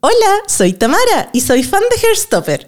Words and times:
Hola, 0.00 0.42
soy 0.46 0.74
Tamara 0.74 1.28
y 1.32 1.40
soy 1.40 1.64
fan 1.64 1.82
de 1.90 2.06
Hairstopper. 2.06 2.64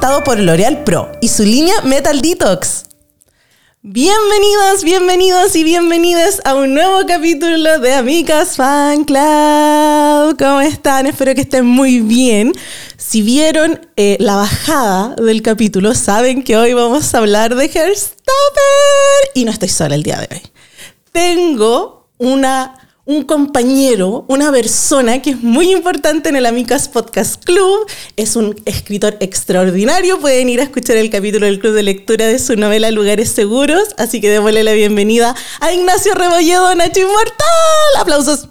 Por 0.00 0.40
L'Oreal 0.40 0.82
Pro 0.82 1.12
y 1.20 1.28
su 1.28 1.44
línea 1.44 1.80
Metal 1.82 2.20
Detox. 2.20 2.84
Bienvenidos, 3.82 4.82
bienvenidos 4.82 5.54
y 5.54 5.62
bienvenidas 5.62 6.42
a 6.44 6.56
un 6.56 6.74
nuevo 6.74 7.06
capítulo 7.06 7.78
de 7.78 7.94
Amigas 7.94 8.56
Fan 8.56 9.04
Club. 9.04 10.36
¿Cómo 10.36 10.60
están? 10.62 11.06
Espero 11.06 11.32
que 11.34 11.42
estén 11.42 11.64
muy 11.64 12.00
bien. 12.00 12.52
Si 12.96 13.22
vieron 13.22 13.86
eh, 13.96 14.16
la 14.18 14.34
bajada 14.34 15.14
del 15.14 15.42
capítulo, 15.42 15.94
saben 15.94 16.42
que 16.42 16.56
hoy 16.56 16.72
vamos 16.72 17.14
a 17.14 17.18
hablar 17.18 17.54
de 17.54 17.64
Hairstopper. 17.64 18.24
Y 19.34 19.44
no 19.44 19.52
estoy 19.52 19.68
sola 19.68 19.94
el 19.94 20.02
día 20.02 20.18
de 20.18 20.28
hoy. 20.34 20.42
Tengo 21.12 22.08
una, 22.18 22.83
un 23.06 23.22
compañero, 23.22 24.24
una 24.28 24.50
persona 24.50 25.20
que 25.20 25.30
es 25.30 25.42
muy 25.42 25.70
importante 25.72 26.30
en 26.30 26.36
el 26.36 26.46
Amicas 26.46 26.88
Podcast 26.88 27.44
Club. 27.44 27.86
Es 28.16 28.34
un 28.36 28.60
escritor 28.64 29.16
extraordinario. 29.20 30.18
Pueden 30.20 30.48
ir 30.48 30.60
a 30.60 30.64
escuchar 30.64 30.96
el 30.96 31.10
capítulo 31.10 31.46
del 31.46 31.60
Club 31.60 31.74
de 31.74 31.82
Lectura 31.82 32.26
de 32.26 32.38
su 32.38 32.56
novela 32.56 32.90
Lugares 32.90 33.30
Seguros. 33.30 33.94
Así 33.98 34.20
que 34.20 34.30
démosle 34.30 34.64
la 34.64 34.72
bienvenida 34.72 35.34
a 35.60 35.72
Ignacio 35.72 36.14
Rebolledo, 36.14 36.74
Nacho 36.74 37.00
Inmortal. 37.00 38.00
¡Aplausos! 38.00 38.48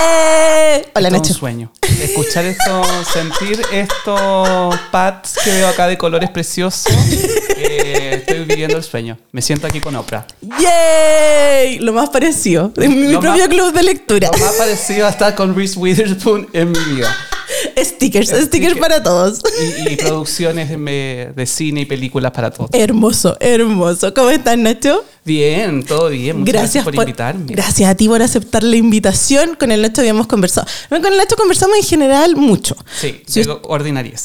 Eh, 0.00 0.86
hola, 0.94 1.08
Todo 1.08 1.18
un 1.18 1.22
Nacho. 1.22 1.34
sueño. 1.34 1.72
Escuchar 2.02 2.44
esto, 2.44 2.82
sentir 3.12 3.60
estos 3.72 4.76
pads 4.92 5.34
que 5.42 5.50
veo 5.50 5.68
acá 5.68 5.86
de 5.88 5.98
colores 5.98 6.30
preciosos. 6.30 6.84
eh, 7.56 8.18
estoy 8.20 8.44
viviendo 8.44 8.76
el 8.76 8.84
sueño. 8.84 9.18
Me 9.32 9.42
siento 9.42 9.66
aquí 9.66 9.80
con 9.80 9.96
Oprah. 9.96 10.24
¡Yay! 10.60 11.80
Lo 11.80 11.92
más 11.92 12.10
parecido. 12.10 12.68
De 12.68 12.88
mi 12.88 13.12
Lo 13.12 13.20
propio 13.20 13.40
más- 13.46 13.48
club 13.48 13.72
de 13.72 13.82
lectura. 13.82 14.30
Lo 14.32 14.38
más 14.44 14.54
parecido 14.54 15.06
a 15.06 15.10
estar 15.10 15.34
con 15.34 15.56
Reese 15.56 15.78
Witherspoon 15.78 16.48
en 16.52 16.70
mi 16.70 16.78
vida. 16.94 17.14
Stickers, 17.84 18.28
stickers 18.28 18.46
Stickers. 18.46 18.78
para 18.78 19.02
todos. 19.02 19.40
Y, 19.84 19.92
y 19.92 19.96
producciones 19.96 20.68
de, 20.70 21.32
de 21.34 21.46
cine 21.46 21.82
y 21.82 21.84
películas 21.86 22.32
para 22.32 22.50
todos. 22.50 22.70
Hermoso, 22.72 23.36
hermoso. 23.40 24.12
¿Cómo 24.14 24.30
estás, 24.30 24.56
Nacho? 24.58 25.04
Bien, 25.24 25.82
todo 25.84 26.08
bien. 26.08 26.40
Muchas 26.40 26.52
gracias, 26.52 26.84
Gracias 26.84 26.84
por, 26.84 26.94
invitarme. 26.94 27.44
Gracias 27.52 27.90
a 27.90 27.94
ti 27.94 28.08
por 28.08 28.22
aceptar 28.22 28.62
la 28.62 28.76
invitación. 28.76 29.56
Con 29.56 29.70
el 29.72 29.82
Nacho 29.82 30.00
habíamos 30.00 30.26
conversado. 30.26 30.66
Con 30.88 31.04
el 31.04 31.16
Nacho 31.16 31.36
conversamos 31.36 31.76
en 31.76 31.84
general 31.84 32.34
mucho. 32.36 32.76
Sí, 32.98 33.22
Si 33.26 33.42
de 33.42 33.56
ordinariez. 33.64 34.24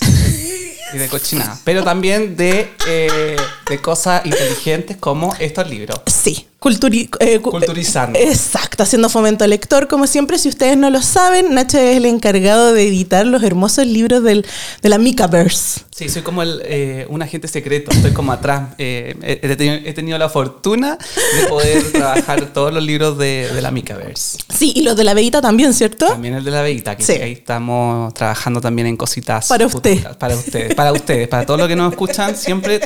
y 0.93 0.97
de 0.97 1.07
cochinada. 1.09 1.59
Pero 1.63 1.83
también 1.83 2.35
de, 2.37 2.69
eh, 2.87 3.35
de 3.69 3.77
cosas 3.79 4.25
inteligentes 4.25 4.97
como 4.97 5.33
estos 5.39 5.69
libros. 5.69 5.99
Sí, 6.05 6.47
culturi- 6.63 7.09
eh, 7.19 7.39
cu- 7.39 7.51
Culturizando. 7.51 8.17
Exacto, 8.17 8.83
haciendo 8.83 9.09
fomento 9.09 9.45
lector. 9.45 9.87
Como 9.87 10.07
siempre, 10.07 10.37
si 10.37 10.47
ustedes 10.49 10.77
no 10.77 10.89
lo 10.89 11.01
saben, 11.01 11.53
Nacho 11.53 11.77
es 11.77 11.97
el 11.97 12.05
encargado 12.05 12.73
de 12.73 12.87
editar 12.87 13.25
los 13.25 13.43
hermosos 13.43 13.85
libros 13.85 14.23
del, 14.23 14.45
de 14.81 14.89
la 14.89 14.97
Micaverse. 14.97 15.81
Sí, 15.95 16.09
soy 16.09 16.21
como 16.23 16.41
el, 16.41 16.61
eh, 16.65 17.05
un 17.09 17.21
agente 17.21 17.47
secreto, 17.47 17.91
estoy 17.91 18.11
como 18.11 18.31
atrás. 18.31 18.69
Eh, 18.79 19.15
he, 19.21 19.39
he 19.51 19.55
tenido, 19.55 19.75
he 19.85 19.93
tenido 19.93 20.17
la 20.17 20.27
fortuna 20.29 20.97
de 21.39 21.47
poder 21.47 21.83
trabajar 21.91 22.51
todos 22.53 22.73
los 22.73 22.83
libros 22.83 23.17
de, 23.17 23.49
de 23.53 23.61
la 23.61 23.69
Micaverse. 23.69 24.39
Sí, 24.49 24.71
y 24.75 24.81
los 24.83 24.95
de 24.97 25.03
la 25.03 25.13
Veita 25.13 25.41
también, 25.41 25.73
¿cierto? 25.73 26.07
También 26.07 26.33
el 26.35 26.43
de 26.43 26.51
la 26.51 26.61
Veita, 26.63 26.95
que 26.95 27.03
Sí. 27.03 27.11
ahí 27.13 27.33
estamos 27.33 28.13
trabajando 28.13 28.59
también 28.61 28.87
en 28.87 28.97
cositas. 28.97 29.47
Para 29.47 29.67
usted. 29.67 29.95
futuras, 29.97 30.17
Para 30.17 30.35
ustedes, 30.35 30.73
para 30.75 30.91
ustedes, 30.93 31.27
para 31.27 31.45
todos 31.45 31.59
los 31.59 31.67
que 31.67 31.75
nos 31.75 31.91
escuchan. 31.91 32.35
Siempre 32.35 32.79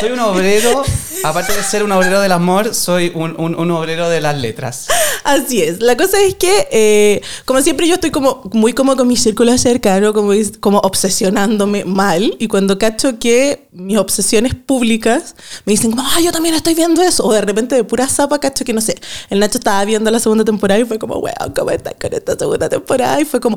soy 0.00 0.12
un 0.12 0.20
obrero, 0.20 0.82
aparte 1.22 1.52
de 1.54 1.62
ser 1.62 1.82
un 1.82 1.92
obrero 1.92 2.20
del 2.20 2.32
amor, 2.32 2.74
soy 2.74 3.12
un, 3.14 3.23
un- 3.38 3.54
un 3.54 3.70
obrero 3.70 4.08
de 4.08 4.20
las 4.20 4.36
letras. 4.40 4.86
Así 5.24 5.62
es. 5.62 5.80
La 5.80 5.96
cosa 5.96 6.20
es 6.20 6.34
que, 6.34 6.68
eh, 6.70 7.22
como 7.46 7.60
siempre, 7.62 7.88
yo 7.88 7.94
estoy 7.94 8.10
como 8.10 8.42
muy 8.52 8.72
como 8.74 8.94
con 8.96 9.08
mi 9.08 9.16
círculo 9.16 9.56
cercano, 9.56 10.12
como, 10.12 10.32
como 10.60 10.78
obsesionándome 10.80 11.84
mal. 11.84 12.36
Y 12.38 12.48
cuando 12.48 12.78
cacho 12.78 13.18
que 13.18 13.66
mis 13.72 13.96
obsesiones 13.98 14.54
públicas 14.54 15.34
me 15.64 15.72
dicen 15.72 15.94
ah, 15.98 16.20
yo 16.22 16.30
también 16.32 16.54
estoy 16.54 16.74
viendo 16.74 17.02
eso. 17.02 17.24
O 17.24 17.32
de 17.32 17.40
repente 17.40 17.74
de 17.74 17.84
pura 17.84 18.06
zapa 18.08 18.38
cacho 18.38 18.64
que, 18.64 18.72
no 18.72 18.80
sé, 18.80 18.96
el 19.30 19.38
Nacho 19.40 19.58
estaba 19.58 19.84
viendo 19.84 20.10
la 20.10 20.18
segunda 20.20 20.44
temporada 20.44 20.78
y 20.80 20.84
fue 20.84 20.98
como, 20.98 21.16
weón, 21.18 21.52
¿cómo 21.56 21.70
estás 21.70 21.94
con 22.00 22.12
esta 22.12 22.36
segunda 22.38 22.68
temporada? 22.68 23.20
Y 23.20 23.24
fue 23.24 23.40
como, 23.40 23.56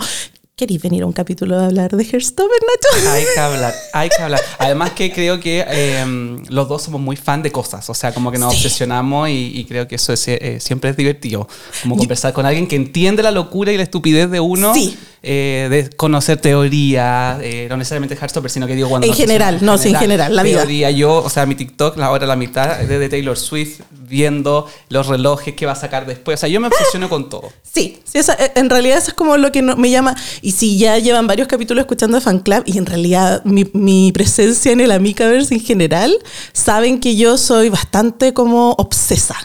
¿queréis 0.57 0.81
venir 0.81 1.03
a 1.03 1.06
un 1.06 1.13
capítulo 1.13 1.56
de 1.59 1.66
hablar 1.68 1.91
de 1.95 2.03
Hairstopper, 2.03 2.50
Nacho? 2.50 3.12
Hay 3.12 3.23
que 3.31 3.40
hablar, 3.40 3.75
hay 3.94 4.09
que 4.09 4.23
hablar. 4.23 4.41
Además 4.57 4.90
que 4.94 5.13
creo 5.13 5.40
que 5.40 5.63
eh, 5.69 6.03
los 6.50 6.68
dos 6.68 6.81
somos 6.81 7.00
muy 7.00 7.16
fan 7.16 7.44
de 7.44 7.51
cosas, 7.51 7.88
o 7.91 7.94
sea, 7.94 8.12
como 8.12 8.31
que 8.31 8.40
nos 8.40 8.56
Sí. 8.56 8.57
obsesionamos 8.66 9.29
y, 9.29 9.51
y 9.53 9.66
creo 9.66 9.88
que 9.88 9.94
eso 9.94 10.13
es, 10.13 10.28
eh, 10.28 10.57
siempre 10.59 10.90
es 10.90 10.97
divertido, 10.97 11.47
como 11.84 11.95
conversar 11.95 12.34
con 12.34 12.47
alguien 12.47 12.66
que 12.68 12.75
entiende 12.75 13.22
la 13.22 13.29
locura 13.29 13.72
y 13.72 13.78
la 13.78 13.84
estupidez 13.84 14.31
de 14.31 14.40
uno, 14.40 14.73
Sí. 14.73 14.97
eh, 15.22 15.68
de 15.69 15.95
conocer 15.95 16.41
teoría, 16.41 17.38
eh, 17.44 17.68
no 17.69 17.78
necesariamente 17.78 18.16
Heartstopper, 18.16 18.50
sino 18.50 18.66
que 18.66 18.74
digo 18.74 18.89
cuando... 18.89 19.06
En 19.06 19.13
general, 19.13 19.59
no, 19.62 19.78
sí, 19.78 19.89
en 19.89 19.95
general, 19.97 20.35
la 20.35 20.41
vida. 20.41 20.57
Teoría, 20.62 20.89
yo, 20.89 21.18
o 21.24 21.29
sea, 21.29 21.45
mi 21.45 21.53
TikTok, 21.53 21.97
la 21.97 22.09
hora 22.09 22.25
la 22.25 22.35
mitad 22.35 22.81
es 22.81 22.89
de 22.89 23.09
Taylor 23.09 23.38
Swift, 23.38 23.81
viendo 23.91 24.68
los 24.89 25.06
relojes 25.06 25.53
que 25.53 25.66
va 25.68 25.74
a 25.74 25.75
sacar 25.75 26.07
después, 26.07 26.39
o 26.39 26.41
sea, 26.41 26.50
yo 26.50 26.59
me 26.62 26.68
obsesiono 26.68 27.09
con 27.09 27.29
todo. 27.29 27.51
Sí, 27.62 28.00
sí 28.06 28.18
esa- 28.18 28.34
eh, 28.35 28.53
en 28.56 28.69
realidad 28.72 28.97
eso 28.97 29.09
es 29.09 29.13
como 29.13 29.38
lo 29.38 29.51
que 29.51 29.62
me 29.62 29.91
llama. 29.91 30.16
Y 30.47 30.52
si 30.52 30.78
ya 30.78 30.97
llevan 30.97 31.28
varios 31.28 31.50
capítulos 31.50 31.81
escuchando 31.81 32.22
Fan 32.22 32.40
Club 32.40 32.63
y 32.66 32.78
en 32.78 32.85
realidad 32.85 33.44
mi, 33.44 33.66
mi 33.74 34.13
presencia 34.13 34.72
en 34.72 34.80
el 34.80 34.91
Amicaverse 34.91 35.53
en 35.53 35.59
general, 35.59 36.18
saben 36.53 37.02
que 37.02 37.18
yo 37.18 37.38
soy 37.38 37.68
bastante 37.68 38.34
como 38.34 38.72
obsesa. 38.78 39.36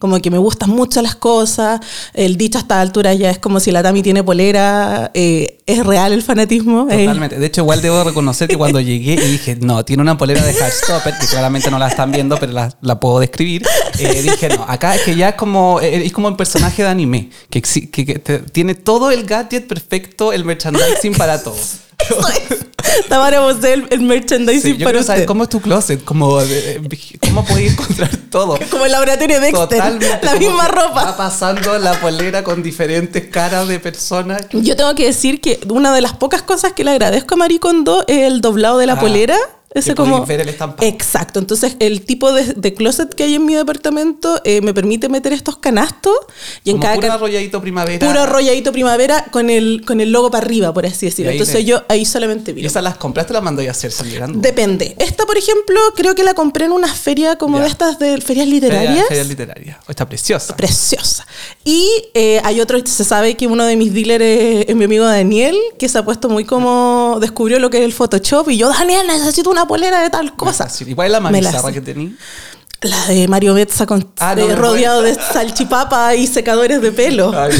Como 0.00 0.18
que 0.20 0.30
me 0.30 0.38
gustan 0.38 0.70
mucho 0.70 1.00
las 1.02 1.14
cosas. 1.14 1.78
El 2.14 2.36
dicho 2.36 2.58
a 2.58 2.62
esta 2.62 2.80
altura 2.80 3.14
ya 3.14 3.30
es 3.30 3.38
como 3.38 3.60
si 3.60 3.70
la 3.70 3.82
Tami 3.82 4.02
tiene 4.02 4.24
polera. 4.24 5.10
eh, 5.14 5.58
es 5.66 5.86
real 5.86 6.12
el 6.12 6.22
fanatismo. 6.22 6.86
Totalmente. 6.88 7.38
De 7.38 7.46
hecho, 7.46 7.60
igual 7.60 7.80
debo 7.82 8.02
reconocer 8.02 8.48
que 8.48 8.56
cuando 8.56 8.80
llegué 8.80 9.12
y 9.14 9.32
dije, 9.32 9.56
no, 9.60 9.84
tiene 9.84 10.00
una 10.02 10.16
polera 10.18 10.42
de 10.44 10.52
Heartstopper, 10.52 11.14
que 11.20 11.26
claramente 11.26 11.70
no 11.70 11.78
la 11.78 11.86
están 11.88 12.10
viendo, 12.10 12.36
pero 12.38 12.50
la, 12.52 12.76
la 12.80 12.98
puedo 12.98 13.20
describir. 13.20 13.62
eh, 13.98 14.22
dije, 14.22 14.48
no, 14.48 14.64
acá 14.66 14.96
es 14.96 15.02
que 15.02 15.14
ya 15.14 15.28
es 15.28 15.34
como, 15.36 15.80
eh, 15.80 16.04
es 16.06 16.12
como 16.12 16.26
un 16.28 16.36
personaje 16.36 16.82
de 16.82 16.88
anime, 16.88 17.28
que, 17.50 17.60
que- 17.62 18.04
que 18.06 18.18
te- 18.18 18.38
tiene 18.38 18.74
todo 18.74 19.10
el 19.12 19.24
gadget 19.24 19.68
perfecto, 19.68 20.32
el 20.32 20.44
merchandising 20.44 21.12
para 21.14 21.42
todos. 21.42 21.74
eso 22.18 22.28
es. 22.28 22.66
Tamara 23.08 23.40
Bosé, 23.40 23.74
el, 23.74 23.86
el 23.90 24.00
merchandising 24.02 24.72
Sí, 24.74 24.76
yo 24.78 24.84
para 24.84 25.02
saber 25.02 25.26
cómo 25.26 25.44
es 25.44 25.48
tu 25.48 25.60
closet, 25.60 26.02
como, 26.04 26.40
de- 26.40 26.78
de- 26.80 26.98
cómo 27.20 27.44
podéis 27.44 27.72
encontrar 27.72 28.10
todo. 28.30 28.58
Como 28.70 28.84
el 28.86 28.92
laboratorio 28.92 29.36
de 29.40 29.46
Dexter. 29.46 29.68
Totalmente. 29.68 30.18
La 30.22 30.34
misma 30.36 30.68
ropa. 30.68 31.04
Va 31.04 31.16
pasando 31.16 31.78
la 31.78 31.92
polera 32.00 32.42
con 32.44 32.62
diferentes 32.62 33.26
caras 33.28 33.66
de 33.68 33.78
personas. 33.80 34.42
Yo 34.52 34.76
tengo 34.76 34.94
que 34.94 35.06
decir 35.06 35.40
que 35.40 35.58
una 35.68 35.92
de 35.92 36.00
las 36.00 36.14
pocas 36.14 36.42
cosas 36.42 36.72
que 36.72 36.84
le 36.84 36.92
agradezco 36.92 37.34
a 37.34 37.38
Maricondo 37.38 38.04
es 38.06 38.18
el 38.22 38.40
doblado 38.40 38.78
de 38.78 38.86
la 38.86 38.94
Ah, 38.94 39.00
polera. 39.00 39.36
Ese 39.72 39.94
como. 39.94 40.26
ver 40.26 40.40
el 40.40 40.48
estampado. 40.48 40.86
Exacto. 40.88 41.38
Entonces, 41.38 41.76
el 41.78 42.02
tipo 42.04 42.32
de, 42.32 42.54
de 42.54 42.74
closet 42.74 43.14
que 43.14 43.22
hay 43.22 43.34
en 43.36 43.44
mi 43.46 43.54
departamento 43.54 44.40
eh, 44.44 44.60
me 44.62 44.74
permite 44.74 45.08
meter 45.08 45.32
estos 45.32 45.58
canastos 45.58 46.12
y 46.64 46.70
en 46.70 46.76
Como 46.78 46.82
cada 46.82 46.96
puro 46.96 47.12
arrolladito 47.12 47.60
primavera. 47.60 48.04
puro 48.06 48.20
arrolladito 48.20 48.72
primavera 48.72 49.26
con 49.30 49.48
el, 49.48 49.82
con 49.86 50.00
el 50.00 50.10
logo 50.10 50.30
para 50.30 50.44
arriba, 50.44 50.74
por 50.74 50.86
así 50.86 51.06
decirlo. 51.06 51.30
Y 51.30 51.36
Entonces, 51.36 51.64
yo 51.64 51.82
ahí 51.88 52.04
solamente 52.04 52.50
¿Y 52.50 52.54
vi. 52.54 52.66
esas 52.66 52.82
las 52.82 52.96
compraste 52.96 53.32
o 53.32 53.34
las 53.34 53.42
mandó 53.44 53.62
a 53.62 53.70
hacer 53.70 53.92
salieran? 53.92 54.40
Depende. 54.42 54.96
Esta, 54.98 55.24
por 55.24 55.38
ejemplo, 55.38 55.78
creo 55.94 56.14
que 56.16 56.24
la 56.24 56.34
compré 56.34 56.64
en 56.64 56.72
una 56.72 56.88
feria 56.92 57.36
como 57.36 57.58
Ya. 57.58 57.64
de 57.64 57.70
estas 57.70 57.98
de 58.00 58.20
ferias 58.20 58.48
literarias. 58.48 59.06
Feria 59.08 59.24
literaria. 59.24 59.78
Oh, 59.86 59.90
está 59.90 60.08
preciosa. 60.08 60.56
preciosa. 60.56 61.26
Y 61.64 61.88
eh, 62.14 62.40
hay 62.42 62.60
otro, 62.60 62.78
se 62.84 63.04
sabe 63.04 63.36
que 63.36 63.46
uno 63.46 63.64
de 63.66 63.76
mis 63.76 63.94
dealers 63.94 64.24
es, 64.24 64.68
es 64.68 64.74
mi 64.76 64.84
amigo 64.84 65.04
Daniel, 65.04 65.56
que 65.78 65.88
se 65.88 65.96
ha 65.98 66.04
puesto 66.04 66.28
muy 66.28 66.44
como, 66.44 67.18
descubrió 67.20 67.60
lo 67.60 67.70
que 67.70 67.78
es 67.78 67.84
el 67.84 67.92
Photoshop 67.92 68.50
y 68.50 68.56
yo, 68.56 68.68
Daniel, 68.68 69.06
necesito 69.06 69.50
una 69.50 69.59
polera 69.66 70.02
de 70.02 70.10
tal 70.10 70.34
cosa. 70.36 70.68
¿Y 70.86 70.94
cuál 70.94 71.06
es 71.06 71.12
la 71.12 71.20
más 71.20 71.32
bizarra 71.32 71.72
que 71.72 71.80
tení? 71.80 72.16
La 72.82 73.06
de 73.08 73.28
Mario 73.28 73.54
Betza 73.54 73.84
con, 73.84 74.10
Ah, 74.18 74.34
no 74.34 74.56
rodeado 74.56 75.02
de 75.02 75.14
salchipapa 75.14 76.14
y 76.14 76.26
secadores 76.26 76.80
de 76.80 76.92
pelo. 76.92 77.32
Ay. 77.36 77.52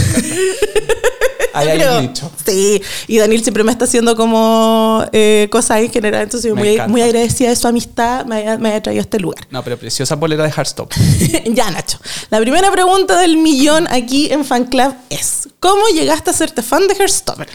Ahí 1.53 1.69
hay 1.69 1.83
un 1.83 2.03
nicho. 2.03 2.31
Sí, 2.47 2.81
y 3.09 3.19
Daniel 3.19 3.43
siempre 3.43 3.65
me 3.65 3.73
está 3.73 3.85
haciendo 3.85 4.17
como 4.17 5.05
eh, 5.13 5.49
cosas 5.51 5.81
en 5.81 5.91
general, 5.91 6.23
entonces 6.23 6.49
yo 6.49 6.57
muy, 6.57 6.81
muy 6.89 7.03
agradecida 7.03 7.49
de 7.49 7.57
su 7.57 7.67
amistad, 7.69 8.25
me 8.25 8.37
haya, 8.37 8.59
me 8.59 8.71
haya 8.71 8.83
traído 8.83 9.01
a 9.01 9.03
este 9.03 9.19
lugar. 9.19 9.47
No, 9.51 9.63
pero 9.63 9.77
preciosa 9.77 10.19
polera 10.19 10.45
de 10.45 10.51
Heartstop. 10.51 10.93
ya, 11.47 11.71
Nacho. 11.71 11.99
La 12.31 12.39
primera 12.39 12.71
pregunta 12.71 13.19
del 13.19 13.37
millón 13.37 13.89
aquí 13.91 14.33
en 14.33 14.45
Fan 14.45 14.65
Club 14.67 14.95
es: 15.11 15.49
¿Cómo 15.59 15.83
llegaste 15.89 16.31
a 16.31 16.33
serte 16.33 16.63
fan 16.63 16.87
de 16.87 16.95
Heartstopper? 16.95 17.49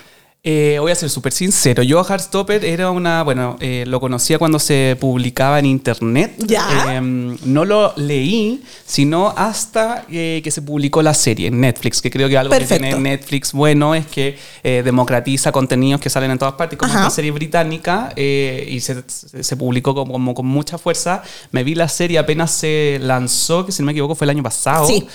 Eh, 0.48 0.78
voy 0.80 0.92
a 0.92 0.96
ser 0.96 1.10
súper 1.10 1.34
sincero. 1.34 1.82
Yo 1.82 2.00
a 2.00 2.04
Heartstopper 2.04 2.64
era 2.64 2.92
una, 2.92 3.24
bueno, 3.24 3.58
eh, 3.60 3.84
lo 3.88 4.00
conocía 4.00 4.38
cuando 4.38 4.60
se 4.60 4.96
publicaba 5.00 5.58
en 5.58 5.66
internet. 5.66 6.36
Ya. 6.38 6.68
Eh, 6.88 7.02
no 7.02 7.66
lo 7.66 7.94
leí, 7.96 8.62
sino 8.86 9.34
hasta 9.36 10.06
eh, 10.08 10.42
que 10.44 10.52
se 10.52 10.62
publicó 10.62 11.02
la 11.02 11.16
serie 11.16 11.48
en 11.48 11.60
Netflix, 11.60 12.00
que 12.00 12.12
creo 12.12 12.30
que 12.30 12.38
algo 12.38 12.52
Perfecto. 12.52 12.76
que 12.76 12.90
tiene 12.92 13.10
Netflix 13.10 13.54
bueno 13.54 13.96
es 13.96 14.06
que 14.06 14.38
democratiza 14.62 15.52
contenidos 15.52 16.00
que 16.00 16.12
salen 16.12 16.30
en 16.30 16.38
todas 16.38 16.54
partes, 16.54 16.78
como 16.78 16.92
Ajá. 16.92 17.02
esta 17.02 17.16
serie 17.16 17.32
británica, 17.32 18.14
y 18.16 18.80
se, 18.82 19.56
publicó 19.58 19.96
como, 19.96 20.12
como 20.14 20.36
con 20.36 20.46
mucha 20.46 20.78
fuerza. 20.78 21.24
Me 21.50 21.64
vi 21.64 21.74
la 21.74 21.88
serie 21.88 22.20
apenas 22.20 22.52
se 22.52 23.00
lanzó, 23.02 23.66
que 23.66 23.72
si 23.72 23.82
no 23.82 23.88
me 23.88 23.94
equivoco 23.94 24.14
fue 24.14 24.26
el 24.26 24.30
año 24.30 24.44
pasado. 24.44 24.88
Sí. 24.88 25.08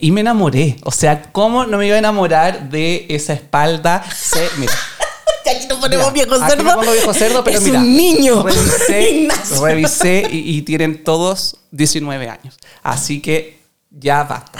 Y 0.00 0.10
me 0.12 0.20
enamoré. 0.20 0.76
O 0.84 0.92
sea, 0.92 1.30
¿cómo 1.32 1.66
no 1.66 1.78
me 1.78 1.86
iba 1.86 1.96
a 1.96 1.98
enamorar 1.98 2.70
de 2.70 3.06
esa 3.08 3.32
espalda? 3.34 4.04
Se, 4.14 4.40
mira, 4.66 4.78
Aquí 5.56 5.66
nos 5.68 5.78
ponemos 5.78 6.12
Mira, 6.12 6.24
viejo 6.26 6.42
aquí 6.42 6.50
cerdo. 6.50 6.64
me 6.64 6.72
pongo 6.74 6.92
viejo 6.92 7.14
cerdo, 7.14 7.44
pero 7.44 7.58
es 7.58 7.64
mira. 7.64 7.78
un 7.80 7.96
niño. 7.96 8.42
Revisé, 8.42 9.28
revisé 9.62 10.28
y, 10.30 10.56
y 10.56 10.62
tienen 10.62 11.04
todos 11.04 11.56
19 11.70 12.28
años. 12.28 12.56
Así 12.82 13.20
que 13.20 13.58
ya 13.90 14.24
basta. 14.24 14.58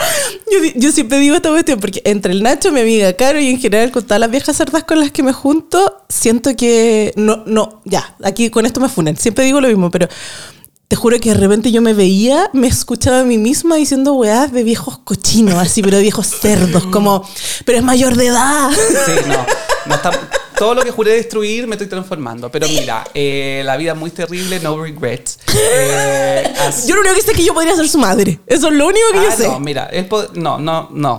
Yo, 0.50 0.58
yo 0.76 0.92
siempre 0.92 1.18
digo 1.18 1.34
esta 1.36 1.48
cuestión 1.50 1.80
porque 1.80 2.02
entre 2.04 2.32
el 2.32 2.42
Nacho, 2.42 2.70
mi 2.70 2.80
amiga 2.80 3.12
Caro 3.14 3.40
y 3.40 3.48
en 3.50 3.60
general 3.60 3.90
con 3.90 4.04
todas 4.04 4.20
las 4.20 4.30
viejas 4.30 4.56
cerdas 4.56 4.84
con 4.84 5.00
las 5.00 5.10
que 5.10 5.22
me 5.22 5.32
junto, 5.32 6.04
siento 6.08 6.54
que 6.54 7.12
no, 7.16 7.42
no, 7.46 7.80
ya, 7.84 8.14
aquí 8.22 8.50
con 8.50 8.66
esto 8.66 8.78
me 8.80 8.88
funan. 8.88 9.16
Siempre 9.16 9.44
digo 9.44 9.60
lo 9.60 9.68
mismo, 9.68 9.90
pero 9.90 10.08
te 10.88 10.96
juro 10.96 11.18
que 11.18 11.30
de 11.30 11.34
repente 11.36 11.72
yo 11.72 11.80
me 11.80 11.92
veía, 11.94 12.50
me 12.52 12.66
escuchaba 12.68 13.20
a 13.20 13.24
mí 13.24 13.38
misma 13.38 13.76
diciendo 13.76 14.12
weás 14.14 14.52
de 14.52 14.62
viejos 14.62 14.98
cochinos, 14.98 15.54
así, 15.54 15.82
pero 15.82 15.96
de 15.96 16.02
viejos 16.02 16.26
cerdos, 16.26 16.84
como, 16.86 17.26
pero 17.64 17.78
es 17.78 17.84
mayor 17.84 18.14
de 18.16 18.26
edad. 18.26 18.70
Sí, 18.70 19.12
no. 19.26 19.44
no 19.86 19.94
está- 19.94 20.10
todo 20.56 20.72
lo 20.76 20.82
que 20.84 20.92
juré 20.92 21.14
destruir 21.14 21.66
me 21.66 21.74
estoy 21.74 21.88
transformando. 21.88 22.48
Pero 22.48 22.68
mira, 22.68 23.02
eh, 23.12 23.62
la 23.64 23.76
vida 23.76 23.92
es 23.92 23.98
muy 23.98 24.10
terrible, 24.12 24.60
no 24.60 24.80
regrets. 24.80 25.40
Eh, 25.52 26.54
así- 26.60 26.86
Yo 26.88 26.94
lo 26.94 27.00
único 27.00 27.16
que 27.16 27.22
sé 27.22 27.32
es 27.32 27.36
que 27.36 27.44
yo 27.44 27.52
podría 27.54 27.74
ser 27.74 27.88
su 27.88 27.98
madre. 27.98 28.38
Eso 28.46 28.68
es 28.68 28.74
lo 28.74 28.86
único 28.86 29.04
que 29.12 29.18
Ah, 29.18 29.24
yo 29.30 29.36
sé. 29.36 29.48
no, 29.48 29.58
mira, 29.58 29.90
po- 30.08 30.26
no, 30.34 30.58
no, 30.60 30.88
no. 30.92 31.16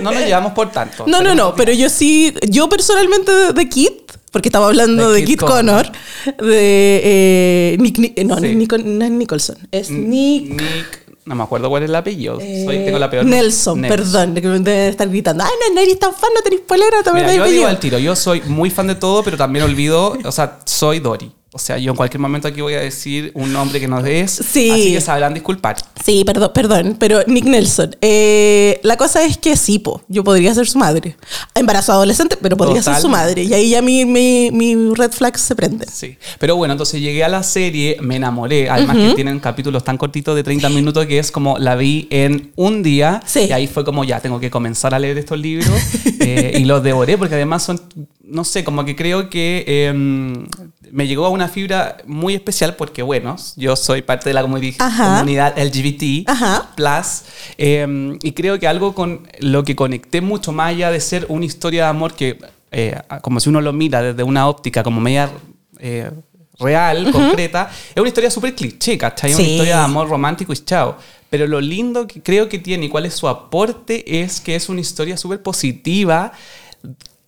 No 0.00 0.10
nos 0.10 0.22
llevamos 0.24 0.52
por 0.52 0.70
tanto. 0.72 1.04
No, 1.06 1.20
no, 1.20 1.34
no, 1.34 1.54
pero 1.54 1.70
yo 1.72 1.88
sí, 1.90 2.34
yo 2.48 2.68
personalmente 2.68 3.30
de, 3.30 3.52
de 3.52 3.68
Kit, 3.68 4.12
porque 4.36 4.50
estaba 4.50 4.66
hablando 4.66 5.12
De 5.12 5.20
de, 5.20 5.24
Kit 5.24 5.40
Connor, 5.40 5.90
de 6.26 7.00
eh, 7.02 7.76
Nick, 7.80 7.98
Ni- 7.98 8.12
no, 8.26 8.38
Sí. 8.38 8.54
Nico- 8.54 8.76
no 8.76 9.02
es 9.02 9.10
Nicholson, 9.10 9.56
es 9.72 9.90
Nick 9.90 10.50
Nick, 10.50 11.06
no 11.24 11.34
me 11.34 11.42
acuerdo 11.42 11.70
cuál 11.70 11.84
es 11.84 11.88
el 11.88 11.94
apellido. 11.96 12.38
Soy, 12.38 12.76
eh, 12.76 12.82
tengo 12.84 12.98
la 12.98 13.08
peor. 13.08 13.24
Nelson, 13.24 13.80
perdón, 13.80 14.34
de 14.34 14.42
que 14.42 14.48
me 14.48 14.88
estar 14.88 15.08
gritando, 15.08 15.42
ay, 15.42 15.50
no, 15.68 15.74
no 15.74 15.80
eres 15.80 15.98
tan 15.98 16.12
fan, 16.12 16.28
no 16.34 16.42
tenés 16.42 16.60
polera, 16.60 17.02
también 17.02 17.28
Mira, 17.28 17.46
yo 17.46 17.50
digo 17.50 17.66
al 17.66 17.80
tiro, 17.80 17.98
yo 17.98 18.14
soy 18.14 18.42
muy 18.42 18.68
fan 18.68 18.88
de 18.88 18.96
todo, 18.96 19.22
pero 19.22 19.38
también 19.38 19.64
olvido, 19.64 20.18
o 20.22 20.32
sea, 20.32 20.58
soy 20.66 21.00
Dory. 21.00 21.32
O 21.56 21.58
sea, 21.58 21.78
yo 21.78 21.92
en 21.92 21.96
cualquier 21.96 22.20
momento 22.20 22.48
aquí 22.48 22.60
voy 22.60 22.74
a 22.74 22.80
decir 22.80 23.30
un 23.32 23.50
nombre 23.50 23.80
que 23.80 23.88
no 23.88 24.04
es. 24.04 24.30
Sí. 24.30 24.70
Así 24.70 24.92
que 24.92 25.00
sabrán 25.00 25.32
disculpar. 25.32 25.78
Sí, 26.04 26.22
perdón, 26.22 26.50
perdón, 26.52 26.96
pero 27.00 27.22
Nick 27.26 27.46
Nelson. 27.46 27.96
Eh, 28.02 28.78
la 28.82 28.98
cosa 28.98 29.24
es 29.24 29.38
que 29.38 29.56
sí, 29.56 29.78
po, 29.78 30.02
yo 30.06 30.22
podría 30.22 30.54
ser 30.54 30.68
su 30.68 30.76
madre. 30.76 31.16
Embarazo 31.54 31.92
adolescente, 31.92 32.36
pero 32.36 32.58
podría 32.58 32.82
ser 32.82 32.96
su 32.96 33.08
madre. 33.08 33.44
Y 33.44 33.54
ahí 33.54 33.70
ya 33.70 33.80
mi, 33.80 34.04
mi, 34.04 34.50
mi 34.52 34.94
red 34.94 35.10
flag 35.12 35.38
se 35.38 35.56
prende. 35.56 35.86
Sí. 35.90 36.18
Pero 36.38 36.56
bueno, 36.56 36.72
entonces 36.72 37.00
llegué 37.00 37.24
a 37.24 37.30
la 37.30 37.42
serie, 37.42 37.96
me 38.02 38.16
enamoré. 38.16 38.68
Además 38.68 38.98
que 38.98 39.14
tienen 39.14 39.40
capítulos 39.40 39.82
tan 39.82 39.96
cortitos 39.96 40.36
de 40.36 40.42
30 40.42 40.68
minutos 40.68 41.06
que 41.06 41.18
es 41.18 41.30
como 41.30 41.56
la 41.56 41.74
vi 41.74 42.06
en 42.10 42.52
un 42.56 42.82
día. 42.82 43.22
Sí. 43.24 43.46
Y 43.48 43.52
ahí 43.52 43.66
fue 43.66 43.82
como 43.82 44.04
ya, 44.04 44.20
tengo 44.20 44.38
que 44.38 44.50
comenzar 44.50 44.94
a 44.94 44.98
leer 44.98 45.16
estos 45.16 45.38
libros. 45.38 45.72
eh, 46.20 46.58
y 46.58 46.66
los 46.66 46.82
devoré 46.82 47.16
porque 47.16 47.36
además 47.36 47.62
son, 47.62 47.80
no 48.22 48.44
sé, 48.44 48.62
como 48.62 48.84
que 48.84 48.94
creo 48.94 49.30
que 49.30 49.64
eh, 49.66 50.46
me 50.92 51.06
llegó 51.06 51.26
a 51.26 51.30
una 51.30 51.48
fibra 51.48 51.96
muy 52.06 52.34
especial 52.34 52.76
porque, 52.76 53.02
bueno, 53.02 53.36
yo 53.56 53.76
soy 53.76 54.02
parte 54.02 54.30
de 54.30 54.34
la 54.34 54.40
Ajá. 54.78 55.04
comunidad 55.18 55.54
LGBT. 55.58 56.28
Ajá. 56.28 56.70
Plus. 56.76 57.22
eh, 57.58 58.16
y 58.22 58.32
creo 58.32 58.58
que 58.58 58.68
algo 58.68 58.94
con 58.94 59.26
lo 59.40 59.64
que 59.64 59.74
conecté 59.76 60.20
mucho 60.20 60.52
más 60.52 60.68
allá 60.70 60.90
de 60.90 61.00
ser 61.00 61.26
una 61.28 61.44
historia 61.44 61.84
de 61.84 61.88
amor 61.90 62.14
que, 62.14 62.38
eh, 62.70 62.98
como 63.22 63.40
si 63.40 63.48
uno 63.48 63.60
lo 63.60 63.72
mira 63.72 64.02
desde 64.02 64.22
una 64.22 64.48
óptica 64.48 64.82
como 64.82 65.00
media 65.00 65.30
eh, 65.78 66.10
real, 66.58 67.10
concreta, 67.12 67.70
es 67.94 67.96
una 68.00 68.08
historia 68.08 68.30
súper 68.30 68.54
cliché, 68.54 68.96
¿cachai? 68.96 69.30
Es 69.30 69.36
una 69.36 69.44
Sí. 69.44 69.50
historia 69.52 69.76
de 69.78 69.82
amor 69.84 70.08
romántico 70.08 70.52
y 70.52 70.56
chao. 70.56 70.96
Pero 71.28 71.46
lo 71.46 71.60
lindo 71.60 72.06
que 72.06 72.22
creo 72.22 72.48
que 72.48 72.58
tiene 72.58 72.86
y 72.86 72.88
cuál 72.88 73.04
es 73.04 73.14
su 73.14 73.28
aporte 73.28 74.22
es 74.22 74.40
que 74.40 74.54
es 74.54 74.68
una 74.68 74.80
historia 74.80 75.16
súper 75.16 75.42
positiva 75.42 76.32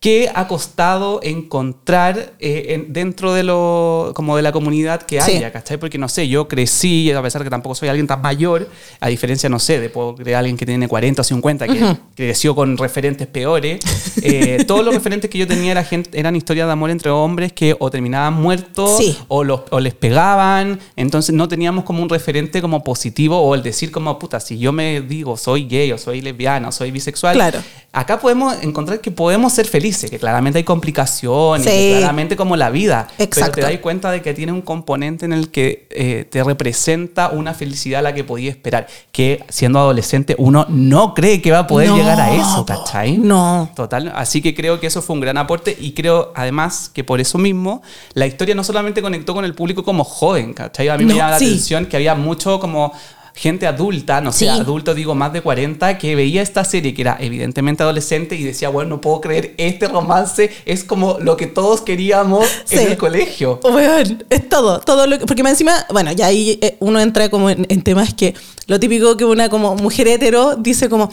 que 0.00 0.30
ha 0.32 0.46
costado 0.46 1.18
encontrar 1.24 2.34
eh, 2.38 2.66
en- 2.68 2.92
dentro 2.92 3.34
de 3.34 3.42
lo 3.42 4.12
como 4.14 4.36
de 4.36 4.42
la 4.42 4.52
comunidad 4.52 5.02
que 5.02 5.20
Sí. 5.20 5.32
haya, 5.32 5.50
¿cachai? 5.50 5.76
Porque 5.76 5.98
no 5.98 6.08
sé, 6.08 6.28
yo 6.28 6.46
crecí, 6.46 7.10
a 7.10 7.20
pesar 7.20 7.40
de 7.40 7.46
que 7.46 7.50
tampoco 7.50 7.74
soy 7.74 7.88
alguien 7.88 8.06
tan 8.06 8.22
mayor, 8.22 8.68
a 9.00 9.08
diferencia, 9.08 9.48
no 9.48 9.58
sé, 9.58 9.80
de, 9.80 10.34
alguien 10.36 10.56
que 10.56 10.64
tiene 10.66 10.86
40 10.86 11.22
o 11.22 11.24
50, 11.24 11.66
que 11.66 11.96
creció 12.14 12.54
con 12.54 12.76
referentes 12.76 13.26
peores, 13.26 13.80
eh, 14.22 14.62
todos 14.68 14.84
los 14.84 14.94
referentes 14.94 15.28
que 15.30 15.38
yo 15.38 15.48
tenía 15.48 15.72
era 15.72 15.82
gente, 15.82 16.18
eran 16.18 16.36
historias 16.36 16.68
de 16.68 16.72
amor 16.74 16.90
entre 16.90 17.10
hombres 17.10 17.52
que 17.52 17.74
o 17.78 17.90
terminaban 17.90 18.34
muertos 18.34 18.98
Sí. 18.98 19.18
o, 19.26 19.42
los, 19.42 19.62
o 19.70 19.80
les 19.80 19.94
pegaban, 19.94 20.78
entonces 20.94 21.34
no 21.34 21.48
teníamos 21.48 21.82
como 21.84 22.02
un 22.02 22.08
referente 22.08 22.60
como 22.60 22.84
positivo 22.84 23.38
o 23.40 23.54
el 23.56 23.64
decir 23.64 23.90
como, 23.90 24.16
puta, 24.20 24.38
si 24.38 24.58
yo 24.58 24.70
me 24.72 25.00
digo 25.00 25.36
soy 25.36 25.64
gay 25.66 25.90
o 25.90 25.98
soy 25.98 26.20
lesbiana 26.20 26.68
o 26.68 26.72
soy 26.72 26.92
bisexual, 26.92 27.34
Claro. 27.34 27.58
acá 27.92 28.20
podemos 28.20 28.54
encontrar 28.62 29.00
que 29.00 29.10
podemos 29.10 29.52
ser 29.52 29.66
felices, 29.66 29.87
que 30.10 30.18
claramente 30.18 30.58
hay 30.58 30.64
complicaciones, 30.64 31.66
Sí. 31.66 31.70
que 31.70 31.94
claramente 31.98 32.36
como 32.36 32.56
la 32.56 32.70
vida, 32.70 33.08
pero 33.16 33.24
Exacto. 33.24 33.54
te 33.56 33.60
das 33.62 33.76
cuenta 33.78 34.10
de 34.10 34.22
que 34.22 34.34
tiene 34.34 34.52
un 34.52 34.62
componente 34.62 35.24
en 35.24 35.32
el 35.32 35.50
que 35.50 35.86
eh, 35.90 36.26
te 36.30 36.42
representa 36.44 37.28
una 37.30 37.54
felicidad 37.54 38.00
a 38.00 38.02
la 38.02 38.14
que 38.14 38.24
podía 38.24 38.50
esperar, 38.50 38.86
que 39.12 39.42
siendo 39.48 39.78
adolescente 39.78 40.34
uno 40.38 40.66
no 40.68 41.14
cree 41.14 41.40
que 41.42 41.50
va 41.50 41.60
a 41.60 41.66
poder 41.66 41.88
No, 41.88 41.96
llegar 41.96 42.20
a 42.20 42.34
eso. 42.34 42.64
¿cachai? 42.66 43.18
No. 43.18 43.70
Total, 43.74 44.12
así 44.14 44.42
que 44.42 44.54
creo 44.54 44.80
que 44.80 44.86
eso 44.86 45.02
fue 45.02 45.14
un 45.14 45.20
gran 45.20 45.38
aporte 45.38 45.76
y 45.78 45.92
creo 45.92 46.32
además 46.34 46.90
que 46.92 47.04
por 47.04 47.20
eso 47.20 47.38
mismo 47.38 47.82
la 48.14 48.26
historia 48.26 48.54
no 48.54 48.64
solamente 48.64 49.02
conectó 49.02 49.34
con 49.34 49.44
el 49.44 49.54
público 49.54 49.82
como 49.84 50.04
joven, 50.04 50.52
¿cachai? 50.54 50.88
A 50.88 50.96
mí 50.98 51.04
me 51.04 51.14
llama 51.14 51.30
la 51.32 51.38
sí. 51.38 51.46
atención 51.46 51.86
que 51.86 51.96
había 51.96 52.14
mucho 52.14 52.58
como 52.60 52.92
gente 53.38 53.66
adulta, 53.68 54.20
no 54.20 54.32
sé, 54.32 54.46
Sí. 54.46 54.48
adulto 54.48 54.94
digo 54.94 55.14
más 55.14 55.32
de 55.32 55.40
40, 55.42 55.96
que 55.96 56.16
veía 56.16 56.42
esta 56.42 56.64
serie 56.64 56.92
que 56.92 57.02
era 57.02 57.16
evidentemente 57.20 57.82
adolescente 57.84 58.34
y 58.34 58.42
decía, 58.42 58.68
bueno, 58.68 58.90
no 58.90 59.00
puedo 59.00 59.20
creer, 59.20 59.54
este 59.58 59.86
romance 59.86 60.50
es 60.66 60.82
como 60.84 61.18
lo 61.20 61.36
que 61.36 61.46
todos 61.46 61.82
queríamos 61.82 62.44
en 62.70 62.78
Sí. 62.80 62.84
el 62.84 62.96
colegio. 62.96 63.60
Weón, 63.62 64.24
es 64.28 64.48
todo, 64.48 64.80
todo 64.80 65.06
lo 65.06 65.18
que, 65.18 65.26
porque 65.26 65.42
encima, 65.42 65.86
bueno, 65.92 66.10
ya 66.12 66.26
ahí 66.26 66.58
eh, 66.60 66.76
uno 66.80 66.98
entra 67.00 67.28
como 67.30 67.48
en, 67.48 67.64
en 67.68 67.82
temas 67.82 68.12
que 68.12 68.34
lo 68.66 68.80
típico 68.80 69.16
que 69.16 69.24
una 69.24 69.48
como 69.48 69.76
mujer 69.76 70.08
hetero 70.08 70.56
dice 70.56 70.88
como, 70.88 71.10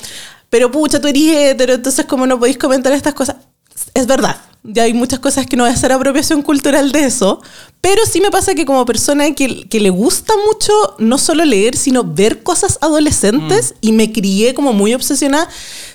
pero 0.50 0.72
pucha, 0.72 1.00
tú 1.00 1.08
eres 1.08 1.24
hetero, 1.52 1.74
entonces 1.74 2.06
como 2.06 2.26
no 2.26 2.40
podéis 2.40 2.58
comentar 2.58 2.92
estas 2.94 3.14
cosas. 3.14 3.36
Es 3.94 4.08
verdad, 4.08 4.36
ya 4.68 4.84
hay 4.84 4.94
muchas 4.94 5.20
cosas 5.20 5.46
que 5.46 5.56
no 5.56 5.64
voy 5.64 5.72
a 5.72 5.76
hacer 5.76 5.92
apropiación 5.92 6.42
cultural 6.42 6.92
de 6.92 7.06
eso, 7.06 7.42
pero 7.82 8.02
sí 8.06 8.20
me 8.22 8.32
pasa 8.32 8.56
que 8.56 8.66
como 8.66 8.86
persona 8.86 9.34
que, 9.34 9.68
que 9.68 9.80
le 9.80 9.90
gusta 9.90 10.34
mucho 10.48 10.74
no 10.98 11.18
solo 11.18 11.46
leer, 11.46 11.78
sino 11.78 12.04
ver 12.04 12.44
cosas 12.44 12.80
adolescentes 12.82 13.76
y 13.82 13.92
me 13.92 14.12
crié 14.12 14.54
como 14.54 14.74
muy 14.74 14.94
obsesionada, 14.94 15.48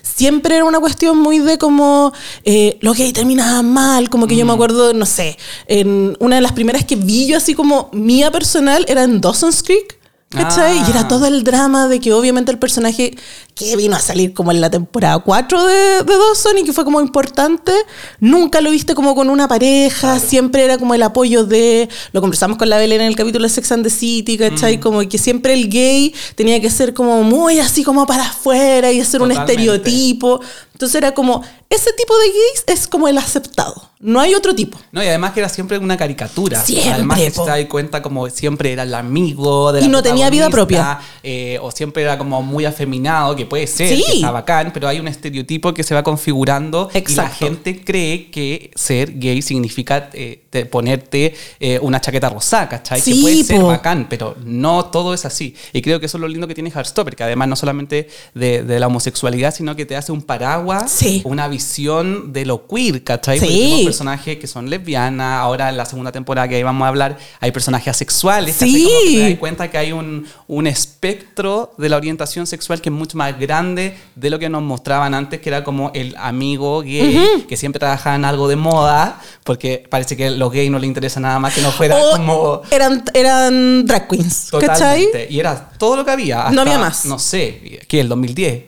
siempre 0.03 0.57
era 0.57 0.65
una 0.65 0.81
cuestión 0.81 1.19
muy 1.19 1.39
de 1.39 1.59
como 1.59 2.13
eh, 2.45 2.79
lo 2.81 2.95
que 2.95 3.13
terminaba 3.13 3.63
mal, 3.63 4.11
como 4.11 4.27
que 4.27 4.37
yo 4.37 4.47
me 4.47 4.53
acuerdo, 4.53 4.93
no 4.93 5.07
sé, 5.07 5.37
en 5.67 6.17
una 6.21 6.37
de 6.37 6.43
las 6.43 6.53
primeras 6.53 6.85
que 6.85 6.97
vi 6.97 7.27
yo 7.27 7.37
así 7.37 7.55
como 7.55 7.89
mía 7.93 8.31
personal 8.31 8.85
era 8.89 9.05
en 9.05 9.21
Dawson's 9.21 9.63
Creek. 9.63 9.99
¿Cachai? 10.31 10.79
Ah. 10.79 10.85
Y 10.87 10.91
era 10.91 11.09
todo 11.09 11.27
el 11.27 11.43
drama 11.43 11.89
de 11.89 11.99
que 11.99 12.13
obviamente 12.13 12.53
el 12.53 12.59
personaje 12.59 13.17
que 13.61 13.77
vino 13.77 13.95
a 13.95 14.01
salir 14.01 14.33
como 14.33 14.51
en 14.53 14.61
la 14.61 14.71
temporada 14.71 15.19
4 15.19 15.65
de, 15.67 15.75
de 16.05 16.17
Dawson 16.17 16.59
y 16.59 16.65
que 16.65 16.73
fue 16.73 16.85
como 16.85 17.01
importante, 17.01 17.73
nunca 18.19 18.61
lo 18.63 18.71
viste 18.71 18.95
como 18.95 19.15
con 19.15 19.29
una 19.29 19.47
pareja, 19.49 20.19
siempre 20.19 20.65
era 20.65 20.79
como 20.79 20.95
el 20.95 21.03
apoyo 21.03 21.45
de, 21.45 21.89
lo 22.13 22.21
conversamos 22.23 22.57
con 22.57 22.69
la 22.71 22.79
Belén 22.79 23.03
en 23.03 23.09
el 23.09 23.17
capítulo 23.17 23.45
de 23.45 23.51
Sex 23.51 23.71
and 23.73 23.85
the 23.85 23.91
City, 23.91 24.39
¿cachai? 24.39 24.79
Mm. 24.79 24.81
Como 24.81 25.09
que 25.09 25.19
siempre 25.19 25.53
el 25.53 25.69
gay 25.69 26.15
tenía 26.35 26.61
que 26.61 26.71
ser 26.71 26.95
como 26.95 27.23
muy 27.23 27.61
así 27.61 27.85
como 27.85 28.07
para 28.07 28.25
afuera 28.25 28.91
y 28.91 29.01
hacer 29.01 29.21
un 29.21 29.29
Totalmente. 29.29 29.53
estereotipo. 29.53 30.41
Entonces 30.73 30.95
era 30.95 31.13
como, 31.13 31.43
ese 31.69 31.93
tipo 31.93 32.19
de 32.19 32.27
gays 32.29 32.65
es 32.67 32.89
como 32.89 33.07
el 33.07 33.19
aceptado, 33.19 33.91
no 34.01 34.19
hay 34.19 34.35
otro 34.35 34.55
tipo. 34.55 34.79
No, 34.93 35.03
y 35.05 35.07
además 35.07 35.33
que 35.33 35.41
era 35.41 35.51
siempre 35.51 35.77
una 35.77 35.99
caricatura. 35.99 36.59
Siempre, 36.65 36.93
Además 36.95 37.19
que 37.19 37.31
se 37.31 37.45
da 37.45 37.69
cuenta 37.69 38.01
como 38.01 38.31
siempre 38.31 38.73
era 38.73 38.85
el 38.85 38.95
amigo 38.95 39.73
de 39.73 39.81
la 39.83 39.87
Y 39.87 39.91
no 39.91 40.03
tenía 40.03 40.31
vida 40.31 40.49
propia. 40.49 40.99
eh, 41.23 41.59
o 41.61 41.71
siempre 41.71 42.03
era 42.03 42.17
como 42.17 42.41
muy 42.43 42.65
afeminado, 42.65 43.37
que 43.37 43.45
puede 43.51 43.67
ser, 43.67 43.89
Sí. 43.95 44.03
que 44.07 44.13
está 44.15 44.31
bacán, 44.31 44.71
pero 44.73 44.89
hay 44.89 44.99
un 44.99 45.09
estereotipo 45.09 45.75
que 45.75 45.83
se 45.83 45.95
va 45.95 46.03
configurando 46.03 46.89
y 46.91 46.95
la 46.95 46.99
Exacto. 47.01 47.37
gente 47.45 47.85
cree 47.85 48.31
que 48.31 48.71
ser 48.75 49.19
gay 49.19 49.43
significa 49.43 50.09
eh, 50.15 50.45
te- 50.49 50.65
ponerte 50.65 51.35
eh, 51.61 51.79
una 51.83 52.01
chaqueta 52.01 52.31
rosada, 52.31 52.69
¿cachai? 52.71 53.01
Sí, 53.01 53.17
que 53.17 53.21
puede 53.21 53.45
ser 53.45 53.61
po. 53.61 53.67
bacán, 53.67 54.07
pero 54.09 54.37
no 54.45 54.87
todo 54.87 55.13
es 55.13 55.27
así. 55.27 55.55
Y 55.75 55.83
creo 55.83 56.01
que 56.01 56.07
eso 56.07 56.17
es 56.17 56.21
lo 56.23 56.29
lindo 56.29 56.49
que 56.49 56.55
tiene 56.55 56.71
Heartstopper, 56.71 57.15
que 57.15 57.25
además 57.25 57.49
no 57.49 57.57
solamente 57.57 58.09
de, 58.35 58.63
de 58.63 58.81
la 58.81 58.87
homosexualidad, 58.87 59.53
sino 59.55 59.77
que 59.77 59.85
te 59.85 59.97
hace 59.97 60.13
un 60.13 60.23
paraguas, 60.23 60.91
Sí. 60.91 61.21
una 61.25 61.49
visión 61.49 62.33
de 62.33 62.47
lo 62.47 62.67
queer, 62.67 63.03
¿cachai? 63.05 63.39
Porque 63.39 63.53
Sí. 63.53 63.59
tenemos 63.61 63.83
personajes 63.85 64.39
que 64.39 64.47
son 64.47 64.71
lesbianas, 64.71 65.41
ahora 65.41 65.69
en 65.69 65.77
la 65.77 65.85
segunda 65.85 66.13
temporada 66.13 66.47
que 66.49 66.55
ahí 66.57 66.63
vamos 66.63 66.85
a 66.87 66.89
hablar, 66.89 67.19
hay 67.41 67.51
personajes 67.51 67.89
asexuales, 67.89 68.55
¿cachai? 68.55 68.71
Sí. 68.71 68.85
Como 68.85 69.01
que 69.01 69.11
te 69.17 69.29
das 69.31 69.39
cuenta 69.39 69.71
que 69.71 69.79
hay 69.79 69.93
un, 69.93 70.27
un 70.47 70.67
espectro 70.67 71.73
de 71.79 71.89
la 71.89 71.97
orientación 71.97 72.47
sexual 72.47 72.81
que 72.81 72.89
es 72.89 72.95
mucho 72.95 73.17
más 73.17 73.30
grande 73.39 73.97
de 74.15 74.31
lo 74.31 74.39
que 74.39 74.49
nos 74.49 74.63
mostraban 74.63 75.15
antes, 75.15 75.41
que 75.41 75.49
era 75.49 75.63
como 75.65 75.91
el 75.95 76.15
amigo 76.19 76.83
gay, 76.83 77.45
que 77.49 77.57
siempre 77.57 77.79
trabajaba 77.81 78.17
en 78.17 78.25
algo 78.25 78.49
de 78.49 78.57
moda, 78.57 79.21
porque 79.45 79.85
parece 79.89 80.17
que 80.17 80.27
a 80.27 80.31
los 80.31 80.53
gays 80.53 80.71
no 80.71 80.79
les 80.79 80.89
interesa 80.89 81.21
nada 81.21 81.39
más 81.39 81.55
que 81.55 81.63
no 81.63 81.71
fuera 81.71 81.97
O 81.97 82.13
como... 82.17 82.63
eran, 82.71 83.03
eran 83.15 83.87
drag 83.87 84.09
queens, 84.09 84.49
¿cachai? 84.51 84.67
Totalmente. 85.07 85.27
Y 85.31 85.41
era 85.41 85.71
todo 85.79 85.97
lo 85.97 86.05
que 86.05 86.11
había. 86.11 86.37
No 86.37 86.49
hasta, 86.49 86.61
había 86.63 86.79
más. 86.79 87.05
No 87.07 87.19
sé, 87.19 87.81
¿qué? 87.89 88.01
El 88.01 88.09
2010. 88.09 88.65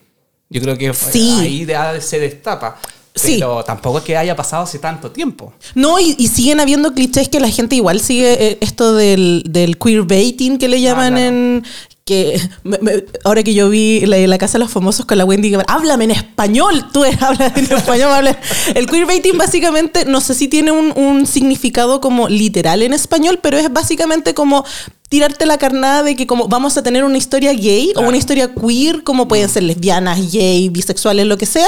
Yo 0.50 0.60
creo 0.60 0.76
que 0.76 0.92
Sí. 0.92 1.38
ahí 1.40 1.64
de- 1.64 2.00
se 2.00 2.18
destapa. 2.18 2.76
Sí. 3.14 3.34
Pero 3.34 3.62
tampoco 3.62 3.98
es 3.98 4.04
que 4.04 4.16
haya 4.16 4.34
pasado 4.34 4.62
hace 4.62 4.78
tanto 4.78 5.10
tiempo. 5.10 5.52
No, 5.74 5.98
y, 6.00 6.14
y 6.18 6.28
siguen 6.28 6.60
habiendo 6.60 6.94
clichés 6.94 7.28
que 7.28 7.40
la 7.40 7.50
gente 7.50 7.76
igual 7.76 8.00
sigue 8.00 8.32
eh, 8.52 8.58
esto 8.62 8.94
del, 8.94 9.44
del 9.46 9.76
queerbaiting 9.76 10.56
que 10.56 10.66
le 10.68 10.80
llaman 10.80 11.12
Ah, 11.12 11.16
claro. 11.16 11.26
en. 11.28 11.64
Que 12.12 12.40
me- 12.62 12.78
me- 12.78 13.04
ahora 13.24 13.42
que 13.42 13.54
yo 13.54 13.70
vi 13.70 14.04
la, 14.04 14.18
la 14.18 14.36
Casa 14.38 14.54
de 14.54 14.58
los 14.64 14.70
Famosos 14.70 15.06
con 15.06 15.16
la 15.16 15.24
Wendy 15.24 15.48
Guevara, 15.50 15.72
háblame 15.72 16.04
en 16.04 16.10
español, 16.10 16.86
tú 16.92 17.04
eres, 17.04 17.22
habla 17.22 17.50
en 17.56 17.64
español, 17.72 18.12
habla. 18.12 18.38
El 18.74 18.86
queerbaiting 18.86 19.38
básicamente, 19.38 20.04
no 20.04 20.20
sé 20.20 20.34
si 20.34 20.48
tiene 20.48 20.72
un, 20.72 20.92
un 20.96 21.26
significado 21.26 22.00
como 22.02 22.28
literal 22.28 22.82
en 22.82 22.92
español, 22.92 23.38
pero 23.42 23.56
es 23.56 23.72
básicamente 23.72 24.34
como 24.34 24.64
tirarte 25.08 25.46
la 25.46 25.56
carnada 25.58 26.02
de 26.02 26.16
que 26.16 26.26
como 26.26 26.48
vamos 26.48 26.76
a 26.76 26.82
tener 26.82 27.04
una 27.04 27.18
historia 27.18 27.52
gay 27.54 27.92
o 27.96 28.00
una 28.02 28.16
historia 28.16 28.52
queer, 28.54 29.02
como 29.04 29.28
pueden 29.28 29.48
ser 29.48 29.62
lesbianas, 29.62 30.32
gay, 30.32 30.68
bisexuales, 30.68 31.26
lo 31.26 31.36
que 31.38 31.46
sea, 31.46 31.66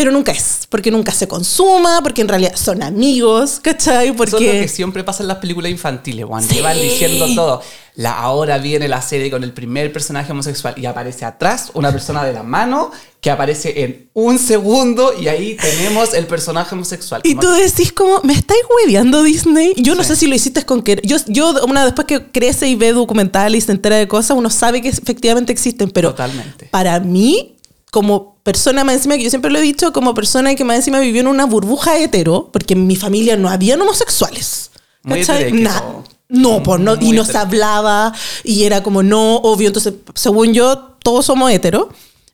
pero 0.00 0.12
nunca 0.12 0.32
es, 0.32 0.66
porque 0.70 0.90
nunca 0.90 1.12
se 1.12 1.28
consuma, 1.28 2.00
porque 2.02 2.22
en 2.22 2.28
realidad 2.28 2.52
son 2.56 2.82
amigos, 2.82 3.60
¿cachai? 3.62 4.08
Eso 4.08 4.22
es 4.24 4.32
lo 4.32 4.38
Porque 4.38 4.60
que 4.62 4.66
siempre 4.68 5.04
pasa 5.04 5.22
en 5.22 5.28
las 5.28 5.36
películas 5.36 5.70
infantiles, 5.70 6.24
Juan. 6.24 6.42
Sí. 6.42 6.54
Llevan 6.54 6.80
diciendo 6.80 7.26
todo. 7.34 7.60
La, 7.96 8.12
ahora 8.18 8.56
viene 8.56 8.88
la 8.88 9.02
serie 9.02 9.30
con 9.30 9.44
el 9.44 9.52
primer 9.52 9.92
personaje 9.92 10.32
homosexual 10.32 10.72
y 10.78 10.86
aparece 10.86 11.26
atrás 11.26 11.70
una 11.74 11.92
persona 11.92 12.24
de 12.24 12.32
la 12.32 12.42
mano 12.42 12.92
que 13.20 13.30
aparece 13.30 13.84
en 13.84 14.08
un 14.14 14.38
segundo 14.38 15.12
y 15.20 15.28
ahí 15.28 15.58
tenemos 15.60 16.14
el 16.14 16.26
personaje 16.26 16.74
homosexual. 16.74 17.20
Y 17.24 17.34
Como 17.34 17.42
tú 17.42 17.52
decís 17.52 17.92
como, 17.92 18.22
¿me 18.22 18.32
estáis 18.32 18.60
hueveando 18.74 19.22
Disney? 19.22 19.74
Yo 19.76 19.94
no 19.94 20.02
Sí. 20.02 20.08
sé 20.08 20.16
si 20.16 20.26
lo 20.28 20.34
hiciste 20.34 20.64
con 20.64 20.80
que... 20.80 20.98
Yo, 21.04 21.18
yo, 21.26 21.52
una 21.66 21.84
después 21.84 22.06
que 22.06 22.30
crece 22.30 22.68
y 22.68 22.74
ve 22.74 22.94
documental 22.94 23.54
y 23.54 23.60
se 23.60 23.72
entera 23.72 23.96
de 23.96 24.08
cosas, 24.08 24.34
uno 24.34 24.48
sabe 24.48 24.80
que 24.80 24.88
efectivamente 24.88 25.52
existen, 25.52 25.90
pero 25.90 26.12
Totalmente. 26.12 26.68
para 26.70 26.98
mí, 27.00 27.56
como 27.90 28.29
persona 28.42 28.84
más 28.84 28.94
encima, 28.96 29.16
que 29.16 29.24
yo 29.24 29.30
siempre 29.30 29.50
lo 29.50 29.58
he 29.58 29.62
dicho, 29.62 29.92
como 29.92 30.14
persona 30.14 30.54
que 30.54 30.64
más 30.64 30.76
encima 30.76 30.98
vivió 31.00 31.20
en 31.20 31.26
una 31.26 31.44
burbuja 31.46 31.98
hetero, 31.98 32.48
porque 32.52 32.74
en 32.74 32.86
mi 32.86 32.96
familia 32.96 33.36
no 33.36 33.48
habían 33.48 33.80
homosexuales. 33.80 34.70
¿cachai? 35.02 35.42
hetereque, 35.44 35.62
Na- 35.62 35.80
todo. 35.80 36.04
no, 36.28 36.62
pues 36.62 36.80
no, 36.80 36.96
y 37.00 37.12
no 37.12 37.24
se 37.24 37.36
hablaba 37.38 38.12
y 38.44 38.64
era 38.64 38.82
como 38.82 39.02
no, 39.02 39.36
obvio. 39.36 39.68
Entonces, 39.68 39.94
según 40.14 40.52
yo, 40.52 40.76
todos 41.02 41.26
somos 41.26 41.50
heteros. 41.50 41.86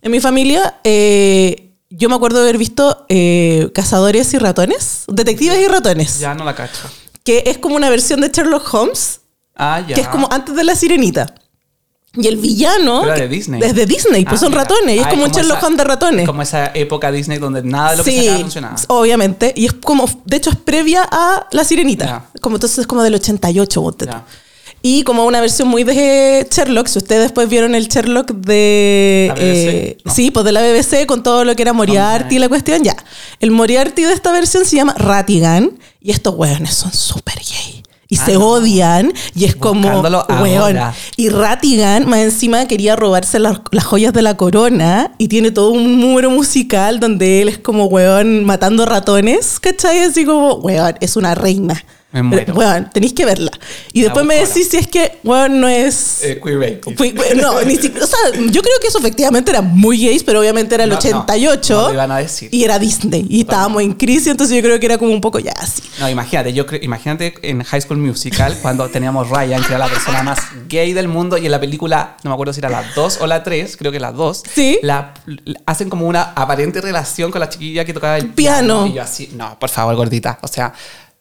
En 0.03 0.11
mi 0.13 0.21
familia, 0.21 0.77
eh, 0.85 1.71
yo 1.91 2.09
me 2.09 2.15
acuerdo 2.17 2.39
de 2.39 2.45
haber 2.45 2.59
visto 2.59 3.07
eh, 3.09 3.71
Cazadores 3.75 4.33
y 4.35 4.39
Ratones, 4.39 5.05
Detectives 5.09 5.59
y 5.61 5.67
Ratones, 5.69 6.19
Ya 6.19 6.35
no 6.35 6.45
la 6.45 6.55
cacho. 6.55 6.83
que 7.25 7.43
es 7.47 7.59
como 7.59 7.75
una 7.77 7.91
versión 7.91 8.21
de 8.21 8.29
Sherlock 8.29 8.73
Holmes, 8.73 9.21
Ah, 9.57 9.81
ya. 9.87 9.95
que 9.95 10.01
es 10.03 10.09
como 10.09 10.29
antes 10.31 10.55
de 10.55 10.65
la 10.65 10.75
sirenita. 10.77 11.35
Y 12.17 12.27
el 12.27 12.37
villano. 12.37 13.03
Pero 13.03 13.15
de 13.15 13.29
Disney. 13.29 13.61
Es 13.63 13.75
de 13.75 13.87
Disney, 13.87 14.25
pues 14.25 14.37
Ah, 14.39 14.45
son 14.45 14.51
mira. 14.51 14.63
ratones. 14.63 14.97
Y 14.97 14.99
es 15.01 15.07
Ah, 15.07 15.11
como 15.11 15.25
un 15.25 15.31
Sherlock 15.31 15.63
Holmes 15.63 15.79
de 15.79 15.85
ratones. 15.85 16.27
Como 16.27 16.43
esa 16.43 16.71
época 16.75 17.13
Disney 17.13 17.39
donde 17.39 17.63
nada 17.63 17.91
de 17.93 17.97
lo 17.99 18.05
que 18.05 18.11
sí, 18.11 18.19
sacaba 18.25 18.39
funcionaba. 18.41 18.77
obviamente. 18.89 19.53
Y 19.57 19.67
es 19.67 19.73
como, 19.75 20.09
de 20.25 20.37
hecho, 20.37 20.51
es 20.51 20.57
previa 20.57 21.07
a 21.11 21.47
La 21.53 21.65
Sirenita. 21.65 22.05
Ya. 22.07 22.41
Como 22.41 22.57
entonces 22.57 22.79
es 22.79 22.87
como 22.87 23.03
del 23.03 23.15
88, 23.15 23.83
ponte 23.83 24.07
tú. 24.07 24.13
Ya. 24.13 24.25
Y 24.83 25.03
como 25.03 25.25
una 25.27 25.41
versión 25.41 25.67
muy 25.67 25.83
de 25.83 26.47
Sherlock, 26.49 26.87
si 26.87 26.99
ustedes 26.99 27.23
después 27.23 27.49
vieron 27.49 27.75
el 27.75 27.89
Sherlock 27.89 28.31
de... 28.31 29.25
¿La 29.29 29.35
BBC? 29.35 29.43
eh, 29.43 29.99
No. 30.05 30.15
Sí, 30.15 30.31
pues 30.31 30.45
de 30.45 30.53
la 30.53 30.61
BBC 30.63 31.07
con 31.07 31.23
todo 31.25 31.45
lo 31.45 31.57
que 31.57 31.63
era 31.63 31.73
Moriarty 31.73 32.37
y 32.37 32.39
la 32.39 32.49
cuestión, 32.49 32.85
ya. 32.85 32.95
El 33.41 33.51
Moriarty 33.51 34.03
de 34.05 34.13
esta 34.13 34.31
versión 34.33 34.65
se 34.65 34.77
llama 34.77 34.95
Ratigan 34.97 35.77
y 36.01 36.13
estos 36.13 36.35
hueones 36.37 36.75
son 36.75 36.93
súper 36.93 37.35
gay. 37.35 37.83
Y 38.09 38.17
Ah, 38.19 38.25
se 38.27 38.35
no. 38.35 38.47
odian 38.47 39.13
y 39.35 39.47
es 39.47 39.57
como, 39.57 40.01
weón. 40.41 40.79
Y 41.17 41.29
Ratigan, 41.29 42.09
más 42.09 42.21
encima, 42.21 42.67
quería 42.69 42.95
robarse 42.95 43.39
las, 43.39 43.61
las 43.73 43.85
joyas 43.85 44.13
de 44.13 44.23
la 44.23 44.37
corona 44.37 45.11
y 45.19 45.29
tiene 45.29 45.51
todo 45.51 45.71
un 45.71 46.01
número 46.01 46.31
musical 46.31 47.01
donde 47.01 47.43
él 47.43 47.49
es 47.49 47.59
como, 47.59 47.87
weón, 47.87 48.45
matando 48.45 48.87
ratones, 48.87 49.59
¿cachai? 49.59 49.99
Así 50.01 50.25
como, 50.25 50.55
weón, 50.57 50.95
es 51.01 51.17
una 51.17 51.35
reina. 51.35 51.83
Me 52.17 52.23
muero. 52.23 52.55
Weón, 52.55 52.89
tenéis 52.93 53.13
que 53.13 53.25
verla. 53.27 53.51
Y 53.93 54.03
después 54.03 54.25
me 54.25 54.37
decís 54.37 54.69
si 54.71 54.79
es 54.79 54.89
que, 54.89 55.19
weón, 55.23 55.61
no 55.61 55.69
es... 55.69 56.23
Eh, 56.23 56.41
queerbaiting. 56.43 56.97
No, 57.37 57.61
ni 57.63 57.77
siquiera, 57.77 58.05
o 58.05 58.09
sea, 58.09 58.19
yo 58.35 58.63
creo 58.63 58.75
que 58.81 58.89
eso 58.89 58.99
efectivamente 58.99 59.51
era 59.51 59.61
muy 59.61 60.03
gays, 60.05 60.25
pero 60.25 60.41
obviamente 60.41 60.75
era 60.75 60.85
el 60.85 60.91
No, 60.91 60.95
no, 60.97 60.99
88 61.01 61.75
no 61.83 61.89
lo 61.89 61.93
iban 61.95 62.11
a 62.13 62.17
decir. 62.19 62.49
y 62.53 62.65
era 62.65 62.79
Disney 62.79 63.27
y 63.29 63.41
estábamos 63.43 63.83
en 63.83 63.93
crisis, 63.93 64.29
entonces 64.29 64.57
yo 64.57 64.63
creo 64.63 64.81
que 64.81 64.87
era 64.87 64.97
como 64.99 65.13
un 65.13 65.21
poco 65.21 65.39
ya 65.39 65.53
así. 65.53 65.83
No, 66.01 66.09
imagínate, 66.09 66.53
yo 66.55 66.65
imagínate 66.81 67.35
en 67.43 67.63
High 67.63 67.83
School 67.83 67.99
Musical 67.99 68.57
cuando 68.63 68.89
teníamos 68.89 69.29
Ryan, 69.29 69.61
que 69.63 69.69
era 69.69 69.79
la 69.79 69.89
persona 69.89 70.23
más 70.23 70.39
gay 70.69 70.93
del 70.95 71.09
mundo, 71.09 71.37
y 71.37 71.45
en 71.47 71.53
la 71.53 71.61
película, 71.61 72.17
no 72.25 72.31
me 72.31 72.35
acuerdo 72.35 72.53
si 72.55 72.61
era 72.61 72.71
la 72.71 72.83
2 72.95 73.19
o 73.21 73.27
la 73.27 73.43
3, 73.43 73.77
creo 73.77 73.93
que 73.93 74.01
la 74.01 74.13
2, 74.13 74.43
Sí. 74.55 74.79
la, 74.83 75.13
la- 75.45 75.61
hacen 75.67 75.91
como 75.91 76.07
una 76.07 76.33
aparente 76.35 76.81
relación 76.81 77.31
con 77.31 77.41
la 77.41 77.49
chiquilla 77.49 77.85
que 77.85 77.93
tocaba 77.93 78.17
el 78.17 78.29
Piano. 78.29 78.85
piano. 78.85 78.87
Y 78.87 78.93
yo 78.95 79.03
así, 79.03 79.31
no, 79.35 79.59
por 79.59 79.69
favor, 79.69 79.95
gordita. 79.97 80.39
O 80.43 80.49
sea, 80.49 80.73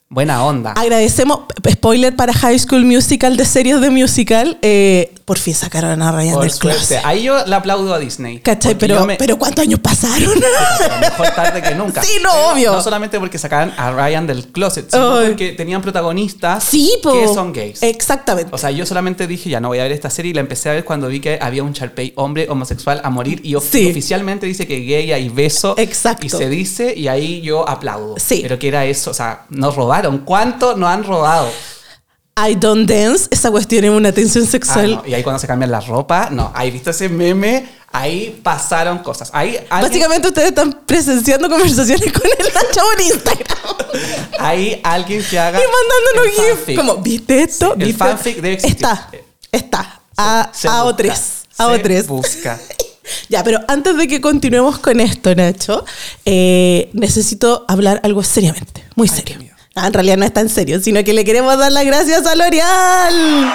buena 0.10 0.46
onda. 0.46 0.72
Agradecemos, 0.74 1.40
spoiler 1.70 2.16
para 2.16 2.32
High 2.34 2.60
School 2.60 2.86
Musical 2.86 3.36
de 3.38 3.44
series 3.46 3.82
de 3.82 3.90
musical, 3.90 4.58
eh, 4.62 5.12
por 5.26 5.40
fin 5.40 5.56
sacaron 5.56 6.00
a 6.02 6.12
Ryan 6.12 6.34
por 6.36 6.44
del 6.44 6.52
suerte. 6.52 6.78
closet. 6.78 7.02
Ahí 7.04 7.24
yo 7.24 7.44
le 7.46 7.56
aplaudo 7.56 7.94
a 7.94 8.00
Disney. 8.00 8.40
¿Cachai? 8.40 8.74
porque 8.74 8.80
Pero, 8.88 9.00
yo 9.00 9.06
me- 9.08 9.16
pero 9.18 9.38
¿cuántos 9.40 9.64
años 9.64 9.80
pasaron? 9.80 10.30
mejor 11.02 11.32
tarde 11.32 11.62
que 11.62 11.74
nunca. 11.76 12.04
Sí, 12.06 12.20
no, 12.22 12.30
Pero 12.32 12.52
obvio. 12.52 12.72
No 12.74 12.82
solamente 12.84 13.20
porque 13.20 13.40
sacaban 13.40 13.74
a 13.78 13.92
Ryan 13.92 14.28
del 14.28 14.48
closet, 14.50 14.90
sino 14.92 15.18
Ay. 15.18 15.30
porque 15.30 15.52
tenían 15.54 15.82
protagonistas 15.82 16.64
sí, 16.64 16.94
po. 17.02 17.12
que 17.14 17.28
son 17.28 17.52
gays. 17.52 17.82
Exactamente. 17.82 18.52
O 18.54 18.58
sea, 18.60 18.70
yo 18.72 18.86
solamente 18.86 19.26
dije, 19.26 19.50
ya 19.50 19.60
no 19.60 19.70
voy 19.70 19.80
a 19.80 19.84
ver 19.84 19.92
esta 19.92 20.12
serie 20.12 20.30
y 20.30 20.34
la 20.36 20.42
empecé 20.42 20.70
a 20.70 20.74
ver 20.74 20.86
cuando 20.86 21.08
vi 21.08 21.20
que 21.20 21.40
había 21.42 21.64
un 21.64 21.74
Sharpay 21.74 22.14
hombre 22.16 22.48
homosexual 22.48 23.02
a 23.04 23.10
morir 23.10 23.42
y 23.44 23.56
of- 23.56 23.68
Sí. 23.70 23.90
oficialmente 23.90 24.46
dice 24.46 24.68
que 24.68 24.80
gay 24.82 25.12
hay 25.12 25.30
beso. 25.30 25.74
Exacto. 25.80 26.26
Y 26.26 26.30
se 26.30 26.48
dice 26.48 26.94
y 26.96 27.08
ahí 27.08 27.42
yo 27.42 27.68
aplaudo. 27.68 28.16
Sí. 28.20 28.40
Pero 28.44 28.60
que 28.60 28.68
era 28.68 28.86
eso, 28.86 29.10
o 29.10 29.14
sea, 29.16 29.46
nos 29.50 29.76
robaron. 30.02 30.20
¿Cuánto 30.20 30.76
nos 30.76 30.90
han 30.90 31.04
robado? 31.04 31.50
I 32.38 32.56
don't 32.56 32.90
dance, 32.90 33.28
esa 33.32 33.50
cuestión 33.50 33.86
es 33.86 33.92
una 33.92 34.12
tensión 34.12 34.44
Ah, 34.46 34.52
sexual. 34.52 34.96
no, 34.96 35.04
Y 35.08 35.14
ahí 35.14 35.24
cuando 35.24 35.40
se 35.40 35.48
cambian 35.48 35.72
la 35.72 35.80
ropa, 35.80 36.28
no, 36.32 36.52
ahí 36.54 36.70
visto 36.70 36.90
ese 36.90 37.08
meme, 37.08 37.66
ahí 37.94 38.42
pasaron 38.44 38.98
cosas. 39.00 39.30
Ahí 39.32 39.56
alguien, 39.70 39.70
Básicamente 39.90 40.28
ustedes 40.28 40.50
están 40.50 40.82
presenciando 40.86 41.50
conversaciones 41.50 42.12
con 42.12 42.24
el 42.26 42.54
Nacho 42.54 42.82
en 42.98 43.06
Instagram 43.06 43.58
hay 44.40 44.82
alguien 44.84 45.24
que 45.30 45.40
haga 45.40 45.60
y 45.60 45.64
mandándonos 45.64 46.26
el 46.26 46.32
GIF. 46.32 46.56
fanfic. 46.58 46.76
Como, 46.78 46.96
¿viste 46.98 47.42
esto? 47.42 47.68
Sí, 47.68 47.72
el 47.80 47.86
¿Viste? 47.88 47.98
fanfic 48.00 48.36
debe 48.36 48.54
existir. 48.56 48.76
Está, 48.86 49.10
está. 49.52 50.02
A, 50.18 50.50
Se 50.54 50.68
a 50.68 50.84
busca, 50.84 51.04
O3. 51.04 51.12
A 51.12 51.16
se 51.78 51.84
O3. 51.84 52.06
busca. 52.08 52.60
Ya, 53.30 53.44
pero 53.44 53.60
antes 53.68 53.96
de 53.98 54.08
que 54.08 54.20
continuemos 54.20 54.80
con 54.80 55.00
esto, 55.00 55.34
Nacho, 55.36 55.86
eh, 56.26 56.90
necesito 56.94 57.64
hablar 57.68 58.00
algo 58.04 58.24
seriamente, 58.24 58.84
muy 58.96 59.08
Ay, 59.08 59.16
serio. 59.16 59.38
miedo. 59.38 59.55
Ah, 59.78 59.88
en 59.88 59.94
realidad 59.94 60.16
no 60.16 60.24
es 60.24 60.32
tan 60.32 60.48
serio, 60.48 60.80
sino 60.80 61.04
que 61.04 61.14
le 61.14 61.26
queremos 61.26 61.58
dar 61.58 61.70
las 61.70 61.84
gracias 61.84 62.26
a 62.26 62.34
L'Oreal. 62.34 63.54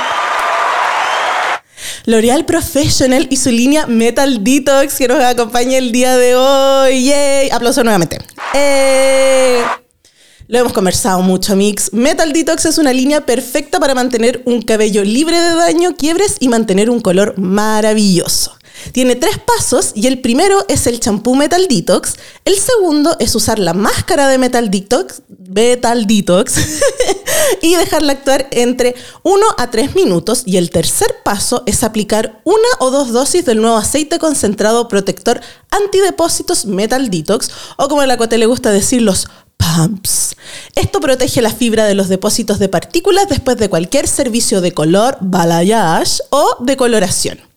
L'Oreal 2.05 2.45
Professional 2.45 3.27
y 3.31 3.39
su 3.39 3.51
línea 3.51 3.87
Metal 3.87 4.45
Detox 4.45 4.99
que 4.99 5.09
nos 5.09 5.25
acompaña 5.25 5.79
el 5.79 5.93
día 5.93 6.19
de 6.19 6.37
hoy. 6.37 7.07
¡Yay! 7.07 7.49
Aplauso 7.51 7.83
nuevamente. 7.83 8.19
¡Eh! 8.53 9.63
Lo 10.47 10.59
hemos 10.59 10.75
conversado 10.75 11.23
mucho, 11.23 11.57
Mix. 11.57 11.95
Metal 11.95 12.31
Detox 12.35 12.67
es 12.67 12.77
una 12.77 12.93
línea 12.93 13.25
perfecta 13.25 13.81
para 13.81 13.95
mantener 13.95 14.43
un 14.45 14.61
cabello 14.61 15.03
libre 15.03 15.41
de 15.41 15.55
daño, 15.55 15.97
quiebres 15.97 16.37
y 16.39 16.49
mantener 16.49 16.91
un 16.91 17.01
color 17.01 17.39
maravilloso. 17.39 18.60
Tiene 18.93 19.17
tres 19.17 19.39
pasos 19.39 19.93
y 19.95 20.07
el 20.07 20.21
primero 20.21 20.65
es 20.69 20.87
el 20.87 21.01
champú 21.01 21.35
Metal 21.35 21.67
Detox. 21.69 22.15
El 22.45 22.57
segundo 22.57 23.17
es 23.19 23.35
usar 23.35 23.59
la 23.59 23.75
máscara 23.75 24.29
de 24.29 24.39
Metal 24.39 24.71
Detox, 24.71 25.23
Metal 25.49 26.07
Detox 26.07 26.55
y 27.63 27.75
dejarla 27.77 28.13
actuar 28.13 28.49
entre 28.51 28.95
1 29.23 29.47
a 29.59 29.71
3 29.71 29.95
minutos. 29.95 30.43
Y 30.47 30.57
el 30.57 30.71
tercer 30.71 31.17
paso 31.25 31.63
es 31.67 31.85
aplicar 31.85 32.41
una 32.45 32.69
o 32.79 32.91
dos 32.91 33.13
dosis 33.13 33.45
del 33.45 33.61
nuevo 33.61 33.77
aceite 33.77 34.19
concentrado 34.19 34.89
protector 34.89 35.41
antidepósitos 35.71 36.67
Metal 36.67 37.11
Detox 37.11 37.51
o 37.77 37.89
como 37.89 38.01
a 38.01 38.07
la 38.07 38.17
Cote 38.17 38.39
le 38.39 38.47
gusta 38.47 38.71
decir 38.71 39.03
los 39.03 39.29
pumps. 39.57 40.37
Esto 40.75 41.01
protege 41.01 41.43
la 41.43 41.53
fibra 41.53 41.85
de 41.85 41.95
los 41.95 42.09
depósitos 42.09 42.59
de 42.59 42.69
partículas 42.69 43.29
después 43.29 43.57
de 43.59 43.69
cualquier 43.69 44.09
servicio 44.09 44.61
de 44.61 44.73
color, 44.73 45.19
balayage 45.21 46.23
o 46.31 46.57
decoloración. 46.61 47.50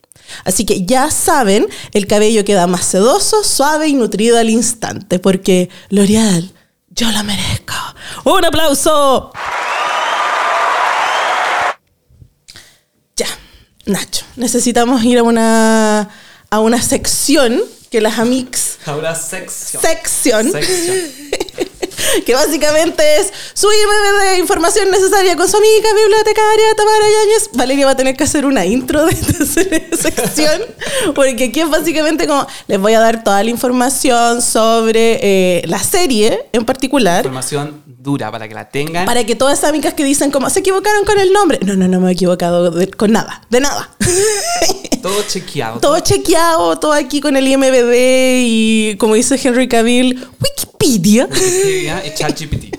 Así 0.45 0.65
que 0.65 0.85
ya 0.85 1.11
saben, 1.11 1.67
el 1.93 2.07
cabello 2.07 2.43
queda 2.45 2.67
más 2.67 2.85
sedoso, 2.85 3.43
suave 3.43 3.87
y 3.87 3.93
nutrido 3.93 4.37
al 4.37 4.49
instante, 4.49 5.19
porque 5.19 5.69
L'Oreal, 5.89 6.51
yo 6.89 7.11
la 7.11 7.23
merezco. 7.23 7.73
¡Un 8.25 8.45
aplauso! 8.45 9.31
Ya, 13.15 13.27
Nacho, 13.85 14.25
necesitamos 14.35 15.03
ir 15.03 15.19
a 15.19 15.23
una, 15.23 16.09
a 16.49 16.59
una 16.59 16.81
sección 16.81 17.61
que 17.91 18.01
las 18.01 18.17
amics 18.17 18.79
Ahora 18.85 19.13
sección. 19.15 19.81
sección, 19.81 20.51
Sección. 20.51 20.95
que 22.25 22.33
básicamente 22.35 23.03
es 23.19 23.31
IMB 23.63 24.31
de 24.31 24.37
información 24.39 24.89
necesaria 24.91 25.35
con 25.35 25.47
su 25.49 25.57
amiga 25.57 25.89
bibliotecaria 25.95 26.75
Tamara 26.75 27.05
Yáñez. 27.05 27.49
Valeria 27.53 27.85
va 27.85 27.91
a 27.91 27.95
tener 27.97 28.15
que 28.15 28.23
hacer 28.23 28.45
una 28.45 28.65
intro 28.65 29.05
de 29.05 29.11
esta 29.13 29.45
se- 29.45 29.89
sección, 29.95 30.61
porque 31.15 31.45
aquí 31.45 31.59
es 31.61 31.69
básicamente 31.69 32.27
como 32.27 32.45
les 32.67 32.79
voy 32.79 32.93
a 32.93 32.99
dar 32.99 33.23
toda 33.23 33.43
la 33.43 33.49
información 33.49 34.41
sobre 34.41 35.19
eh, 35.21 35.61
la 35.67 35.79
serie 35.79 36.45
en 36.53 36.65
particular. 36.65 37.19
Información 37.25 37.82
dura 38.03 38.29
para 38.31 38.47
que 38.47 38.53
la 38.53 38.69
tengan. 38.69 39.05
Para 39.05 39.23
que 39.25 39.35
todas 39.35 39.57
esas 39.57 39.69
amigas 39.69 39.93
que 39.93 40.03
dicen 40.03 40.29
como 40.29 40.49
se 40.49 40.59
equivocaron 40.59 41.05
con 41.05 41.17
el 41.19 41.31
nombre. 41.31 41.59
No, 41.65 41.75
no, 41.75 41.87
no 41.87 41.99
me 42.01 42.09
he 42.09 42.13
equivocado 42.13 42.69
de- 42.69 42.91
con 42.91 43.11
nada, 43.13 43.41
de 43.49 43.61
nada. 43.61 43.89
Todo 45.01 45.21
chequeado. 45.27 45.79
todo 45.81 45.99
chequeado, 45.99 46.79
todo 46.79 46.93
aquí 46.93 47.19
con 47.19 47.35
el 47.35 47.45
IMBD 47.45 47.93
y 48.45 48.95
como 48.97 49.15
dice 49.15 49.37
Henry 49.43 49.67
Cavill, 49.67 50.25
Wikipedia. 50.41 51.25
Wikipedia 51.29 52.05
y 52.07 52.13
ChatGPT. 52.15 52.73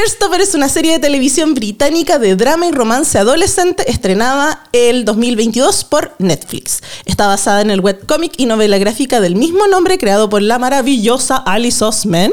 Hairstopper 0.00 0.40
es 0.40 0.54
una 0.54 0.70
serie 0.70 0.92
de 0.92 0.98
televisión 0.98 1.52
británica 1.52 2.18
de 2.18 2.34
drama 2.34 2.66
y 2.66 2.70
romance 2.70 3.18
adolescente 3.18 3.90
estrenada 3.90 4.66
el 4.72 5.04
2022 5.04 5.84
por 5.84 6.14
Netflix. 6.18 6.80
Está 7.04 7.26
basada 7.26 7.60
en 7.60 7.70
el 7.70 7.80
webcómic 7.80 8.32
y 8.38 8.46
novela 8.46 8.78
gráfica 8.78 9.20
del 9.20 9.36
mismo 9.36 9.66
nombre 9.66 9.98
creado 9.98 10.30
por 10.30 10.40
la 10.40 10.58
maravillosa 10.58 11.36
Alice 11.36 11.84
Osman 11.84 12.32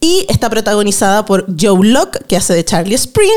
y 0.00 0.26
está 0.28 0.50
protagonizada 0.50 1.24
por 1.24 1.46
Joe 1.58 1.88
Locke, 1.88 2.22
que 2.26 2.36
hace 2.36 2.52
de 2.52 2.66
Charlie 2.66 2.96
Spring, 2.96 3.30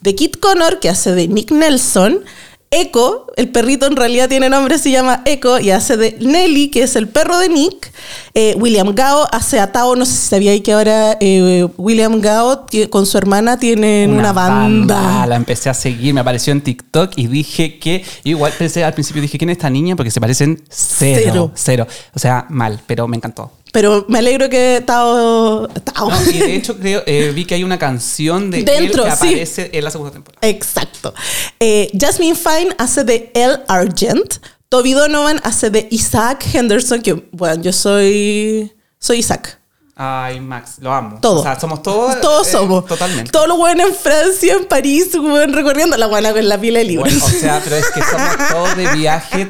de 0.00 0.14
Kit 0.14 0.38
Connor, 0.40 0.78
que 0.78 0.88
hace 0.88 1.12
de 1.12 1.28
Nick 1.28 1.50
Nelson, 1.50 2.24
Echo, 2.70 3.26
el 3.36 3.48
perrito 3.48 3.86
en 3.86 3.96
realidad 3.96 4.28
tiene 4.28 4.50
nombre, 4.50 4.78
se 4.78 4.90
llama 4.90 5.22
Echo 5.24 5.58
y 5.58 5.70
hace 5.70 5.96
de 5.96 6.18
Nelly, 6.20 6.68
que 6.68 6.82
es 6.82 6.96
el 6.96 7.08
perro 7.08 7.38
de 7.38 7.48
Nick. 7.48 7.90
Eh, 8.34 8.54
William 8.58 8.94
Gao 8.94 9.26
hace 9.32 9.58
a 9.58 9.72
Tao, 9.72 9.96
no 9.96 10.04
sé 10.04 10.12
si 10.12 10.28
sabía 10.28 10.62
que 10.62 10.74
ahora 10.74 11.16
eh, 11.18 11.66
William 11.78 12.20
Gao 12.20 12.66
con 12.90 13.06
su 13.06 13.16
hermana 13.16 13.58
tienen 13.58 14.12
una, 14.12 14.34
banda. 14.34 15.26
La 15.26 15.36
empecé 15.36 15.70
a 15.70 15.74
seguir, 15.74 16.12
me 16.12 16.20
apareció 16.20 16.52
en 16.52 16.60
TikTok 16.60 17.12
y 17.16 17.26
dije 17.26 17.78
que. 17.78 18.04
Igual 18.24 18.52
pensé 18.58 18.84
al 18.84 18.92
principio, 18.92 19.22
dije, 19.22 19.38
¿quién 19.38 19.48
es 19.48 19.56
esta 19.56 19.70
niña? 19.70 19.96
Porque 19.96 20.10
se 20.10 20.20
parecen 20.20 20.62
cero. 20.68 21.20
Cero. 21.24 21.52
Cero. 21.54 21.86
O 22.14 22.18
sea, 22.18 22.44
mal, 22.50 22.80
pero 22.86 23.08
me 23.08 23.16
encantó. 23.16 23.50
Pero 23.72 24.06
me 24.08 24.18
alegro 24.18 24.48
que 24.48 24.82
Tao... 24.84 25.68
Tao. 25.68 26.10
No, 26.10 26.30
y 26.30 26.38
de 26.38 26.54
hecho, 26.54 26.76
creo, 26.76 27.02
eh, 27.06 27.32
vi 27.34 27.44
que 27.44 27.54
hay 27.54 27.64
una 27.64 27.78
canción 27.78 28.50
de 28.50 28.62
Dentro, 28.62 29.04
él 29.04 29.10
que 29.10 29.16
sí. 29.16 29.26
aparece 29.26 29.70
en 29.72 29.84
la 29.84 29.90
segunda 29.90 30.12
temporada. 30.12 30.46
Exacto. 30.46 31.14
Eh, 31.60 31.90
Jasmine 31.98 32.34
Fine 32.34 32.74
hace 32.78 33.04
de 33.04 33.30
Elle 33.34 33.60
Argent. 33.68 34.38
Toby 34.68 34.92
Donovan 34.92 35.40
hace 35.44 35.70
de 35.70 35.88
Isaac 35.90 36.44
Henderson, 36.52 37.00
que 37.00 37.14
bueno, 37.32 37.62
yo 37.62 37.72
soy... 37.72 38.72
Soy 38.98 39.18
Isaac. 39.18 39.58
Ay, 40.00 40.38
Max, 40.38 40.76
lo 40.78 40.92
amo. 40.92 41.18
Todo. 41.20 41.40
O 41.40 41.42
sea, 41.42 41.58
somos 41.58 41.82
todos. 41.82 42.20
Todos 42.20 42.46
eh, 42.46 42.52
somos. 42.52 42.86
Totalmente. 42.86 43.32
Todos 43.32 43.48
los 43.48 43.58
buenos 43.58 43.88
en 43.88 43.94
Francia, 43.96 44.54
en 44.54 44.64
París, 44.66 45.10
recorriendo 45.48 45.96
la 45.96 46.06
guana 46.06 46.32
con 46.32 46.48
la 46.48 46.56
pila 46.56 46.78
de 46.78 46.84
libros. 46.84 47.12
Bueno, 47.12 47.26
o 47.26 47.40
sea, 47.40 47.60
pero 47.64 47.74
es 47.74 47.86
que 47.90 48.00
somos 48.02 48.48
todos 48.52 48.76
de 48.76 48.86
viaje. 48.94 49.48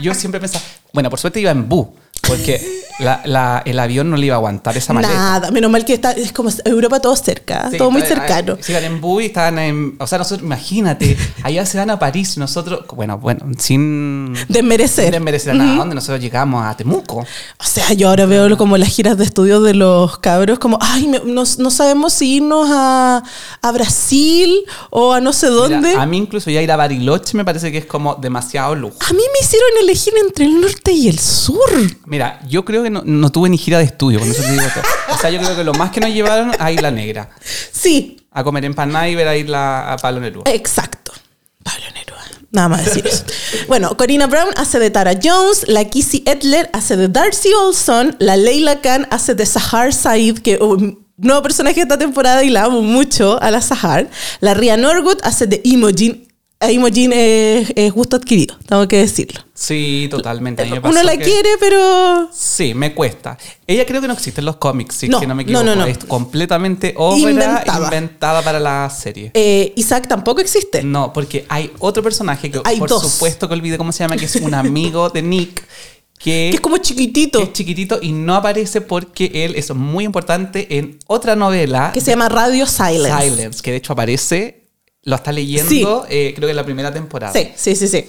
Yo 0.00 0.14
siempre 0.14 0.40
pensaba, 0.40 0.64
bueno, 0.92 1.10
por 1.10 1.18
suerte 1.18 1.40
iba 1.40 1.50
en 1.50 1.68
bus, 1.68 1.88
porque 2.22 2.86
la- 2.98 3.20
la- 3.24 3.62
el 3.64 3.78
avión 3.78 4.10
no 4.10 4.16
le 4.16 4.26
iba 4.26 4.34
a 4.34 4.38
aguantar 4.38 4.76
esa 4.76 4.92
maleta. 4.92 5.14
Nada, 5.14 5.50
menos 5.50 5.70
mal 5.70 5.84
que 5.84 5.94
está, 5.94 6.12
es 6.12 6.32
como 6.32 6.50
Europa 6.64 7.00
todo 7.00 7.14
cerca, 7.16 7.70
Sí, 7.70 7.78
todo 7.78 7.90
muy 7.90 8.02
cercano. 8.02 8.56
Sí, 8.60 8.74
en 8.74 9.00
bus 9.00 9.22
y 9.22 9.26
estaban 9.26 9.58
en. 9.58 9.96
O 9.98 10.06
sea, 10.06 10.18
nosotros, 10.18 10.44
imagínate, 10.44 11.16
allá 11.42 11.64
se 11.66 11.78
van 11.78 11.90
a 11.90 11.98
París, 11.98 12.36
nosotros, 12.38 12.84
bueno, 12.94 13.18
bueno, 13.18 13.46
sin. 13.58 14.34
Desmerecer. 14.48 15.12
sin 15.14 15.22
merecer 15.24 15.54
nada, 15.54 15.76
¿dónde 15.76 15.94
nosotros 15.94 16.20
llegamos 16.20 16.64
a 16.64 16.76
Temuco? 16.76 17.18
O 17.58 17.64
sea, 17.64 17.92
yo 17.92 18.08
ahora 18.08 18.26
veo 18.26 18.56
como 18.56 18.76
las 18.76 18.88
giras 18.88 19.16
de 19.18 19.24
estudios 19.24 19.62
de 19.64 19.74
los 19.74 20.18
cabros, 20.18 20.58
como, 20.58 20.78
ay, 20.80 21.06
me- 21.08 21.20
no, 21.24 21.44
no 21.58 21.70
sabemos 21.70 22.12
si 22.12 22.36
irnos 22.36 22.68
a, 22.70 23.22
a 23.62 23.72
Brasil 23.72 24.64
o 24.90 25.12
a 25.12 25.20
no 25.20 25.32
sé 25.32 25.46
dónde. 25.48 25.88
Mira, 25.90 26.02
a 26.02 26.06
mí 26.06 26.16
incluso 26.16 26.50
ya 26.50 26.62
ir 26.62 26.70
a 26.72 26.76
Bariloche 26.76 27.36
me 27.36 27.44
parece 27.44 27.70
que 27.72 27.78
es 27.78 27.86
como 27.86 28.14
demasiado 28.16 28.74
lujo. 28.74 28.96
A 29.08 29.12
mí 29.12 29.18
me 29.32 29.44
hicieron 29.46 29.68
elegir 29.82 30.14
entre 30.24 30.44
el 30.46 30.60
norte 30.60 30.92
y 30.92 31.08
el 31.08 31.18
sur. 31.18 31.58
Mira, 32.06 32.40
yo 32.48 32.64
creo 32.64 32.82
que 32.82 32.87
no, 32.90 33.02
no 33.04 33.30
tuve 33.30 33.48
ni 33.48 33.58
gira 33.58 33.78
de 33.78 33.84
estudio, 33.84 34.18
con 34.20 34.30
eso 34.30 34.42
te 34.42 34.50
digo 34.52 34.64
todo. 34.74 35.14
O 35.14 35.18
sea, 35.18 35.30
yo 35.30 35.38
creo 35.40 35.56
que 35.56 35.64
lo 35.64 35.72
más 35.74 35.90
que 35.90 36.00
nos 36.00 36.10
llevaron 36.10 36.52
a 36.58 36.70
Isla 36.72 36.90
Negra, 36.90 37.30
Sí, 37.72 38.16
a 38.30 38.44
comer 38.44 38.64
empanada 38.64 39.08
y 39.08 39.14
ver 39.14 39.26
a 39.28 39.36
Isla 39.36 39.92
a 39.92 39.96
Pablo 39.96 40.20
Neruda. 40.20 40.50
exacto. 40.52 41.12
Pablo 41.62 41.84
Neruda. 41.94 42.18
Nada 42.50 42.68
más 42.68 42.84
decir 42.84 43.06
eso. 43.06 43.24
Bueno, 43.66 43.96
Corina 43.96 44.26
Brown 44.26 44.48
hace 44.56 44.78
de 44.78 44.90
Tara 44.90 45.12
Jones, 45.22 45.64
la 45.68 45.84
Kissy 45.84 46.22
Edler 46.26 46.70
hace 46.72 46.96
de 46.96 47.08
Darcy 47.08 47.50
Olson, 47.52 48.16
la 48.20 48.36
Leila 48.36 48.80
Khan 48.80 49.06
hace 49.10 49.34
de 49.34 49.44
Sahar 49.44 49.92
Said, 49.92 50.38
que 50.38 50.56
un 50.56 51.06
nuevo 51.18 51.42
personaje 51.42 51.74
de 51.76 51.82
esta 51.82 51.98
temporada 51.98 52.42
y 52.44 52.50
la 52.50 52.64
amo 52.64 52.80
mucho 52.80 53.42
a 53.42 53.50
la 53.50 53.60
Sahar. 53.60 54.08
La 54.40 54.54
Ria 54.54 54.76
Norwood 54.78 55.18
hace 55.24 55.46
de 55.46 55.60
Imogen. 55.64 56.27
Imogen 56.60 57.12
es, 57.12 57.72
es 57.76 57.92
gusto 57.92 58.16
adquirido, 58.16 58.56
tengo 58.66 58.88
que 58.88 58.96
decirlo. 58.98 59.40
Sí, 59.54 60.08
totalmente. 60.10 60.62
A 60.62 60.64
mí 60.64 60.72
me 60.72 60.88
Uno 60.88 61.02
la 61.04 61.16
que- 61.16 61.22
quiere, 61.22 61.50
pero 61.60 62.28
Sí, 62.32 62.74
me 62.74 62.94
cuesta. 62.94 63.38
Ella 63.64 63.86
creo 63.86 64.00
que 64.00 64.08
no 64.08 64.14
existe 64.14 64.40
en 64.40 64.46
los 64.46 64.56
cómics, 64.56 64.96
si 64.96 65.08
No, 65.08 65.20
que 65.20 65.26
no 65.28 65.36
me 65.36 65.44
equivoco. 65.44 65.64
no, 65.64 65.76
no. 65.76 65.86
Es 65.86 65.98
completamente 65.98 66.94
obra 66.96 67.30
Inventada. 67.30 67.84
inventada. 67.84 68.42
para 68.42 68.58
la 68.58 68.90
serie. 68.90 69.30
eh, 69.34 69.72
Isaac 69.76 70.08
tampoco 70.08 70.40
existe. 70.40 70.82
No, 70.82 71.12
porque 71.12 71.46
hay 71.48 71.70
otro 71.78 72.02
personaje 72.02 72.50
que 72.50 72.60
Hay 72.64 72.78
por 72.78 72.88
dos. 72.88 73.02
supuesto 73.08 73.46
que 73.46 73.54
olvidé 73.54 73.78
cómo 73.78 73.92
se 73.92 74.00
llama, 74.02 74.16
que 74.16 74.24
es 74.24 74.34
un 74.36 74.54
amigo 74.54 75.10
de 75.10 75.22
Nick, 75.22 75.62
que, 76.18 76.48
Que 76.50 76.56
es 76.56 76.60
como 76.60 76.78
chiquitito. 76.78 77.38
que 77.38 77.44
es 77.44 77.52
chiquitito 77.52 78.00
y 78.02 78.10
no 78.10 78.34
aparece 78.34 78.80
porque 78.80 79.30
él 79.44 79.54
es 79.54 79.72
muy 79.72 80.04
importante 80.04 80.76
en 80.78 80.98
otra 81.06 81.36
novela, 81.36 81.92
que 81.94 82.00
se 82.00 82.10
llama 82.10 82.28
Radio 82.28 82.66
Silence. 82.66 83.28
Silence, 83.30 83.62
que 83.62 83.70
de 83.70 83.76
hecho 83.76 83.92
aparece, 83.92 84.57
lo 85.08 85.16
está 85.16 85.32
leyendo, 85.32 86.06
eh, 86.08 86.32
creo 86.34 86.46
que 86.46 86.50
en 86.50 86.56
la 86.56 86.64
primera 86.64 86.92
temporada. 86.92 87.32
Sí, 87.32 87.50
sí, 87.56 87.74
sí, 87.76 87.88
sí. 87.88 88.04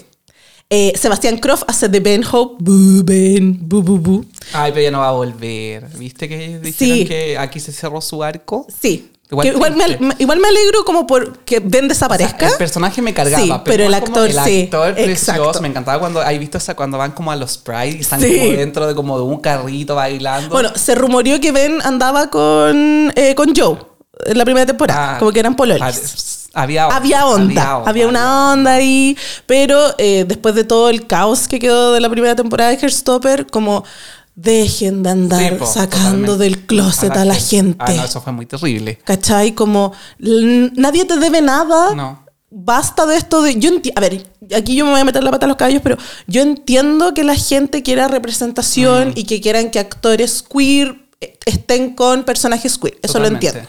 Eh, 0.72 0.94
Sebastián 0.96 1.38
Croft 1.40 1.64
hace 1.68 1.88
de 1.90 2.00
Ben 2.00 2.24
Hope. 2.32 2.58
Bu, 2.60 3.02
Ben, 3.04 3.58
bu, 3.68 3.82
bu, 3.82 3.98
bu. 3.98 4.26
Ay, 4.54 4.72
pero 4.72 4.84
ya 4.84 4.92
no 4.92 5.00
va 5.00 5.08
a 5.10 5.12
volver. 5.14 5.88
¿Viste 5.98 6.28
que 6.30 6.60
dijeron 6.60 6.98
Sí. 6.98 7.06
que 7.06 7.38
aquí 7.38 7.60
se 7.60 7.72
cerró 7.72 8.02
su 8.02 8.24
arco? 8.24 8.68
Sí. 8.82 9.12
Igual 9.32 9.48
Que 9.48 9.54
Igual, 9.56 9.76
me, 10.00 10.16
igual 10.20 10.40
me 10.40 10.48
alegro 10.48 10.84
como 10.86 11.06
por 11.08 11.40
que 11.40 11.60
Ben 11.60 11.88
desaparezca. 11.88 12.48
el 12.50 12.58
personaje 12.58 13.02
me 13.02 13.14
cargaba, 13.14 13.44
Sí, 13.44 13.52
pero 13.64 13.84
el 13.86 13.94
actor 13.94 14.28
el 14.28 14.34
sí, 14.44 14.64
actor 14.64 14.94
precioso. 14.96 15.34
exacto. 15.42 15.62
Me 15.62 15.68
encantaba 15.68 16.00
cuando 16.00 16.20
hay 16.22 16.38
visto 16.40 16.58
esa 16.58 16.76
cuando 16.76 16.98
van 16.98 17.12
como 17.12 17.32
a 17.32 17.36
los 17.36 17.58
Pride 17.60 17.98
y 17.98 18.00
están 18.02 18.20
Sí. 18.22 18.38
como 18.40 18.52
dentro 18.52 18.88
de 18.88 18.96
como 18.96 19.18
de 19.18 19.24
un 19.24 19.40
carrito 19.40 19.96
bailando. 19.96 20.50
bueno, 20.50 20.72
se 20.76 20.94
rumoreó 20.96 21.40
que 21.40 21.52
Ben 21.52 21.80
andaba 21.84 22.30
con, 22.32 23.12
eh, 23.16 23.34
con 23.36 23.56
Joe 23.56 23.78
en 24.26 24.38
la 24.38 24.46
primera 24.46 24.66
temporada. 24.66 25.16
Ah, 25.16 25.20
como 25.20 25.32
que 25.32 25.40
eran 25.40 25.56
pololes. 25.56 26.39
Había, 26.54 26.86
Había 26.88 27.26
onda, 27.28 27.84
había, 27.86 28.08
una 28.08 28.52
onda 28.54 28.74
ahí, 28.74 29.16
pero 29.46 29.80
eh, 29.98 30.26
después 30.28 30.56
de 30.56 30.64
todo 30.64 30.90
el 30.90 31.06
caos 31.06 31.48
que 31.48 31.60
quedó 31.60 31.94
de 31.94 32.02
la 32.02 32.10
primera 32.10 32.36
temporada 32.36 32.72
de 32.72 32.78
Heartstopper, 32.78 33.48
como 33.48 33.84
dejen 34.36 35.04
de 35.04 35.10
andar 35.10 35.50
Sí, 35.52 35.56
po, 35.60 35.66
sacando 35.66 36.34
totalmente. 36.34 36.38
del 36.44 36.66
closet 36.66 37.12
a 37.16 37.26
la, 37.26 37.36
gente. 37.36 37.78
Ah, 37.86 37.94
no, 37.94 38.04
eso 38.06 38.22
fue 38.22 38.34
muy 38.34 38.46
terrible. 38.46 38.98
¿Cachai? 39.04 39.54
Como 39.54 39.94
nadie 40.20 41.06
te 41.06 41.18
debe 41.18 41.42
nada. 41.42 41.94
No. 41.94 42.26
Basta 42.52 43.06
de 43.06 43.16
esto 43.16 43.44
de. 43.44 43.60
Yo 43.60 43.70
a 43.96 44.00
ver, 44.02 44.26
aquí 44.56 44.76
yo 44.76 44.84
me 44.86 44.92
voy 44.92 45.02
a 45.02 45.06
meter 45.06 45.24
la 45.24 45.30
pata 45.30 45.46
a 45.46 45.50
los 45.50 45.58
caballos, 45.58 45.82
pero 45.84 45.98
yo 46.26 46.42
entiendo 46.42 47.14
que 47.14 47.24
la 47.24 47.36
gente 47.36 47.84
quiera 47.84 48.08
Mm. 48.08 48.12
representación 48.12 49.12
y 49.16 49.26
que 49.26 49.40
quieran 49.40 49.70
que 49.70 49.78
actores 49.78 50.42
queer 50.42 50.96
eh, 51.22 51.38
estén 51.46 51.94
con 51.94 52.24
personajes 52.24 52.78
queer. 52.80 52.98
Eso 53.04 53.20
lo 53.20 53.28
entiendo. 53.28 53.60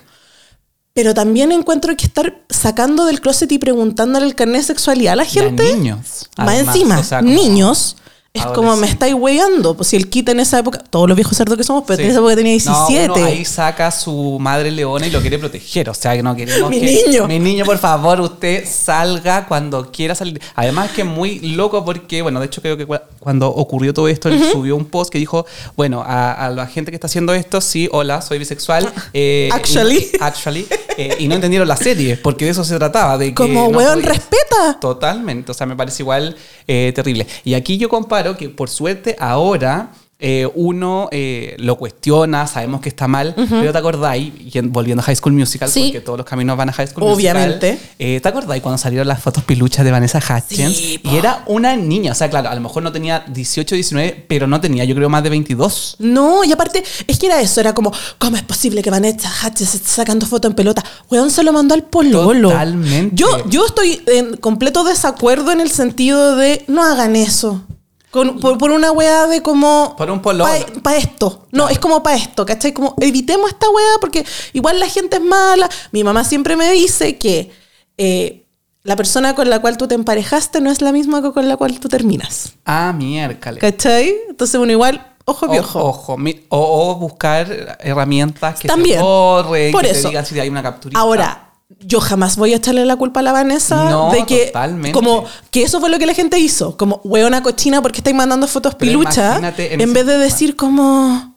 Pero 1.00 1.14
también 1.14 1.50
encuentro 1.50 1.96
que 1.96 2.04
estar 2.04 2.42
sacando 2.50 3.06
del 3.06 3.22
closet 3.22 3.50
y 3.52 3.58
preguntándole 3.58 4.26
el 4.26 4.34
carnet 4.34 4.60
de 4.60 4.66
sexualidad 4.66 5.14
a 5.14 5.16
la 5.16 5.22
a 5.22 5.24
gente. 5.24 5.74
niños. 5.74 6.28
Más 6.36 6.48
además, 6.48 6.76
encima, 6.76 6.98
o 6.98 7.02
sea, 7.02 7.20
como- 7.20 7.32
niños. 7.32 7.96
Es 8.32 8.46
como 8.46 8.76
me 8.76 8.86
estáis 8.86 9.12
weyando. 9.12 9.74
Pues 9.76 9.88
si 9.88 9.96
el 9.96 10.08
kit 10.08 10.28
en 10.28 10.38
esa 10.38 10.60
época, 10.60 10.78
todos 10.78 11.08
los 11.08 11.16
viejos 11.16 11.36
cerdos 11.36 11.58
que 11.58 11.64
somos, 11.64 11.82
pero 11.84 11.96
Sí. 11.96 12.04
en 12.04 12.10
esa 12.10 12.20
época 12.20 12.36
tenía 12.36 12.52
No, 12.64 12.86
17. 12.86 13.12
uno 13.20 13.24
ahí 13.26 13.44
saca 13.44 13.88
a 13.88 13.90
su 13.90 14.38
madre 14.38 14.70
leona 14.70 15.04
y 15.08 15.10
lo 15.10 15.20
quiere 15.20 15.36
proteger. 15.36 15.90
O 15.90 15.94
sea, 15.94 16.14
que 16.14 16.22
no 16.22 16.36
queremos 16.36 16.70
Mi 16.70 16.78
que- 16.78 17.02
niño. 17.06 17.26
Mi 17.26 17.40
niño, 17.40 17.64
por 17.64 17.78
favor, 17.78 18.20
usted 18.20 18.64
salga 18.70 19.46
cuando 19.48 19.90
quiera 19.90 20.14
salir. 20.14 20.40
Además 20.54 20.92
que 20.92 21.00
es 21.00 21.08
muy 21.08 21.40
loco 21.40 21.84
porque, 21.84 22.22
bueno, 22.22 22.38
de 22.38 22.46
hecho 22.46 22.62
creo 22.62 22.76
que 22.76 22.86
cu- 22.86 23.00
cuando 23.18 23.48
ocurrió 23.48 23.92
todo 23.92 24.06
esto, 24.06 24.28
él 24.28 24.40
subió 24.52 24.76
un 24.76 24.84
post 24.84 25.10
que 25.10 25.18
dijo, 25.18 25.44
bueno, 25.76 26.04
a, 26.06 26.32
a 26.46 26.50
la 26.50 26.68
gente 26.68 26.92
que 26.92 26.96
está 26.96 27.08
haciendo 27.08 27.34
esto, 27.34 27.60
sí, 27.60 27.88
hola, 27.90 28.22
soy 28.22 28.38
bisexual. 28.38 28.92
eh, 29.12 29.48
Actually. 29.52 29.96
y- 29.98 30.10
actually. 30.20 30.66
eh, 30.96 31.16
y 31.18 31.26
no 31.26 31.34
entendieron 31.34 31.66
la 31.66 31.76
serie, 31.76 32.16
porque 32.16 32.44
de 32.44 32.52
eso 32.52 32.62
se 32.62 32.76
trataba. 32.78 33.18
De 33.18 33.26
que 33.30 33.34
como, 33.34 33.68
no 33.70 33.76
weón, 33.76 33.94
podías- 34.00 34.04
respeta. 34.08 34.78
Totalmente, 34.80 35.50
o 35.50 35.54
sea, 35.54 35.66
me 35.66 35.74
parece 35.74 36.02
igual 36.04 36.36
eh, 36.68 36.92
terrible. 36.94 37.26
Y 37.44 37.54
aquí 37.54 37.76
yo 37.76 37.88
comparo 37.88 38.19
que 38.36 38.48
por 38.48 38.68
suerte 38.68 39.16
ahora 39.18 39.90
eh, 40.22 40.46
uno 40.54 41.08
eh, 41.12 41.56
lo 41.60 41.78
cuestiona, 41.78 42.46
sabemos 42.46 42.82
que 42.82 42.90
está 42.90 43.08
mal, 43.08 43.34
pero 43.34 43.72
te 43.72 43.78
acordáis, 43.78 44.30
y 44.38 44.60
volviendo 44.60 45.00
a 45.00 45.04
High 45.06 45.16
School 45.16 45.32
Musical, 45.32 45.70
Sí. 45.70 45.84
porque 45.86 46.02
todos 46.02 46.18
los 46.18 46.26
caminos 46.26 46.58
van 46.58 46.68
a 46.68 46.72
High 46.74 46.88
School 46.88 47.04
Obviamente. 47.04 47.72
Musical, 47.72 47.94
eh, 47.98 48.20
¿te 48.20 48.28
acordáis 48.28 48.62
cuando 48.62 48.76
salieron 48.76 49.08
las 49.08 49.22
fotos 49.22 49.44
piluchas 49.44 49.82
de 49.82 49.90
Vanessa 49.90 50.18
Hutchins? 50.18 50.76
Sí, 50.76 51.00
y 51.02 51.16
era 51.16 51.42
una 51.46 51.74
niña, 51.74 52.12
o 52.12 52.14
sea, 52.14 52.28
claro, 52.28 52.50
a 52.50 52.54
lo 52.54 52.60
mejor 52.60 52.82
no 52.82 52.92
tenía 52.92 53.24
18, 53.28 53.74
19, 53.74 54.26
pero 54.28 54.46
no 54.46 54.60
tenía, 54.60 54.84
yo 54.84 54.94
creo, 54.94 55.08
más 55.08 55.22
de 55.22 55.30
22. 55.30 55.96
No, 56.00 56.44
y 56.44 56.52
aparte, 56.52 56.84
es 57.06 57.18
que 57.18 57.24
era 57.24 57.40
eso, 57.40 57.58
era 57.58 57.72
como, 57.72 57.90
¿cómo 58.18 58.36
es 58.36 58.42
posible 58.42 58.82
que 58.82 58.90
Vanessa 58.90 59.32
Hutchins 59.42 59.74
esté 59.74 59.88
sacando 59.88 60.26
foto 60.26 60.46
en 60.48 60.54
pelota? 60.54 60.84
Weón 61.10 61.30
se 61.30 61.42
lo 61.42 61.54
mandó 61.54 61.72
al 61.72 61.84
pololo. 61.84 62.50
Totalmente. 62.50 63.16
Yo, 63.16 63.48
yo 63.48 63.64
estoy 63.64 64.02
en 64.06 64.36
completo 64.36 64.84
desacuerdo 64.84 65.50
en 65.50 65.62
el 65.62 65.70
sentido 65.70 66.36
de 66.36 66.62
no 66.68 66.84
hagan 66.84 67.16
eso. 67.16 67.62
Con- 68.10 68.40
por, 68.40 68.58
por 68.58 68.70
una 68.72 68.90
weá 68.92 69.26
de 69.28 69.40
como... 69.40 69.94
Por 69.96 70.10
un 70.10 70.20
pololo. 70.20 70.50
Para 70.82 70.96
esto. 70.96 71.46
No, 71.52 71.68
es 71.68 71.78
como 71.78 72.02
para 72.02 72.16
esto, 72.16 72.44
¿cachai? 72.44 72.72
Como 72.72 72.94
evitemos 73.00 73.50
esta 73.50 73.68
weá 73.70 73.92
porque 74.00 74.24
igual 74.52 74.80
la 74.80 74.88
gente 74.88 75.16
es 75.16 75.22
mala. 75.22 75.68
Mi 75.92 76.02
mamá 76.02 76.24
siempre 76.24 76.56
me 76.56 76.70
dice 76.72 77.18
que 77.18 77.52
eh, 77.98 78.46
la 78.82 78.96
persona 78.96 79.34
con 79.34 79.48
la 79.48 79.60
cual 79.60 79.76
tú 79.76 79.86
te 79.86 79.94
emparejaste 79.94 80.60
no 80.60 80.70
es 80.70 80.80
la 80.82 80.90
misma 80.90 81.22
que 81.22 81.30
con 81.32 81.46
la 81.48 81.56
cual 81.56 81.78
tú 81.78 81.88
terminas. 81.88 82.54
Ah, 82.64 82.92
miércoles. 82.96 83.60
¿Cachai? 83.60 84.12
Entonces, 84.28 84.58
bueno, 84.58 84.72
igual, 84.72 85.06
ojo 85.26 85.46
O- 85.46 85.50
piojo. 85.52 85.84
Ojo, 85.84 86.16
mi- 86.16 86.46
o, 86.48 86.90
o 86.90 86.94
buscar 86.96 87.76
herramientas 87.78 88.58
que 88.58 88.66
También. 88.66 88.96
se 88.98 89.02
borren, 89.04 89.70
Por 89.70 89.82
que 89.84 89.90
eso. 89.90 90.02
te 90.02 90.08
digan 90.08 90.26
si 90.26 90.40
hay 90.40 90.48
una 90.48 90.62
capturita. 90.62 90.98
Ahora, 90.98 91.49
yo 91.78 92.00
jamás 92.00 92.36
voy 92.36 92.52
a 92.52 92.56
echarle 92.56 92.84
la 92.84 92.96
culpa 92.96 93.20
a 93.20 93.22
la 93.22 93.32
Vanessa 93.32 93.88
No, 93.88 94.10
de 94.12 94.26
que 94.26 94.46
totalmente. 94.46 94.92
como 94.92 95.24
que 95.50 95.62
eso 95.62 95.80
fue 95.80 95.88
lo 95.88 95.98
que 95.98 96.06
la 96.06 96.14
gente 96.14 96.38
hizo, 96.38 96.76
como 96.76 97.00
hueona 97.04 97.42
cochina 97.42 97.80
porque 97.80 97.98
estáis 97.98 98.16
mandando 98.16 98.46
fotos 98.48 98.74
Pero 98.74 98.92
imagínate 98.92 99.82
en 99.82 99.92
vez 99.92 100.06
de 100.06 100.18
decir 100.18 100.56
como 100.56 101.30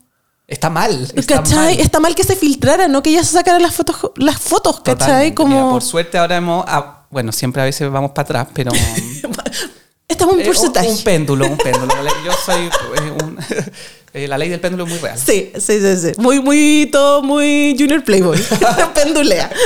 Está 0.46 0.70
mal. 0.70 1.10
Está 1.16 1.38
¿cachai? 1.38 1.56
mal. 1.58 1.80
Está 1.80 2.00
mal 2.00 2.16
que 2.16 2.24
se 2.24 2.36
filtrara, 2.36 2.88
no 2.88 3.02
que 3.02 3.10
ella 3.12 3.24
se 3.24 3.32
sacara 3.32 3.60
las 3.60 3.74
fotos 3.74 3.96
las 4.18 4.38
fotos, 4.40 4.82
¿cachai? 4.82 4.98
Totalmente. 4.98 5.36
Como 5.36 5.56
Mira, 5.56 5.70
por 5.70 5.82
suerte 5.82 6.18
ahora 6.18 6.36
hemos... 6.36 6.66
ah, 6.68 7.06
bueno, 7.10 7.32
siempre 7.32 7.62
a 7.62 7.66
veces 7.66 7.90
vamos 7.90 8.12
para 8.12 8.24
atrás, 8.24 8.48
pero... 8.54 8.72
estamos 10.14 10.36
en 10.36 10.42
eh, 10.42 10.46
porcentaje. 10.46 10.88
un, 10.88 10.94
un 10.96 11.04
péndulo, 11.04 11.46
un 11.48 11.58
péndulo. 11.58 11.94
Yo 12.26 12.32
soy... 12.46 12.66
eh, 12.66 13.24
un- 13.24 13.38
eh, 14.14 14.28
la 14.28 14.38
ley 14.38 14.50
del 14.50 14.60
péndulo 14.60 14.84
es 14.86 14.90
muy 14.90 15.00
real. 15.00 15.18
Sí, 15.18 15.52
sí, 15.58 15.80
sí, 15.82 15.98
sí. 16.02 16.12
Muy, 16.18 16.40
muy, 16.42 16.90
todo 16.92 17.22
muy 17.22 17.76
Junior 17.78 18.04
Playboy. 18.04 18.40
Pendulea. 18.96 19.52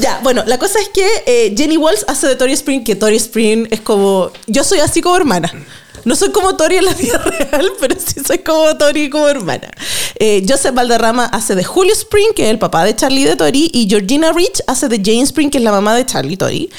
ya, 0.00 0.20
bueno, 0.22 0.42
la 0.46 0.58
cosa 0.58 0.78
es 0.80 0.88
que 0.88 1.06
eh, 1.26 1.54
Jenny 1.56 1.76
Walls 1.76 2.04
hace 2.08 2.28
de 2.28 2.36
Tori 2.36 2.52
Spring, 2.52 2.84
que 2.84 2.96
Tori 2.96 3.16
Spring 3.16 3.66
es 3.70 3.80
como. 3.80 4.30
Yo 4.46 4.64
soy 4.64 4.80
así 4.80 5.00
como 5.00 5.16
hermana. 5.16 5.52
No 6.02 6.16
soy 6.16 6.30
como 6.30 6.56
Tori 6.56 6.76
en 6.76 6.86
la 6.86 6.94
vida 6.94 7.18
real, 7.18 7.72
pero 7.78 7.94
sí 8.00 8.20
soy 8.26 8.38
como 8.38 8.74
Tori 8.78 9.10
como 9.10 9.28
hermana. 9.28 9.70
Eh, 10.18 10.42
Joseph 10.48 10.74
Valderrama 10.74 11.26
hace 11.26 11.54
de 11.54 11.62
Julio 11.62 11.92
Spring, 11.92 12.28
que 12.34 12.44
es 12.44 12.50
el 12.50 12.58
papá 12.58 12.84
de 12.84 12.96
Charlie 12.96 13.20
y 13.20 13.24
de 13.24 13.36
Tori, 13.36 13.70
y 13.74 13.86
Georgina 13.86 14.32
Rich 14.32 14.62
hace 14.66 14.88
de 14.88 14.96
Jane 14.96 15.22
Spring, 15.24 15.50
que 15.50 15.58
es 15.58 15.64
la 15.64 15.72
mamá 15.72 15.94
de 15.94 16.06
Charlie 16.06 16.38
Tori. 16.38 16.70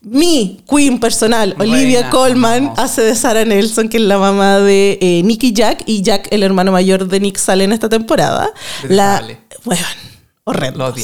Mi 0.00 0.62
queen 0.68 1.00
personal, 1.00 1.56
Olivia 1.58 2.08
Colman, 2.08 2.58
amamos. 2.58 2.78
hace 2.78 3.02
de 3.02 3.16
Sarah 3.16 3.44
Nelson, 3.44 3.88
que 3.88 3.96
es 3.96 4.02
la 4.04 4.16
mamá 4.18 4.58
de 4.60 4.98
eh, 5.00 5.22
Nick 5.24 5.42
y 5.42 5.52
Jack, 5.52 5.82
y 5.86 6.02
Jack, 6.02 6.28
el 6.30 6.44
hermano 6.44 6.70
mayor 6.70 7.08
de 7.08 7.18
Nick, 7.18 7.36
sale 7.36 7.64
en 7.64 7.72
esta 7.72 7.88
temporada. 7.88 8.52
La, 8.88 9.26
bueno, 9.64 9.82
horrendo. 10.44 10.94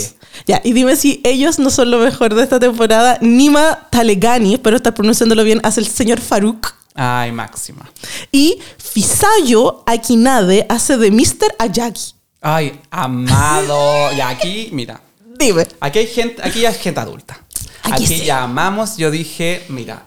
Ya, 0.47 0.61
y 0.65 0.73
dime 0.73 0.95
si 0.97 1.21
ellos 1.25 1.59
no 1.59 1.71
son 1.71 1.91
lo 1.91 1.99
mejor 1.99 2.35
de 2.35 2.45
esta 2.45 2.61
temporada. 2.61 3.19
Nima 3.21 3.89
Talegani, 3.91 4.55
espero 4.55 4.77
estar 4.77 4.95
pronunciándolo 4.95 5.43
bien, 5.43 5.61
hace 5.65 5.81
el 5.81 5.87
señor 5.87 6.21
Farouk. 6.21 6.75
Ay, 6.95 7.33
máxima. 7.33 7.91
Y 8.31 8.59
Fisayo 8.79 9.83
Akinade 9.87 10.67
hace 10.69 10.97
de 10.97 11.11
Mr. 11.11 11.53
Ayagi. 11.59 12.15
Ay, 12.41 12.81
amado. 12.91 14.13
Y 14.13 14.21
aquí, 14.21 14.69
mira. 14.71 15.01
Dime. 15.37 15.67
Aquí 15.81 15.99
hay 15.99 16.07
gente, 16.07 16.41
aquí 16.45 16.61
ya 16.61 16.71
es 16.71 16.79
gente 16.79 17.01
adulta. 17.01 17.44
Aquí 17.85 18.05
Aquí, 18.05 18.07
sí. 18.07 18.25
ya 18.25 18.43
amamos, 18.43 18.97
yo 18.97 19.11
dije, 19.11 19.65
mira, 19.69 20.07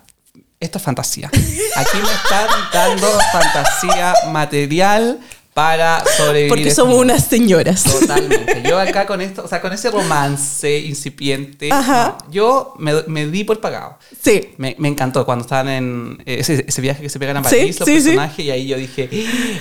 esto 0.60 0.78
es 0.80 0.84
fantasía. 0.84 1.30
Aquí 1.76 1.98
me 1.98 2.12
están 2.12 2.48
dando 2.74 3.08
fantasía 3.32 4.14
material 4.32 5.20
para 5.54 6.04
sobrevivir. 6.18 6.50
Porque 6.50 6.64
este 6.70 6.76
somos 6.76 6.96
mundo. 6.98 7.14
unas 7.14 7.26
señoras. 7.26 7.84
Totalmente. 7.84 8.62
Yo 8.68 8.80
acá 8.80 9.06
con 9.08 9.22
esto, 9.22 9.44
o 9.44 9.48
sea, 9.48 9.60
con 9.62 9.74
ese 9.74 9.90
romance 9.90 10.80
incipiente, 10.80 11.72
Ajá. 11.72 12.18
yo 12.30 12.76
me, 12.78 12.94
me 13.08 13.26
di 13.28 13.44
por 13.44 13.60
pagado. 13.60 13.98
Sí. 14.22 14.54
Me, 14.58 14.76
me 14.78 14.88
encantó 14.88 15.26
cuando 15.26 15.44
estaban 15.44 15.68
en 15.70 16.22
ese, 16.28 16.64
ese 16.68 16.82
viaje 16.82 17.02
que 17.02 17.10
se 17.10 17.18
pegan 17.20 17.38
a 17.38 17.44
Sí, 17.44 17.56
París, 17.56 17.80
los 17.80 17.88
sí, 17.88 17.98
sí. 18.02 18.04
personajes, 18.10 18.40
y 18.46 18.52
ahí 18.52 18.68
yo 18.68 18.78
dije, 18.78 19.10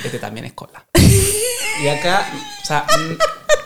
este 0.04 0.18
también 0.18 0.44
es 0.46 0.52
cola. 0.52 0.84
y 1.82 1.88
acá, 1.88 2.26
o 2.62 2.66
sea, 2.66 2.84
mm, 2.86 3.14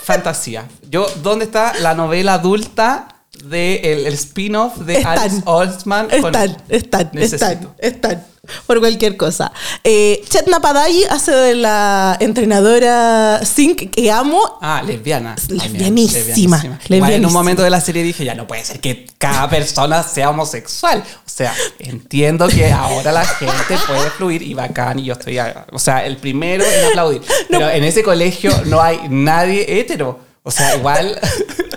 fantasía. 0.05 0.69
Yo, 0.89 1.07
¿dónde 1.23 1.45
está 1.47 1.73
la 1.81 1.95
novela 1.95 2.35
adulta 2.35 3.09
de 3.45 3.77
el, 3.77 4.07
el 4.07 4.15
spin-off 4.15 4.77
de 4.79 4.99
Están. 4.99 5.19
Alice 5.19 5.43
Oldsman? 5.45 6.09
Están, 6.11 6.57
están, 6.69 7.11
Necesito. 7.13 7.45
están, 7.47 7.75
están. 7.79 8.27
Por 8.67 8.81
cualquier 8.81 9.17
cosa. 9.17 9.53
Eh, 9.85 10.23
Chetna 10.29 10.61
Padayi 10.61 11.05
hace 11.05 11.31
de 11.31 11.55
la 11.55 12.17
entrenadora 12.21 13.41
Sink 13.45 13.91
que 13.91 14.11
amo. 14.11 14.41
Ah, 14.61 14.83
lesbiana. 14.85 15.37
Lesbianísima, 15.49 16.57
Igual 16.57 16.63
en 16.65 16.79
lesbianísima. 16.89 17.29
un 17.29 17.33
momento 17.33 17.63
de 17.63 17.71
la 17.71 17.81
serie 17.81 18.03
dije, 18.03 18.25
ya 18.25 18.35
no 18.35 18.47
puede 18.47 18.65
ser 18.65 18.81
que 18.81 19.07
cada 19.19 19.49
persona 19.49 20.03
sea 20.03 20.31
homosexual. 20.31 21.05
O 21.07 21.31
sea, 21.31 21.55
entiendo 21.79 22.49
que 22.49 22.73
ahora 22.73 23.13
la 23.13 23.25
gente 23.25 23.77
puede 23.87 24.11
fluir 24.11 24.43
y 24.43 24.55
bacán 24.55 24.99
y 24.99 25.05
yo 25.05 25.13
estoy, 25.13 25.39
o 25.71 25.79
sea, 25.79 26.05
el 26.05 26.17
primero 26.17 26.65
en 26.65 26.87
aplaudir. 26.87 27.23
Pero 27.49 27.69
en 27.71 27.85
ese 27.85 28.03
colegio 28.03 28.51
no 28.67 28.81
hay 28.83 28.99
nadie 29.09 29.79
hetero. 29.81 30.30
O 30.43 30.51
sea, 30.51 30.77
igual... 30.77 31.19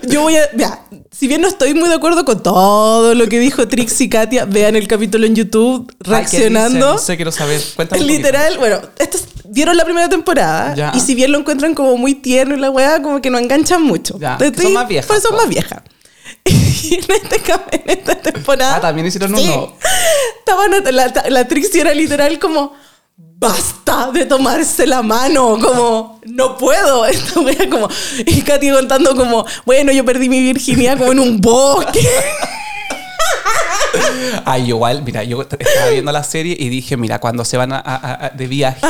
Yo 0.06 0.22
voy 0.22 0.36
a. 0.36 0.50
Ya, 0.58 0.82
si 1.12 1.28
bien 1.30 1.40
no 1.40 1.48
estoy 1.48 1.74
muy 1.74 1.88
de 1.88 1.96
acuerdo 1.96 2.26
con 2.26 2.44
todo 2.44 3.16
lo 3.16 3.28
que 3.30 3.40
dijo 3.40 3.70
Trixie 3.70 4.08
y 4.08 4.10
Katia, 4.10 4.44
vean 4.44 4.76
el 4.76 4.86
capítulo 4.86 5.26
en 5.26 5.34
YouTube 5.34 5.90
Ay, 5.92 5.96
¿qué 6.04 6.10
reaccionando. 6.10 6.76
dicen? 6.76 6.80
No 6.96 6.98
sé, 6.98 7.16
quiero 7.16 7.32
saber. 7.32 7.62
Cuéntame. 7.74 8.02
Literal, 8.04 8.58
bueno, 8.58 8.82
estos 9.00 9.24
vieron 9.46 9.78
la 9.78 9.86
primera 9.86 10.10
temporada 10.10 10.76
Ya. 10.76 10.92
y 10.94 11.00
si 11.00 11.16
bien 11.16 11.32
lo 11.32 11.38
encuentran 11.40 11.74
como 11.74 11.96
muy 11.96 12.16
tierno 12.16 12.54
y 12.54 12.60
la 12.60 12.70
weá, 12.70 13.02
como 13.02 13.22
que 13.22 13.30
no 13.30 13.38
enganchan 13.40 13.82
mucho. 13.82 14.20
Ya, 14.20 14.38
son 14.62 14.74
más 14.74 14.90
viejas, 14.90 15.08
Pues 15.08 15.24
son 15.24 15.38
más 15.38 15.48
viejas. 15.48 15.82
Y 16.46 16.96
en, 16.96 17.00
este, 17.12 17.38
en 17.72 17.82
esta 18.00 18.16
temporada. 18.22 18.76
Ah, 18.76 18.82
también 18.82 19.08
hicieron 19.08 19.34
Sí. 19.38 19.44
uno. 19.46 19.74
Estaban, 20.40 20.72
la, 20.94 21.14
la 21.30 21.48
Trixie 21.48 21.80
era 21.80 21.94
literal 21.94 22.38
como. 22.40 22.74
Basta 23.16 24.10
de 24.12 24.26
tomarse 24.26 24.88
la 24.88 25.02
mano, 25.04 25.58
como 25.60 26.20
no 26.26 26.58
puedo. 26.58 27.02
Wea 27.44 27.70
como. 27.70 27.88
Y 28.26 28.42
Katy 28.42 28.72
contando 28.72 29.16
como, 29.16 29.46
bueno, 29.66 29.92
yo 29.92 30.04
perdí 30.06 30.30
mi 30.30 30.40
virginidad 30.42 30.98
como 30.98 31.12
en 31.12 31.20
un 31.20 31.40
bosque. 31.42 32.00
Ay, 34.46 34.70
igual, 34.70 35.04
mira, 35.04 35.24
yo 35.24 35.42
estaba 35.42 35.90
viendo 35.92 36.12
la 36.12 36.24
serie 36.24 36.56
y 36.60 36.70
dije, 36.70 36.98
mira, 36.98 37.20
cuando 37.20 37.46
se 37.46 37.58
van 37.58 37.72
a- 37.74 37.80
a- 37.80 38.26
a- 38.26 38.30
de 38.30 38.48
viaje 38.48 38.82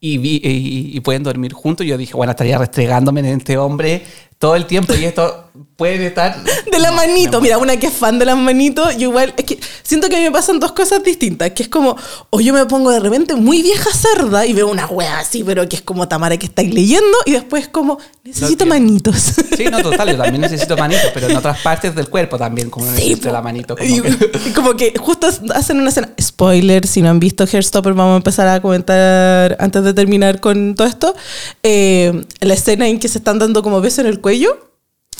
y, 0.00 0.18
vi- 0.18 0.40
y- 0.42 0.96
y 0.96 1.00
pueden 1.00 1.22
dormir 1.22 1.52
juntos, 1.52 1.86
yo 1.86 1.96
dije, 1.98 2.14
bueno, 2.14 2.30
estaría 2.30 2.56
restregándome 2.58 3.20
en 3.20 3.26
este 3.40 3.58
hombre 3.58 4.02
todo 4.38 4.56
el 4.56 4.66
tiempo 4.66 4.94
y 4.94 5.04
esto 5.04 5.50
puede 5.76 6.06
estar... 6.06 6.42
De 6.70 6.78
la 6.78 6.90
No, 6.90 6.96
manito, 6.96 7.40
mira, 7.40 7.58
una 7.58 7.76
que 7.76 7.88
es 7.88 7.92
fan 7.92 8.18
de 8.18 8.24
las 8.24 8.36
manitos, 8.38 8.94
yo 8.96 9.08
igual, 9.10 9.34
es 9.36 9.44
que 9.44 9.58
siento 9.82 10.08
que 10.08 10.16
a 10.16 10.18
mí 10.18 10.24
me 10.24 10.30
pasan 10.30 10.58
dos 10.58 10.72
cosas 10.72 11.02
distintas, 11.04 11.50
que 11.50 11.62
es 11.64 11.68
como, 11.68 11.96
o 12.30 12.40
yo 12.40 12.54
me 12.54 12.64
pongo 12.66 12.90
de 12.90 13.00
repente 13.00 13.34
muy 13.34 13.60
vieja 13.62 13.90
cerda 13.92 14.46
y 14.46 14.52
veo 14.54 14.70
una 14.70 14.86
wea 14.86 15.18
así, 15.18 15.44
pero 15.44 15.68
que 15.68 15.76
es 15.76 15.82
como 15.82 16.08
Tamara 16.08 16.36
que 16.38 16.46
estáis 16.46 16.72
leyendo, 16.72 17.16
y 17.26 17.32
después 17.32 17.68
como, 17.68 17.98
necesito 18.24 18.64
entiendo. 18.64 18.74
manitos. 18.74 19.16
Sí, 19.56 19.64
no, 19.70 19.82
total, 19.82 20.10
yo 20.10 20.16
también 20.16 20.40
necesito 20.40 20.76
manitos, 20.76 21.10
pero 21.12 21.28
en 21.28 21.36
otras 21.36 21.60
partes 21.60 21.94
del 21.94 22.08
cuerpo 22.08 22.38
también, 22.38 22.70
como 22.70 22.86
Sí, 22.86 22.92
necesito 22.92 23.28
po. 23.28 23.32
la 23.34 23.42
manito. 23.42 23.76
Como 23.76 23.88
y, 23.90 24.00
que- 24.00 24.30
y 24.48 24.50
como 24.54 24.74
que 24.76 24.94
justo 24.98 25.28
hacen 25.54 25.78
una 25.80 25.90
escena, 25.90 26.10
spoiler, 26.20 26.86
si 26.86 27.02
no 27.02 27.10
han 27.10 27.20
visto 27.20 27.44
Hairstopper, 27.44 27.92
vamos 27.92 28.14
a 28.14 28.16
empezar 28.16 28.48
a 28.48 28.62
comentar 28.62 29.56
antes 29.60 29.84
de 29.84 29.92
terminar 29.92 30.40
con 30.40 30.74
todo 30.74 30.86
esto, 30.86 31.14
eh, 31.62 32.24
la 32.40 32.54
escena 32.54 32.88
en 32.88 32.98
que 32.98 33.08
se 33.08 33.18
están 33.18 33.38
dando 33.38 33.62
como 33.62 33.80
besos 33.80 34.00
en 34.00 34.06
el 34.06 34.20
cuello 34.20 34.71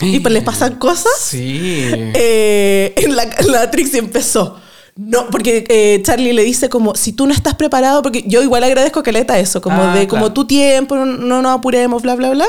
y 0.02 0.20
pues 0.20 0.34
les 0.34 0.42
pasan 0.42 0.74
cosas. 0.76 1.12
Sí. 1.20 1.88
Eh, 2.14 2.92
en 2.96 3.16
la, 3.16 3.24
la 3.46 3.70
Trixie 3.70 3.98
empezó. 3.98 4.56
no, 4.96 5.28
porque 5.30 5.64
eh, 5.68 6.00
Charlie 6.04 6.32
le 6.32 6.42
dice 6.42 6.68
como, 6.68 6.94
si 6.94 7.12
tú 7.12 7.26
no 7.26 7.32
estás 7.32 7.54
preparado, 7.54 8.02
porque 8.02 8.24
yo 8.26 8.42
igual 8.42 8.64
agradezco 8.64 9.02
que 9.02 9.12
le 9.12 9.26
eso, 9.38 9.60
como 9.62 9.82
Ah, 9.82 9.94
de 9.94 10.06
como 10.06 10.22
claro. 10.22 10.34
tu 10.34 10.46
tiempo, 10.46 10.96
no, 10.96 11.06
no 11.06 11.40
nos 11.42 11.56
apuremos, 11.58 12.02
bla, 12.02 12.14
bla, 12.14 12.30
bla. 12.30 12.46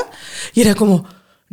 Y 0.54 0.60
era 0.60 0.74
como, 0.74 1.04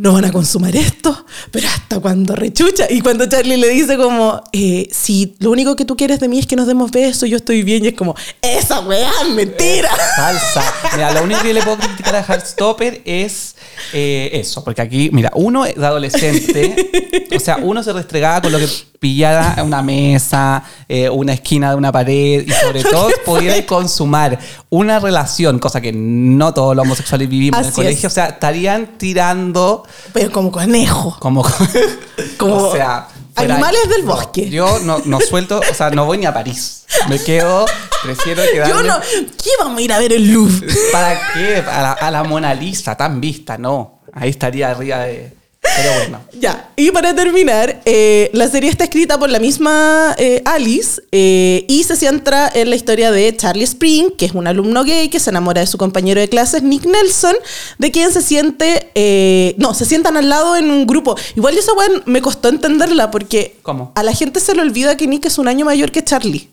no 0.02 0.14
van 0.14 0.26
a 0.26 0.32
consumar 0.32 0.76
esto, 0.76 1.26
pero 1.52 1.68
hasta 1.68 2.00
cuando 2.00 2.36
rechucha. 2.36 2.88
Y 2.90 3.02
cuando 3.02 3.28
Charlie 3.30 3.58
le 3.58 3.70
dice 3.70 3.98
como, 3.98 4.42
eh, 4.52 4.90
si 4.92 5.36
lo 5.38 5.52
único 5.52 5.76
que 5.76 5.86
tú 5.86 5.96
quieres 5.96 6.20
de 6.20 6.28
mí 6.28 6.40
es 6.40 6.48
que 6.48 6.56
nos 6.56 6.66
demos 6.66 6.90
besos, 6.90 7.30
yo 7.30 7.38
estoy 7.38 7.62
bien, 7.62 7.86
y 7.86 7.90
es 7.90 7.94
como, 7.94 8.16
esa 8.42 8.80
weá 8.80 9.12
es 9.22 9.30
mentira. 9.30 9.92
Falsa. 10.16 10.64
Mira, 10.96 11.12
lo 11.12 11.24
único 11.24 11.44
que 11.44 11.54
le 11.54 11.62
puedo 11.62 11.78
criticar 11.78 12.16
a 12.16 12.24
Heartstopper 12.24 13.04
es 13.06 13.56
eh, 13.94 14.32
eso, 14.34 14.64
porque 14.64 14.82
aquí, 14.82 15.12
mira, 15.14 15.32
uno 15.36 15.66
de 15.66 15.74
adolescente, 15.86 17.28
o 17.36 17.40
sea, 17.40 17.58
uno 17.58 17.84
se 17.84 17.94
restregaba 17.94 18.42
con 18.42 18.54
lo 18.54 18.58
que 18.58 18.68
pillara 19.02 19.64
una 19.64 19.82
mesa, 19.82 20.64
eh, 20.88 21.10
una 21.10 21.34
esquina 21.34 21.72
de 21.72 21.76
una 21.76 21.92
pared 21.92 22.46
y 22.46 22.52
sobre 22.52 22.84
todo 22.92 23.10
pudiera 23.26 23.66
consumar 23.66 24.38
una 24.70 25.00
relación, 25.00 25.58
cosa 25.58 25.82
que 25.82 25.92
no 25.92 26.54
todos 26.54 26.76
los 26.76 26.86
homosexuales 26.86 27.28
vivimos 27.28 27.60
en 27.62 27.66
el 27.66 27.74
colegio, 27.74 28.08
es. 28.08 28.14
o 28.14 28.14
sea, 28.14 28.28
estarían 28.28 29.00
tirando 29.00 29.84
Pero 30.14 30.32
como 30.32 30.52
conejo. 30.52 31.18
como, 31.20 31.44
Como 32.38 32.56
o 32.58 32.76
sea, 32.76 33.08
animales 33.38 33.90
del 33.90 34.06
no, 34.06 34.14
bosque. 34.14 34.48
Yo 34.52 34.80
no, 34.82 35.02
no 35.06 35.20
suelto, 35.20 35.62
o 35.68 35.74
sea, 35.74 35.90
no 35.90 36.06
voy 36.06 36.20
ni 36.20 36.28
a 36.28 36.34
París. 36.36 36.84
Me 37.10 37.18
quedo, 37.18 37.66
prefiero 38.04 38.44
quedarme. 38.54 38.72
Yo 38.72 38.84
no, 38.84 39.00
¿qué 39.02 39.50
vamos 39.58 39.80
a 39.80 39.82
ir 39.82 39.94
a 39.94 39.98
ver 39.98 40.14
el 40.14 40.32
Louvre? 40.32 40.68
¿Para 40.92 41.20
qué? 41.34 41.58
A 41.68 41.82
la, 41.82 41.92
a 41.94 42.12
la 42.12 42.24
Mona 42.24 42.54
Lisa 42.54 42.96
tan 42.96 43.20
vista, 43.20 43.58
no. 43.58 44.02
Ahí 44.14 44.30
estaría 44.30 44.70
arriba 44.70 45.00
de. 45.00 45.41
Pero 45.62 45.94
bueno. 45.96 46.22
Ya, 46.42 46.72
y 46.76 46.90
para 46.90 47.14
terminar, 47.14 47.84
eh, 47.86 48.32
la 48.34 48.50
serie 48.50 48.68
está 48.68 48.86
escrita 48.86 49.20
por 49.20 49.30
la 49.30 49.38
misma 49.38 50.16
eh, 50.18 50.42
Alice 50.44 51.00
eh, 51.12 51.66
y 51.68 51.84
se 51.84 51.96
centra 51.96 52.52
en 52.52 52.72
la 52.72 52.76
historia 52.76 53.12
de 53.12 53.38
Charlie 53.38 53.64
Spring, 53.64 54.10
que 54.18 54.26
es 54.26 54.32
un 54.32 54.48
alumno 54.48 54.84
gay 54.84 55.10
que 55.10 55.20
se 55.20 55.30
enamora 55.30 55.62
de 55.62 55.68
su 55.68 55.78
compañero 55.78 56.20
de 56.20 56.30
clases, 56.30 56.64
Nick 56.64 56.88
Nelson, 56.88 57.36
de 57.78 57.92
quien 57.92 58.12
se 58.12 58.24
siente, 58.24 59.56
no, 59.60 59.76
se 59.76 59.86
sientan 59.86 60.18
al 60.18 60.30
lado 60.30 60.56
en 60.56 60.72
un 60.72 60.88
grupo. 60.88 61.16
Igual 61.36 61.56
esa 61.56 61.74
weá 61.74 61.90
me 62.08 62.24
costó 62.24 62.50
entenderla 62.50 63.12
porque 63.12 63.58
¿Cómo? 63.62 63.92
a 63.94 64.02
la 64.02 64.16
gente 64.16 64.40
se 64.40 64.56
le 64.56 64.64
olvida 64.64 64.98
que 64.98 65.06
Nick 65.06 65.26
es 65.26 65.38
un 65.38 65.48
año 65.48 65.66
mayor 65.66 65.92
que 65.92 66.04
Charlie. 66.04 66.50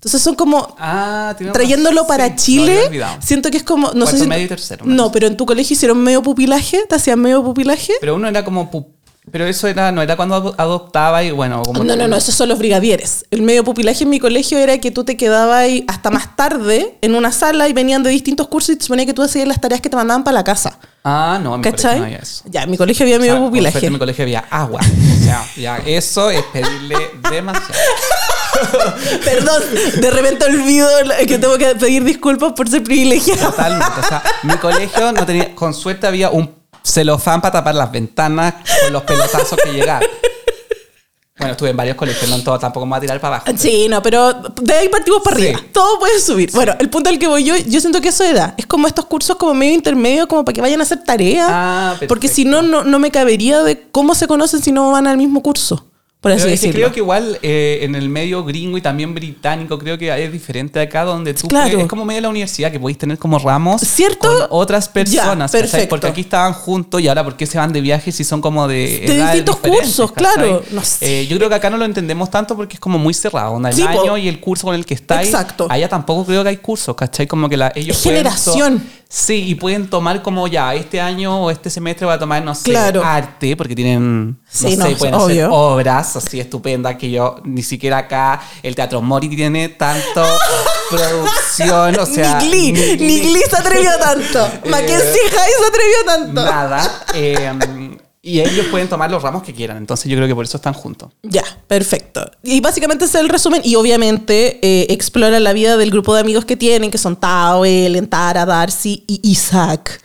Entonces 0.00 0.22
son 0.22 0.34
como 0.34 0.74
Ah, 0.78 1.36
trayéndolo 1.52 2.06
para 2.06 2.28
Sí, 2.30 2.34
Chile, 2.36 2.86
olvidado. 2.86 3.18
siento 3.20 3.50
que 3.50 3.58
es 3.58 3.62
como 3.62 3.88
no 3.88 4.06
sé 4.06 4.12
Cuarto 4.12 4.16
si 4.18 4.26
medio 4.28 4.44
y 4.46 4.48
tercero, 4.48 4.84
No, 4.86 5.12
pero 5.12 5.26
en 5.26 5.36
tu 5.36 5.44
colegio 5.44 5.74
hicieron 5.74 5.98
medio 6.02 6.22
pupilaje, 6.22 6.86
te 6.88 6.94
hacían 6.94 7.20
medio 7.20 7.44
pupilaje. 7.44 7.92
Pero 8.00 8.14
uno 8.14 8.26
era 8.26 8.42
como. 8.42 8.70
pu- 8.70 8.86
Pero 9.30 9.46
eso 9.46 9.68
era, 9.68 9.92
no 9.92 10.00
era 10.00 10.16
cuando 10.16 10.34
ado- 10.36 10.54
adoptaba 10.56 11.22
y 11.22 11.30
bueno, 11.30 11.62
como. 11.62 11.84
No, 11.84 11.94
no, 11.94 12.08
no, 12.08 12.16
esos 12.16 12.34
son 12.34 12.48
los 12.48 12.58
brigadieres. 12.58 13.26
El 13.30 13.42
medio 13.42 13.62
pupilaje 13.62 14.04
en 14.04 14.10
mi 14.10 14.18
colegio 14.18 14.56
era 14.58 14.78
que 14.78 14.90
tú 14.90 15.04
te 15.04 15.18
quedabas 15.18 15.68
hasta 15.86 16.10
más 16.10 16.34
tarde 16.34 16.96
en 17.02 17.14
una 17.14 17.30
sala 17.30 17.68
y 17.68 17.74
venían 17.74 18.02
de 18.02 18.08
distintos 18.08 18.48
cursos 18.48 18.70
y 18.70 18.76
te 18.78 18.84
suponía 18.86 19.04
que 19.04 19.12
tú 19.12 19.22
hacías 19.22 19.46
las 19.46 19.60
tareas 19.60 19.82
que 19.82 19.90
te 19.90 19.96
mandaban 19.96 20.24
para 20.24 20.36
la 20.36 20.44
casa. 20.44 20.78
Ah, 21.04 21.38
no, 21.42 21.54
en 21.56 21.60
mi 21.60 21.64
colegio 21.64 21.82
¿Cachai? 21.82 21.98
no 22.00 22.04
había 22.06 22.18
eso. 22.18 22.44
Ya, 22.46 22.62
en 22.62 22.70
mi 22.70 22.76
colegio 22.78 23.04
había 23.04 23.16
O 23.18 23.20
sea, 23.22 23.34
medio 23.34 23.46
pupilaje. 23.46 23.86
en 23.86 23.92
mi 23.92 23.98
colegio 23.98 24.22
había 24.24 24.40
agua. 24.50 24.80
O 24.80 25.24
sea, 25.24 25.46
ya 25.56 25.76
eso 25.78 26.30
es 26.30 26.42
pedirle 26.52 26.96
demasiado. 27.30 27.74
Perdón, 29.24 29.62
de 30.00 30.10
repente 30.10 30.44
olvido 30.46 30.88
que 31.26 31.38
tengo 31.38 31.56
que 31.58 31.74
pedir 31.76 32.04
disculpas 32.04 32.52
por 32.52 32.68
ser 32.68 32.82
privilegiado. 32.82 33.50
Totalmente. 33.50 34.00
O 34.00 34.08
sea, 34.08 34.22
mi 34.44 34.54
colegio 34.54 35.12
no 35.12 35.24
tenía. 35.26 35.54
Con 35.54 35.74
suerte 35.74 36.06
había 36.06 36.30
un 36.30 36.54
celofán 36.82 37.40
para 37.40 37.52
tapar 37.52 37.74
las 37.74 37.90
ventanas 37.92 38.54
con 38.82 38.92
los 38.92 39.02
pelotazos 39.02 39.58
que 39.62 39.72
llegaban. 39.72 40.02
Bueno, 41.38 41.52
estuve 41.52 41.70
en 41.70 41.76
varios 41.78 41.96
colegios, 41.96 42.28
no 42.28 42.36
en 42.36 42.44
todo, 42.44 42.58
tampoco 42.58 42.84
me 42.84 42.90
voy 42.90 42.98
a 42.98 43.00
tirar 43.00 43.18
para 43.18 43.36
abajo. 43.36 43.52
Sí, 43.56 43.86
no, 43.88 44.02
pero 44.02 44.30
de 44.60 44.74
ahí 44.74 44.90
partimos 44.90 45.22
para 45.22 45.36
Sí. 45.36 45.42
arriba. 45.46 45.60
Todo 45.72 45.98
puede 45.98 46.20
subir. 46.20 46.50
Bueno, 46.52 46.74
el 46.78 46.90
punto 46.90 47.08
al 47.08 47.18
que 47.18 47.26
voy 47.28 47.44
yo, 47.44 47.56
yo 47.56 47.80
siento 47.80 48.02
que 48.02 48.08
eso 48.08 48.24
era. 48.24 48.52
Es 48.58 48.66
como 48.66 48.86
estos 48.86 49.06
cursos 49.06 49.36
como 49.36 49.54
medio 49.54 49.72
intermedio, 49.72 50.28
como 50.28 50.44
para 50.44 50.54
que 50.54 50.60
vayan 50.60 50.80
a 50.80 50.82
hacer 50.82 51.02
tareas. 51.02 51.48
Ah, 51.50 51.96
porque 52.08 52.28
si 52.28 52.44
no, 52.44 52.60
no 52.60 52.98
me 52.98 53.10
cabería 53.10 53.62
de 53.62 53.88
cómo 53.90 54.14
se 54.14 54.26
conocen 54.26 54.60
si 54.62 54.70
no 54.70 54.90
van 54.90 55.06
al 55.06 55.16
mismo 55.16 55.42
curso. 55.42 55.86
Por 56.20 56.32
así 56.32 56.48
decirlo. 56.48 56.74
creo 56.74 56.92
que 56.92 56.98
igual 57.00 57.38
eh, 57.40 57.78
en 57.80 57.94
el 57.94 58.10
medio 58.10 58.44
gringo 58.44 58.76
y 58.76 58.82
también 58.82 59.14
británico 59.14 59.78
creo 59.78 59.96
que 59.96 60.12
es 60.22 60.30
diferente 60.30 60.78
acá 60.78 61.04
donde 61.04 61.32
tú 61.32 61.48
Claro. 61.48 61.70
puedes- 61.70 61.84
es 61.84 61.88
como 61.88 62.04
medio 62.04 62.18
de 62.18 62.22
la 62.22 62.28
universidad 62.28 62.70
que 62.70 62.78
podéis 62.78 62.98
tener 62.98 63.16
como 63.16 63.38
ramos 63.38 63.80
¿Cierto? 63.80 64.28
con 64.28 64.36
otras 64.50 64.86
personas 64.90 65.50
Ya, 65.50 65.58
perfecto. 65.58 65.88
porque 65.88 66.08
aquí 66.08 66.20
estaban 66.20 66.52
juntos 66.52 67.00
y 67.00 67.08
ahora 67.08 67.24
por 67.24 67.36
qué 67.38 67.46
se 67.46 67.56
van 67.56 67.72
de 67.72 67.80
viaje 67.80 68.12
si 68.12 68.22
son 68.24 68.42
como 68.42 68.68
de 68.68 69.00
De 69.06 69.16
distintos 69.22 69.56
cursos, 69.56 70.12
claro. 70.12 70.62
No 70.72 70.84
sé. 70.84 71.22
Eh, 71.22 71.26
yo 71.26 71.38
creo 71.38 71.48
que 71.48 71.54
acá 71.54 71.70
no 71.70 71.78
lo 71.78 71.86
entendemos 71.86 72.30
tanto 72.30 72.54
porque 72.54 72.74
es 72.74 72.80
como 72.80 72.98
muy 72.98 73.14
cerrado 73.14 73.52
onda, 73.52 73.70
el 73.70 73.74
Sí, 73.76 73.82
año 73.82 74.18
y 74.18 74.28
el 74.28 74.40
curso 74.40 74.66
con 74.66 74.74
el 74.74 74.84
que 74.84 74.92
estáis 74.92 75.28
Exacto. 75.28 75.68
allá 75.70 75.88
tampoco 75.88 76.26
creo 76.26 76.42
que 76.42 76.50
hay 76.50 76.56
cursos 76.58 76.94
¿cachai? 76.94 77.26
como 77.26 77.48
que 77.48 77.56
la, 77.56 77.72
ellos 77.74 77.96
Es 77.96 78.02
pueden 78.02 78.18
generación. 78.18 78.84
Sí, 79.12 79.48
y 79.48 79.54
pueden 79.56 79.90
tomar 79.90 80.22
como 80.22 80.46
ya, 80.46 80.72
este 80.72 81.00
año 81.00 81.42
o 81.42 81.50
este 81.50 81.68
semestre 81.68 82.06
va 82.06 82.12
a 82.14 82.18
tomar, 82.20 82.44
no 82.44 82.54
sé, 82.54 82.70
Claro. 82.70 83.02
arte, 83.04 83.56
porque 83.56 83.74
tienen, 83.74 84.38
Sí, 84.48 84.76
no 84.76 84.84
no, 84.84 84.90
sé, 84.90 84.96
pueden 84.96 85.14
obvio. 85.16 85.46
hacer 85.46 85.48
obras 85.50 86.14
así 86.14 86.38
estupendas 86.38 86.94
que 86.94 87.10
yo 87.10 87.40
ni 87.42 87.62
siquiera 87.64 87.98
acá 87.98 88.40
el 88.62 88.76
Teatro 88.76 89.02
Mori 89.02 89.28
tiene 89.28 89.68
tanto 89.70 90.24
producción, 90.90 91.98
o 91.98 92.06
sea, 92.06 92.38
ni 92.40 92.48
Glee, 92.48 92.72
ni- 92.72 93.06
ni 93.06 93.20
Glee 93.20 93.42
se 93.50 93.56
atrevió 93.56 93.90
tanto. 94.00 94.48
Mackenzie 94.68 95.22
High 95.28 95.52
se 95.58 95.68
atrevió 95.68 95.96
tanto. 96.06 96.44
nada. 96.44 97.04
eh, 97.14 97.98
y 98.22 98.40
ellos 98.40 98.66
pueden 98.70 98.86
tomar 98.86 99.10
los 99.10 99.22
ramos 99.22 99.42
que 99.42 99.54
quieran, 99.54 99.78
entonces 99.78 100.10
yo 100.10 100.16
creo 100.16 100.28
que 100.28 100.34
por 100.34 100.44
eso 100.44 100.58
están 100.58 100.74
juntos. 100.74 101.10
Ya, 101.22 101.42
perfecto. 101.66 102.30
Y 102.42 102.60
básicamente 102.60 103.06
ese 103.06 103.16
es 103.16 103.24
el 103.24 103.30
resumen. 103.30 103.62
Y 103.64 103.76
obviamente 103.76 104.58
eh, 104.60 104.86
explora 104.90 105.40
la 105.40 105.54
vida 105.54 105.78
del 105.78 105.90
grupo 105.90 106.14
de 106.14 106.20
amigos 106.20 106.44
que 106.44 106.56
tienen, 106.56 106.90
que 106.90 106.98
son 106.98 107.16
Tao, 107.16 107.64
Ellen, 107.64 108.06
Tara, 108.08 108.44
Darcy 108.44 109.04
y 109.06 109.20
Isaac. 109.22 110.02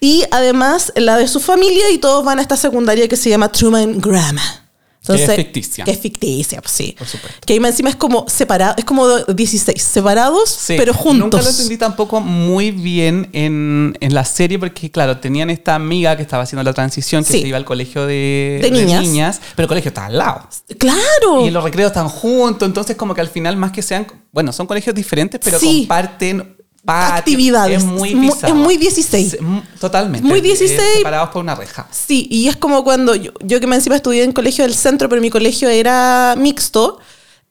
Y 0.00 0.24
además 0.30 0.92
la 0.96 1.18
de 1.18 1.28
su 1.28 1.40
familia 1.40 1.90
y 1.90 1.98
todos 1.98 2.24
van 2.24 2.38
a 2.38 2.42
esta 2.42 2.56
secundaria 2.56 3.06
que 3.06 3.16
se 3.16 3.28
llama 3.28 3.52
Truman 3.52 4.00
Grammar. 4.00 4.67
Que 5.16 5.24
es 5.24 5.34
ficticia. 5.36 5.84
Que 5.84 5.90
es 5.92 5.98
ficticia, 5.98 6.60
pues 6.60 6.72
sí. 6.72 6.94
Por 6.98 7.06
supuesto. 7.06 7.38
Que 7.46 7.56
encima 7.56 7.90
es 7.90 7.96
como 7.96 8.26
separado, 8.28 8.74
es 8.78 8.84
como 8.84 9.06
16, 9.18 9.80
separados, 9.82 10.48
Sí, 10.50 10.74
pero 10.76 10.92
juntos. 10.94 11.18
Nunca 11.30 11.42
lo 11.42 11.48
entendí 11.50 11.76
tampoco 11.78 12.20
muy 12.20 12.70
bien 12.70 13.28
en, 13.32 13.96
en 14.00 14.14
la 14.14 14.24
serie 14.24 14.58
porque, 14.58 14.90
claro, 14.90 15.18
tenían 15.18 15.50
esta 15.50 15.74
amiga 15.74 16.16
que 16.16 16.22
estaba 16.22 16.42
haciendo 16.44 16.62
la 16.62 16.72
transición, 16.72 17.24
que 17.24 17.32
Sí. 17.32 17.40
se 17.42 17.48
iba 17.48 17.56
al 17.56 17.64
colegio 17.64 18.06
de, 18.06 18.58
De 18.62 18.70
niñas. 18.70 19.40
pero 19.56 19.64
el 19.64 19.68
colegio 19.68 19.88
estaba 19.88 20.06
al 20.08 20.18
lado. 20.18 20.48
Claro. 20.78 21.46
Y 21.46 21.50
los 21.50 21.62
recreos 21.64 21.90
están 21.90 22.08
juntos, 22.08 22.66
entonces 22.66 22.96
como 22.96 23.14
que 23.14 23.20
al 23.20 23.28
final 23.28 23.56
más 23.56 23.72
que 23.72 23.82
sean, 23.82 24.06
bueno, 24.32 24.52
son 24.52 24.66
colegios 24.66 24.94
diferentes, 24.94 25.40
pero 25.42 25.58
Sí. 25.58 25.80
comparten 25.80 26.56
patio. 26.96 27.14
Actividades. 27.18 27.78
Es 27.78 27.84
muy 27.84 28.14
bizarro. 28.14 28.48
es 28.48 28.60
muy 28.60 28.76
16. 28.78 29.30
Sí, 29.32 29.36
mu- 29.44 29.62
Totalmente. 29.80 30.26
Muy 30.26 30.38
Eh, 30.38 30.42
16. 30.42 30.80
separados 30.96 31.28
por 31.30 31.42
una 31.42 31.54
reja. 31.54 31.86
Sí, 31.90 32.26
y 32.30 32.48
es 32.48 32.56
como 32.56 32.82
cuando 32.84 33.14
yo, 33.14 33.32
yo 33.44 33.60
que 33.60 33.66
me 33.66 33.76
encima 33.76 33.96
estudié 33.96 34.24
en 34.24 34.32
colegio 34.32 34.64
del 34.64 34.74
centro, 34.74 35.08
pero 35.08 35.20
mi 35.22 35.30
colegio 35.30 35.68
era 35.68 36.34
mixto. 36.38 36.98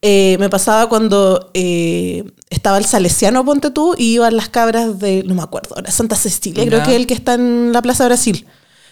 eh, 0.00 0.36
me 0.38 0.48
pasaba 0.48 0.88
cuando 0.88 1.50
eh, 1.54 2.22
estaba 2.50 2.78
el 2.78 2.84
Salesiano, 2.84 3.44
ponte 3.44 3.70
tú, 3.72 3.96
y 3.98 4.14
iban 4.14 4.36
las 4.36 4.48
cabras 4.48 4.98
de, 5.00 5.24
no 5.24 5.34
me 5.34 5.42
acuerdo, 5.42 5.74
ahora 5.74 5.90
Santa 5.90 6.14
Cecilia, 6.14 6.64
creo 6.66 6.84
que 6.84 6.90
es 6.92 6.96
el 6.96 7.06
que 7.08 7.14
está 7.14 7.34
en 7.34 7.72
la 7.72 7.82
Plaza 7.82 8.04
Brasil. 8.04 8.46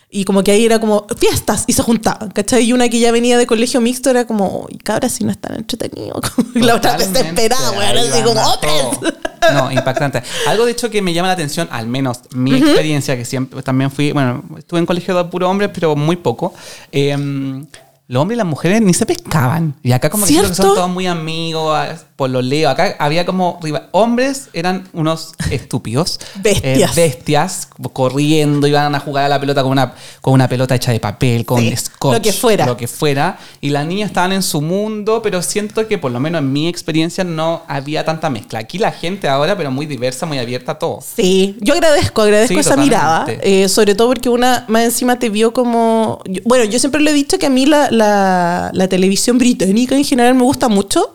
Y 0.09 0.25
como 0.25 0.45
que 0.45 0.53
ahí 0.53 0.64
era 0.64 0.79
como 0.79 1.05
fiestas 1.19 1.64
y 1.66 1.73
se 1.73 1.83
juntaban, 1.83 2.31
¿cachai? 2.31 2.64
Y 2.64 2.73
una 2.73 2.88
que 2.88 3.01
ya 3.01 3.11
venía 3.11 3.37
de 3.37 3.47
colegio 3.47 3.81
mixto 3.81 4.09
era 4.09 4.25
como, 4.27 4.66
"Uy, 4.71 4.79
cabras, 4.79 5.12
si 5.12 5.25
no 5.25 5.33
están 5.33 5.57
entretenidos. 5.57 6.21
La 6.55 6.77
otra 6.77 6.97
desesperada, 6.97 7.73
weón, 7.73 7.99
así 7.99 8.23
como, 8.23 8.40
todo. 8.59 9.12
No, 9.53 9.71
impactante. 9.73 10.23
Algo 10.47 10.64
de 10.64 10.73
hecho 10.73 10.90
que 10.90 11.03
me 11.03 11.12
llama 11.12 11.29
la 11.29 11.35
atención, 11.35 11.69
al 11.71 11.87
menos 11.88 12.21
mi 12.35 12.55
experiencia, 12.57 13.16
que 13.16 13.25
siempre 13.25 13.62
también 13.62 13.90
fui, 13.90 14.12
bueno, 14.12 14.42
estuve 14.57 14.79
en 14.81 14.87
colegio 14.87 15.16
de 15.16 15.25
puro 15.25 15.51
hombres, 15.51 15.71
pero 15.75 15.95
muy 15.97 16.16
poco. 16.16 16.55
eh, 16.92 17.64
los 18.09 18.23
hombres 18.23 18.37
y 18.37 18.38
las 18.38 18.47
mujeres 18.47 18.81
ni 18.83 18.95
se 18.95 19.05
pescaban. 19.05 19.75
Y 19.83 19.90
acá 19.90 20.09
como 20.11 20.27
que 20.27 20.35
que 20.35 20.55
son 20.55 20.55
todos 20.55 20.88
muy 20.88 21.09
amigos, 21.09 21.77
por 22.16 22.31
lo 22.31 22.40
leo. 22.42 22.70
Acá 22.70 22.96
había 22.98 23.24
como 23.26 23.61
hombres 23.92 24.48
eran 24.55 24.88
unos 24.92 25.35
estúpidos. 25.50 26.18
Bestias. 26.37 26.96
Eh, 26.96 27.00
bestias, 27.00 27.68
corriendo, 27.92 28.66
iban 28.66 28.94
a 28.94 29.00
jugar 29.00 29.24
a 29.24 29.29
la 29.29 29.38
pelota 29.40 29.62
con 29.62 29.72
una, 29.72 29.94
con 30.20 30.33
una 30.35 30.48
pelota 30.48 30.74
hecha 30.74 30.92
de 30.92 31.00
papel, 31.00 31.44
con 31.44 31.61
Sí, 31.61 31.76
scotch. 31.76 32.14
lo 32.14 32.22
que 32.22 32.33
fuera. 32.33 32.66
Lo 32.66 32.76
que 32.76 32.88
fuera. 32.88 33.38
Y 33.61 33.70
las 33.70 33.87
niñas 33.87 34.09
estaban 34.09 34.33
en 34.33 34.42
su 34.42 34.61
mundo, 34.61 35.20
pero 35.22 35.42
siento 35.42 35.87
que 35.87 35.98
por 35.98 36.11
lo 36.11 36.20
menos 36.20 36.40
en 36.40 36.52
mi 36.52 36.68
experiencia 36.68 37.22
no 37.24 37.62
había 37.68 38.05
tanta 38.05 38.31
mezcla. 38.31 38.59
Aquí 38.61 38.79
la 38.79 38.92
gente 38.92 39.29
ahora, 39.29 39.57
pero 39.57 39.70
muy 39.70 39.87
diversa, 39.87 40.24
muy 40.26 40.38
abierta 40.38 40.72
a 40.72 40.79
todo. 40.79 41.00
Sí, 41.16 41.57
yo 41.61 41.74
agradezco, 41.74 42.22
agradezco 42.22 42.55
Sí, 42.55 42.61
esa 42.61 42.70
totalmente. 42.70 42.96
mirada, 42.96 43.26
eh, 43.42 43.68
sobre 43.68 43.94
todo 43.94 44.09
porque 44.09 44.29
una 44.29 44.64
más 44.68 44.85
encima 44.85 45.18
te 45.18 45.29
vio 45.29 45.52
como... 45.52 46.20
bueno, 46.44 46.64
yo 46.64 46.79
siempre 46.79 47.00
le 47.02 47.11
he 47.11 47.14
dicho 47.14 47.38
que 47.38 47.46
a 47.46 47.50
mí 47.50 47.66
la, 47.66 47.90
la- 47.90 48.70
la 48.72 48.88
televisión 48.88 49.38
británica 49.38 49.94
en 49.96 50.05
general 50.05 50.35
me 50.35 50.42
gusta 50.42 50.68
mucho 50.68 51.14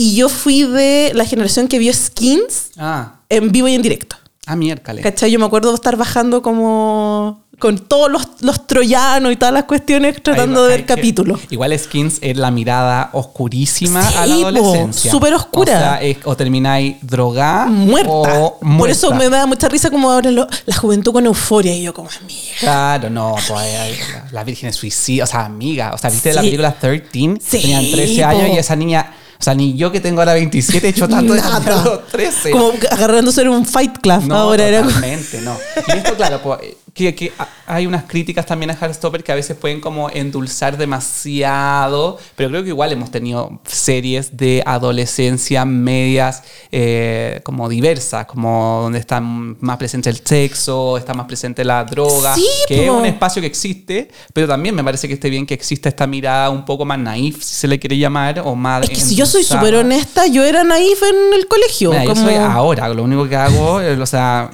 y 0.00 0.14
yo 0.16 0.28
fui 0.30 0.62
de 0.62 1.12
la 1.14 1.24
generación 1.26 1.68
que 1.68 1.78
vio 1.78 1.92
Skins 1.92 2.70
Ah. 2.78 3.16
en 3.28 3.52
vivo 3.52 3.68
y 3.68 3.74
en 3.74 3.82
directo. 3.82 4.16
Ah, 4.46 4.56
miércoles. 4.56 5.02
¿Cachai? 5.02 5.30
Yo 5.30 5.38
me 5.38 5.44
acuerdo 5.44 5.68
de 5.68 5.74
estar 5.74 5.96
bajando 5.96 6.40
como 6.42 7.44
con 7.58 7.76
todos 7.78 8.10
los, 8.10 8.26
los 8.40 8.66
troyanos 8.66 9.30
y 9.32 9.36
todas 9.36 9.52
las 9.52 9.64
cuestiones 9.64 10.22
tratando 10.22 10.60
Ahí- 10.64 10.70
de 10.70 10.76
ver 10.78 10.86
capítulos. 10.86 11.40
Igual 11.50 11.78
Skins 11.78 12.16
es 12.22 12.34
la 12.38 12.50
mirada 12.50 13.10
oscurísima 13.12 14.00
a 14.08 14.24
la 14.26 14.34
adolescencia. 14.36 15.10
súper 15.10 15.34
oscura. 15.34 15.72
O 15.74 15.78
sea, 15.78 16.02
es- 16.02 16.16
o 16.24 16.34
termináis 16.34 16.96
drogada 17.02 17.66
Muerta. 17.66 18.10
o 18.10 18.58
Por 18.78 18.88
eso 18.88 19.12
me 19.14 19.28
da 19.28 19.44
mucha 19.44 19.68
risa 19.68 19.90
como 19.90 20.10
ahora 20.10 20.30
lo- 20.30 20.48
la 20.64 20.74
juventud 20.76 21.12
con 21.12 21.26
euforia 21.26 21.76
y 21.76 21.82
yo 21.82 21.92
como 21.92 22.08
amiga. 22.08 22.40
Claro, 22.60 23.10
no, 23.10 23.34
pues 23.34 23.50
la, 23.50 24.24
la 24.32 24.44
Virgen 24.44 24.72
suicida, 24.72 25.24
o 25.24 25.26
sea, 25.26 25.44
amiga, 25.44 25.92
o 25.94 25.98
sea, 25.98 26.08
viste 26.08 26.32
la 26.32 26.40
Sí. 26.40 26.46
película 26.46 26.72
13, 26.72 27.36
Sí, 27.42 27.60
tenían 27.60 27.90
13 27.90 28.24
años 28.24 28.48
y 28.54 28.58
esa 28.58 28.74
niña, 28.74 29.12
o 29.40 29.42
sea, 29.42 29.54
ni 29.54 29.74
yo 29.74 29.90
que 29.90 30.00
tengo 30.00 30.20
ahora 30.20 30.34
27 30.34 30.86
he 30.86 30.90
hecho 30.90 31.08
tanto 31.08 31.32
de 31.32 31.40
a 31.40 31.60
los 31.60 32.06
13. 32.08 32.50
Como 32.50 32.72
agarrándose 32.90 33.40
en 33.40 33.48
un 33.48 33.64
fight 33.64 33.96
club. 33.98 34.24
No, 34.26 34.34
ahora 34.34 34.66
era 34.66 34.82
totalmente, 34.82 35.40
no. 35.40 35.56
Y 35.88 35.92
esto, 35.92 36.14
claro, 36.14 36.42
pues, 36.42 36.60
que, 36.92 37.14
que 37.14 37.32
hay 37.66 37.86
unas 37.86 38.04
críticas 38.04 38.46
también 38.46 38.70
a 38.70 38.74
Heartstopper 38.74 39.22
que 39.22 39.32
a 39.32 39.34
veces 39.34 39.56
pueden 39.56 39.80
como 39.80 40.10
endulzar 40.10 40.76
demasiado, 40.76 42.18
pero 42.36 42.50
creo 42.50 42.62
que 42.62 42.70
igual 42.70 42.92
hemos 42.92 43.10
tenido 43.10 43.60
series 43.66 44.36
de 44.36 44.62
adolescencia 44.66 45.64
medias 45.64 46.42
eh, 46.72 47.40
como 47.44 47.68
diversas, 47.68 48.26
como 48.26 48.80
donde 48.82 48.98
está 48.98 49.20
más 49.20 49.76
presente 49.76 50.10
el 50.10 50.20
sexo, 50.24 50.98
está 50.98 51.14
más 51.14 51.26
presente 51.26 51.64
la 51.64 51.84
droga, 51.84 52.34
Sí, 52.34 52.46
que 52.66 52.84
es 52.84 52.90
po. 52.90 52.98
un 52.98 53.06
espacio 53.06 53.40
que 53.40 53.46
existe, 53.46 54.10
pero 54.32 54.48
también 54.48 54.74
me 54.74 54.82
parece 54.82 55.06
que 55.06 55.14
esté 55.14 55.30
bien 55.30 55.46
que 55.46 55.54
exista 55.54 55.88
esta 55.88 56.06
mirada 56.06 56.50
un 56.50 56.64
poco 56.64 56.84
más 56.84 56.98
naif, 56.98 57.42
si 57.42 57.54
se 57.54 57.68
le 57.68 57.78
quiere 57.78 57.96
llamar, 57.96 58.40
o 58.44 58.54
más... 58.54 58.82
Es 58.84 58.90
que 58.90 59.00
si 59.00 59.14
yo 59.14 59.26
soy 59.30 59.44
súper 59.44 59.74
honesta, 59.76 60.26
yo 60.26 60.44
era 60.44 60.64
naif 60.64 61.02
en 61.02 61.34
el 61.38 61.46
colegio. 61.46 61.90
Mira, 61.90 62.04
como- 62.04 62.16
yo 62.16 62.22
soy 62.26 62.34
ahora, 62.36 62.88
lo 62.88 63.02
único 63.04 63.28
que 63.28 63.36
hago, 63.36 63.80
es, 63.80 63.98
o 63.98 64.06
sea, 64.06 64.50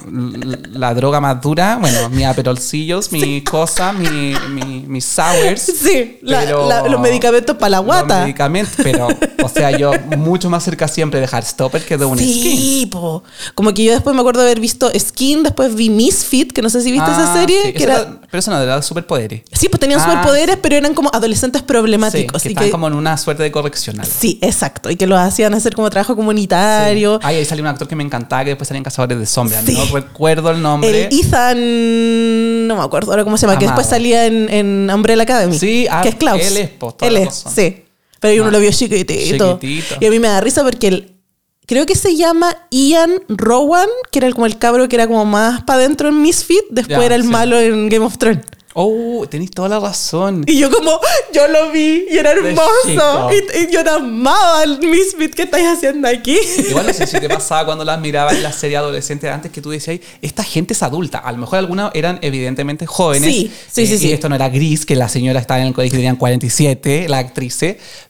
la 0.73 0.93
droga 0.93 1.19
más 1.19 1.41
dura, 1.41 1.77
bueno, 1.79 2.09
mis 2.09 2.25
aperolcillos, 2.25 3.11
mi 3.11 3.41
cosa, 3.43 3.91
mi, 3.93 4.33
mi, 4.49 4.85
mis 4.87 5.05
sours. 5.05 5.73
Sí, 5.87 6.19
la- 6.21 6.41
pero- 6.41 6.67
la- 6.67 6.87
los 6.87 6.99
medicamentos 6.99 7.55
para 7.57 7.69
la 7.69 7.77
Los 7.77 7.85
guata. 7.85 8.21
medicamentos, 8.21 8.73
pero, 8.83 9.07
o 9.43 9.49
sea, 9.49 9.71
yo 9.71 9.91
mucho 10.17 10.49
más 10.49 10.63
cerca 10.63 10.87
siempre 10.87 11.19
de 11.19 11.27
Heartstopper 11.27 11.83
que 11.85 11.97
de 11.97 12.05
un 12.05 12.17
skin. 12.17 12.27
Sí. 12.57 12.91
Como 13.55 13.73
que 13.73 13.83
yo 13.83 13.93
después 13.93 14.13
me 14.15 14.21
acuerdo 14.21 14.41
de 14.41 14.47
haber 14.47 14.59
visto 14.59 14.89
Skin, 14.97 15.43
después 15.43 15.73
vi 15.75 15.89
Misfit, 15.89 16.51
que 16.51 16.61
no 16.61 16.69
sé 16.69 16.81
si 16.81 16.91
viste 16.91 17.09
esa 17.09 17.31
Ah, 17.31 17.35
serie. 17.35 17.61
sí, 17.63 17.73
que 17.73 17.83
era, 17.83 17.95
era- 18.01 18.21
pero 18.29 18.39
eso 18.39 18.51
no, 18.51 18.61
era 18.61 18.81
superpoderes. 18.81 19.41
sí, 19.53 19.69
pues 19.69 19.79
tenían 19.79 19.99
Ah, 19.99 20.03
superpoderes, 20.05 20.57
pero 20.61 20.75
eran 20.75 20.93
como 20.93 21.09
adolescentes 21.13 21.61
Sí, 21.61 21.65
problemáticos. 21.67 22.41
que 22.43 22.53
que- 22.55 22.69
como 22.69 22.87
en 22.87 22.93
una 22.93 23.17
suerte 23.17 23.43
de 23.43 23.51
correccional. 23.51 24.05
Sí, 24.07 24.39
exacto. 24.41 24.66
Y 24.89 24.95
que 24.95 25.07
los 25.07 25.19
hacían 25.19 25.53
hacer 25.53 25.73
como 25.75 25.89
trabajo 25.89 26.15
comunitario. 26.15 27.19
Ay, 27.23 27.37
ahí 27.37 27.45
salió 27.45 27.63
un 27.63 27.67
actor 27.67 27.87
que 27.87 27.95
me 27.95 28.03
encantaba, 28.03 28.43
que 28.43 28.51
después 28.51 28.67
salían 28.67 28.83
Cazadores 28.83 29.19
de 29.19 29.25
Sombras. 29.25 29.63
Sí. 29.65 29.73
No 29.73 29.85
recuerdo 29.95 30.51
el 30.51 30.61
nombre. 30.61 31.07
El 31.07 31.19
Ethan, 31.19 32.67
no 32.67 32.75
me 32.75 32.81
acuerdo 32.83 33.11
ahora 33.11 33.23
cómo 33.23 33.37
se 33.37 33.45
llama, 33.45 33.57
que 33.59 33.65
Amado. 33.65 33.79
después 33.81 33.89
salía 33.89 34.25
en, 34.25 34.49
en 34.49 34.89
Umbrella 34.93 35.23
Academy. 35.23 35.57
Sí, 35.57 35.87
ah, 35.89 36.01
que 36.01 36.09
es 36.09 36.15
Klaus. 36.15 36.41
él 36.41 36.57
es, 36.57 36.79
toda 36.79 36.95
Él 37.01 37.17
es, 37.17 37.43
sí. 37.53 37.83
Pero 38.19 38.41
uno 38.41 38.49
Ah, 38.49 38.51
lo 38.53 38.59
vio 38.59 38.71
chiquitito. 38.71 39.59
chiquitito. 39.59 39.95
Y 39.99 40.05
a 40.05 40.09
mí 40.09 40.19
me 40.19 40.27
da 40.27 40.41
risa 40.41 40.63
porque 40.63 40.87
el, 40.87 41.13
creo 41.67 41.85
que 41.85 41.95
se 41.95 42.15
llama 42.15 42.55
Ian 42.71 43.11
Rowan, 43.29 43.87
que 44.11 44.19
era 44.19 44.27
el- 44.27 44.33
como 44.33 44.45
el 44.47 44.57
cabro 44.57 44.89
que 44.89 44.95
era 44.95 45.07
como 45.07 45.23
más 45.25 45.61
para 45.63 45.79
adentro 45.79 46.09
en 46.09 46.21
Misfit, 46.21 46.63
después 46.71 46.97
Ya, 46.99 47.05
era 47.05 47.15
el 47.15 47.23
sí. 47.23 47.27
malo 47.29 47.59
en 47.59 47.89
Game 47.89 48.05
of 48.05 48.17
Thrones. 48.17 48.39
Oh, 48.79 49.25
tenéis 49.27 49.49
toda 49.49 49.69
la 49.69 49.79
razón. 49.79 50.43
Y 50.45 50.59
yo 50.59 50.69
como, 50.69 50.99
yo 51.33 51.47
lo 51.47 51.71
vi 51.71 52.05
y 52.11 52.17
era 52.19 52.29
hermoso. 52.31 53.29
Y, 53.31 53.63
y 53.63 53.71
yo 53.73 53.83
te 53.83 53.89
amaba 53.89 54.61
al 54.61 54.79
Misfit 54.79 55.33
que 55.33 55.43
estáis 55.43 55.65
haciendo 55.67 56.07
aquí. 56.07 56.37
Igual 56.69 56.85
no 56.85 56.93
sé 56.93 57.07
si 57.07 57.19
te 57.19 57.27
pasaba 57.37 57.65
cuando 57.65 57.83
las 57.83 57.99
mirabas 57.99 58.35
en 58.35 58.43
la 58.43 58.53
serie 58.53 58.77
adolescente 58.77 59.27
antes 59.31 59.51
que 59.51 59.61
tú 59.63 59.71
decías, 59.71 59.99
esta 60.21 60.43
gente 60.43 60.73
es 60.73 60.83
adulta. 60.83 61.17
A 61.17 61.31
lo 61.31 61.39
mejor 61.39 61.57
algunas 61.57 61.89
eran 61.95 62.19
evidentemente 62.21 62.85
jóvenes. 62.85 63.33
Sí, 63.33 63.51
sí, 63.71 63.87
sí, 63.87 63.93
y 63.95 63.97
sí. 63.97 64.11
esto 64.11 64.29
no 64.29 64.35
era 64.35 64.47
gris, 64.49 64.85
que 64.85 64.95
la 64.95 65.09
señora 65.09 65.39
estaba 65.39 65.59
en 65.59 65.67
el 65.67 65.73
colegio 65.73 65.95
y 65.97 66.01
tenían 66.01 66.15
47, 66.15 67.07
la 67.09 67.17
actriz. 67.17 67.57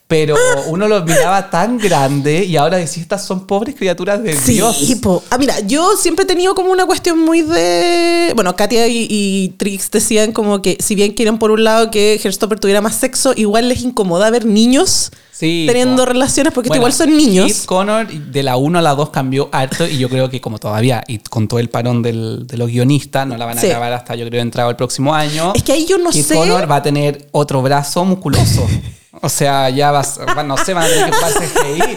Pero 0.06 0.36
uno 0.68 0.86
los 0.88 1.04
miraba 1.04 1.48
tan 1.48 1.78
grande 1.78 2.44
y 2.44 2.56
ahora 2.56 2.76
decís, 2.76 2.98
estas 2.98 3.24
son 3.24 3.46
pobres 3.46 3.74
criaturas 3.74 4.22
de 4.22 4.36
Sí, 4.36 4.54
Dios. 4.54 4.76
po. 5.02 5.22
Ah, 5.30 5.38
mira, 5.38 5.60
yo 5.60 5.96
siempre 5.96 6.24
he 6.24 6.26
tenido 6.26 6.54
como 6.54 6.72
una 6.72 6.84
cuestión 6.86 7.18
muy 7.18 7.42
de. 7.42 8.32
Bueno, 8.34 8.54
Katia 8.56 8.86
y, 8.86 9.06
y 9.08 9.48
Trix 9.56 9.90
decían 9.90 10.32
como 10.32 10.57
que, 10.62 10.76
si 10.80 10.94
bien 10.94 11.12
quieren 11.12 11.38
por 11.38 11.50
un 11.50 11.64
lado 11.64 11.90
que 11.90 12.20
Herstopper 12.22 12.58
tuviera 12.60 12.80
más 12.80 12.94
sexo, 12.96 13.32
igual 13.36 13.68
les 13.68 13.82
incomoda 13.82 14.30
ver 14.30 14.44
niños 14.46 15.10
Sí, 15.32 15.64
teniendo 15.68 16.02
po. 16.04 16.06
relaciones 16.10 16.52
porque 16.52 16.68
Bueno, 16.68 16.80
igual 16.80 16.92
son 16.92 17.16
niños. 17.16 17.46
Keith 17.46 17.64
Connor 17.66 18.08
de 18.08 18.42
la 18.42 18.56
1 18.56 18.78
a 18.78 18.82
la 18.82 18.94
2 18.96 19.10
cambió 19.10 19.48
harto 19.52 19.86
y 19.86 19.96
yo 19.98 20.08
creo 20.08 20.28
que 20.28 20.40
como 20.40 20.58
todavía, 20.58 21.04
y 21.06 21.18
con 21.18 21.46
todo 21.46 21.60
el 21.60 21.70
parón 21.70 22.02
del- 22.02 22.46
de 22.46 22.56
los 22.56 22.68
guionistas, 22.68 23.26
no 23.26 23.36
la 23.36 23.44
van 23.46 23.56
a 23.56 23.60
Sí. 23.60 23.68
grabar 23.68 23.92
hasta 23.92 24.16
yo 24.16 24.26
creo 24.28 24.42
entrado 24.42 24.68
el 24.70 24.76
próximo 24.76 25.14
año. 25.14 25.52
Es 25.54 25.62
que 25.62 25.72
ahí 25.72 25.86
yo 25.86 25.96
no 25.98 26.10
Keith 26.10 26.26
sé. 26.26 26.34
Connor 26.34 26.68
va 26.70 26.76
a 26.76 26.82
tener 26.82 27.28
otro 27.32 27.62
brazo 27.62 28.04
musculoso. 28.04 28.66
O 29.20 29.28
sea, 29.28 29.68
ya 29.70 29.90
vas, 29.90 30.20
va- 30.20 30.44
no 30.44 30.56
sé, 30.56 30.74
van 30.74 30.84
a 30.84 30.86
tener 30.86 31.10
que 31.10 31.16
CGI. 31.16 31.96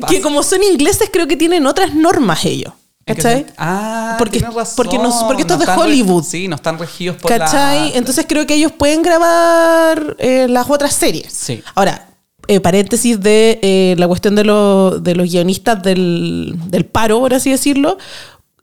para- 0.00 0.06
Que 0.08 0.20
como 0.20 0.42
son 0.42 0.62
ingleses, 0.62 1.08
creo 1.10 1.26
que 1.26 1.36
tienen 1.36 1.66
otras 1.66 1.94
normas 1.94 2.44
ellos. 2.44 2.74
¿En 3.08 3.14
qué 3.14 3.22
¿Cachai? 3.22 3.46
Ah, 3.56 4.16
Porque- 4.18 4.40
razón. 4.40 4.74
porque 4.76 4.98
no- 4.98 5.26
porque 5.28 5.42
esto 5.42 5.54
es 5.54 5.60
de 5.60 5.66
Hollywood. 5.72 6.24
sí, 6.24 6.48
no 6.48 6.56
están 6.56 6.76
regidos 6.76 7.16
por 7.16 7.30
¿Cachai? 7.30 7.90
la... 7.92 7.96
Entonces 7.98 8.26
creo 8.28 8.46
que 8.46 8.54
ellos 8.54 8.72
pueden 8.72 9.02
grabar 9.02 10.16
eh, 10.18 10.46
las 10.48 10.68
otras 10.68 10.92
series. 10.92 11.32
Sí. 11.32 11.62
Ahora, 11.76 12.08
eh, 12.48 12.58
paréntesis 12.58 13.20
de 13.20 13.60
eh, 13.62 13.94
la 13.96 14.08
cuestión 14.08 14.34
de, 14.34 14.42
los 14.42 15.02
de 15.04 15.14
los 15.14 15.30
guionistas 15.30 15.80
del, 15.84 16.56
del 16.66 16.84
paro, 16.84 17.20
por 17.20 17.32
así 17.34 17.50
decirlo. 17.50 17.96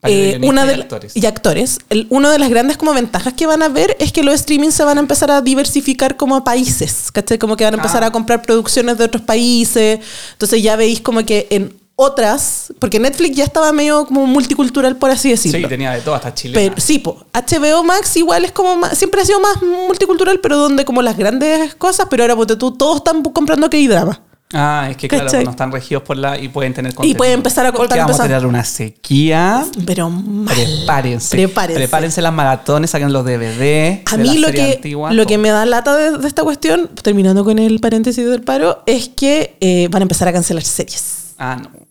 Eh, 0.06 0.38
una 0.44 0.66
y 0.66 0.80
actores. 0.80 1.16
y 1.16 1.24
actores. 1.24 1.78
El- 1.88 2.06
una 2.10 2.30
de 2.30 2.38
las 2.38 2.50
grandes 2.50 2.76
como 2.76 2.92
ventajas 2.92 3.32
que 3.32 3.46
van 3.46 3.62
a 3.62 3.68
ver 3.70 3.96
es 3.98 4.12
que 4.12 4.22
los 4.22 4.34
streaming 4.34 4.68
se 4.72 4.84
van 4.84 4.98
a 4.98 5.00
empezar 5.00 5.30
a 5.30 5.40
diversificar 5.40 6.18
como 6.18 6.44
países, 6.44 7.10
¿cachai? 7.10 7.38
Como 7.38 7.56
que 7.56 7.64
van 7.64 7.72
a 7.72 7.76
empezar 7.78 8.04
Ah. 8.04 8.08
a 8.08 8.12
comprar 8.12 8.42
producciones 8.42 8.98
de 8.98 9.04
otros 9.04 9.22
países. 9.22 10.00
Entonces 10.32 10.62
ya 10.62 10.76
veis 10.76 11.00
como 11.00 11.24
que 11.24 11.46
en 11.48 11.74
otras, 11.96 12.72
porque 12.78 12.98
Netflix 12.98 13.36
ya 13.36 13.44
estaba 13.44 13.72
medio 13.72 14.06
como 14.06 14.26
multicultural, 14.26 14.96
por 14.96 15.10
así 15.10 15.30
decirlo. 15.30 15.58
Sí, 15.60 15.66
tenía 15.68 15.92
de 15.92 16.00
todo, 16.00 16.14
hasta 16.14 16.34
Chile. 16.34 16.54
Pero 16.54 16.74
sí, 16.80 16.98
po, 16.98 17.24
HBO 17.32 17.84
Max 17.84 18.16
igual 18.16 18.44
es 18.44 18.52
como 18.52 18.76
más- 18.76 18.98
siempre 18.98 19.20
ha 19.20 19.24
sido 19.24 19.40
más 19.40 19.62
multicultural, 19.62 20.40
pero 20.40 20.56
donde 20.56 20.84
como 20.84 21.02
las 21.02 21.16
grandes 21.16 21.74
cosas, 21.76 22.06
pero 22.10 22.24
ahora 22.24 22.36
ponte 22.36 22.56
tú, 22.56 22.72
todos 22.72 22.96
están 22.96 23.22
comprando 23.22 23.70
K-drama. 23.70 24.20
Ah, 24.56 24.86
es 24.88 24.96
que 24.96 25.08
claro, 25.08 25.28
no 25.42 25.50
están 25.50 25.72
regidos 25.72 26.04
por 26.04 26.16
la 26.16 26.38
y 26.38 26.48
pueden 26.48 26.72
tener 26.74 26.94
Y 27.02 27.14
pueden 27.14 27.34
empezar 27.34 27.66
a 27.66 27.72
Porque 27.72 27.88
cortar, 27.88 27.98
vamos 28.06 28.20
a 28.20 28.22
tener 28.22 28.46
una 28.46 28.62
sequía. 28.62 29.66
Pero 29.84 30.10
mal. 30.10 30.54
Prepárense. 30.54 31.30
Prepárense. 31.30 31.80
Prepárense 31.80 32.22
las 32.22 32.32
maratones, 32.32 32.90
saquen 32.90 33.12
los 33.12 33.24
DVD. 33.24 34.02
A 34.04 34.16
mí 34.16 34.38
lo 34.38 34.52
que, 34.52 34.74
antigua, 34.74 35.12
lo 35.12 35.26
que 35.26 35.38
me 35.38 35.48
da 35.48 35.66
lata 35.66 35.96
de, 35.96 36.18
de 36.18 36.28
esta 36.28 36.44
cuestión, 36.44 36.88
terminando 37.02 37.42
con 37.44 37.58
el 37.58 37.80
paréntesis 37.80 38.24
del 38.24 38.42
paro, 38.42 38.82
es 38.86 39.08
que 39.08 39.56
eh, 39.60 39.88
van 39.90 40.02
a 40.02 40.04
empezar 40.04 40.28
a 40.28 40.32
cancelar 40.32 40.62
series. 40.62 41.34
Ah, 41.36 41.56
no. 41.60 41.83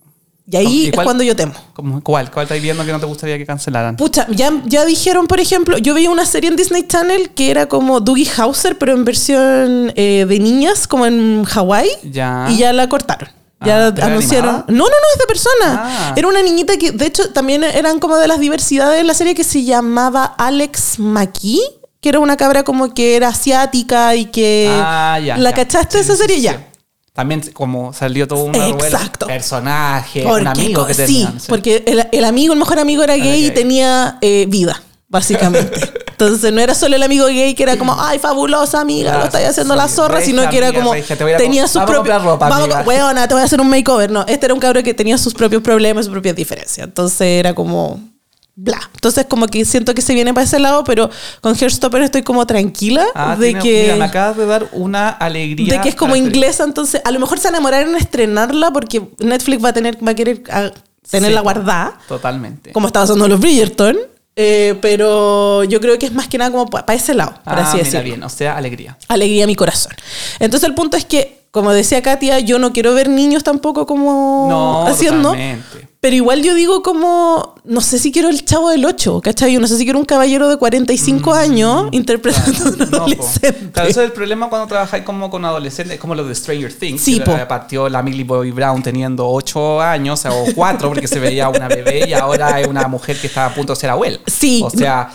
Y 0.45 0.57
ahí 0.57 0.81
¿Y 0.85 0.87
es 0.89 0.93
cuando 0.95 1.23
yo 1.23 1.35
temo. 1.35 1.53
¿Cómo- 1.73 2.01
¿Cuál? 2.03 2.29
¿Cuál 2.29 2.43
estáis 2.43 2.61
viendo 2.61 2.85
que 2.85 2.91
no 2.91 2.99
te 2.99 3.05
gustaría 3.05 3.37
que 3.37 3.45
cancelaran? 3.45 3.95
Pucha, 3.95 4.27
ya, 4.29 4.51
ya 4.65 4.83
dijeron, 4.83 5.25
por 5.27 5.39
ejemplo, 5.39 5.77
yo 5.77 5.93
veía 5.93 6.09
una 6.09 6.25
serie 6.25 6.49
en 6.49 6.57
Disney 6.57 6.83
Channel 6.87 7.29
que 7.31 7.49
era 7.49 7.67
como 7.67 8.01
Doogie 8.01 8.29
Hauser, 8.37 8.77
pero 8.77 8.91
en 8.93 9.05
versión 9.05 9.93
eh, 9.95 10.25
de 10.27 10.39
niñas, 10.39 10.85
como 10.87 11.05
en 11.05 11.45
Hawái. 11.45 11.89
Ya. 12.11 12.47
Y 12.49 12.57
ya 12.57 12.73
la 12.73 12.89
cortaron. 12.89 13.29
Ya 13.65 13.87
Ah, 13.87 13.91
¿pero 13.95 14.07
era 14.07 14.15
anunciaron. 14.15 14.49
animada? 14.49 14.65
No, 14.67 14.83
no, 14.83 14.89
no, 14.89 15.07
es 15.13 15.19
de 15.19 15.25
persona. 15.25 15.81
Ah. 15.85 16.13
Era 16.17 16.27
una 16.27 16.41
niñita 16.43 16.75
que, 16.75 16.91
de 16.91 17.05
hecho, 17.05 17.29
también 17.29 17.63
eran 17.63 17.99
como 17.99 18.17
de 18.17 18.27
las 18.27 18.41
diversidades 18.41 18.97
de 18.97 19.05
la 19.05 19.13
serie 19.13 19.35
que 19.35 19.45
se 19.45 19.63
llamaba 19.63 20.25
Alex 20.25 20.99
McKee, 20.99 21.61
que 22.01 22.09
era 22.09 22.19
una 22.19 22.35
cabra 22.35 22.63
como 22.63 22.93
que 22.93 23.15
era 23.15 23.29
asiática 23.29 24.13
y 24.15 24.25
que. 24.25 24.67
ah, 24.69 25.17
ya. 25.23 25.37
¿La 25.37 25.51
ya. 25.51 25.55
cachaste 25.55 25.99
Sí, 25.99 26.03
esa 26.03 26.15
sí, 26.15 26.21
serie? 26.21 26.35
sí, 26.35 26.41
ya. 26.41 26.67
Sí. 27.13 27.15
También 27.15 27.41
como 27.53 27.93
salió 27.93 28.27
todo 28.27 28.45
un 28.45 28.53
personaje, 29.27 30.23
Porque 30.23 30.41
un 30.41 30.47
amigo 30.47 30.85
que 30.87 30.93
sí, 30.93 31.01
tenían. 31.05 31.37
porque 31.47 31.83
el, 31.85 32.07
el 32.11 32.25
amigo, 32.25 32.53
el 32.53 32.59
mejor 32.59 32.79
amigo 32.79 33.03
era 33.03 33.15
gay 33.15 33.45
y 33.45 33.51
tenía 33.51 34.17
eh, 34.21 34.45
vida, 34.47 34.81
básicamente. 35.07 35.79
Entonces 36.13 36.53
no 36.53 36.61
era 36.61 36.73
solo 36.73 36.95
el 36.95 37.03
amigo 37.03 37.25
gay 37.25 37.53
que 37.53 37.63
era 37.63 37.77
como, 37.77 37.95
ay, 37.99 38.19
fabulosa 38.19 38.79
amiga, 38.81 39.09
Claro, 39.09 39.19
lo 39.19 39.25
estáis 39.25 39.49
haciendo 39.49 39.73
sí, 39.73 39.79
la 39.79 39.87
zorra, 39.87 40.21
sino 40.21 40.49
que 40.49 40.57
era 40.57 40.67
amiga, 40.69 40.83
como, 40.83 40.95
tenía 41.37 41.67
sus 41.67 41.83
propios... 41.83 42.23
ropa, 42.23 42.49
vamos, 42.49 42.65
amiga. 42.65 42.83
weona, 42.83 43.27
te 43.27 43.33
voy 43.33 43.41
a 43.41 43.45
hacer 43.45 43.59
un 43.59 43.69
makeover. 43.69 44.11
No, 44.11 44.21
este 44.27 44.45
era 44.45 44.53
un 44.53 44.59
cabrón 44.59 44.83
que 44.83 44.93
tenía 44.93 45.17
sus 45.17 45.33
propios 45.33 45.61
problemas, 45.61 46.05
sus 46.05 46.11
propias 46.11 46.35
diferencias. 46.35 46.87
Entonces 46.87 47.21
era 47.21 47.53
como... 47.53 47.99
Bla. 48.55 48.79
Entonces 48.93 49.25
como 49.27 49.47
que 49.47 49.65
siento 49.65 49.95
que 49.95 50.01
se 50.03 50.13
viene 50.13 50.31
para 50.33 50.43
ese 50.45 50.59
lado, 50.59 50.83
pero 50.83 51.09
con 51.41 51.55
Hairstopper 51.59 52.03
estoy 52.03 52.21
como 52.21 52.45
tranquila 52.45 53.03
Ah, 53.15 53.35
de 53.35 53.47
tiene- 53.47 53.59
que... 53.61 53.81
Mira, 53.83 53.95
me 53.95 54.05
acabas 54.05 54.37
de 54.37 54.45
dar 54.45 54.67
una 54.73 55.09
alegría. 55.09 55.73
De 55.75 55.81
que 55.81 55.89
es 55.89 55.95
como 55.95 56.15
inglesa, 56.15 56.63
entonces 56.63 57.01
a 57.03 57.09
lo 57.11 57.19
mejor 57.19 57.39
se 57.39 57.47
enamoraron 57.47 57.89
en 57.89 57.95
estrenarla 57.95 58.71
porque 58.71 59.01
Netflix 59.19 59.63
va 59.63 59.69
a 59.69 59.73
tener, 59.73 59.97
va 60.07 60.11
a 60.11 60.15
querer 60.15 60.43
ah, 60.51 60.69
tenerla 61.09 61.39
Sí, 61.39 61.43
guardada, 61.43 61.97
Totalmente. 62.07 62.71
como 62.73 62.87
estaba 62.87 63.03
haciendo 63.05 63.27
los 63.27 63.39
Bridgerton. 63.39 63.97
eh, 64.35 64.77
pero 64.81 65.63
yo 65.63 65.79
creo 65.81 65.97
que 65.99 66.05
es 66.05 66.13
más 66.13 66.27
que 66.27 66.37
nada 66.37 66.51
como 66.51 66.67
para 66.67 66.93
ese 66.93 67.13
lado, 67.15 67.33
por 67.43 67.53
ah, 67.53 67.61
así 67.63 67.77
mira 67.77 67.85
decirlo. 67.85 68.03
bien, 68.03 68.23
o 68.23 68.29
sea, 68.29 68.55
alegría. 68.57 68.97
Alegría 69.07 69.43
a 69.45 69.47
mi 69.47 69.55
corazón. 69.55 69.93
Entonces 70.39 70.67
el 70.69 70.75
punto 70.75 70.95
es 70.95 71.05
que 71.05 71.42
como 71.53 71.71
decía 71.71 72.01
Katia, 72.01 72.39
yo 72.39 72.57
no 72.57 72.73
quiero 72.73 72.95
ver 72.95 73.09
niños 73.09 73.43
tampoco 73.43 73.85
como 73.85 74.47
No, 74.49 74.87
haciendo. 74.87 75.29
totalmente. 75.29 75.87
Pero 75.99 76.15
igual 76.15 76.41
yo 76.41 76.55
digo 76.55 76.81
como, 76.81 77.53
no 77.63 77.79
sé 77.79 77.99
si 77.99 78.11
quiero 78.11 78.27
el 78.29 78.43
chavo 78.43 78.71
del 78.71 78.83
8, 78.83 79.21
¿cachai? 79.21 79.53
Yo 79.53 79.59
no 79.59 79.67
sé 79.67 79.77
si 79.77 79.83
quiero 79.83 79.99
un 79.99 80.03
caballero 80.05 80.49
de 80.49 80.57
45 80.57 81.31
años 81.33 81.89
interpretando 81.91 82.65
a 82.65 82.69
un 82.69 82.75
Mm, 82.75 82.89
No, 82.91 82.97
adolescente. 82.97 83.71
Claro, 83.71 83.87
eso 83.89 84.01
es 84.01 84.07
el 84.07 84.13
problema 84.13 84.49
cuando 84.49 84.67
trabajáis 84.67 85.03
como 85.03 85.29
con 85.29 85.45
adolescentes, 85.45 85.93
es 85.93 86.01
como 86.01 86.15
lo 86.15 86.25
de 86.25 86.33
Stranger 86.33 86.73
Things. 86.73 86.99
Sí, 86.99 87.19
que 87.19 87.45
partió 87.47 87.87
la 87.87 88.01
Millie 88.01 88.23
Bobby 88.25 88.49
Brown 88.51 88.81
teniendo 88.81 89.29
8 89.29 89.79
años 89.79 90.25
o 90.25 90.45
4 90.55 90.89
porque 90.89 91.07
se 91.07 91.19
veía 91.19 91.49
una 91.49 91.67
bebé 91.67 92.05
y 92.09 92.13
ahora 92.13 92.59
es 92.59 92.67
una 92.67 92.87
mujer 92.87 93.15
que 93.21 93.27
está 93.27 93.45
a 93.45 93.53
punto 93.53 93.73
de 93.73 93.79
ser 93.79 93.91
abuela. 93.91 94.19
Sí. 94.25 94.61
O 94.65 94.71
sea, 94.71 95.09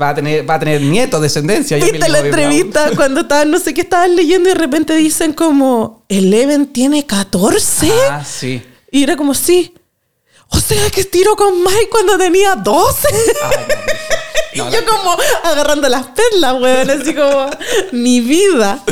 va 0.00 0.10
a 0.10 0.14
tener, 0.14 0.48
va 0.48 0.54
a 0.54 0.58
tener 0.58 0.80
nietos, 0.80 1.20
descendencia. 1.20 1.76
¿Viste 1.76 1.98
la 1.98 2.06
Bobby 2.06 2.30
Brown. 2.30 2.52
entrevista 2.52 2.90
cuando 2.96 3.20
estaban, 3.20 3.50
no 3.50 3.58
sé 3.58 3.74
qué 3.74 3.82
estaban 3.82 4.16
leyendo 4.16 4.48
y 4.48 4.52
de 4.52 4.58
repente 4.58 4.94
dicen 4.94 5.32
como, 5.32 6.04
Eleven 6.08 6.66
tiene 6.66 7.06
14? 7.06 7.90
Ah, 8.10 8.24
sí. 8.24 8.62
Y 8.90 9.02
era 9.02 9.16
como, 9.16 9.34
sí. 9.34 9.74
O 10.48 10.58
sea, 10.58 10.90
que 10.90 11.00
estiró 11.00 11.34
con 11.36 11.62
Mike 11.62 11.88
cuando 11.90 12.16
tenía 12.16 12.54
12. 12.54 13.08
Ay, 13.10 13.54
no, 14.54 14.68
y 14.68 14.70
no, 14.70 14.70
yo 14.70 14.86
como 14.86 15.16
agarrando 15.42 15.88
las 15.88 16.06
perlas, 16.06 16.60
weón, 16.60 16.90
así 16.90 17.14
como, 17.14 17.50
mi 17.92 18.20
vida. 18.20 18.82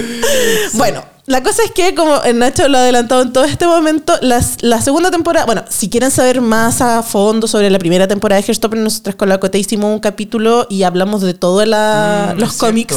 Bueno, 0.72 1.04
la 1.26 1.42
cosa 1.42 1.62
es 1.64 1.70
que, 1.70 1.94
como 1.94 2.20
Nacho 2.34 2.68
lo 2.68 2.76
ha 2.78 2.82
adelantado 2.82 3.22
en 3.22 3.32
todo 3.32 3.44
este 3.44 3.66
momento, 3.66 4.12
las- 4.20 4.62
la 4.62 4.80
segunda 4.82 5.10
temporada, 5.10 5.46
bueno, 5.46 5.64
si 5.68 5.88
quieren 5.88 6.10
saber 6.10 6.40
más 6.40 6.80
a 6.82 7.02
fondo 7.02 7.46
sobre 7.48 7.70
la 7.70 7.78
primera 7.78 8.06
temporada 8.06 8.40
de 8.40 8.46
Hairstopper, 8.46 8.78
nosotras 8.78 9.14
con 9.16 9.28
la 9.28 9.38
Cote 9.38 9.58
hicimos 9.58 9.90
un 9.92 10.00
capítulo 10.00 10.66
y 10.68 10.82
hablamos 10.82 11.22
de 11.22 11.34
todos 11.34 11.66
Mm, 11.66 12.38
los 12.38 12.52
cómics 12.54 12.94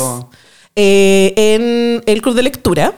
eh, 0.75 1.34
en 1.38 2.03
el 2.05 2.21
club 2.21 2.36
de 2.36 2.43
lectura. 2.43 2.93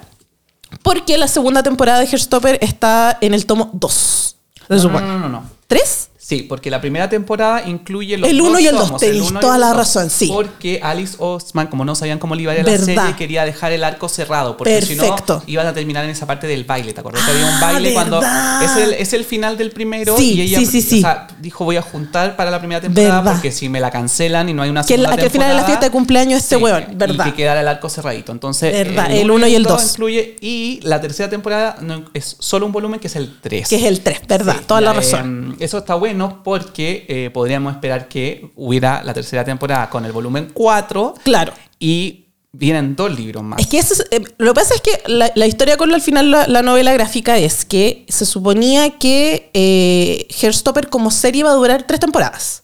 Porque 0.84 1.18
la 1.18 1.28
segunda 1.28 1.64
temporada 1.64 2.00
de 2.00 2.06
Hairstopper 2.06 2.58
está 2.62 3.18
en 3.22 3.34
el 3.34 3.46
tomo 3.46 3.70
2. 3.74 4.36
Se 4.68 4.76
No, 4.76 4.90
no, 4.90 5.00
no, 5.02 5.20
no, 5.20 5.30
no. 5.30 5.44
¿Tres? 5.68 6.09
Sí, 6.30 6.44
porque 6.44 6.70
la 6.70 6.80
primera 6.80 7.10
temporada 7.10 7.64
incluye 7.68 8.16
los 8.16 8.30
El 8.30 8.38
dos 8.38 8.48
uno 8.50 8.60
y 8.60 8.68
el 8.68 8.76
dos, 8.76 8.86
tomos, 8.86 9.02
tenés 9.02 9.22
uno 9.30 9.40
y 9.40 9.42
toda 9.42 9.56
el 9.56 9.62
la 9.62 9.68
dos. 9.70 9.78
razón, 9.78 10.10
sí. 10.12 10.28
Porque 10.32 10.80
Alice 10.84 11.16
Ostman, 11.18 11.66
como 11.68 11.84
no 11.86 11.96
sabían 11.96 12.20
cómo 12.20 12.36
le 12.36 12.44
iba 12.44 12.52
a 12.52 12.56
ir 12.56 12.62
a 12.62 12.64
la 12.66 12.70
Verdad. 12.72 12.86
serie, 12.86 13.16
quería 13.18 13.46
dejar 13.46 13.72
el 13.72 13.84
arco 13.84 14.08
cerrado. 14.08 14.56
Porque 14.56 14.80
si 14.84 14.94
no, 14.96 15.16
iban 15.48 15.66
a 15.66 15.74
terminar 15.74 16.04
en 16.06 16.12
esa 16.12 16.28
parte 16.28 16.46
del 16.46 16.66
baile. 16.66 16.94
¿Te 16.94 17.00
acuerdas 17.00 17.24
que 17.26 17.32
había 17.32 17.46
un 17.48 17.54
Ah, 17.54 17.60
baile 17.74 17.94
cuando. 17.94 18.20
verdad. 18.20 18.64
Es 18.64 18.78
el, 18.78 18.94
es 18.94 19.14
el 19.14 19.26
final 19.26 19.58
del 19.58 19.72
primero. 19.72 20.16
Sí, 20.18 20.34
y 20.36 20.42
ella 20.42 20.60
sí, 20.60 20.82
sí, 20.84 21.00
o 21.00 21.02
sea, 21.02 21.28
dijo: 21.40 21.66
Voy 21.66 21.78
a 21.78 21.82
juntar 21.82 22.36
para 22.36 22.52
la 22.52 22.60
primera 22.60 22.80
temporada 22.80 23.22
Verdad. 23.22 23.32
porque 23.34 23.52
si 23.52 23.68
me 23.68 23.80
la 23.80 23.90
cancelan 23.90 24.50
y 24.50 24.54
no 24.54 24.62
hay 24.62 24.70
una 24.70 24.84
Que, 24.84 24.98
la- 25.00 25.10
segunda 25.10 25.18
que 25.18 25.24
al 25.26 25.32
final 25.32 25.48
de 25.48 25.54
la 25.56 25.60
temporada, 25.62 25.68
fiesta 25.80 25.86
de 25.88 25.92
cumpleaños 25.92 26.40
este 26.44 26.58
Sí, 26.58 26.62
weón, 26.62 26.84
Y 26.92 26.96
¿verdad? 26.96 27.26
que 27.26 27.34
quedara 27.34 27.62
el 27.62 27.68
arco 27.68 27.90
cerradito. 27.90 28.32
Entonces, 28.32 28.72
Verdad, 28.72 29.10
el 29.12 29.32
uno 29.32 29.48
y 29.48 29.56
el 29.56 29.64
dos. 29.64 29.84
incluye. 29.94 30.36
Y 30.42 30.80
la 30.84 31.02
tercera 31.02 31.28
temporada 31.28 31.78
no- 31.82 32.06
es 32.14 32.36
solo 32.38 32.68
un 32.68 32.72
volumen 32.72 33.00
que 33.00 33.08
es 33.08 33.16
el 33.16 33.36
3. 33.42 33.68
Que 33.68 33.78
es 33.78 33.84
el 33.84 34.02
3, 34.02 34.22
¿verdad? 34.28 34.58
Toda 34.68 34.80
la 34.82 34.94
razón. 34.94 35.56
eh, 35.60 35.64
eso 35.66 35.80
está 35.80 35.96
bueno 35.96 36.19
porque 36.44 37.06
eh, 37.08 37.30
podríamos 37.34 37.74
esperar 37.74 38.08
que 38.08 38.50
hubiera 38.56 39.04
la 39.04 39.14
tercera 39.14 39.44
temporada 39.44 39.90
con 39.90 40.06
el 40.06 40.12
volumen 40.12 40.50
4 40.54 41.16
Claro. 41.24 41.54
y 41.80 42.26
vienen 42.52 42.96
dos 42.96 43.18
libros 43.18 43.44
más. 43.44 43.60
Es 43.60 43.68
que 43.68 43.78
eso 43.80 43.94
es- 43.94 44.08
eh, 44.12 44.24
lo 44.38 44.54
que 44.54 44.60
pasa 44.62 44.74
es 44.76 44.82
que 44.82 45.02
la, 45.06 45.32
la 45.36 45.46
historia 45.48 45.78
con 45.78 45.94
al 45.94 46.02
final 46.02 46.32
la, 46.32 46.48
la 46.48 46.62
novela 46.64 46.92
gráfica 46.94 47.38
es 47.38 47.64
que 47.64 48.06
se 48.10 48.26
suponía 48.26 48.92
que 48.98 49.50
eh, 49.54 50.28
Hairstopper 50.42 50.90
como 50.90 51.12
serie 51.12 51.42
iba 51.42 51.52
a 51.52 51.56
durar 51.56 51.84
tres 51.84 52.00
temporadas. 52.00 52.64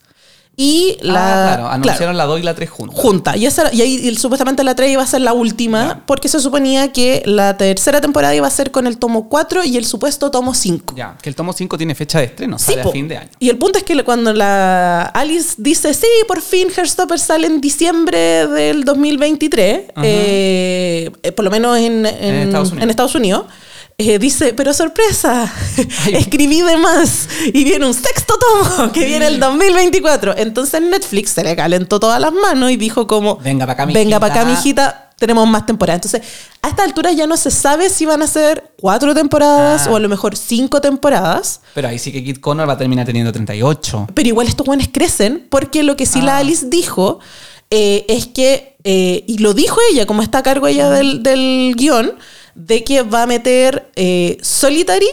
Y 0.58 0.98
la. 1.02 1.20
Ah, 1.20 1.48
claro, 1.56 1.68
anunciaron 1.70 1.98
claro, 1.98 2.18
la 2.18 2.26
2 2.26 2.40
y 2.40 2.44
la 2.44 2.54
3 2.56 2.70
juntas. 2.70 3.00
junta. 3.00 3.36
Y, 3.38 3.46
esa 3.46 3.74
y 3.74 3.82
ahí 3.82 3.96
y 4.08 4.16
supuestamente 4.16 4.64
la 4.64 4.74
3 4.74 4.90
iba 4.92 5.04
a 5.04 5.08
ser 5.08 5.20
la 5.22 5.34
última, 5.34 5.86
Ya. 5.88 6.02
porque 6.06 6.30
se 6.30 6.40
suponía 6.40 6.94
que 6.94 7.24
la 7.26 7.58
tercera 7.58 8.00
temporada 8.00 8.34
iba 8.34 8.48
a 8.48 8.50
ser 8.50 8.72
con 8.72 8.88
el 8.88 8.98
tomo 8.98 9.28
4 9.28 9.66
y 9.66 9.76
el 9.76 9.86
supuesto 9.86 10.32
tomo 10.32 10.54
5. 10.54 10.96
Ya, 10.96 11.18
que 11.22 11.28
el 11.30 11.36
tomo 11.36 11.52
5 11.52 11.78
tiene 11.78 11.94
fecha 11.94 12.20
de 12.20 12.26
estreno, 12.26 12.58
Sí, 12.58 12.66
sale 12.72 12.84
po. 12.84 12.90
a 12.90 12.92
fin 12.94 13.08
de 13.10 13.18
año. 13.18 13.30
Y 13.40 13.50
el 13.50 13.58
punto 13.58 13.80
es 13.80 13.84
que 13.84 14.02
cuando 14.06 14.32
la 14.34 15.02
Alice 15.08 15.56
dice, 15.58 15.94
sí, 15.94 16.08
por 16.28 16.42
fin 16.42 16.70
Hairstopper 16.76 17.20
sale 17.20 17.48
en 17.48 17.60
diciembre 17.60 18.48
del 18.48 18.86
2023, 18.86 19.82
eh, 20.04 21.12
eh, 21.22 21.32
por 21.34 21.44
lo 21.44 21.52
menos 21.52 21.78
en, 21.78 22.06
en- 22.06 22.36
Estados 22.36 22.70
Unidos. 22.70 22.84
en 22.84 22.90
Estados 22.90 23.16
Unidos, 23.16 23.46
eh, 23.98 24.20
dice, 24.20 24.54
pero 24.54 24.74
sorpresa, 24.74 25.52
Ay. 26.06 26.16
escribí 26.16 26.62
de 26.62 26.78
más 26.78 27.28
y 27.54 27.64
viene 27.64 27.86
un 27.86 27.94
sexto 27.94 28.36
tomo 28.38 28.92
que 28.92 29.06
viene 29.06 29.28
el 29.28 29.40
2024. 29.40 30.36
Entonces 30.38 30.82
Netflix 30.82 31.32
se 31.32 31.44
le 31.44 31.56
calentó 31.56 32.00
todas 32.00 32.20
las 32.20 32.34
manos 32.34 32.72
y 32.72 32.76
dijo 32.78 33.08
como, 33.08 33.38
Venga 33.38 33.66
pa' 33.66 33.72
acá, 33.74 33.86
venga 33.86 34.20
para 34.20 34.34
acá, 34.34 34.46
mijita". 34.46 34.84
mijita, 34.84 35.12
tenemos 35.18 35.48
más 35.48 35.66
temporadas. 35.66 36.04
Entonces, 36.06 36.30
a 36.62 36.68
esta 36.68 36.84
altura 36.84 37.14
ya 37.14 37.26
no 37.26 37.38
se 37.38 37.50
sabe 37.52 37.90
si 37.90 38.06
van 38.06 38.22
a 38.22 38.28
ser 38.28 38.72
cuatro 38.82 39.14
temporadas 39.16 39.88
Ah. 39.88 39.92
o 39.92 39.96
a 39.96 40.00
lo 40.02 40.10
mejor 40.10 40.36
cinco 40.36 40.82
temporadas. 40.82 41.62
Pero 41.74 41.88
ahí 41.88 41.98
sí 41.98 42.12
que 42.12 42.22
Kid 42.22 42.38
Connor 42.42 42.68
va 42.68 42.74
a 42.74 42.78
terminar 42.78 43.06
teniendo 43.06 43.32
38. 43.32 44.08
Pero 44.14 44.28
igual 44.28 44.48
estos 44.48 44.66
buenos 44.68 44.90
crecen 44.92 45.48
porque 45.50 45.84
lo 45.84 45.96
que 45.96 46.06
sí 46.06 46.20
la 46.22 46.36
Ah. 46.36 46.40
Alice 46.40 46.66
dijo 46.70 47.20
eh, 47.72 48.06
es 48.10 48.28
que, 48.28 48.76
eh, 48.84 49.24
y 49.26 49.38
lo 49.40 49.54
dijo 49.54 49.78
ella, 49.92 50.06
como 50.06 50.22
está 50.22 50.40
a 50.40 50.44
cargo 50.44 50.68
ella 50.68 50.90
del, 50.90 51.24
del 51.24 51.74
guion, 51.78 52.14
de 52.56 52.84
que 52.84 53.04
va 53.04 53.24
a 53.24 53.28
meter 53.28 53.92
eh, 53.96 54.38
Solitary 54.42 55.08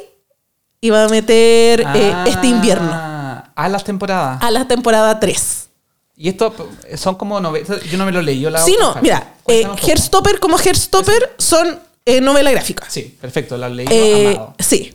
y 0.80 0.90
va 0.90 1.04
a 1.04 1.08
meter 1.08 1.80
eh, 1.80 2.12
Ah, 2.14 2.24
este 2.26 2.46
invierno 2.46 2.90
A 3.54 3.68
las 3.68 3.84
temporadas. 3.84 4.38
a 4.42 4.50
la 4.50 4.66
temporada 4.66 5.20
3. 5.20 5.68
Y 6.16 6.28
esto 6.28 6.54
son 6.96 7.16
como 7.16 7.40
novelas. 7.40 7.82
Yo 7.90 7.98
no 7.98 8.04
me 8.06 8.12
lo 8.12 8.22
leí. 8.22 8.40
Yo 8.40 8.48
la 8.50 8.60
Sí, 8.62 8.76
no, 8.80 8.94
mira, 9.02 9.34
eh. 9.48 9.66
Hairstopper 9.82 10.38
como 10.40 10.56
Hairstopper 10.56 11.34
son 11.38 11.80
eh, 12.04 12.20
novela 12.20 12.50
gráfica. 12.52 12.84
Sí, 12.88 13.16
perfecto, 13.20 13.56
la 13.56 13.68
leí. 13.68 13.86
Sí. 14.58 14.94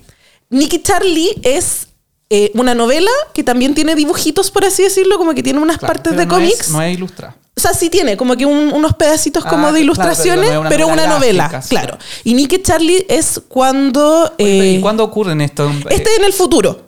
Nicky 0.49 0.81
Charlie 0.81 1.35
es 1.43 1.87
eh, 2.29 2.51
una 2.55 2.75
novela 2.75 3.11
que 3.33 3.43
también 3.43 3.73
tiene 3.73 3.95
dibujitos, 3.95 4.51
por 4.51 4.65
así 4.65 4.83
decirlo, 4.83 5.17
como 5.17 5.33
que 5.33 5.43
tiene 5.43 5.59
unas 5.59 5.77
Claro, 5.77 5.93
partes 5.93 6.11
de 6.17 6.25
no 6.25 6.37
es- 6.37 6.51
cómics. 6.51 6.69
no 6.69 6.81
es 6.81 6.93
ilustra. 6.97 7.35
O 7.55 7.59
sea, 7.59 7.73
sí 7.73 7.89
tiene 7.89 8.15
como 8.17 8.35
que 8.37 8.45
un- 8.45 8.71
unos 8.71 8.93
pedacitos 8.95 9.43
Ah, 9.45 9.49
como 9.49 9.67
de 9.67 9.71
claro, 9.71 9.83
ilustraciones, 9.83 10.41
pero 10.49 10.53
no 10.55 10.59
una 10.61 10.69
pero 10.69 10.87
una 10.87 11.07
novela 11.07 11.61
sí. 11.61 11.69
claro. 11.69 11.97
Y 12.23 12.33
Nicky 12.35 12.61
Charlie 12.61 13.05
es 13.09 13.41
cuando... 13.47 14.31
eh, 14.37 14.75
¿Y 14.77 14.81
cuándo 14.81 15.03
ocurren 15.03 15.41
esto? 15.41 15.71
este 15.89 16.15
en 16.17 16.23
el 16.25 16.33
futuro. 16.33 16.81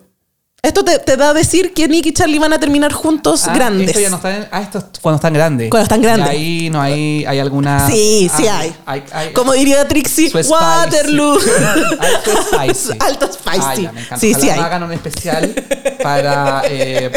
Esto 0.62 0.84
te, 0.84 0.98
te 0.98 1.16
da 1.16 1.30
a 1.30 1.34
decir 1.34 1.72
que 1.72 1.88
Nicky 1.88 2.10
y 2.10 2.12
Charlie 2.12 2.38
van 2.38 2.52
a 2.52 2.60
terminar 2.60 2.92
juntos 2.92 3.46
Ah, 3.48 3.54
grandes. 3.54 3.88
Esto 3.88 4.00
ya 4.00 4.10
no 4.10 4.16
está 4.16 4.36
en- 4.36 4.48
ah, 4.50 4.60
esto 4.60 4.78
es 4.78 4.84
cuando 5.00 5.16
están 5.16 5.32
grandes. 5.32 5.70
Cuando 5.70 5.84
están 5.84 6.02
grandes. 6.02 6.28
Y 6.34 6.36
ahí 6.36 6.70
no 6.70 6.82
hay, 6.82 7.24
hay 7.24 7.38
alguna. 7.38 7.88
Sí, 7.88 8.30
sí 8.36 8.46
ah, 8.46 8.58
hay. 8.84 9.02
hay- 9.12 9.32
Como 9.32 9.52
diría 9.54 9.88
Trixie. 9.88 10.30
Waterloo. 10.34 11.38
Alto 11.98 12.30
spicy. 12.42 12.96
Alto 13.00 13.32
spicy. 13.32 13.58
Ah, 13.62 13.74
ya, 13.74 13.92
me 13.92 14.00
encanta. 14.00 14.18
Sí, 14.18 14.30
Ojalá 14.32 14.42
sí 14.44 14.50
hay. 14.50 14.60
hagan 14.60 14.82
un 14.82 14.92
especial 14.92 15.54
para, 16.02 16.62
eh, 16.66 17.10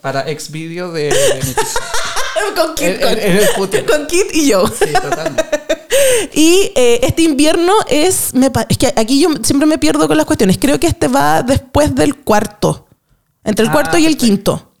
para 0.00 0.28
ex 0.28 0.50
video 0.50 0.90
de, 0.90 1.04
de 1.10 1.40
con 2.56 2.74
Kit, 2.74 2.86
En- 2.86 3.00
con, 3.00 3.08
en- 3.12 3.18
en 3.18 3.36
el 3.38 3.46
futuro. 3.48 3.86
con 3.90 4.06
Kit 4.06 4.26
y 4.34 4.48
yo. 4.48 4.66
Sí. 4.66 4.84
Y 6.32 6.70
eh, 6.76 7.00
este 7.02 7.22
invierno 7.22 7.72
es, 7.88 8.32
me 8.34 8.50
es 8.68 8.78
que 8.78 8.92
aquí 8.96 9.20
yo 9.20 9.28
siempre 9.42 9.66
me 9.66 9.78
pierdo 9.78 10.06
con 10.08 10.16
las 10.16 10.24
cuestiones. 10.26 10.56
Creo 10.58 10.78
que 10.80 10.86
este 10.86 11.08
va 11.08 11.42
después 11.42 11.94
del 11.94 12.16
cuarto. 12.16 12.86
Entre 13.44 13.64
el 13.64 13.70
Ah, 13.70 13.72
cuarto 13.72 13.98
y 13.98 14.06
el 14.06 14.12
perfecto. 14.16 14.26
quinto. 14.26 14.72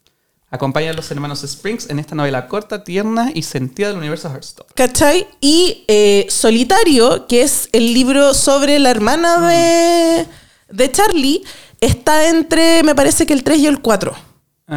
Acompaña 0.50 0.90
a 0.90 0.92
los 0.94 1.10
hermanos 1.10 1.42
Springs 1.44 1.90
en 1.90 1.98
esta 1.98 2.14
novela 2.14 2.46
corta, 2.48 2.82
tierna 2.84 3.30
y 3.34 3.42
sentida 3.42 3.88
del 3.88 3.98
universo 3.98 4.28
Hearthstone. 4.30 4.68
¿Cachai? 4.74 5.26
Y 5.40 5.84
eh, 5.88 6.26
Solitario, 6.28 7.26
que 7.26 7.42
es 7.42 7.68
el 7.72 7.92
libro 7.94 8.34
sobre 8.34 8.78
la 8.78 8.90
hermana 8.90 9.48
de, 9.48 10.26
de 10.70 10.90
Charlie, 10.92 11.42
está 11.80 12.28
entre, 12.28 12.82
me 12.82 12.94
parece 12.94 13.26
que 13.26 13.32
el 13.32 13.44
3 13.44 13.58
y 13.60 13.66
el 13.66 13.80
4. 13.80 14.14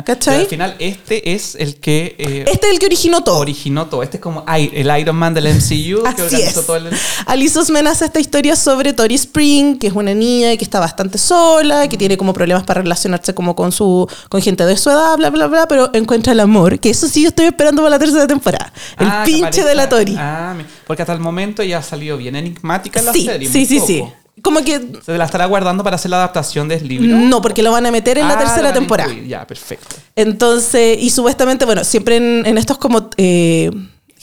¿Cachai? 0.02 0.34
pero 0.34 0.42
al 0.44 0.48
final, 0.48 0.76
este 0.80 1.34
es 1.34 1.56
el 1.56 1.76
que 1.76 2.16
eh, 2.18 2.46
Este 2.52 2.68
es 2.68 2.74
el 2.74 2.80
que 2.80 2.86
originó 2.88 3.24
todo. 3.24 3.40
originó 3.40 3.86
todo. 3.88 4.02
Este 4.02 4.18
es 4.18 4.24
como 4.24 4.44
el 4.48 5.00
Iron 5.00 5.16
Man 5.16 5.34
del 5.34 5.46
MCU 5.54 6.04
que 6.16 6.22
organizó 6.24 6.60
es. 6.62 6.66
todo 6.66 6.76
el. 6.78 6.90
Alice 7.28 7.60
Osman 7.60 7.86
hace 7.88 8.06
esta 8.06 8.20
historia 8.20 8.56
sobre 8.56 8.94
Tori 8.94 9.16
Spring, 9.16 9.78
que 9.78 9.88
es 9.88 9.94
una 9.94 10.14
niña 10.14 10.56
que 10.58 10.64
está 10.64 10.80
bastante 10.80 11.18
sola, 11.18 11.88
que 11.88 11.98
tiene 11.98 12.18
como 12.18 12.34
problemas 12.34 12.64
para 12.64 12.82
relacionarse 12.82 13.34
como 13.36 13.56
con 13.56 13.72
su 13.72 14.08
con 14.30 14.42
gente 14.42 14.66
de 14.66 14.78
su 14.78 14.90
edad, 14.90 15.16
bla, 15.18 15.30
bla, 15.30 15.48
bla, 15.48 15.68
pero 15.68 15.90
encuentra 15.94 16.34
el 16.34 16.40
amor, 16.40 16.80
que 16.80 16.90
eso 16.90 17.08
sí 17.08 17.22
yo 17.22 17.28
estoy 17.30 17.46
esperando 17.46 17.82
para 17.84 17.92
la 17.92 18.00
tercera 18.00 18.26
temporada. 18.26 18.74
El 18.98 19.08
Ah, 19.08 19.24
que 19.26 19.32
pinche 19.34 19.64
de 19.64 19.76
la 19.76 19.90
Tori. 19.90 20.16
Ah, 20.18 20.56
porque 20.88 21.04
hasta 21.04 21.14
el 21.14 21.20
momento 21.20 21.62
ya 21.64 21.78
ha 21.80 21.84
salido 21.84 22.18
bien 22.18 22.36
enigmática 22.36 23.00
en 23.00 23.06
la 23.06 23.14
sí, 23.14 23.26
serie. 23.26 23.48
sí, 23.50 23.66
sí, 23.66 23.76
poco. 23.76 23.88
sí. 23.88 24.04
Como 24.42 24.64
que 24.64 24.82
¿Se 25.06 25.18
la 25.18 25.26
estará 25.26 25.46
guardando 25.46 25.84
para 25.84 25.96
hacer 25.96 26.10
la 26.12 26.18
adaptación 26.18 26.68
del 26.68 26.88
libro? 26.88 27.16
no, 27.18 27.42
porque 27.42 27.62
lo 27.62 27.72
van 27.72 27.86
a 27.86 27.92
meter 27.92 28.18
en 28.18 28.26
Ah, 28.26 28.30
la 28.30 28.34
lo 28.36 28.40
tercera 28.42 28.74
temporada. 28.74 29.10
incluir. 29.10 29.30
Ya, 29.30 29.46
perfecto. 29.46 29.96
Entonces, 30.16 30.98
y 31.00 31.10
supuestamente, 31.12 31.66
bueno, 31.66 31.84
siempre 31.84 32.18
en, 32.18 32.44
en 32.46 32.58
estos 32.58 32.78
como 32.78 33.10
eh, 33.18 33.70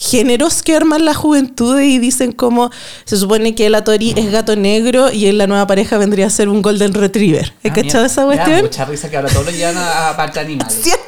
géneros 0.02 0.62
que 0.62 0.74
arman 0.74 1.04
la 1.04 1.12
juventud 1.12 1.78
y 1.78 1.98
dicen 1.98 2.32
como 2.32 2.70
se 3.04 3.18
supone 3.18 3.54
que 3.54 3.68
la 3.68 3.84
Tori 3.84 4.14
es 4.16 4.32
gato 4.32 4.56
negro 4.56 5.12
y 5.12 5.26
en 5.26 5.36
la 5.36 5.46
nueva 5.46 5.66
pareja 5.66 5.98
vendría 5.98 6.26
a 6.26 6.30
ser 6.30 6.48
un 6.48 6.62
golden 6.62 6.94
retriever. 6.94 7.52
¿Has 7.62 7.70
Ah, 7.70 7.74
cachado 7.74 8.04
esa 8.06 8.24
cuestión? 8.24 8.62
mucha 8.62 8.84
risa 8.86 9.10
que 9.10 9.16
ahora 9.18 9.28
todos 9.28 9.44
lo 9.46 9.52
llevan 9.52 9.76
a, 9.76 10.08
a 10.08 10.16
parte 10.16 10.40
animal. 10.40 10.66
¿Cierto? 10.82 11.04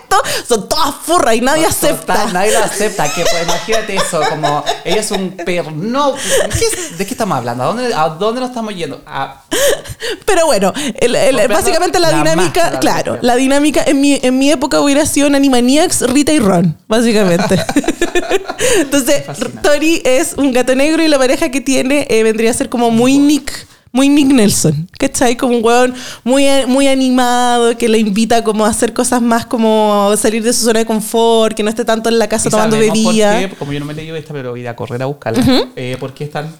Son 0.46 0.68
todas 0.68 0.94
furras 1.02 1.34
y 1.34 1.40
nadie 1.40 1.64
acepta. 1.64 2.14
Total, 2.14 2.32
nadie 2.34 2.52
lo 2.52 2.58
acepta. 2.58 3.04
Que, 3.14 3.22
pues, 3.22 3.42
imagínate 3.44 3.96
eso, 3.96 4.20
como 4.28 4.62
ella 4.84 5.00
es 5.00 5.10
un 5.10 5.30
perro. 5.30 5.70
No, 5.70 6.14
¿qué- 6.14 6.94
¿de 6.98 7.06
qué 7.06 7.12
estamos 7.14 7.38
hablando? 7.38 7.64
¿A 7.64 7.66
dónde, 7.68 7.94
a 7.94 8.08
dónde 8.10 8.40
nos 8.42 8.50
estamos 8.50 8.74
yendo? 8.76 9.00
A- 9.06 9.42
Pero 10.26 10.44
bueno, 10.46 10.70
el- 11.00 11.16
el- 11.16 11.48
básicamente 11.48 11.98
la, 11.98 12.10
la 12.12 12.18
dinámica, 12.18 12.60
máscara, 12.60 12.80
claro, 12.80 13.18
la 13.22 13.36
dinámica 13.36 13.82
en 13.86 14.00
mi, 14.02 14.20
en 14.22 14.38
mi 14.38 14.50
época 14.50 14.80
hubiera 14.82 15.06
sido 15.06 15.28
en 15.28 15.34
Animaniacs, 15.34 16.02
Rita 16.10 16.32
y 16.32 16.38
Ron, 16.40 16.76
básicamente. 16.88 17.58
Entonces. 18.82 19.22
Tori 19.62 20.02
es 20.04 20.34
un 20.36 20.52
gato 20.52 20.74
negro 20.74 21.02
y 21.02 21.08
la 21.08 21.18
pareja 21.18 21.50
que 21.50 21.60
tiene 21.60 22.06
eh, 22.10 22.22
vendría 22.22 22.50
a 22.50 22.54
ser 22.54 22.68
como 22.68 22.90
muy 22.90 23.18
Nick. 23.18 23.66
Muy 23.94 24.08
Nick 24.08 24.28
Nelson, 24.28 24.88
¿cachai? 24.98 25.36
Como 25.36 25.54
un 25.58 25.62
hueón 25.62 25.94
muy, 26.24 26.46
muy 26.66 26.88
animado, 26.88 27.76
que 27.76 27.90
le 27.90 27.98
invita 27.98 28.42
como 28.42 28.64
a 28.64 28.70
hacer 28.70 28.94
cosas 28.94 29.20
más 29.20 29.44
como 29.44 30.10
salir 30.16 30.42
de 30.42 30.50
su 30.54 30.64
zona 30.64 30.78
de 30.78 30.86
confort, 30.86 31.54
que 31.54 31.62
no 31.62 31.68
esté 31.68 31.84
tanto 31.84 32.08
en 32.08 32.18
la 32.18 32.26
casa 32.26 32.48
y 32.48 32.50
tomando 32.50 32.78
bebida. 32.78 33.50
como 33.58 33.70
yo 33.70 33.80
no 33.80 33.84
me 33.84 33.92
he 33.92 33.96
leído 33.96 34.16
esta, 34.16 34.32
pero 34.32 34.52
voy 34.52 34.66
a 34.66 34.74
correr 34.74 35.02
a 35.02 35.06
buscarla. 35.06 35.44
Eh, 35.76 35.98
¿Por 36.00 36.14
qué 36.14 36.24
es 36.24 36.30
tan 36.30 36.50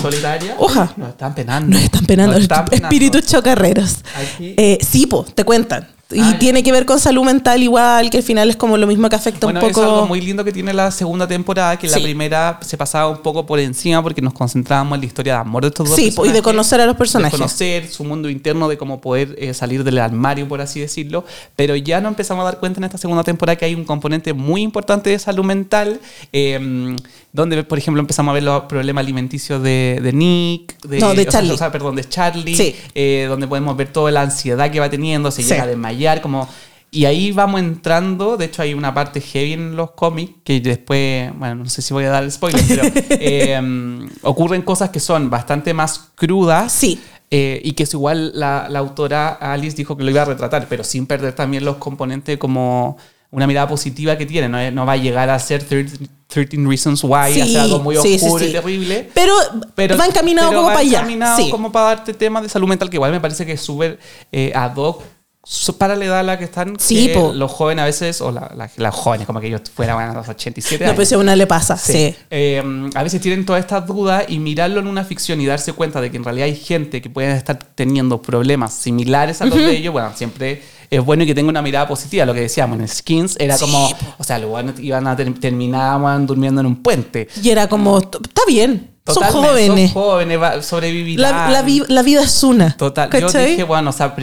solitaria? 0.00 0.54
Oja. 0.58 0.90
Nos 0.96 1.10
están 1.10 1.34
penando. 1.34 1.74
Nos 1.74 1.82
están 1.82 2.06
penando, 2.06 2.32
Nos 2.32 2.42
están 2.44 2.64
penando. 2.64 2.86
espíritus 2.86 3.26
chocarreros. 3.26 3.96
Eh, 4.40 4.78
sí, 4.80 5.04
po, 5.06 5.24
te 5.24 5.44
cuentan. 5.44 5.88
Y 6.10 6.20
Ah, 6.20 6.36
tiene 6.38 6.62
que 6.62 6.72
ver 6.72 6.86
con 6.86 6.98
salud 6.98 7.22
mental 7.22 7.62
igual, 7.62 8.08
que 8.08 8.16
al 8.16 8.22
final 8.22 8.48
es 8.48 8.56
como 8.56 8.78
lo 8.78 8.86
mismo 8.86 9.10
que 9.10 9.16
afecta 9.16 9.46
Bueno, 9.46 9.60
un 9.60 9.66
es 9.66 9.72
poco... 9.74 9.84
algo 9.86 10.06
muy 10.06 10.22
lindo 10.22 10.42
que 10.42 10.52
tiene 10.52 10.72
la 10.72 10.90
segunda 10.90 11.28
temporada, 11.28 11.78
que 11.78 11.86
Sí. 11.86 11.94
la 11.96 12.02
primera 12.02 12.58
se 12.62 12.78
pasaba 12.78 13.10
un 13.10 13.18
poco 13.18 13.44
por 13.44 13.58
encima 13.58 14.02
porque 14.02 14.22
nos 14.22 14.32
concentrábamos 14.32 14.94
en 14.96 15.00
la 15.02 15.06
historia 15.06 15.34
de 15.34 15.38
amor 15.40 15.64
de 15.64 15.68
estos 15.68 15.86
dos 15.86 15.96
Sí, 15.96 16.10
po, 16.12 16.24
y 16.24 16.28
de 16.28 16.36
personajes, 16.40 16.42
conocer 16.42 16.80
a 16.80 16.86
los 16.86 16.96
personajes. 16.96 17.32
De 17.32 17.38
conocer 17.38 17.88
su 17.88 18.04
mundo 18.04 18.30
interno, 18.30 18.68
de 18.68 18.78
cómo 18.78 19.02
poder 19.02 19.36
eh, 19.38 19.52
salir 19.52 19.84
del 19.84 19.98
armario, 19.98 20.48
por 20.48 20.62
así 20.62 20.80
decirlo. 20.80 21.26
Pero 21.56 21.76
ya 21.76 22.00
nos 22.00 22.08
empezamos 22.12 22.40
a 22.40 22.44
dar 22.46 22.58
cuenta 22.58 22.80
en 22.80 22.84
esta 22.84 22.96
segunda 22.96 23.22
temporada 23.22 23.56
que 23.56 23.66
hay 23.66 23.74
un 23.74 23.84
componente 23.84 24.32
muy 24.32 24.62
importante 24.62 25.10
de 25.10 25.18
salud 25.18 25.44
mental, 25.44 26.00
eh, 26.32 26.96
donde, 27.34 27.62
por 27.64 27.76
ejemplo, 27.76 28.00
empezamos 28.00 28.32
a 28.32 28.34
ver 28.34 28.42
los 28.44 28.62
problemas 28.64 29.02
alimenticios 29.04 29.62
de, 29.62 30.00
de 30.02 30.12
Nick, 30.14 30.80
de, 30.88 30.98
No, 31.00 31.10
de 31.10 31.24
sea, 31.24 31.32
Charlie. 31.32 31.50
o 31.52 31.56
sea, 31.58 31.70
perdón, 31.70 31.96
de 31.96 32.08
Charlie, 32.08 32.56
Sí. 32.56 32.74
eh, 32.94 33.26
donde 33.28 33.46
podemos 33.46 33.76
ver 33.76 33.92
toda 33.92 34.10
la 34.10 34.22
ansiedad 34.22 34.70
que 34.70 34.80
va 34.80 34.88
teniendo, 34.88 35.30
se 35.30 35.42
Sí. 35.42 35.50
llega 35.50 35.64
a 35.64 35.66
como... 36.22 36.48
Y 36.90 37.04
ahí 37.04 37.32
vamos 37.32 37.60
entrando, 37.60 38.38
de 38.38 38.46
hecho 38.46 38.62
hay 38.62 38.72
una 38.72 38.94
parte 38.94 39.20
heavy 39.20 39.52
en 39.52 39.76
los 39.76 39.90
cómics, 39.90 40.36
que 40.42 40.58
después, 40.60 41.30
bueno, 41.38 41.56
no 41.56 41.68
sé 41.68 41.82
si 41.82 41.92
voy 41.92 42.04
a 42.04 42.08
dar 42.08 42.22
el 42.24 42.32
spoiler, 42.32 42.64
pero 42.66 42.82
eh, 43.10 44.08
ocurren 44.22 44.62
cosas 44.62 44.88
que 44.88 44.98
son 44.98 45.28
bastante 45.28 45.74
más 45.74 46.08
crudas. 46.14 46.72
Sí. 46.72 46.98
eh, 47.30 47.60
y 47.62 47.72
que 47.72 47.82
es 47.82 47.92
igual 47.92 48.32
la, 48.34 48.68
la 48.70 48.78
autora 48.78 49.28
Alice 49.28 49.76
dijo 49.76 49.98
que 49.98 50.02
lo 50.04 50.10
iba 50.10 50.22
a 50.22 50.24
retratar, 50.24 50.66
pero 50.66 50.82
sin 50.82 51.06
perder 51.06 51.34
también 51.34 51.62
los 51.62 51.76
componentes 51.76 52.38
como 52.38 52.96
una 53.30 53.46
mirada 53.46 53.68
positiva 53.68 54.16
que 54.16 54.24
tiene. 54.24 54.48
No, 54.48 54.70
no 54.70 54.86
va 54.86 54.92
a 54.92 54.96
llegar 54.96 55.28
a 55.28 55.38
ser 55.38 55.62
13, 55.62 56.08
13 56.26 56.56
Reasons 56.66 57.04
Why, 57.04 57.34
Sí, 57.34 57.40
a 57.42 57.46
ser 57.46 57.60
algo 57.60 57.80
muy 57.80 57.96
sí, 57.96 58.18
sí, 58.18 58.24
oscuro 58.24 58.44
sí. 58.44 58.48
y 58.48 58.52
terrible. 58.54 59.10
Pero, 59.12 59.34
Pero 59.74 59.98
va 59.98 60.06
encaminado 60.06 60.48
pero 60.48 60.60
como 60.60 60.68
va 60.68 60.74
para 60.76 60.86
allá. 60.86 60.98
encaminado 61.00 61.36
Sí. 61.36 61.50
como 61.50 61.70
para 61.70 61.84
darte 61.96 62.14
temas 62.14 62.42
de 62.44 62.48
salud 62.48 62.66
mental, 62.66 62.88
que 62.88 62.96
igual 62.96 63.12
me 63.12 63.20
parece 63.20 63.44
que 63.44 63.52
es 63.52 63.60
súper 63.60 63.98
eh, 64.32 64.52
ad 64.54 64.74
hoc 64.76 65.02
para 65.78 65.96
la 65.96 66.04
edad 66.04 66.18
a 66.18 66.22
la 66.22 66.38
que 66.38 66.44
están 66.44 66.76
Sí, 66.78 67.06
que 67.08 67.30
los 67.34 67.50
jóvenes 67.50 67.82
a 67.82 67.86
veces, 67.86 68.20
o 68.20 68.30
la- 68.30 68.52
la- 68.56 68.70
las 68.76 68.94
jóvenes, 68.94 69.26
como 69.26 69.40
que 69.40 69.46
ellos 69.46 69.62
fueran 69.74 69.98
a 70.10 70.12
los 70.14 70.28
87 70.28 70.84
No, 70.84 70.90
años. 70.90 70.96
pues 70.96 71.08
si 71.08 71.14
a 71.14 71.18
una 71.18 71.34
le 71.36 71.46
pasa, 71.46 71.76
sí. 71.76 72.14
Eh, 72.30 72.62
a 72.94 73.02
veces 73.02 73.20
tienen 73.20 73.46
todas 73.46 73.60
estas 73.60 73.86
dudas 73.86 74.24
y 74.28 74.38
mirarlo 74.38 74.80
en 74.80 74.86
una 74.86 75.04
ficción 75.04 75.40
y 75.40 75.46
darse 75.46 75.72
cuenta 75.72 76.00
de 76.00 76.10
que 76.10 76.16
en 76.18 76.24
realidad 76.24 76.46
hay 76.46 76.56
gente 76.56 77.00
que 77.00 77.08
puede 77.10 77.32
estar 77.34 77.58
teniendo 77.74 78.20
problemas 78.20 78.74
similares 78.74 79.40
a 79.40 79.46
los 79.46 79.56
de 79.56 79.76
ellos, 79.76 79.92
bueno, 79.92 80.10
siempre 80.14 80.62
es 80.90 81.04
bueno 81.04 81.22
y 81.22 81.26
que 81.26 81.34
tenga 81.34 81.48
una 81.50 81.62
mirada 81.62 81.86
positiva. 81.88 82.24
Lo 82.26 82.34
que 82.34 82.40
decíamos 82.40 82.78
en 82.78 82.88
Skins 82.88 83.36
era 83.38 83.56
Sí, 83.56 83.64
como, 83.64 83.90
o 84.18 84.24
sea, 84.24 84.38
los 84.38 84.50
buenos 84.50 84.78
iban 84.80 85.06
a 85.06 85.16
ter- 85.16 85.32
terminaban 85.38 86.26
durmiendo 86.26 86.60
en 86.60 86.66
un 86.66 86.82
puente. 86.82 87.28
Y 87.42 87.50
era 87.50 87.68
como, 87.68 87.98
está 87.98 88.42
bien, 88.46 88.90
Totalmente, 89.14 89.32
son 89.32 89.48
jóvenes. 89.48 89.92
Son 89.92 90.02
jóvenes, 90.02 90.66
sobrevivirán. 90.66 91.32
La, 91.32 91.50
la 91.50 91.62
vi- 91.62 91.82
la 91.88 92.02
vida 92.02 92.22
es 92.22 92.42
una. 92.42 92.76
Total, 92.76 93.10
yo 93.12 93.26
¿cachai? 93.26 93.50
dije, 93.50 93.62
bueno, 93.64 93.90
o 93.90 93.92
sea, 93.92 94.14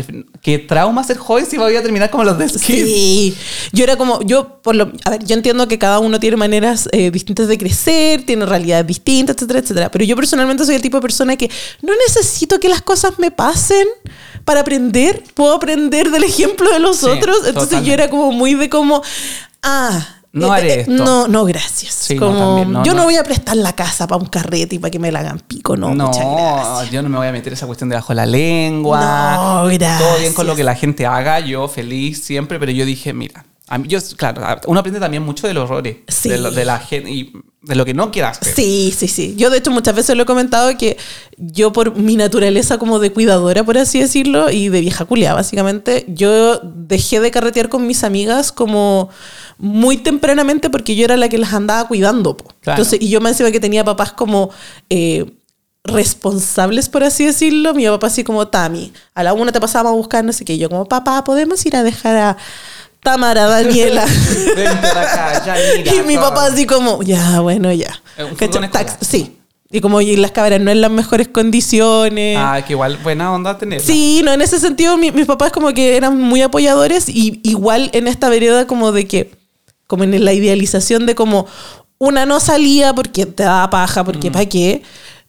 qué 0.42 0.60
trauma 0.60 1.04
ser 1.04 1.18
joven 1.18 1.46
si 1.46 1.58
voy 1.58 1.76
a 1.76 1.82
terminar 1.82 2.10
como 2.10 2.24
los 2.24 2.38
de. 2.38 2.50
Sí, 2.50 3.36
yo 3.72 3.84
era 3.84 3.96
como, 3.98 4.22
yo 4.24 4.62
por 4.62 4.76
lo, 4.76 4.92
a 5.04 5.10
ver, 5.12 5.24
yo 5.26 5.36
entiendo 5.36 5.68
que 5.68 5.78
cada 5.80 6.00
uno 6.00 6.20
tiene 6.20 6.38
maneras 6.38 6.88
eh, 6.92 7.12
distintas 7.12 7.48
de 7.48 7.58
crecer, 7.58 8.26
tiene 8.26 8.46
realidades 8.46 8.86
distintas, 8.88 9.36
etcétera, 9.36 9.60
etcétera. 9.60 9.92
Pero 9.92 10.06
yo 10.06 10.16
personalmente 10.16 10.66
soy 10.66 10.76
el 10.76 10.82
tipo 10.82 10.98
de 10.98 11.02
persona 11.02 11.36
que 11.36 11.50
no 11.82 11.94
necesito 12.08 12.60
que 12.60 12.70
las 12.70 12.82
cosas 12.82 13.20
me 13.20 13.32
pasen 13.32 13.88
para 14.44 14.62
aprender. 14.62 15.24
Puedo 15.34 15.54
aprender 15.54 16.12
del 16.12 16.24
ejemplo 16.24 16.72
de 16.72 16.80
los 16.80 16.98
Sí, 16.98 17.06
otros. 17.08 17.38
Entonces 17.48 17.54
totalmente. 17.54 17.88
yo 17.88 17.94
era 17.94 18.10
como 18.10 18.32
muy 18.32 18.54
de 18.56 18.70
como, 18.70 19.02
ah. 19.64 20.08
No 20.36 20.52
haré 20.52 20.82
esto. 20.82 20.92
No, 20.92 21.28
no, 21.28 21.46
gracias. 21.46 21.94
Sí, 21.94 22.16
no, 22.16 22.28
como, 22.28 22.38
también, 22.40 22.72
no, 22.74 22.84
yo 22.84 22.92
no. 22.94 23.00
no. 23.00 23.04
voy 23.06 23.16
a 23.16 23.24
prestar 23.24 23.56
la 23.58 23.74
casa 23.74 24.06
para 24.08 24.22
un 24.22 24.28
carrete 24.28 24.76
y 24.76 24.80
para 24.80 24.92
que 24.92 25.00
me 25.00 25.12
la 25.12 25.20
hagan 25.20 25.40
pico, 25.40 25.76
no, 25.78 25.96
No, 25.96 26.08
muchas 26.08 26.26
gracias. 26.26 26.92
yo 26.92 27.02
no 27.02 27.10
me 27.10 27.18
voy 27.18 27.28
a 27.28 27.32
meter 27.32 27.54
esa 27.54 27.66
cuestión 27.66 27.90
debajo 27.90 28.10
de 28.14 28.16
la 28.18 28.26
lengua. 28.26 29.36
No, 29.64 29.66
gracias. 29.68 30.00
Todo 30.00 30.20
bien 30.20 30.34
con 30.34 30.46
lo 30.48 30.56
que 30.56 30.64
la 30.64 30.76
gente 30.76 31.06
haga, 31.06 31.40
yo 31.40 31.68
feliz 31.68 32.24
siempre, 32.24 32.60
pero 32.60 32.72
yo 32.72 32.86
dije, 32.86 33.14
mira, 33.14 33.46
a 33.68 33.78
mí- 33.78 33.88
yo, 33.88 33.98
claro, 34.18 34.42
uno 34.68 34.80
aprende 34.80 35.00
también 35.00 35.24
mucho 35.24 35.48
de 35.48 35.54
los 35.54 35.64
errores, 35.66 35.98
Sí. 36.08 36.30
de, 36.30 36.38
lo- 36.38 36.52
de 36.52 36.66
la 36.66 36.80
gente 36.80 37.10
y 37.10 37.34
de 37.64 37.74
lo 37.76 37.84
que 37.84 37.96
no 37.96 38.12
quieras 38.12 38.38
hacer. 38.40 38.54
Sí, 38.54 38.94
sí, 38.96 39.08
sí. 39.08 39.34
Yo 39.38 39.50
de 39.50 39.58
hecho 39.58 39.72
muchas 39.72 39.96
veces 39.96 40.16
lo 40.16 40.22
he 40.22 40.26
comentado 40.28 40.78
que 40.78 40.98
yo 41.38 41.74
por 41.74 41.96
mi 41.96 42.16
naturaleza 42.16 42.78
como 42.78 43.00
de 43.00 43.12
cuidadora, 43.12 43.64
por 43.64 43.78
así 43.80 44.00
decirlo, 44.00 44.52
y 44.52 44.70
de 44.70 44.82
vieja 44.82 45.06
culia, 45.06 45.34
básicamente, 45.34 46.06
yo 46.08 46.60
dejé 46.64 47.20
de 47.22 47.32
carretear 47.32 47.70
con 47.70 47.88
mis 47.88 48.04
amigas 48.04 48.52
como 48.52 49.10
muy 49.58 49.98
tempranamente 49.98 50.70
porque 50.70 50.96
yo 50.96 51.06
era 51.06 51.18
la 51.18 51.30
que 51.30 51.38
las 51.38 51.54
andaba 51.54 51.88
cuidando. 51.88 52.36
Claro. 52.62 52.82
Entonces, 52.82 53.00
y 53.02 53.10
yo 53.10 53.22
me 53.22 53.30
encima 53.30 53.52
que 53.52 53.60
tenía 53.60 53.84
papás 53.84 54.12
como... 54.12 54.50
eh, 54.90 55.26
responsables, 55.88 56.90
por 56.90 57.04
así 57.04 57.26
decirlo. 57.26 57.74
Mi 57.76 57.86
papá 57.86 58.08
así 58.08 58.24
como, 58.24 58.48
Tami, 58.48 58.92
a 59.14 59.22
la 59.24 59.34
una 59.34 59.52
te 59.52 59.60
pasábamos 59.62 59.94
a 59.94 59.98
buscar, 59.98 60.24
no 60.26 60.34
sé 60.34 60.44
qué. 60.44 60.54
Y 60.54 60.58
yo 60.58 60.68
como, 60.70 60.86
papá, 60.86 61.24
¿podemos 61.24 61.64
ir 61.66 61.76
a 61.76 61.84
dejar 61.84 62.16
a 62.18 62.38
Tamara, 63.02 63.46
Daniela? 63.46 64.04
Acá, 64.96 65.46
ya 65.46 65.56
mira. 65.78 65.94
y 65.96 66.02
mi 66.08 66.16
todo. 66.16 66.30
papá 66.30 66.48
así 66.48 66.66
como, 66.66 67.04
ya, 67.04 67.40
bueno, 67.40 67.72
ya. 67.72 68.02
Eh, 68.18 68.28
sí. 69.02 69.38
Y 69.72 69.82
como 69.82 70.00
y 70.00 70.16
las 70.16 70.32
cabras 70.32 70.62
no 70.62 70.72
en 70.72 70.80
las 70.82 70.92
mejores 70.92 71.28
condiciones. 71.28 72.38
Ah, 72.40 72.64
que 72.66 72.74
igual 72.74 72.98
buena 72.98 73.34
onda 73.34 73.58
tener. 73.58 73.82
Sí, 73.82 74.22
no, 74.24 74.32
en 74.32 74.42
ese 74.42 74.60
sentido 74.60 74.96
mi- 74.98 75.12
mis 75.12 75.26
papás 75.26 75.52
como 75.52 75.74
que 75.74 75.98
eran 75.98 76.18
muy 76.20 76.42
apoyadores 76.42 77.10
y 77.10 77.42
igual 77.44 77.90
en 77.94 78.08
esta 78.08 78.30
vereda 78.30 78.68
como 78.68 78.92
de 78.92 79.06
que, 79.06 79.32
como 79.88 80.04
en 80.04 80.24
la 80.24 80.34
idealización 80.34 81.06
de 81.06 81.16
como 81.16 81.46
una 81.98 82.26
no 82.26 82.40
salía 82.40 82.94
porque 82.94 83.26
te 83.26 83.44
daba 83.44 83.70
paja, 83.70 84.04
Mm. 84.04 84.06
porque 84.06 84.32
para 84.32 84.46
qué, 84.48 84.82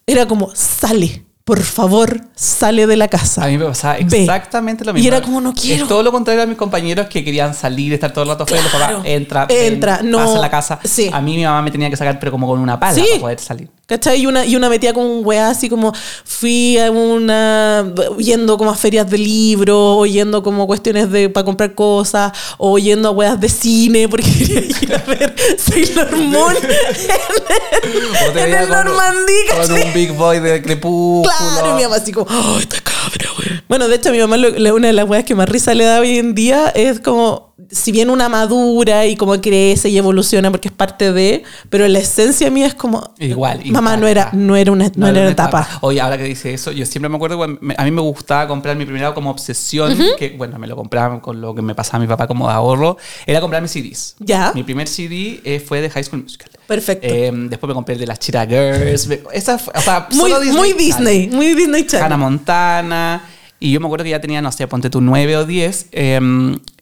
era 0.07 0.26
como 0.26 0.50
sale, 0.54 1.24
por 1.44 1.62
favor, 1.62 2.22
sale 2.34 2.86
de 2.88 2.96
la 2.96 3.07
casa. 3.09 3.44
A 3.44 3.46
mí 3.48 3.57
me 3.59 3.64
pasaba 3.66 3.94
Ve. 4.02 4.20
exactamente 4.22 4.84
lo 4.84 4.90
Y 4.90 4.94
mismo. 4.94 5.09
era 5.09 5.22
como, 5.22 5.40
no 5.40 5.54
quiero. 5.54 5.82
Es 5.84 5.88
todo 5.88 6.02
lo 6.02 6.11
contrario 6.11 6.42
a 6.42 6.46
mis 6.46 6.57
compañeros 6.57 7.07
que 7.07 7.24
querían 7.24 7.54
salir, 7.54 7.92
estar 7.92 8.12
todo 8.12 8.24
el 8.24 8.30
rato 8.30 8.42
afuera. 8.44 8.61
y 8.61 8.64
los 8.64 8.72
Claro. 8.72 8.96
papás, 8.98 9.11
entra, 9.11 9.46
Entra, 9.48 9.96
ven, 9.98 10.11
no. 10.11 10.18
pasa 10.18 10.38
a 10.38 10.40
la 10.40 10.50
casa. 10.50 10.78
Sí. 10.84 11.09
A 11.12 11.20
mí 11.20 11.36
mi 11.36 11.44
mamá 11.44 11.62
me 11.62 11.70
tenía 11.70 11.88
que 11.88 11.96
sacar, 11.96 12.18
pero 12.18 12.32
como 12.32 12.46
con 12.48 12.59
una 12.59 12.78
pala 12.80 12.94
Sí. 12.94 13.04
para 13.09 13.20
poder 13.20 13.38
salir. 13.40 13.70
¿Cachai? 13.87 14.20
Y 14.22 14.26
una, 14.26 14.45
y 14.45 14.57
una 14.57 14.68
metía 14.68 14.93
como 14.93 15.07
un 15.20 15.24
weá 15.24 15.49
así 15.49 15.68
como 15.68 15.93
fui 16.24 16.76
a 16.78 16.91
una 16.91 17.93
yendo 18.18 18.59
como 18.59 18.70
a 18.72 18.74
ferias 18.74 19.09
de 19.09 19.16
libros, 19.16 19.76
o 19.78 20.07
yendo 20.07 20.43
como 20.43 20.66
cuestiones 20.66 21.11
de 21.12 21.28
para 21.28 21.45
comprar 21.45 21.74
cosas, 21.76 22.32
o 22.59 22.78
yendo 22.78 23.09
a 23.09 23.12
weas 23.12 23.41
de 23.41 23.49
cine 23.49 24.09
porque 24.09 24.28
quería 24.39 24.61
ir 24.61 24.93
a 24.95 24.99
ver 25.09 25.34
Sailor 25.57 26.16
Moon 26.16 26.55
te 26.57 28.26
en 28.28 28.34
veía 28.34 28.62
el 28.62 28.68
con, 28.68 28.84
Normandí, 28.84 29.32
con 29.57 29.72
un 29.72 29.93
big 29.95 30.12
boy 30.12 30.41
de 30.41 30.62
crepúsculo. 30.62 31.32
Claro, 31.39 31.70
y 31.70 31.76
mi 31.76 31.82
mamá 31.84 31.97
así 31.97 32.12
como, 32.12 32.26
¡oh, 32.28 32.59
esta 32.59 32.80
cabra, 32.80 33.30
weón! 33.39 33.62
Bueno, 33.68 33.89
de 33.89 33.97
hecho, 33.97 34.09
a 34.09 34.12
mi 34.12 34.18
mamá 34.18 34.37
lo- 34.37 34.74
una 34.74 34.89
de 34.89 34.93
las 34.93 35.09
weas 35.09 35.24
que 35.24 35.34
más 35.34 35.49
risa 35.49 35.74
le 35.74 35.84
da 35.84 36.01
hoy 36.01 36.18
en 36.18 36.34
día 36.34 36.68
es 36.74 37.01
como, 37.01 37.45
si 37.70 37.92
bien 37.92 38.10
una 38.10 38.28
madura 38.28 39.06
y 39.06 39.16
como 39.16 39.40
crece 39.40 39.88
y 39.88 39.98
evoluciona 39.98 40.50
porque 40.50 40.68
es 40.68 40.74
parte 40.74 41.12
de, 41.12 41.42
pero 41.70 41.86
la 41.88 41.98
esencia 41.98 42.50
mía 42.50 42.66
es 42.66 42.74
como, 42.74 43.12
Igual. 43.18 43.60
mamá 43.66 43.96
no 43.96 44.06
era, 44.06 44.30
no 44.32 44.56
era 44.56 44.72
una, 44.72 44.90
no, 44.96 45.06
era 45.08 45.20
una 45.22 45.30
etapa. 45.30 45.68
Oye, 45.80 46.00
ahora 46.00 46.16
que 46.18 46.24
dice 46.24 46.52
eso, 46.54 46.72
yo 46.72 46.86
siempre 46.86 47.08
me 47.08 47.16
acuerdo 47.16 47.36
cuando 47.36 47.58
me- 47.60 47.74
a 47.76 47.84
mí 47.84 47.90
me 47.90 48.00
gustaba 48.00 48.46
comprar 48.48 48.76
mi 48.76 48.84
primera 48.84 49.12
como 49.14 49.30
obsesión, 49.30 49.96
que 50.18 50.30
bueno, 50.30 50.58
me 50.58 50.66
lo 50.66 50.76
compraba 50.76 51.20
con 51.20 51.40
lo 51.40 51.54
que 51.54 51.62
me 51.62 51.74
pasaba 51.74 51.98
mi 52.00 52.06
papá 52.06 52.26
como 52.26 52.46
de 52.48 52.54
ahorro, 52.54 52.96
era 53.26 53.40
comprar 53.40 53.62
mis 53.62 53.70
CDs. 53.72 54.14
Ya. 54.18 54.52
Mi 54.54 54.62
primer 54.62 54.88
CD 54.88 55.40
eh, 55.44 55.60
fue 55.60 55.80
de 55.80 55.90
High 55.90 56.04
School 56.04 56.22
Musical. 56.22 56.50
Perfecto. 56.66 57.06
Eh, 57.08 57.30
después 57.48 57.68
me 57.68 57.74
compré 57.74 57.94
el 57.94 58.00
de 58.00 58.06
las 58.06 58.18
Cheetah 58.18 58.46
Girls. 58.46 59.06
me- 59.06 59.20
Esa 59.32 59.54
o 59.56 59.80
sea, 59.80 60.08
muy, 60.12 60.30
solo 60.32 60.44
muy 60.52 60.72
Disney, 60.72 61.24
Channel. 61.26 61.30
muy 61.36 61.54
Disney 61.54 61.86
Channel. 61.86 62.04
Hannah 62.06 62.16
Montana. 62.16 63.22
Y 63.59 63.72
yo 63.72 63.80
me 63.80 63.86
acuerdo 63.86 64.04
que 64.04 64.11
ya 64.11 64.20
tenía, 64.20 64.42
no 64.42 64.52
sé, 64.52 64.66
ponte 64.68 64.90
tú 64.90 65.00
9 65.00 65.36
o 65.38 65.46
10. 65.46 65.88
eh, 65.92 66.20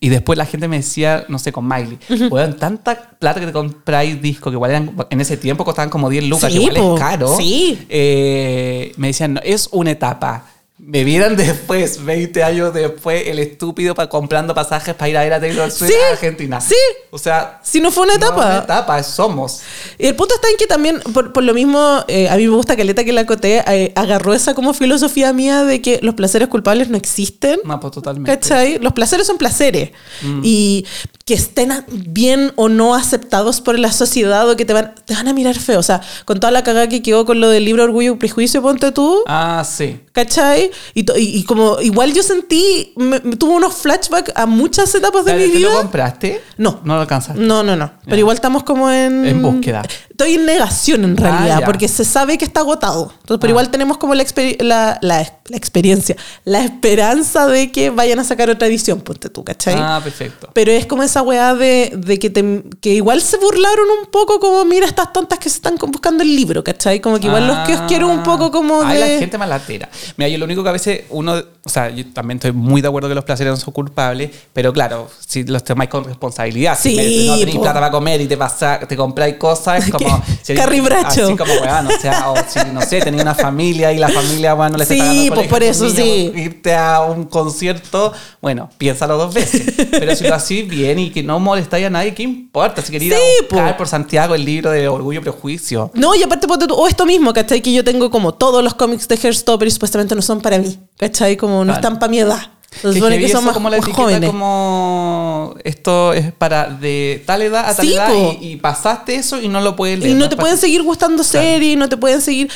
y 0.01 0.09
después 0.09 0.37
la 0.37 0.45
gente 0.45 0.67
me 0.69 0.77
decía, 0.79 1.25
no 1.29 1.39
sé, 1.39 1.53
con 1.53 1.67
Miley, 1.69 1.99
weón, 2.31 2.57
tanta 2.57 3.11
plata 3.19 3.41
que 3.41 3.47
te 3.47 3.53
compráis 3.53 4.21
discos, 4.21 4.51
que 4.51 4.57
igual 4.57 4.71
eran, 4.73 4.91
en 5.09 5.21
ese 5.21 5.37
tiempo 5.37 5.65
costaban 5.65 5.89
como 5.89 6.11
10 6.11 6.25
lucas, 6.25 6.53
Sí, 6.53 6.59
que 6.59 6.65
igual 6.65 6.77
po, 6.77 6.95
es 6.95 7.01
caro. 7.01 7.37
sí. 7.37 7.79
Eh, 7.89 8.93
me 8.97 9.07
decían, 9.09 9.35
no, 9.35 9.41
es 9.45 9.69
una 9.73 9.93
etapa. 9.93 10.47
Me 10.87 11.03
vieran 11.03 11.35
después, 11.37 12.05
20 12.05 12.43
años 12.43 12.75
después, 12.75 13.27
el 13.27 13.39
estúpido 13.39 13.95
pa- 13.95 14.09
comprando 14.09 14.55
pasajes 14.55 14.95
para 14.95 15.09
ir 15.09 15.17
a 15.17 15.23
ver 15.23 15.33
a 15.33 15.41
Taylor 15.41 15.71
Swift 15.71 15.91
Sí, 15.91 15.97
a 16.09 16.13
Argentina. 16.13 16.61
sí. 16.61 16.75
O 17.11 17.17
sea, 17.19 17.61
Si 17.63 17.81
no 17.81 17.91
fue 17.91 18.05
una 18.05 18.15
no, 18.15 18.27
etapa. 18.27 18.45
una 18.47 18.59
etapa, 18.59 19.03
somos. 19.03 19.63
Y 19.99 20.07
el 20.07 20.15
punto 20.15 20.35
está 20.35 20.49
en 20.51 20.57
que 20.59 20.67
también, 20.67 21.01
por, 21.15 21.33
por 21.33 21.43
lo 21.43 21.55
mismo, 21.55 22.05
eh, 22.09 22.29
a 22.29 22.37
mí 22.37 22.47
me 22.47 22.55
gusta 22.55 22.77
Caleta 22.77 23.03
que 23.03 23.13
la 23.15 23.25
Coté 23.25 23.65
eh, 23.67 23.93
agarró 23.97 24.35
esa 24.35 24.53
como 24.55 24.75
filosofía 24.75 25.33
mía 25.33 25.65
de 25.65 25.81
que 25.81 26.01
los 26.03 26.15
placeres 26.15 26.49
culpables 26.49 26.91
no 26.91 26.97
existen. 26.99 27.61
No, 27.65 27.81
pues 27.81 27.93
totalmente. 27.95 28.31
¿Cachai? 28.31 28.79
Los 28.79 28.93
placeres 28.93 29.27
son 29.27 29.39
placeres. 29.39 29.91
Mm. 30.23 30.41
Y 30.45 30.87
que 31.25 31.33
estén 31.35 31.73
bien 31.89 32.53
o 32.57 32.69
no 32.69 32.95
aceptados 32.95 33.63
por 33.63 33.79
la 33.79 33.91
sociedad 33.91 34.47
o 34.51 34.57
que 34.57 34.65
te 34.67 34.75
van, 34.75 34.95
te 35.07 35.15
van 35.15 35.29
a 35.29 35.33
mirar 35.33 35.59
feo. 35.59 35.79
O 35.81 35.83
sea, 35.83 36.03
con 36.27 36.41
toda 36.41 36.51
la 36.51 36.63
cagada 36.63 36.89
que 36.91 37.01
quedó 37.03 37.25
con 37.25 37.41
lo 37.41 37.49
del 37.49 37.65
libro 37.65 37.85
Orgullo 37.85 38.13
y 38.13 38.17
Prejuicio, 38.17 38.61
ponte 38.61 38.93
tú. 38.93 39.23
Ah, 39.27 39.65
sí. 39.67 40.01
¿Cachai? 40.15 40.71
Y, 40.95 41.01
y- 41.01 41.39
y 41.41 41.45
como 41.45 41.81
igual 41.81 42.13
yo 42.15 42.23
sentí, 42.23 42.93
me, 42.97 43.19
me 43.25 43.35
tuvo 43.35 43.55
unos 43.57 43.75
flashbacks 43.75 44.33
a 44.37 44.47
muchas 44.47 44.95
etapas 44.95 45.25
de 45.25 45.33
Dale, 45.33 45.47
mi 45.49 45.53
¿Te 45.53 45.59
vida. 45.59 45.71
lo 45.73 45.79
compraste? 45.81 46.41
No. 46.57 46.81
No 46.85 46.95
lo 46.95 47.01
alcanzaste. 47.01 47.41
No, 47.43 47.65
no, 47.65 47.75
no. 47.75 47.91
Pero 48.05 48.17
igual 48.19 48.37
estamos 48.37 48.63
como 48.63 48.89
en... 48.93 49.27
En 49.27 49.43
búsqueda. 49.43 49.83
Estoy 50.09 50.35
en 50.35 50.47
negación 50.47 51.03
en 51.03 51.17
Ah, 51.19 51.21
realidad, 51.21 51.63
porque 51.65 51.89
se 51.89 52.05
sabe 52.05 52.39
que 52.39 52.45
está 52.45 52.61
agotado. 52.61 53.13
Entonces, 53.23 53.39
pero 53.41 53.49
Ah. 53.49 53.55
igual 53.55 53.71
tenemos 53.71 53.99
como 53.99 54.15
la, 54.15 54.25
la, 54.61 54.99
la- 55.03 55.39
la 55.49 55.57
experiencia, 55.57 56.17
la 56.45 56.65
esperanza 56.65 57.47
de 57.47 57.71
que 57.71 57.91
vayan 57.91 58.19
a 58.19 58.25
sacar 58.25 58.49
otra 58.51 58.67
edición, 58.67 59.01
ponte 59.01 59.29
tú, 59.29 59.45
¿cachai? 59.45 59.75
Ah, 59.77 60.01
perfecto. 60.03 60.49
Pero 60.55 60.73
es 60.73 60.87
como 60.87 61.03
esa 61.03 61.21
weá 61.23 61.55
de, 61.55 61.93
de 61.97 62.19
que, 62.19 62.31
te- 62.31 62.63
que 62.81 62.95
igual 62.95 63.21
se 63.21 63.37
burlaron 63.37 63.87
un 64.03 64.11
poco 64.11 64.41
como, 64.41 64.65
mira 64.65 64.87
estas 64.87 65.13
tontas 65.13 65.39
que 65.39 65.51
se 65.51 65.57
están 65.57 65.77
buscando 65.89 66.23
el 66.23 66.35
libro, 66.35 66.65
¿cachai? 66.65 67.01
Como 67.01 67.19
que 67.21 67.27
igual 67.27 67.47
los 67.47 67.59
que 67.67 67.75
os 67.75 67.81
quiero 67.83 68.09
un 68.09 68.23
poco 68.23 68.51
como 68.51 68.83
Ay, 68.83 68.95
de... 68.95 69.01
la 69.15 69.19
gente 69.19 69.37
malatera. 69.39 69.89
Mira, 70.17 70.29
yo 70.29 70.39
lo 70.39 70.45
único 70.47 70.63
que 70.63 70.69
a 70.71 70.73
veces 70.73 71.03
uno, 71.11 71.35
o 71.63 71.69
sea, 71.69 71.91
yo 71.91 72.05
también 72.13 72.39
estoy 72.39 72.53
muy 72.53 72.81
de 72.81 72.89
acuerdo 72.89 73.09
que 73.09 73.15
los 73.15 73.25
placeres 73.25 73.51
no 73.53 73.57
son 73.59 73.73
culpables, 73.75 74.31
pero 74.53 74.73
claro, 74.73 75.11
si 75.27 75.45
los 75.45 75.63
tomáis 75.65 75.91
con 75.91 76.05
responsabilidad, 76.05 76.79
si 76.81 76.91
Sí, 76.91 76.97
me- 76.97 77.27
no 77.27 77.39
tenéis 77.39 77.59
plata 77.59 77.75
para 77.81 77.91
comer 77.91 78.21
y 78.21 78.27
te 78.27 78.37
pasa, 78.37 78.79
te 78.81 78.97
compráis 78.97 79.37
cosas, 79.37 79.85
es 79.87 79.91
como 79.93 80.23
si 80.43 80.55
Bradshaw. 80.55 81.25
Así 81.27 81.37
como 81.37 81.53
weón, 81.55 81.87
o 81.89 82.01
sea, 82.01 82.31
o 82.31 82.37
si 82.49 82.59
no 82.73 82.81
sé, 82.83 83.01
tenéis 83.01 83.23
una 83.23 83.35
familia 83.35 83.93
y 83.93 83.99
la 83.99 84.09
familia, 84.09 84.55
bueno, 84.55 84.73
no 84.73 84.79
le 84.79 84.87
Sí, 84.87 85.31
pues 85.35 85.49
por 85.49 85.63
eso 85.63 85.89
sí. 85.91 86.33
Irte 86.35 86.75
a 86.75 87.03
un 87.03 87.25
concierto, 87.25 88.13
bueno, 88.41 88.71
piénsalo 88.79 89.17
dos 89.17 89.35
veces. 89.35 89.63
Pero 89.91 90.15
si 90.17 90.25
lo 90.25 90.35
hacís 90.35 90.69
bien 90.69 90.99
y 90.99 91.11
que 91.11 91.23
no 91.23 91.39
molestáis 91.41 91.87
a 91.87 91.91
nadie, 91.91 92.15
¿qué 92.15 92.23
importa? 92.23 92.83
Si 92.83 92.95
ir 92.97 93.03
Sí, 93.03 93.13
a 93.13 93.49
po. 93.49 93.57
buscar 93.57 93.77
por 93.77 93.89
Santiago 93.89 94.35
el 94.35 94.45
libro 94.45 94.71
de 94.71 94.89
Orgullo 94.89 95.21
y 95.21 95.23
Prejuicio. 95.23 95.91
No, 95.95 96.15
y 96.15 96.23
aparte, 96.23 96.47
o 96.71 96.89
esto 96.89 97.07
mismo, 97.07 97.33
¿cachai? 97.33 97.61
Que 97.61 97.73
yo 97.73 97.85
tengo 97.85 98.11
como 98.11 98.35
todos 98.35 98.63
los 98.63 98.75
cómics 98.75 99.07
de 99.09 99.19
Hairstopper 99.23 99.69
y 99.69 99.71
supuestamente 99.71 100.15
no 100.15 100.23
son 100.23 100.41
para 100.41 100.59
mí, 100.59 100.79
¿cachai? 100.97 101.37
Como 101.37 101.59
no 101.59 101.73
Claro. 101.73 101.81
están 101.81 101.99
para 101.99 102.11
mi 102.11 102.19
edad. 102.21 102.41
Se 102.75 102.89
Que 102.89 102.95
supone 102.95 103.15
heavy 103.15 103.27
que 103.27 103.33
son 103.33 103.45
más, 103.45 103.55
como 103.55 103.71
la 103.71 103.77
más 103.79 103.89
jóvenes. 103.89 104.29
como 104.31 105.55
esto 105.63 106.13
es 106.13 106.33
para 106.33 106.67
de 106.69 107.23
tal 107.25 107.43
edad 107.43 107.69
a 107.69 107.75
tal 107.77 107.87
Sí, 107.87 107.95
edad 107.95 108.13
y, 108.41 108.47
y 108.53 108.57
pasaste 108.57 109.15
eso 109.15 109.41
y 109.41 109.47
no 109.47 109.61
lo 109.61 109.77
puedes 109.77 110.01
leer. 110.01 110.11
Y 110.11 110.15
no 110.15 110.25
es 110.25 110.31
te 110.31 110.37
pueden 110.37 110.59
seguir 110.59 110.83
gustando 110.83 111.23
series, 111.23 111.75
y 111.75 111.77
no 111.77 111.89
te 111.89 111.97
pueden 111.97 112.21
seguir... 112.21 112.51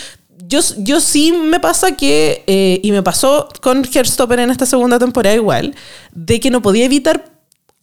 Yo, 0.47 0.61
yo 0.78 1.01
sí 1.01 1.32
me 1.32 1.59
pasa 1.61 1.93
que, 1.97 2.45
eh, 2.47 2.80
y 2.82 2.93
me 2.93 3.03
pasó 3.03 3.49
con 3.61 3.84
Hairstopper 3.84 4.41
en 4.41 4.51
esta 4.51 4.66
segunda 4.66 4.99
temporada 4.99 5.34
igual, 5.34 5.74
de 6.12 6.41
que 6.41 6.51
no 6.51 6.62
podía 6.62 6.84
evitar... 6.84 7.32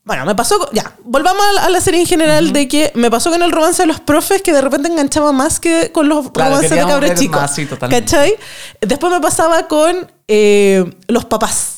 Bueno, 0.04 0.24
me 0.26 0.36
pasó... 0.36 0.60
con- 0.60 0.70
Ya, 0.72 0.96
volvamos 1.04 1.44
a 1.62 1.70
la, 1.70 1.82
serie 1.82 2.00
en 2.00 2.06
general, 2.08 2.54
de 2.54 2.68
que 2.68 2.92
me 2.96 3.10
pasó 3.12 3.32
con 3.32 3.42
el 3.42 3.52
romance 3.52 3.82
de 3.84 3.88
los 3.88 4.00
profes 4.00 4.42
que 4.42 4.54
de 4.54 4.62
repente 4.62 4.88
enganchaba 4.88 5.32
más 5.32 5.60
que 5.60 5.92
con 5.92 6.08
los 6.08 6.32
Claro, 6.32 6.52
romances 6.56 6.70
de 6.78 6.86
cabros 6.86 7.14
chicos. 7.16 7.42
más, 7.42 7.56
sí. 7.56 7.68
¿Cachai? 7.68 8.36
Después 8.82 9.12
me 9.12 9.20
pasaba 9.20 9.68
con 9.68 10.10
eh, 10.28 10.86
los 11.08 11.26
papás. 11.26 11.72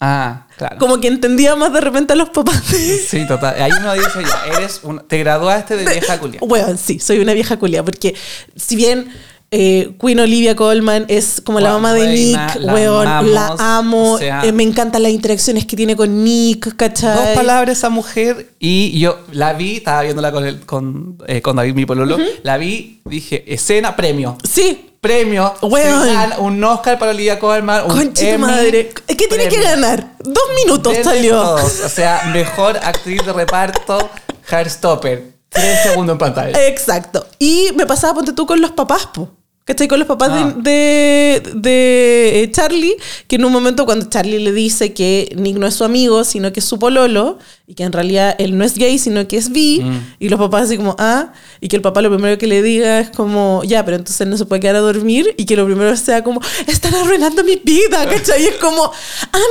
Ah, 0.00 0.46
claro. 0.56 0.76
Como 0.78 1.00
que 1.00 1.08
entendía 1.08 1.56
más 1.56 1.72
de 1.72 1.80
repente 1.80 2.12
a 2.12 2.16
los 2.16 2.28
papás. 2.30 2.62
Sí, 3.08 3.26
total. 3.26 3.60
Ahí 3.60 3.72
uno 3.72 3.92
dice 3.94 4.22
ya, 4.22 4.56
eres 4.58 4.80
un, 4.82 5.00
te 5.08 5.18
graduaste 5.18 5.76
de 5.76 5.84
vieja 5.90 6.18
culia. 6.20 6.40
Bueno, 6.42 6.76
sí, 6.76 6.98
soy 7.00 7.18
una 7.20 7.32
vieja 7.32 7.56
culia, 7.58 7.82
porque 7.84 8.14
si 8.56 8.76
bien 8.76 9.08
eh, 9.50 9.92
Queen 10.00 10.20
Olivia 10.20 10.54
Colman 10.54 11.06
es 11.08 11.40
como 11.44 11.58
la 11.60 11.70
mamá 11.72 11.94
de 11.94 12.06
Nick, 12.08 12.56
la 12.60 12.74
weón, 12.74 13.06
amamos, 13.06 13.30
la 13.32 13.56
amo, 13.58 14.12
o 14.14 14.18
sea- 14.18 14.42
eh, 14.44 14.52
me 14.52 14.62
encantan 14.62 15.02
las 15.02 15.12
interacciones 15.12 15.64
que 15.64 15.74
tiene 15.76 15.96
con 15.96 16.22
Nick, 16.22 16.76
¿cachai? 16.76 17.16
Dos 17.16 17.28
palabras 17.34 17.78
esa 17.78 17.88
mujer 17.88 18.50
y 18.58 18.98
yo 19.00 19.18
la 19.32 19.54
vi, 19.54 19.76
estaba 19.76 20.02
viéndola 20.02 20.32
con, 20.32 20.44
el, 20.46 20.60
con, 20.66 21.18
eh, 21.26 21.40
con 21.40 21.56
David, 21.56 21.74
mi 21.74 21.86
pololo, 21.86 22.18
la 22.42 22.58
vi, 22.58 23.00
dije, 23.06 23.44
escena, 23.52 23.96
premio. 23.96 24.36
Sí, 24.48 24.84
Premio, 25.00 25.54
Weón. 25.62 26.08
un 26.40 26.64
Oscar 26.64 26.98
para 26.98 27.12
Olivia 27.12 27.38
Colman, 27.38 27.88
un 27.88 28.12
Emmy, 28.16 28.38
madre. 28.38 28.90
¿Qué 29.06 29.28
tiene 29.28 29.46
que 29.48 29.62
ganar? 29.62 30.16
Dos 30.18 30.42
minutos 30.64 30.92
Denle 30.92 31.04
salió. 31.04 31.40
todos. 31.40 31.80
O 31.84 31.88
sea, 31.88 32.22
mejor 32.34 32.76
actriz 32.78 33.24
de 33.24 33.32
reparto, 33.32 34.10
Heartstopper. 34.50 35.38
Tres 35.50 35.82
segundos 35.84 36.14
en 36.14 36.18
pantalla. 36.18 36.66
Exacto. 36.66 37.26
Y 37.38 37.68
me 37.76 37.86
pasaba, 37.86 38.14
ponte 38.14 38.32
tú, 38.32 38.44
con 38.44 38.60
los 38.60 38.72
papás, 38.72 39.06
po. 39.06 39.30
¿Cachai? 39.68 39.86
Con 39.86 39.98
los 39.98 40.08
papás 40.08 40.30
Ah. 40.32 40.54
de, 40.56 41.42
de, 41.42 41.52
de, 41.54 42.42
eh, 42.42 42.50
Charlie, 42.50 42.96
que 43.26 43.36
en 43.36 43.44
un 43.44 43.52
momento 43.52 43.84
cuando 43.84 44.08
Charlie 44.08 44.38
le 44.38 44.50
dice 44.52 44.94
que 44.94 45.30
Nick 45.36 45.58
no 45.58 45.66
es 45.66 45.74
su 45.74 45.84
amigo, 45.84 46.24
sino 46.24 46.50
que 46.54 46.60
es 46.60 46.64
su 46.66 46.78
pololo, 46.78 47.38
y 47.66 47.74
que 47.74 47.82
en 47.84 47.92
realidad 47.92 48.34
él 48.38 48.56
no 48.56 48.64
es 48.64 48.76
gay, 48.78 48.98
sino 48.98 49.28
que 49.28 49.36
es 49.36 49.50
bi, 49.52 49.80
Mm. 49.84 50.14
y 50.20 50.28
los 50.30 50.40
papás 50.40 50.62
así 50.62 50.78
como, 50.78 50.96
ah, 50.98 51.32
y 51.60 51.68
que 51.68 51.76
el 51.76 51.82
papá 51.82 52.00
lo 52.00 52.08
primero 52.10 52.38
que 52.38 52.46
le 52.46 52.62
diga 52.62 53.00
es 53.00 53.10
como, 53.10 53.62
ya, 53.62 53.84
pero 53.84 53.98
entonces 53.98 54.26
no 54.26 54.38
se 54.38 54.46
puede 54.46 54.60
quedar 54.60 54.76
a 54.76 54.80
dormir, 54.80 55.34
y 55.36 55.44
que 55.44 55.54
lo 55.54 55.66
primero 55.66 55.94
sea 55.98 56.24
como, 56.24 56.40
están 56.66 56.94
arruinando 56.94 57.44
mi 57.44 57.56
vida, 57.62 58.06
¿cachai? 58.08 58.44
Y 58.44 58.46
es 58.46 58.54
como, 58.56 58.90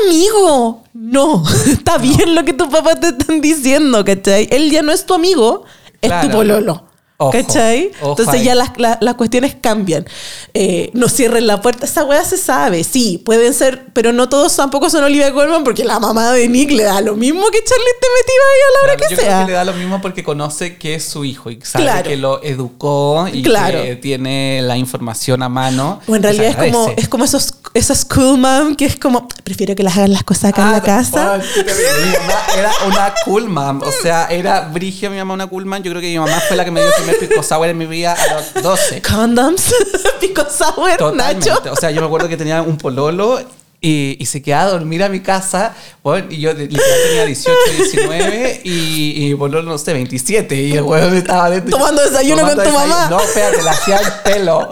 amigo, 0.07 0.83
no, 0.93 1.43
está 1.67 1.99
bien 1.99 2.33
lo 2.33 2.43
que 2.43 2.53
tus 2.53 2.69
papás 2.69 2.99
te 2.99 3.09
están 3.09 3.39
diciendo, 3.39 4.03
¿cachai? 4.03 4.47
Él 4.51 4.71
ya 4.71 4.81
no 4.81 4.91
es 4.91 5.05
tu 5.05 5.13
amigo, 5.13 5.63
es 6.01 6.09
tu 6.09 6.27
Claro. 6.27 6.31
pololo. 6.31 6.86
Ojo, 7.19 7.31
¿Cachai? 7.31 7.91
ojo 7.99 8.11
Entonces 8.11 8.35
ahí. 8.35 8.43
ya 8.43 8.53
las, 8.53 8.77
la- 8.77 8.99
las 9.01 9.15
cuestiones 9.15 9.55
cambian. 9.59 10.05
Eh, 10.53 10.91
no 10.93 11.09
cierren 11.09 11.47
la 11.47 11.61
puerta. 11.61 11.85
Esa 11.87 12.03
weá 12.03 12.23
se 12.23 12.37
sabe, 12.37 12.83
sí, 12.83 13.19
pueden 13.25 13.55
ser, 13.55 13.87
pero 13.93 14.13
no 14.13 14.29
todos 14.29 14.55
tampoco 14.55 14.87
son 14.91 15.03
Olivia 15.03 15.33
Colman 15.33 15.63
porque 15.63 15.83
la 15.83 15.99
mamá 15.99 16.31
de 16.33 16.47
Nick 16.47 16.69
le 16.69 16.83
da 16.83 17.01
lo 17.01 17.15
mismo 17.15 17.41
que 17.49 17.57
Charlie 17.63 17.85
te 17.99 18.07
metía 18.19 18.41
ahí 18.43 18.61
a 18.61 18.71
la 18.71 18.83
hora 18.83 18.95
Claro, 18.97 19.09
que 19.09 19.15
yo 19.15 19.21
sea. 19.21 19.27
creo 19.35 19.45
que 19.47 19.51
le 19.51 19.57
da 19.57 19.63
lo 19.65 19.73
mismo 19.73 19.99
porque 19.99 20.23
conoce 20.23 20.77
que 20.77 20.93
es 20.93 21.05
su 21.05 21.25
hijo 21.25 21.49
y 21.49 21.59
sabe 21.63 21.85
Claro. 21.85 22.07
que 22.09 22.17
lo 22.17 22.43
educó 22.43 23.27
y 23.33 23.41
Claro. 23.41 23.81
que 23.81 23.95
tiene 23.95 24.61
la 24.61 24.77
información 24.77 25.41
a 25.41 25.49
mano. 25.49 25.99
O 26.07 26.15
en 26.15 26.21
realidad 26.21 26.49
es 26.49 26.71
como, 26.71 26.93
es 26.95 27.07
como 27.09 27.25
esos, 27.25 27.51
esas 27.73 28.05
cool 28.05 28.37
mom 28.37 28.75
que 28.75 28.85
es 28.85 28.95
como, 28.95 29.27
prefiero 29.43 29.73
que 29.75 29.81
las 29.81 29.97
hagan 29.97 30.13
las 30.13 30.23
cosas 30.23 30.51
acá 30.51 30.61
en 30.65 30.71
la 30.71 30.77
Ah, 30.77 30.81
casa. 30.83 31.33
oh, 31.33 31.37
mi 31.39 32.11
mamá 32.11 32.41
era 32.55 32.71
una 32.85 33.13
cool 33.25 33.49
mom. 33.49 33.81
O 33.81 33.91
sea, 34.03 34.27
era 34.29 34.61
Brigia, 34.71 35.09
mi 35.09 35.17
mamá, 35.17 35.33
una 35.33 35.47
cool 35.47 35.65
mom. 35.65 35.81
Yo 35.81 35.89
creo 35.91 36.01
que 36.01 36.09
mi 36.09 36.19
mamá 36.19 36.39
fue 36.47 36.55
la 36.55 36.63
que 36.63 36.69
me 36.69 36.79
dio 36.81 36.91
primer 37.07 37.29
pico 37.29 37.43
sour 37.43 37.67
en 37.67 37.77
mi 37.77 37.85
vida 37.85 38.13
a 38.13 38.33
los 38.35 38.63
12. 38.63 39.01
Condoms, 39.01 39.73
pico 40.19 40.45
sour, 40.49 40.97
Totalmente. 40.97 41.49
Nacho. 41.49 41.71
O 41.71 41.75
sea, 41.75 41.91
yo 41.91 42.01
me 42.01 42.07
acuerdo 42.07 42.27
que 42.27 42.37
tenía 42.37 42.61
un 42.61 42.77
pololo 42.77 43.39
y, 43.79 44.17
y 44.19 44.25
se 44.25 44.41
quedaba 44.41 44.63
a 44.63 44.69
dormir 44.71 45.03
a 45.03 45.09
mi 45.09 45.19
casa. 45.21 45.75
Bueno, 46.03 46.27
y 46.29 46.39
yo 46.39 46.53
literal 46.53 46.99
tenía 47.07 47.25
18, 47.25 47.57
19 47.77 48.61
y, 48.63 49.31
y 49.31 49.35
no 49.35 49.77
sé, 49.77 49.93
27. 49.93 50.55
Y 50.55 50.73
el 50.73 50.83
weón 50.83 51.15
estaba 51.15 51.49
dentro. 51.49 51.77
Tomando 51.77 52.01
desayuno 52.03 52.41
con 52.43 52.63
tu 52.63 52.71
mamá. 52.71 53.07
No, 53.09 53.21
espérate, 53.21 53.63
le 53.63 53.69
hacía 53.69 53.97
el 53.97 54.11
pelo. 54.23 54.67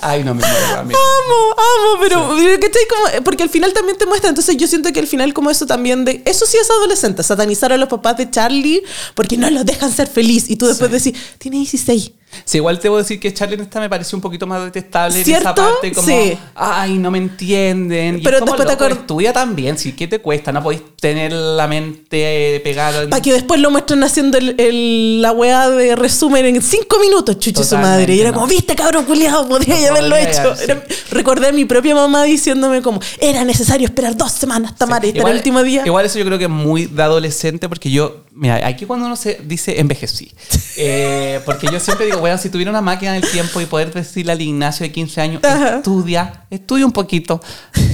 Ay, 0.00 0.24
no 0.24 0.34
me 0.34 0.40
muero, 0.40 0.66
amigo. 0.78 0.98
Amo, 0.98 1.52
amo, 1.52 2.00
pero. 2.00 2.18
Como, 2.18 3.24
porque 3.24 3.42
al 3.42 3.50
final 3.50 3.72
también 3.72 3.98
te 3.98 4.06
muestra, 4.06 4.28
entonces 4.28 4.56
yo 4.56 4.66
siento 4.66 4.92
que 4.92 5.00
al 5.00 5.06
final 5.06 5.34
como 5.34 5.50
eso 5.50 5.66
también 5.66 6.04
de, 6.04 6.22
eso 6.24 6.46
sí 6.46 6.56
es 6.56 6.70
adolescente, 6.70 7.22
satanizar 7.22 7.72
a 7.72 7.76
los 7.76 7.88
papás 7.88 8.16
de 8.16 8.30
Charlie 8.30 8.82
porque 9.14 9.36
no 9.36 9.50
los 9.50 9.64
dejan 9.64 9.92
ser 9.92 10.08
feliz 10.08 10.48
y 10.48 10.56
tú 10.56 10.66
después 10.66 10.90
decís, 10.90 11.14
tiene 11.38 11.58
16. 11.58 12.12
Sí, 12.44 12.58
igual 12.58 12.78
te 12.78 12.88
voy 12.88 12.98
a 13.00 13.02
decir 13.02 13.18
que 13.20 13.32
Charlie 13.34 13.54
en 13.56 13.62
esta 13.62 13.80
me 13.80 13.88
pareció 13.90 14.16
un 14.16 14.22
poquito 14.22 14.46
más 14.46 14.62
detestable 14.64 15.20
en 15.20 15.30
esa 15.34 15.54
parte, 15.54 15.92
como, 15.92 16.06
Sí. 16.06 16.38
ay, 16.54 16.98
no 16.98 17.10
me 17.10 17.18
entienden. 17.18 18.18
Y 18.18 18.22
Pero 18.22 18.36
es 18.38 18.40
como, 18.40 18.54
después 18.56 18.78
loco, 18.90 19.00
estudia 19.00 19.32
también, 19.32 19.76
si 19.78 19.92
¿qué 19.92 20.06
te 20.08 20.20
cuesta? 20.20 20.52
No 20.52 20.62
podéis 20.62 20.82
tener 21.00 21.32
la 21.32 21.66
mente 21.66 22.56
eh, 22.56 22.60
pegada. 22.60 23.08
Para 23.08 23.22
que 23.22 23.32
después 23.32 23.60
lo 23.60 23.70
muestren 23.70 24.02
haciendo 24.04 24.38
el, 24.38 24.54
el- 24.58 25.22
la 25.22 25.32
weá 25.32 25.68
de 25.70 25.96
resumen 25.96 26.44
en 26.46 26.62
cinco 26.62 26.98
minutos, 27.00 27.38
chuche 27.38 27.64
su 27.64 27.76
madre. 27.76 28.14
Y 28.14 28.20
era 28.20 28.30
no. 28.30 28.34
como, 28.36 28.46
viste, 28.46 28.74
cabrón, 28.74 29.04
culiado, 29.04 29.48
podría 29.48 29.74
No 29.80 29.86
haberlo 29.96 30.10
podría 30.16 30.30
hecho. 30.30 30.40
haber, 30.40 30.56
sí. 30.56 30.64
Era- 30.64 30.84
recordé 31.10 31.48
a 31.48 31.52
mi 31.52 31.64
propia 31.64 31.94
mamá 31.94 32.24
diciéndome 32.24 32.82
como, 32.82 33.00
era 33.20 33.44
necesario 33.44 33.86
esperar 33.86 34.16
dos 34.16 34.32
semanas, 34.32 34.72
y 34.72 34.74
estar 34.74 35.04
el 35.28 35.36
último 35.36 35.62
día. 35.62 35.82
Igual 35.84 36.06
eso 36.06 36.18
yo 36.18 36.24
creo 36.24 36.38
que 36.38 36.44
es 36.44 36.50
muy 36.50 36.86
de 36.86 37.02
adolescente 37.02 37.68
porque 37.68 37.90
yo, 37.90 38.24
mira, 38.32 38.66
aquí 38.66 38.84
cuando 38.86 39.06
uno 39.06 39.16
se 39.16 39.40
dice 39.44 39.80
envejecí, 39.80 40.30
Eh, 40.80 41.40
porque 41.44 41.66
yo 41.72 41.80
siempre 41.80 42.06
digo, 42.06 42.17
bueno, 42.20 42.38
si 42.38 42.50
tuviera 42.50 42.70
una 42.70 42.80
máquina 42.80 43.12
del 43.12 43.28
tiempo 43.30 43.60
y 43.60 43.66
poder 43.66 43.92
decirle 43.92 44.32
al 44.32 44.40
Ignacio 44.40 44.84
de 44.84 44.92
15 44.92 45.20
años, 45.20 45.44
Ajá. 45.44 45.76
estudia, 45.76 46.44
estudia 46.50 46.86
un 46.86 46.92
poquito. 46.92 47.40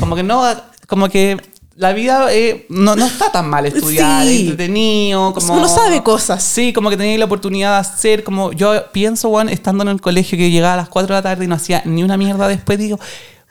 Como 0.00 0.16
que 0.16 0.22
no, 0.22 0.42
como 0.86 1.08
que 1.08 1.40
la 1.76 1.92
vida 1.92 2.32
eh, 2.32 2.66
no, 2.68 2.94
no 2.94 3.04
está 3.06 3.32
tan 3.32 3.48
mal 3.50 3.66
estudiar, 3.66 4.24
Sí. 4.24 4.34
es 4.34 4.40
entretenido. 4.42 5.32
Como, 5.34 5.54
Uno 5.54 5.66
sabe 5.68 6.02
cosas. 6.02 6.42
Sí, 6.42 6.72
como 6.72 6.88
que 6.90 6.96
tenía 6.96 7.18
la 7.18 7.24
oportunidad 7.24 7.72
de 7.74 7.78
hacer, 7.80 8.22
como 8.24 8.52
yo 8.52 8.72
pienso, 8.92 9.28
weón, 9.28 9.48
estando 9.48 9.82
en 9.82 9.88
el 9.88 10.00
colegio 10.00 10.38
que 10.38 10.50
llegaba 10.50 10.74
a 10.74 10.76
las 10.78 10.88
4 10.88 11.14
de 11.14 11.18
la 11.18 11.22
tarde 11.22 11.44
y 11.44 11.48
no 11.48 11.56
hacía 11.56 11.82
ni 11.84 12.02
una 12.04 12.16
mierda 12.16 12.46
después, 12.48 12.78
digo, 12.78 12.98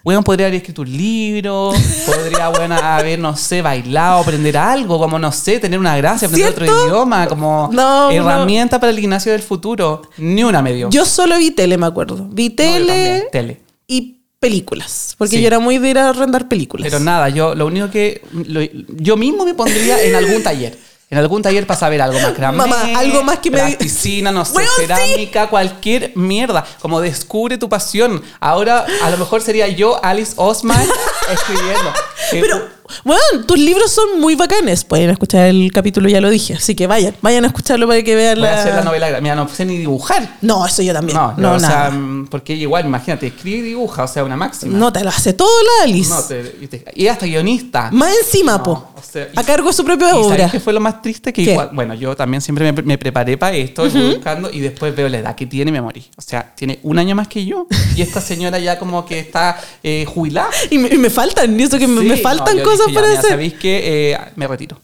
weón, 0.03 0.23
podría 0.23 0.47
haber 0.47 0.57
escrito 0.57 0.81
un 0.81 0.91
libro, 0.97 1.71
podría, 2.05 2.49
weón, 2.49 2.71
haber, 2.73 3.19
no 3.19 3.35
sé, 3.37 3.61
bailado, 3.61 4.19
aprender 4.21 4.57
algo, 4.57 4.99
como, 4.99 5.17
no 5.17 5.31
sé, 5.31 5.59
tener 5.59 5.79
una 5.79 5.95
gracia, 5.97 6.27
aprender 6.27 6.49
otro 6.51 6.65
¿Cierto? 6.65 6.85
idioma, 6.87 7.27
como 7.27 7.69
No, 7.71 8.11
herramienta 8.11 8.79
para 8.79 8.91
el 8.91 8.99
gimnasio 8.99 9.31
del 9.31 9.41
futuro. 9.41 10.01
Ni 10.17 10.43
una 10.43 10.61
me 10.61 10.73
dio. 10.73 10.89
Yo 10.89 11.05
solo 11.05 11.37
vi 11.37 11.51
tele, 11.51 11.77
me 11.77 11.85
acuerdo. 11.85 12.27
Vi 12.29 12.49
No, 12.49 12.55
tele 12.55 12.85
también, 12.87 13.23
tele. 13.31 13.61
y 13.87 14.19
películas. 14.39 15.15
Porque 15.17 15.37
Sí. 15.37 15.41
yo 15.41 15.47
era 15.47 15.59
muy 15.59 15.77
de 15.77 15.89
ir 15.91 15.97
a 15.97 16.09
arrendar 16.09 16.49
películas. 16.49 16.85
Pero 16.91 16.99
nada, 17.01 17.29
yo 17.29 17.55
lo 17.55 17.65
único 17.65 17.89
que. 17.89 18.21
lo- 18.33 18.61
yo 18.97 19.15
mismo 19.15 19.45
me 19.45 19.53
pondría 19.53 20.03
en 20.03 20.15
algún 20.15 20.43
taller. 20.43 20.77
En 21.13 21.19
algún 21.19 21.43
taller 21.43 21.67
para 21.67 21.79
saber 21.79 22.01
algo 22.01 22.19
más 22.19 22.35
grande. 22.35 22.57
Mamá, 22.57 22.81
algo 22.97 23.21
más 23.21 23.37
que 23.37 23.51
me- 23.51 23.77
Piscina, 23.77 24.31
no 24.31 24.43
sé, 24.45 24.63
sí. 24.63 24.67
cerámica, 24.81 25.47
cualquier 25.47 26.11
mierda. 26.15 26.65
Como 26.81 27.01
descubre 27.01 27.59
tu 27.59 27.69
pasión. 27.69 28.23
Ahora, 28.39 28.83
a 29.03 29.09
lo 29.11 29.17
mejor 29.17 29.43
sería 29.43 29.67
yo, 29.67 30.03
Alice 30.03 30.33
Osman, 30.37 30.83
escribiendo. 31.31 31.93
Pero, 32.31 32.67
bueno, 33.03 33.21
tus 33.47 33.57
libros 33.57 33.91
son 33.91 34.19
muy 34.19 34.35
bacanes. 34.35 34.83
Pueden 34.83 35.09
escuchar 35.09 35.47
el 35.47 35.71
capítulo, 35.71 36.09
ya 36.09 36.21
lo 36.21 36.29
dije. 36.29 36.53
Así 36.55 36.75
que 36.75 36.87
vayan, 36.87 37.15
vayan 37.21 37.43
a 37.43 37.47
escucharlo 37.47 37.87
para 37.87 38.01
que 38.03 38.15
vean 38.15 38.39
Voy 38.39 38.47
a 38.47 38.51
la... 38.51 38.59
hacer 38.61 38.73
la 38.75 38.83
novela. 38.83 39.19
Mira, 39.21 39.35
no 39.35 39.47
sé 39.47 39.65
ni 39.65 39.77
dibujar. 39.77 40.37
No, 40.41 40.65
eso 40.65 40.81
yo 40.81 40.93
también. 40.93 41.17
No, 41.17 41.33
No, 41.37 41.51
no, 41.51 41.55
o 41.55 41.59
sea, 41.59 41.69
nada. 41.69 41.89
mm, 41.91 42.27
porque 42.27 42.53
igual, 42.53 42.85
imagínate, 42.85 43.27
escribe 43.27 43.57
y 43.57 43.61
dibuja, 43.61 44.03
o 44.03 44.07
sea, 44.07 44.23
una 44.23 44.35
máxima. 44.35 44.77
No, 44.77 44.91
te 44.91 45.03
lo 45.03 45.09
hace 45.09 45.33
todo 45.33 45.49
la 45.79 45.83
Alice. 45.85 46.09
No, 46.09 46.21
te- 46.23 46.85
y, 46.95 47.07
hasta 47.07 47.25
guionista. 47.25 47.89
Más 47.91 48.13
encima, 48.23 48.53
No, 48.57 48.63
po. 48.63 48.71
o 48.95 49.01
sea, 49.03 49.27
a 49.35 49.43
cargo 49.43 49.67
de 49.67 49.73
su 49.73 49.83
propia 49.83 50.09
¿Y 50.09 50.13
obra. 50.13 50.37
sabes 50.37 50.51
qué 50.51 50.59
fue 50.59 50.73
lo 50.73 50.79
más 50.79 51.01
triste? 51.01 51.31
Que 51.33 51.43
¿Qué? 51.45 51.51
igual, 51.51 51.69
bueno, 51.73 51.93
yo 51.93 52.15
también 52.15 52.41
siempre 52.41 52.71
me, 52.71 52.81
me 52.81 52.97
preparé 52.97 53.37
para 53.37 53.55
esto, 53.55 53.89
fui 53.89 54.01
buscando 54.15 54.49
y 54.51 54.59
después 54.59 54.95
veo 54.95 55.09
la 55.09 55.19
edad 55.19 55.35
que 55.35 55.45
tiene 55.45 55.69
y 55.69 55.71
me 55.73 55.81
morí. 55.81 56.05
O 56.17 56.21
sea, 56.21 56.53
tiene 56.55 56.79
un 56.83 56.97
año 56.99 57.15
más 57.15 57.27
que 57.27 57.45
yo 57.45 57.67
y 57.95 58.01
esta 58.01 58.21
señora 58.21 58.59
ya 58.59 58.77
como 58.79 59.05
que 59.05 59.19
está 59.19 59.59
eh, 59.83 60.05
jubilada. 60.07 60.49
Y 60.69 60.77
me, 60.77 60.87
y 60.89 60.97
me 60.97 61.09
faltan, 61.09 61.59
y 61.59 61.63
eso 61.63 61.77
que 61.77 61.87
me, 61.87 62.01
Sí, 62.01 62.07
me 62.07 62.15
no, 62.15 62.21
faltan 62.21 62.57
yo 62.57 62.63
cosas 62.63 62.82
dije, 62.87 63.01
ya, 63.01 63.19
hacer. 63.19 63.29
¿Sabéis 63.31 63.53
qué? 63.55 64.11
Eh, 64.13 64.17
me 64.35 64.47
retiro. 64.47 64.79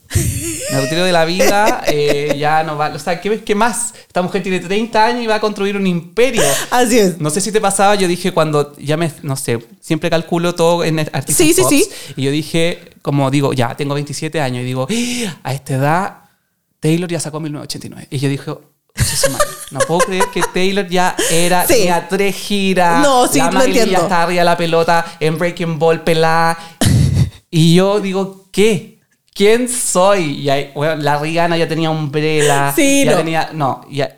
Me 0.72 0.82
retiro 0.82 1.04
de 1.04 1.12
la 1.12 1.26
vida, 1.26 1.84
eh, 1.88 2.36
ya 2.38 2.64
no 2.64 2.78
va. 2.78 2.90
O 2.90 3.00
sea, 3.00 3.20
¿qué, 3.20 3.42
¿qué 3.44 3.56
más? 3.56 3.94
Esta 4.08 4.22
mujer 4.22 4.44
tiene 4.44 4.60
30 4.60 5.06
años 5.06 5.24
y 5.24 5.28
va 5.28 5.36
a 5.36 5.40
construir 5.40 5.76
un 5.76 5.88
imperio. 5.88 6.44
Así 6.72 7.00
es. 7.00 7.20
No 7.20 7.30
sé 7.30 7.42
si 7.42 7.52
te 7.52 7.60
pasaba, 7.62 7.96
yo 7.96 8.08
dije 8.08 8.32
cuando 8.32 8.76
ya 8.78 8.96
me, 8.98 9.12
no 9.24 9.36
sé, 9.36 9.60
siempre 9.82 10.10
calculo 10.10 10.54
todo 10.56 10.84
en 10.84 11.00
artistas 11.00 11.36
Sí, 11.36 11.54
sí, 11.54 11.64
sí. 11.68 11.90
Y 12.16 12.24
yo 12.24 12.32
dije, 12.32 12.92
como 13.02 13.30
digo, 13.32 13.54
ya 13.54 13.76
tengo 13.76 13.94
27 13.96 14.40
años 14.42 14.62
y 14.62 14.66
digo, 14.66 14.88
"Ah, 15.28 15.40
a 15.44 15.54
esta 15.54 15.74
edad 15.76 16.18
Taylor 16.80 17.10
ya 17.10 17.20
sacó 17.20 17.40
1989. 17.40 18.08
Y 18.12 18.20
yo 18.20 18.30
dije, 18.30 18.46
"Concha 18.46 19.16
su 19.16 19.30
madre, 19.32 19.46
no 19.72 19.80
puedo 19.80 20.00
creer 20.02 20.26
que 20.34 20.42
Taylor 20.54 20.88
ya 20.88 21.16
era, 21.32 21.66
Sí. 21.68 21.74
tenía 21.74 22.08
tres 22.08 22.36
giras. 22.36 23.04
No, 23.04 23.28
sí, 23.28 23.40
la 23.40 23.52
lo 23.52 23.62
entiendo. 23.64 23.92
ya 23.92 23.98
estaba 24.00 24.24
arriba 24.24 24.44
la 24.44 24.56
pelota 24.58 25.06
en 25.20 25.38
Breaking 25.38 25.78
Ball 25.78 26.02
pelada. 26.04 26.58
Y 27.52 27.76
yo 27.76 28.00
digo, 28.00 28.48
¿qué? 28.52 29.00
¿Quién 29.34 29.70
soy? 29.70 30.40
Y 30.40 30.50
ahí, 30.50 30.72
bueno, 30.76 30.96
la 31.02 31.18
Rihanna 31.18 31.58
ya 31.58 31.68
tenía 31.68 31.90
umbrella. 31.90 32.74
Sí, 32.76 33.04
ya 33.06 33.12
no. 33.12 33.18
tenía, 33.18 33.50
no, 33.54 33.82
ya. 33.90 34.18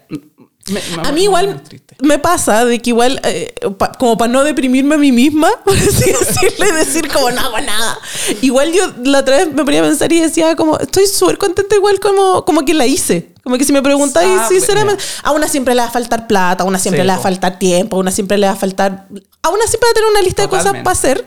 me- 0.68 0.82
me- 0.96 1.08
A 1.08 1.12
mí 1.12 1.20
me- 1.20 1.22
igual 1.24 1.62
me 2.02 2.18
pasa 2.20 2.66
de 2.66 2.80
que 2.80 2.90
igual, 2.92 3.20
eh, 3.24 3.54
pa- 3.78 3.92
como 3.94 4.18
para 4.18 4.32
no 4.32 4.44
deprimirme 4.44 4.96
a 4.96 4.98
mí 4.98 5.12
misma, 5.12 5.50
por 5.66 5.76
así 5.78 6.12
decirle, 6.12 6.72
decir 6.72 7.08
como 7.12 7.30
no 7.32 7.40
hago 7.42 7.60
nada. 7.60 8.00
Igual 8.42 8.72
yo 8.74 8.84
la 9.04 9.20
otra 9.20 9.38
vez 9.38 9.54
me 9.54 9.64
ponía 9.64 9.82
a 9.82 9.84
pensar 9.84 10.12
y 10.12 10.20
decía 10.22 10.56
como, 10.56 10.78
estoy 10.80 11.06
súper 11.08 11.38
contenta 11.38 11.76
igual 11.76 12.00
como, 12.00 12.44
como 12.46 12.66
que 12.66 12.74
la 12.74 12.86
hice. 12.88 13.30
Como 13.44 13.58
que 13.58 13.64
si 13.64 13.74
me 13.74 13.82
preguntáis 13.82 14.30
Ah, 14.40 14.48
sinceramente, 14.50 15.04
a 15.24 15.32
una 15.32 15.48
siempre 15.48 15.74
le 15.76 15.82
va 15.82 15.88
a 15.88 15.92
faltar 15.92 16.28
plata, 16.28 16.64
a 16.64 16.68
una 16.68 16.78
siempre 16.80 17.02
Sí, 17.02 17.08
le 17.08 17.14
va 17.14 17.20
a 17.20 17.22
faltar 17.24 17.58
tiempo, 17.60 17.96
a 17.96 18.00
una 18.00 18.12
siempre 18.12 18.38
le 18.38 18.46
va 18.48 18.54
a 18.54 18.56
faltar... 18.56 19.08
A 19.44 19.50
una 19.50 19.66
siempre 19.66 19.88
va 19.88 19.92
a 19.92 19.94
tener 19.96 20.10
una 20.12 20.22
lista 20.22 20.44
de 20.44 20.48
cosas 20.48 20.66
Totalmente. 20.66 20.84
para 20.86 20.94
hacer. 20.94 21.26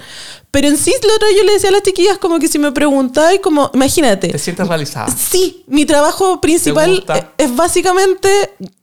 Pero 0.55 0.69
en 0.69 0.79
sí, 0.79 0.95
otra 0.97 1.27
vez 1.27 1.37
yo 1.37 1.43
le 1.43 1.53
decía 1.55 1.71
a 1.71 1.73
las 1.73 1.83
chiquillas 1.83 2.17
como 2.19 2.39
que 2.39 2.47
si 2.47 2.61
me 2.61 2.71
preguntáis, 2.71 3.41
como, 3.41 3.73
imagínate. 3.75 4.29
Te 4.29 4.39
sientes 4.39 4.69
realizada. 4.69 5.09
Sí, 5.13 5.65
mi 5.67 5.85
trabajo 5.85 6.41
principal 6.41 7.05
eh, 7.13 7.25
es 7.39 7.57
básicamente 7.57 8.29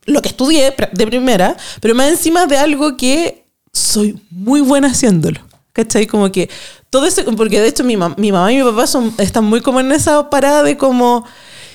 lo 0.04 0.22
que 0.22 0.28
estudié 0.28 0.76
de 0.92 1.08
primera, 1.08 1.56
pero 1.80 1.96
más 1.96 2.10
encima 2.10 2.46
de 2.46 2.58
algo 2.58 2.98
que 2.98 3.46
soy 3.72 4.20
muy 4.30 4.60
buena 4.60 4.90
haciéndolo. 4.90 5.40
¿Cachai? 5.72 6.08
Como 6.08 6.30
que 6.30 6.50
todo 6.90 7.06
eso, 7.06 7.24
porque 7.38 7.62
de 7.62 7.70
hecho 7.70 7.86
mi, 7.86 7.96
mam- 7.96 8.16
mi 8.18 8.34
mamá 8.34 8.52
y 8.52 8.58
mi 8.58 8.64
papá 8.64 8.86
son, 8.86 9.14
están 9.18 9.46
muy 9.46 9.62
como 9.62 9.80
en 9.80 9.94
esa 9.94 10.30
parada 10.30 10.64
de 10.64 10.76
como... 10.76 11.26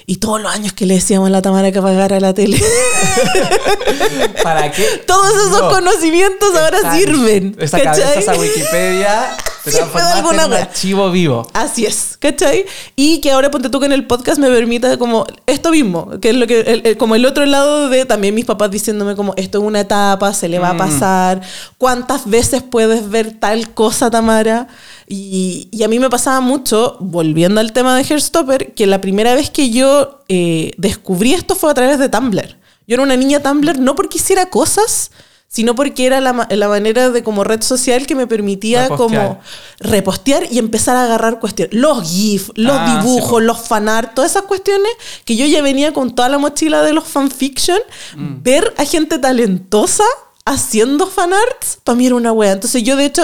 Y 0.09 0.17
todos 0.19 0.41
los 0.43 0.53
años 0.55 0.73
que 0.75 0.85
le 0.87 0.95
decíamos 0.95 1.29
a 1.29 1.31
la 1.31 1.41
Tamara 1.43 1.73
que 1.73 1.79
apagara 1.79 2.21
la 2.21 2.33
tele. 2.35 2.63
¿Para 4.43 4.71
qué? 4.71 4.85
Todos 5.07 5.35
esos 5.35 5.63
No. 5.63 5.69
conocimientos 5.71 6.55
ahora 6.55 6.79
Esa- 6.79 6.97
sirven. 6.97 7.57
Esa 7.59 7.79
¿cachai? 7.81 8.03
cabeza, 8.03 8.21
esa 8.33 8.41
Wikipedia, 8.41 9.37
te 9.71 9.77
Sí, 9.77 9.83
fue 9.91 10.01
de 10.01 10.09
transformaste 10.09 10.19
alguna 10.19 10.43
en 10.43 10.47
un 10.49 10.53
wea. 10.53 10.63
archivo 10.63 11.11
vivo. 11.11 11.47
Así 11.53 11.85
es, 11.87 12.17
¿cachai? 12.19 12.65
Y 12.97 13.21
que 13.21 13.31
ahora 13.31 13.51
ponte 13.51 13.69
tú 13.71 13.81
que 13.81 13.87
en 13.87 13.93
el 13.93 14.07
podcast 14.07 14.39
me 14.39 14.49
permita 14.49 14.97
como 14.99 15.27
esto 15.47 15.71
mismo, 15.71 16.19
que 16.21 16.31
es 16.31 16.37
lo 16.37 16.47
que, 16.47 16.61
el- 16.61 16.87
el- 16.87 16.97
como 16.97 17.15
el 17.15 17.25
otro 17.27 17.45
lado 17.47 17.89
de 17.89 18.05
también 18.05 18.35
mis 18.35 18.45
papás 18.45 18.71
diciéndome 18.71 19.15
como 19.17 19.35
esto 19.37 19.59
es 19.59 19.65
una 19.65 19.81
etapa, 19.81 20.33
se 20.35 20.49
le 20.49 20.59
va 20.59 20.73
Mm. 20.73 20.77
a 20.77 20.79
pasar, 20.87 21.41
cuántas 21.79 22.29
veces 22.29 22.63
puedes 22.63 23.09
ver 23.09 23.39
tal 23.39 23.75
cosa, 23.75 24.11
Tamara. 24.11 24.69
Y, 25.09 25.69
y 25.71 25.83
a 25.85 25.89
mí 25.89 25.99
me 26.01 26.11
pasaba 26.11 26.41
mucho, 26.41 26.97
volviendo 27.01 27.61
al 27.61 27.73
tema 27.73 27.97
de 27.97 28.03
Hairstopper, 28.03 28.75
que 28.75 28.87
la 28.87 29.01
primera 29.01 29.35
vez 29.35 29.51
que 29.51 29.71
yo 29.71 30.21
eh, 30.29 30.73
descubrí 30.79 31.33
esto 31.35 31.55
fue 31.55 31.71
a 31.71 31.75
través 31.75 31.99
de 31.99 32.09
Tumblr. 32.09 32.57
Yo 32.89 32.95
era 32.95 33.03
una 33.03 33.17
niña 33.17 33.41
Tumblr 33.41 33.79
no 33.79 33.95
porque 33.95 34.19
hiciera 34.19 34.47
cosas, 34.47 35.11
sino 35.49 35.75
porque 35.75 36.07
era 36.07 36.21
la, 36.21 36.33
ma- 36.33 36.49
la 36.51 36.69
manera 36.69 37.11
de 37.11 37.23
como 37.23 37.43
red 37.45 37.63
social 37.63 38.07
que 38.07 38.15
me 38.15 38.27
permitía 38.27 38.89
Repostear. 38.89 39.27
como 39.27 39.41
repostear 39.79 40.47
y 40.51 40.59
empezar 40.59 40.97
a 40.97 41.05
agarrar 41.05 41.39
cuestiones. 41.41 41.75
Los 41.75 42.09
GIF, 42.11 42.51
los 42.57 42.77
Ah, 42.79 43.01
sí, 43.03 43.09
dibujos, 43.09 43.43
los 43.43 43.61
fanart, 43.61 44.15
todas 44.15 44.33
esas 44.33 44.43
cuestiones 44.43 44.91
que 45.25 45.37
yo 45.37 45.47
ya 45.47 45.63
venía 45.63 45.93
con 45.93 46.15
toda 46.15 46.29
la 46.29 46.39
mochila 46.39 46.83
de 46.83 46.93
los 46.93 47.05
fanfiction. 47.05 47.79
Mm. 48.17 48.43
Ver 48.43 48.75
a 48.77 48.85
gente 48.85 49.19
talentosa 49.19 50.05
haciendo 50.45 51.07
fanarts, 51.07 51.79
para 51.83 51.97
mí 51.97 52.07
era 52.07 52.15
una 52.17 52.33
wea. 52.33 52.53
Entonces 52.53 52.83
yo 52.83 52.97
de 52.97 53.07
hecho 53.07 53.23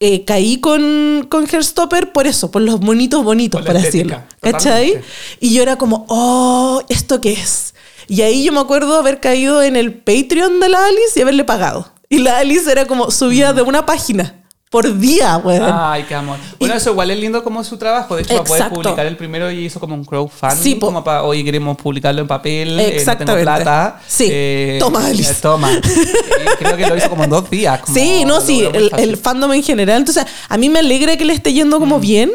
eh, 0.00 0.24
caí 0.24 0.60
con, 0.60 1.26
con 1.28 1.46
Hairstopper 1.50 2.12
por 2.12 2.26
eso, 2.26 2.50
por 2.50 2.62
los 2.62 2.78
bonitos 2.80 3.24
bonitos, 3.24 3.64
Por 3.64 3.76
estética, 3.76 4.26
decirlo. 4.40 4.52
¿Cachai? 4.58 5.00
Y 5.40 5.54
yo 5.54 5.62
era 5.62 5.76
como, 5.76 6.06
oh, 6.08 6.82
¿esto 6.88 7.20
qué 7.20 7.32
es? 7.32 7.74
Y 8.08 8.22
ahí 8.22 8.44
yo 8.44 8.52
me 8.52 8.60
acuerdo 8.60 8.96
haber 8.98 9.20
caído 9.20 9.62
en 9.62 9.76
el 9.76 9.92
Patreon 9.94 10.60
de 10.60 10.68
la 10.70 10.84
Alice 10.86 11.12
y 11.16 11.20
haberle 11.22 11.44
pagado. 11.44 11.92
Y 12.08 12.18
la 12.18 12.38
Alice 12.38 12.70
era 12.70 12.86
como 12.86 13.10
subía 13.10 13.52
de 13.52 13.62
una 13.62 13.84
página 13.84 14.34
por 14.70 14.98
día, 14.98 15.36
weón. 15.38 15.70
Ay, 15.74 16.04
qué 16.08 16.14
amor. 16.14 16.38
Bueno, 16.58 16.74
eso 16.74 16.90
igual 16.90 17.10
es 17.10 17.18
lindo 17.18 17.42
como 17.44 17.62
su 17.64 17.76
trabajo. 17.78 18.16
De 18.16 18.22
hecho, 18.22 18.34
para 18.34 18.44
poder 18.44 18.62
Exacto. 18.62 18.82
publicar 18.82 19.06
el 19.06 19.16
primero 19.16 19.50
y 19.50 19.64
hizo 19.66 19.78
como 19.80 19.94
un 19.94 20.04
crowdfunding. 20.04 20.56
Sí, 20.62 20.78
como 20.78 21.02
para, 21.04 21.22
oye, 21.22 21.42
queremos 21.44 21.76
publicarlo 21.76 22.20
en 22.22 22.26
papel. 22.28 22.68
eh, 22.68 22.72
no 22.76 22.82
tengo 22.82 22.96
Exactamente. 22.98 23.42
plata. 23.42 24.00
Sí. 24.06 24.30
Toma, 24.78 25.06
Alice. 25.06 25.32
eh, 25.32 25.36
toma. 25.40 25.70
Y 25.80 26.56
creo 26.64 26.76
que 26.76 26.86
lo 26.86 26.96
hizo 26.96 27.10
como 27.10 27.24
en 27.24 27.30
dos 27.30 27.48
días. 27.50 27.80
como 27.80 27.94
Sí, 27.94 28.24
no, 28.26 28.40
sí, 28.40 28.62
el, 28.72 28.90
el 28.96 29.16
fandom 29.16 29.52
en 29.52 29.62
general. 29.62 29.98
Entonces, 29.98 30.24
a 30.48 30.56
mí 30.58 30.68
me 30.68 30.78
alegra 30.80 31.16
que 31.16 31.24
le 31.24 31.32
esté 31.34 31.52
yendo 31.52 31.78
como 31.78 31.98
bien. 32.00 32.30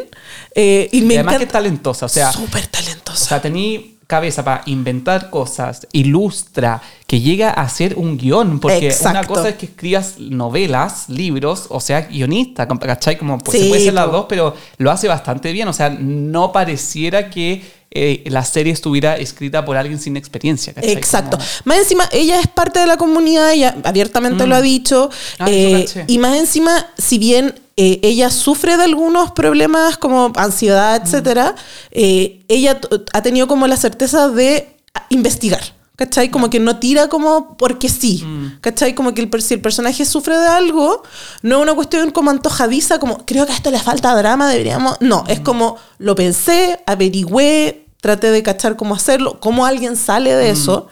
eh, 0.55 0.89
y 0.91 1.01
me 1.01 1.15
Y 1.15 1.17
además 1.17 1.33
que 1.33 1.35
es 1.37 1.41
encanta. 1.43 1.59
talentosa. 1.59 2.05
O 2.05 2.09
sea, 2.09 2.31
Súper 2.31 2.63
O 2.65 2.67
talentosa. 2.69 3.25
sea, 3.25 3.41
tení 3.41 3.92
cabeza 4.07 4.43
para 4.43 4.63
inventar 4.65 5.29
cosas, 5.29 5.87
ilustra, 5.91 6.81
que 7.07 7.21
llega 7.21 7.51
a 7.51 7.67
ser 7.69 7.95
un 7.97 8.17
guion, 8.17 8.59
porque 8.59 8.87
Exacto. 8.87 9.19
una 9.19 9.27
cosa 9.27 9.49
es 9.49 9.55
que 9.55 9.67
escribas 9.67 10.19
novelas, 10.19 11.09
libros, 11.09 11.67
o 11.69 11.79
sea, 11.79 12.01
guionista, 12.01 12.67
¿cachai? 12.67 13.17
Como 13.17 13.37
pues, 13.37 13.57
Sí, 13.57 13.63
se 13.63 13.69
puede 13.69 13.83
ser 13.83 13.93
las 13.93 14.11
dos, 14.11 14.25
pero 14.27 14.55
lo 14.77 14.91
hace 14.91 15.07
bastante 15.07 15.51
bien, 15.51 15.67
o 15.67 15.73
sea, 15.73 15.89
no 15.89 16.51
pareciera 16.51 17.29
que 17.29 17.82
eh, 17.95 18.23
la 18.27 18.43
serie 18.43 18.73
estuviera 18.73 19.15
escrita 19.17 19.63
por 19.65 19.77
alguien 19.77 19.99
sin 19.99 20.17
experiencia, 20.17 20.73
¿cachai? 20.73 20.91
Exacto. 20.93 21.37
Como- 21.37 21.49
Más 21.65 21.77
encima, 21.77 22.09
ella 22.11 22.39
es 22.39 22.47
parte 22.47 22.79
de 22.79 22.87
la 22.87 22.97
comunidad, 22.97 23.51
ella 23.51 23.75
abiertamente 23.83 24.47
lo 24.47 24.55
ha 24.55 24.61
dicho. 24.61 25.09
Ah, 25.39 25.45
eh, 25.49 25.85
y 26.07 26.17
más 26.17 26.35
encima, 26.37 26.87
si 26.97 27.17
bien 27.17 27.55
eh, 27.75 27.99
ella 28.03 28.29
sufre 28.29 28.77
de 28.77 28.83
algunos 28.83 29.31
problemas 29.31 29.97
como 29.97 30.31
ansiedad, 30.35 30.99
Mm. 31.01 31.05
etcétera, 31.05 31.55
eh, 31.91 32.43
ella 32.47 32.79
ha 33.13 33.21
tenido 33.23 33.47
como 33.47 33.65
la 33.67 33.77
certeza 33.77 34.29
de 34.29 34.75
investigar. 35.09 35.61
¿Cachai? 35.95 36.29
Como 36.31 36.49
que 36.49 36.59
no 36.59 36.77
tira 36.79 37.07
como 37.07 37.55
porque 37.55 37.87
sí. 37.87 38.23
Mm. 38.25 38.59
¿Cachai? 38.61 38.95
Como 38.95 39.13
que 39.13 39.21
el, 39.21 39.41
si 39.43 39.53
el 39.53 39.61
personaje 39.61 40.05
sufre 40.05 40.37
de 40.39 40.47
algo, 40.47 41.03
no 41.43 41.57
es 41.57 41.61
una 41.61 41.75
cuestión 41.75 42.09
como 42.09 42.31
antojadiza, 42.31 42.97
como 42.97 43.23
creo 43.27 43.45
que 43.45 43.51
a 43.51 43.55
esto 43.55 43.69
le 43.69 43.77
falta 43.79 44.15
drama, 44.15 44.49
deberíamos. 44.49 44.97
No, 45.01 45.23
Mm. 45.23 45.29
es 45.29 45.39
como 45.41 45.77
lo 45.99 46.15
pensé, 46.15 46.79
averigüé, 46.87 47.82
traté 48.03 48.31
de 48.31 48.43
cachar 48.43 48.75
cómo 48.75 48.93
hacerlo, 48.95 49.39
cómo 49.39 49.65
alguien 49.65 49.95
sale 49.95 50.33
Mm. 50.33 50.37
de 50.37 50.49
eso. 50.49 50.87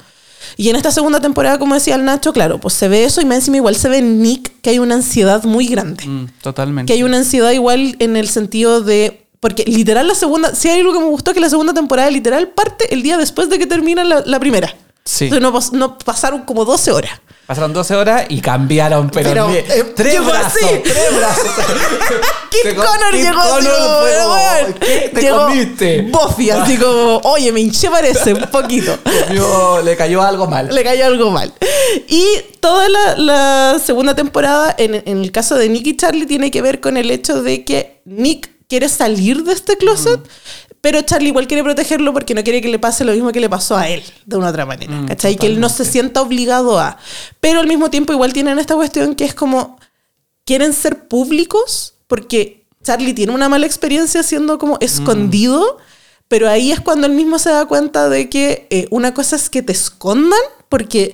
Y 0.55 0.70
en 0.70 0.78
esta 0.78 0.91
segunda 0.91 1.20
temporada, 1.20 1.59
como 1.59 1.76
decía 1.76 1.95
el 1.95 2.05
Nacho, 2.05 2.32
claro, 2.32 2.57
pues 2.59 2.74
se 2.74 2.88
ve 2.88 3.03
eso 3.03 3.20
y 3.20 3.26
más 3.26 3.36
encima 3.39 3.57
igual 3.57 3.76
se 3.76 3.89
ve 3.89 3.97
en 3.97 4.22
Nick 4.22 4.53
que 4.62 4.70
hay 4.70 4.80
una 4.80 4.95
ansiedad 4.95 5.43
muy 5.43 5.68
grande. 5.68 6.05
Mm, 6.07 6.28
totalmente. 6.41 6.88
Que 6.88 6.93
hay 6.97 7.03
una 7.03 7.18
ansiedad 7.18 7.51
igual 7.51 7.97
en 7.99 8.16
el 8.16 8.30
sentido 8.30 8.80
de... 8.82 9.28
Porque 9.41 9.66
literal 9.68 10.07
la 10.07 10.16
segunda, 10.16 10.55
si 10.55 10.70
hay 10.70 10.80
algo 10.80 10.93
que 10.93 10.99
me 10.99 11.05
gustó, 11.05 11.34
que 11.34 11.41
la 11.41 11.49
segunda 11.49 11.74
temporada 11.74 12.09
literal 12.09 12.47
parte 12.49 12.93
el 12.93 13.03
día 13.03 13.18
después 13.18 13.49
de 13.49 13.59
que 13.59 13.68
termina 13.68 14.03
la, 14.05 14.24
la 14.26 14.39
primera. 14.39 14.74
Sí. 15.03 15.26
Entonces 15.26 15.74
no 15.74 15.97
pasaron 15.97 16.43
como 16.43 16.64
12 16.64 16.91
horas. 16.91 17.12
Pasaron 17.52 17.74
12 17.74 17.95
horas 17.97 18.26
y 18.30 18.39
cambiaron, 18.39 19.10
pero, 19.10 19.30
Pero, 19.30 19.49
eh, 19.52 19.84
tres 19.93 20.26
brazos, 20.26 20.56
así. 20.64 20.66
tres 20.84 21.18
brazos. 21.18 21.45
Co- 22.76 22.86
Connor 22.86 23.14
llegó 23.14 23.41
así 23.41 23.68
como, 23.68 24.80
¿qué 24.80 25.12
te 25.14 25.22
llegó 25.22 25.45
comiste? 25.47 26.02
Buffy, 26.04 26.49
así 26.49 26.78
como, 26.82 27.18
oye, 27.26 27.52
me 27.52 27.60
hinché 27.60 27.89
parece 27.89 28.34
un 28.36 28.43
poquito. 28.49 28.97
Comió- 29.04 29.82
le 29.84 29.97
cayó 29.97 30.22
algo 30.22 30.47
mal. 30.47 30.74
Le 30.74 30.82
cayó 30.82 31.06
algo 31.08 31.30
mal. 31.32 31.54
Y 32.08 32.26
toda 32.62 32.88
la, 32.88 33.18
la 33.18 33.80
segunda 33.86 34.16
temporada, 34.16 34.74
en, 34.78 35.04
en 35.06 35.22
el 35.22 35.34
caso 35.34 35.56
de 35.56 35.68
Nick 35.68 35.88
y 35.88 35.97
Charlie, 35.97 36.28
tiene 36.28 36.52
que 36.52 36.62
ver 36.62 36.80
con 36.80 36.95
el 36.95 37.12
hecho 37.12 37.43
de 37.43 37.66
que 37.66 38.02
Nick 38.06 38.49
quiere 38.70 38.88
salir 38.88 39.43
de 39.43 39.52
este 39.52 39.76
closet, 39.76 40.22
pero 40.82 41.01
Charlie 41.03 41.29
igual 41.29 41.47
quiere 41.47 41.63
protegerlo 41.63 42.11
porque 42.11 42.34
no 42.34 42.43
quiere 42.43 42.59
que 42.61 42.67
le 42.67 42.79
pase 42.79 43.05
lo 43.05 43.13
mismo 43.13 43.32
que 43.32 43.39
le 43.39 43.49
pasó 43.49 43.77
a 43.77 43.88
él, 43.88 44.03
de 44.25 44.36
una 44.36 44.49
otra 44.49 44.65
manera. 44.65 44.91
Mm, 44.91 45.07
¿Cachai? 45.07 45.36
Que 45.36 45.45
él 45.45 45.59
no 45.59 45.69
se 45.69 45.86
sienta 45.86 46.21
obligado 46.21 46.79
a. 46.79 46.97
Pero 47.39 47.59
al 47.59 47.67
mismo 47.67 47.91
tiempo 47.91 48.11
igual 48.13 48.34
tienen 48.34 48.57
esta 48.57 48.75
cuestión 48.75 49.15
que 49.15 49.25
es 49.25 49.36
como, 49.36 49.79
quieren 50.43 50.73
ser 50.73 51.07
públicos 51.07 51.93
porque 52.07 52.65
Charlie 52.84 53.13
tiene 53.13 53.32
una 53.32 53.47
mala 53.47 53.67
experiencia 53.67 54.23
siendo 54.23 54.57
como 54.57 54.77
escondido, 54.82 55.77
pero 56.27 56.49
ahí 56.49 56.71
es 56.71 56.79
cuando 56.79 57.05
él 57.05 57.13
mismo 57.13 57.38
se 57.38 57.51
da 57.51 57.65
cuenta 57.65 58.09
de 58.09 58.27
que 58.27 58.67
eh, 58.71 58.88
una 58.89 59.13
cosa 59.13 59.36
es 59.36 59.49
que 59.49 59.61
te 59.61 59.73
escondan 59.73 60.39
porque 60.67 61.13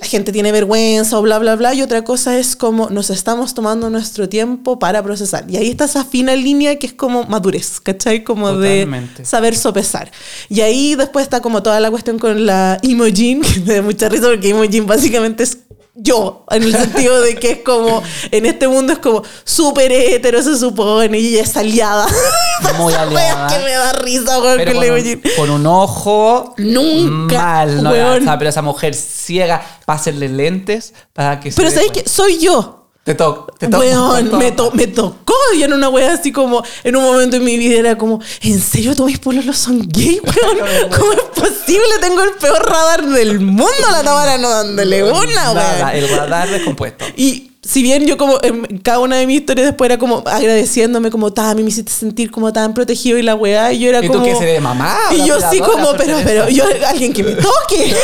la 0.00 0.06
gente 0.06 0.32
tiene 0.32 0.52
vergüenza 0.52 1.18
o 1.18 1.22
bla, 1.22 1.38
bla, 1.38 1.56
bla, 1.56 1.74
y 1.74 1.82
otra 1.82 2.02
cosa 2.02 2.38
es 2.38 2.56
como 2.56 2.90
nos 2.90 3.10
estamos 3.10 3.54
tomando 3.54 3.90
nuestro 3.90 4.28
tiempo 4.28 4.78
para 4.78 5.02
procesar. 5.02 5.44
Y 5.48 5.56
ahí 5.56 5.70
está 5.70 5.84
esa 5.84 6.04
fina 6.04 6.34
línea 6.36 6.78
que 6.78 6.86
es 6.86 6.92
como 6.92 7.24
madurez, 7.24 7.80
¿cachai? 7.80 8.24
Como 8.24 8.48
Totalmente. 8.50 9.22
de 9.22 9.24
saber 9.24 9.56
sopesar. 9.56 10.10
Y 10.48 10.60
ahí 10.60 10.94
después 10.94 11.24
está 11.24 11.40
como 11.40 11.62
toda 11.62 11.80
la 11.80 11.90
cuestión 11.90 12.18
con 12.18 12.46
la 12.46 12.78
Imogen, 12.82 13.42
que 13.54 13.60
me 13.60 13.74
da 13.74 13.82
mucha 13.82 14.08
risa 14.08 14.28
porque 14.28 14.48
Imogen 14.48 14.86
básicamente 14.86 15.42
es 15.42 15.58
yo, 16.00 16.44
en 16.50 16.62
el 16.62 16.72
sentido 16.72 17.20
de 17.20 17.34
que 17.34 17.50
es 17.50 17.58
como, 17.64 18.02
en 18.30 18.46
este 18.46 18.68
mundo 18.68 18.92
es 18.92 19.00
como 19.00 19.22
súper 19.44 19.90
hetero, 19.90 20.40
se 20.42 20.56
supone, 20.56 21.18
y 21.18 21.36
es 21.38 21.56
aliada. 21.56 22.06
Muy 22.78 22.94
aliada. 22.94 23.48
que 23.48 23.64
me 23.64 23.72
da 23.72 23.92
risa, 23.94 24.40
weón, 24.40 24.56
Pero 24.58 24.74
con 24.74 24.84
un, 24.90 25.22
con 25.36 25.50
un 25.50 25.66
ojo 25.66 26.54
Nunca, 26.58 27.42
mal, 27.42 27.82
¿no? 27.82 27.90
O 27.90 28.20
sea, 28.20 28.38
pero 28.38 28.50
esa 28.50 28.62
mujer 28.62 28.94
ciega, 28.94 29.60
pásenle 29.86 30.28
lentes 30.28 30.94
para 31.12 31.40
que 31.40 31.50
se 31.50 31.56
Pero 31.56 31.68
dé 31.70 31.74
¿sabéis 31.74 31.92
cuenta. 31.92 32.10
que 32.10 32.14
Soy 32.14 32.38
yo. 32.38 32.77
Te 33.08 33.14
toco, 33.14 33.50
te 33.58 33.68
toco. 33.68 33.82
Weón, 33.82 34.28
te 34.30 34.36
me, 34.36 34.52
to- 34.52 34.70
me 34.72 34.86
tocó 34.86 35.32
y 35.56 35.62
en 35.62 35.72
una 35.72 35.88
wea 35.88 36.12
así 36.12 36.30
como, 36.30 36.62
en 36.84 36.94
un 36.94 37.02
momento 37.04 37.36
en 37.36 37.44
mi 37.44 37.56
vida 37.56 37.78
era 37.78 37.96
como, 37.96 38.20
¿en 38.42 38.60
serio 38.60 38.94
todos 38.94 39.06
mis 39.06 39.18
polos 39.18 39.56
son 39.56 39.80
gay, 39.88 40.20
weón? 40.22 40.90
¿Cómo 40.94 41.12
es 41.14 41.22
posible? 41.34 41.88
Tengo 42.02 42.22
el 42.22 42.32
peor 42.32 42.62
radar 42.70 43.06
del 43.06 43.40
mundo, 43.40 43.72
la 43.90 44.02
cámara 44.02 44.36
no 44.36 44.50
dándole 44.50 45.04
una, 45.10 45.24
Nada, 45.54 45.86
weón. 45.86 45.96
el 45.96 46.08
radar 46.18 46.50
descompuesto. 46.50 47.06
Y 47.16 47.47
si 47.68 47.82
bien 47.82 48.06
yo 48.06 48.16
como 48.16 48.38
en 48.42 48.78
cada 48.78 48.98
una 49.00 49.16
de 49.16 49.26
mis 49.26 49.40
historias 49.40 49.66
después 49.66 49.90
era 49.90 49.98
como 49.98 50.22
agradeciéndome 50.26 51.10
como, 51.10 51.34
Tami, 51.34 51.62
me 51.62 51.68
hiciste 51.68 51.92
sentir 51.92 52.30
como 52.30 52.50
tan 52.50 52.72
protegido 52.72 53.18
y 53.18 53.22
la 53.22 53.34
weá, 53.34 53.70
y 53.74 53.80
yo 53.80 53.90
era 53.90 54.02
¿Y 54.02 54.06
como... 54.08 54.20
tú 54.20 54.24
qué 54.24 54.34
seré 54.36 54.52
de 54.52 54.60
mamá? 54.60 54.96
Y 55.10 55.16
¿Una 55.16 55.26
yo 55.26 55.50
sí 55.50 55.60
como, 55.60 55.92
pero, 55.92 56.16
pero, 56.24 56.48
yo, 56.48 56.64
alguien 56.86 57.12
que 57.12 57.22
me 57.22 57.32
toque. 57.34 57.94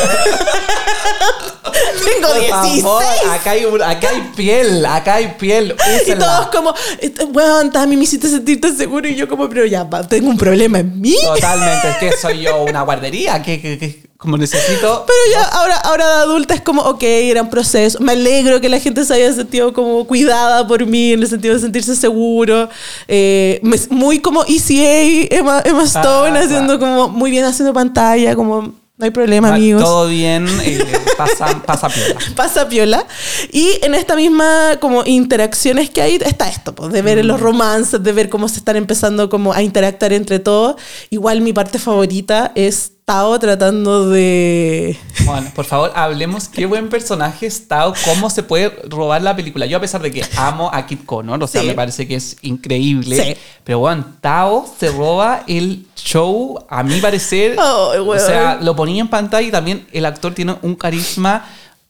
Tengo 2.05 2.27
Por 2.27 2.39
16. 2.41 2.83
favor, 2.83 3.03
acá 3.31 3.51
hay, 3.51 3.63
acá 3.65 4.09
hay 4.09 4.31
piel, 4.35 4.85
acá 4.85 5.15
hay 5.15 5.27
piel. 5.39 5.75
Y 6.07 6.11
todos 6.13 6.47
como, 6.47 6.73
este, 7.01 7.25
weón, 7.25 7.71
Tami, 7.71 7.97
me 7.97 8.03
hiciste 8.03 8.29
sentir 8.29 8.61
tan 8.61 8.77
seguro. 8.77 9.07
Y 9.07 9.15
yo 9.15 9.27
como, 9.27 9.49
pero 9.49 9.65
ya, 9.65 9.89
tengo 10.07 10.29
un 10.29 10.37
problema 10.37 10.79
en 10.79 11.01
mí. 11.01 11.15
Totalmente, 11.23 11.89
es 11.89 11.95
que 11.97 12.17
soy 12.17 12.41
yo 12.41 12.63
una 12.63 12.83
guardería, 12.83 13.41
que, 13.41 13.59
que- 13.59 13.77
que 13.79 14.05
como 14.25 14.37
necesito... 14.37 15.05
Pero 15.07 15.19
ya, 15.31 15.43
ahora, 15.45 15.75
ahora 15.77 16.05
de 16.07 16.13
adulta 16.23 16.53
es 16.55 16.61
como, 16.61 16.81
ok, 16.81 17.03
era 17.03 17.41
un 17.41 17.49
proceso. 17.49 17.99
Me 18.01 18.11
alegro 18.11 18.59
que 18.59 18.67
la 18.67 18.79
gente 18.79 19.05
se 19.05 19.13
haya 19.13 19.31
sentido 19.33 19.71
como 19.71 20.05
cuidada 20.05 20.67
por 20.67 20.85
mí, 20.85 21.13
en 21.13 21.21
el 21.21 21.27
sentido 21.29 21.53
de 21.53 21.61
sentirse 21.61 21.95
seguro. 21.95 22.67
Eh, 23.07 23.61
muy 23.89 24.19
como 24.19 24.43
ECA, 24.43 25.33
Emma, 25.35 25.61
Emma 25.63 25.83
Stone, 25.83 26.37
Ah, 26.37 26.43
haciendo 26.43 26.77
como, 26.79 27.07
muy 27.07 27.31
bien 27.31 27.45
haciendo 27.45 27.73
pantalla, 27.73 28.35
como, 28.35 28.61
no 28.97 29.03
hay 29.05 29.11
problema, 29.11 29.49
Ah, 29.49 29.55
amigos. 29.55 29.83
Todo 29.83 30.07
bien, 30.07 30.47
eh, 30.63 30.79
pasa, 31.17 31.61
pasa 31.65 31.89
piola. 31.89 32.15
pasa 32.35 32.67
piola. 32.69 33.05
Y 33.51 33.77
en 33.81 33.93
esta 33.93 34.15
misma 34.15 34.77
como 34.79 35.03
interacciones 35.05 35.89
que 35.89 36.01
hay 36.01 36.15
está 36.15 36.47
esto, 36.49 36.73
pues, 36.73 36.91
de 36.93 37.01
ver 37.01 37.23
Mm. 37.23 37.27
los 37.27 37.39
romances, 37.41 38.01
de 38.01 38.11
ver 38.13 38.29
cómo 38.29 38.47
se 38.49 38.57
están 38.59 38.75
empezando 38.77 39.29
como 39.29 39.53
a 39.53 39.61
interactuar 39.61 40.13
entre 40.13 40.39
todos. 40.39 40.75
Igual 41.09 41.41
mi 41.41 41.51
parte 41.53 41.77
favorita 41.77 42.51
es 42.55 42.93
Tao 43.05 43.37
tratando 43.37 44.09
de... 44.09 44.97
Bueno, 45.25 45.51
por 45.53 45.65
favor, 45.65 45.91
hablemos 45.95 46.47
qué 46.47 46.65
buen 46.65 46.89
personaje 46.89 47.45
es 47.45 47.67
Tao, 47.67 47.93
cómo 48.03 48.31
se 48.31 48.41
puede 48.41 48.69
robar 48.89 49.21
la 49.21 49.35
película. 49.35 49.67
Yo 49.67 49.77
a 49.77 49.79
pesar 49.79 50.01
de 50.01 50.11
que 50.11 50.25
amo 50.37 50.71
a 50.73 50.87
Kit 50.87 51.05
Connor, 51.05 51.43
o 51.43 51.45
sea, 51.45 51.61
Sí. 51.61 51.67
me 51.67 51.73
parece 51.75 52.07
que 52.07 52.15
es 52.15 52.35
increíble, 52.41 53.23
Sí. 53.23 53.37
pero 53.63 53.77
bueno, 53.77 54.05
Tao 54.21 54.65
se 54.79 54.89
roba 54.89 55.43
el 55.45 55.85
show, 55.95 56.65
a 56.67 56.81
mi 56.81 56.99
parecer. 56.99 57.51
Ay, 57.59 57.99
o 57.99 58.05
weón. 58.05 58.19
sea, 58.25 58.57
lo 58.59 58.75
ponía 58.75 59.01
en 59.01 59.07
pantalla 59.07 59.47
y 59.47 59.51
también 59.51 59.85
el 59.91 60.03
actor 60.07 60.33
tiene 60.33 60.55
un 60.63 60.73
carisma 60.73 61.45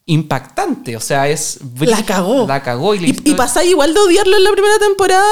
impactante, 0.07 0.95
o 0.95 0.99
sea, 0.99 1.27
es... 1.29 1.59
La 1.79 2.03
cagó. 2.05 2.45
La 2.47 2.61
cagó 2.61 2.93
y, 2.93 2.99
la 2.99 3.07
Y, 3.07 3.17
y 3.25 3.33
pasa 3.33 3.63
igual 3.63 3.93
de 3.93 3.99
odiarlo 3.99 4.37
en 4.37 4.43
la 4.43 4.51
primera 4.51 4.77
temporada. 4.77 5.23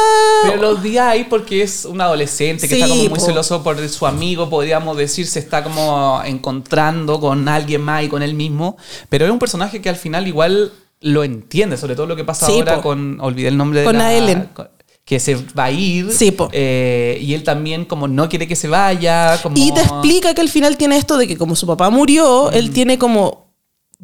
Pero 0.46 0.76
días 0.76 1.06
ahí 1.08 1.26
porque 1.30 1.62
es 1.62 1.86
un 1.86 2.02
adolescente 2.02 2.68
que 2.68 2.76
Sí, 2.76 2.82
está 2.82 2.88
como 2.90 3.02
muy 3.10 3.20
po. 3.20 3.26
celoso 3.26 3.64
por 3.64 3.88
su 3.88 4.08
amigo, 4.08 4.50
podríamos 4.50 4.98
decir, 4.98 5.28
se 5.28 5.40
está 5.40 5.64
como 5.64 6.22
encontrando 6.26 7.20
con 7.20 7.48
alguien 7.48 7.82
más 7.82 8.04
y 8.04 8.08
con 8.10 8.24
él 8.24 8.34
mismo. 8.34 8.78
Pero 9.10 9.26
es 9.26 9.32
un 9.32 9.40
personaje 9.40 9.80
que 9.82 9.90
al 9.90 9.96
final 9.96 10.28
igual 10.28 10.72
lo 11.02 11.24
entiende, 11.24 11.78
sobre 11.78 11.96
todo 11.96 12.08
lo 12.08 12.16
que 12.16 12.24
pasa 12.24 12.48
Sí, 12.48 12.54
ahora 12.54 12.78
po. 12.78 12.82
con, 12.82 13.20
olvidé 13.22 13.50
el 13.50 13.58
nombre 13.58 13.80
de 13.82 13.86
Con 13.86 13.98
la- 13.98 14.14
Ellen. 14.14 14.50
con- 14.54 14.70
que 15.06 15.20
se 15.20 15.36
va 15.36 15.66
a 15.66 15.72
ir. 15.72 16.12
Sí, 16.14 16.32
po. 16.32 16.48
eh, 16.54 17.18
y 17.22 17.34
él 17.34 17.44
también 17.44 17.84
como 17.84 18.08
no 18.08 18.30
quiere 18.30 18.48
que 18.48 18.56
se 18.56 18.70
vaya. 18.70 19.38
Como... 19.44 19.58
Y 19.58 19.72
te 19.74 19.82
explica 19.82 20.34
que 20.34 20.40
al 20.42 20.48
final 20.50 20.78
tiene 20.78 20.96
esto 20.98 21.18
de 21.18 21.28
que 21.28 21.38
como 21.38 21.56
su 21.58 21.68
papá 21.68 21.90
murió, 21.90 22.50
él 22.52 22.70
Mm. 22.70 22.74
tiene 22.74 22.98
como 22.98 23.43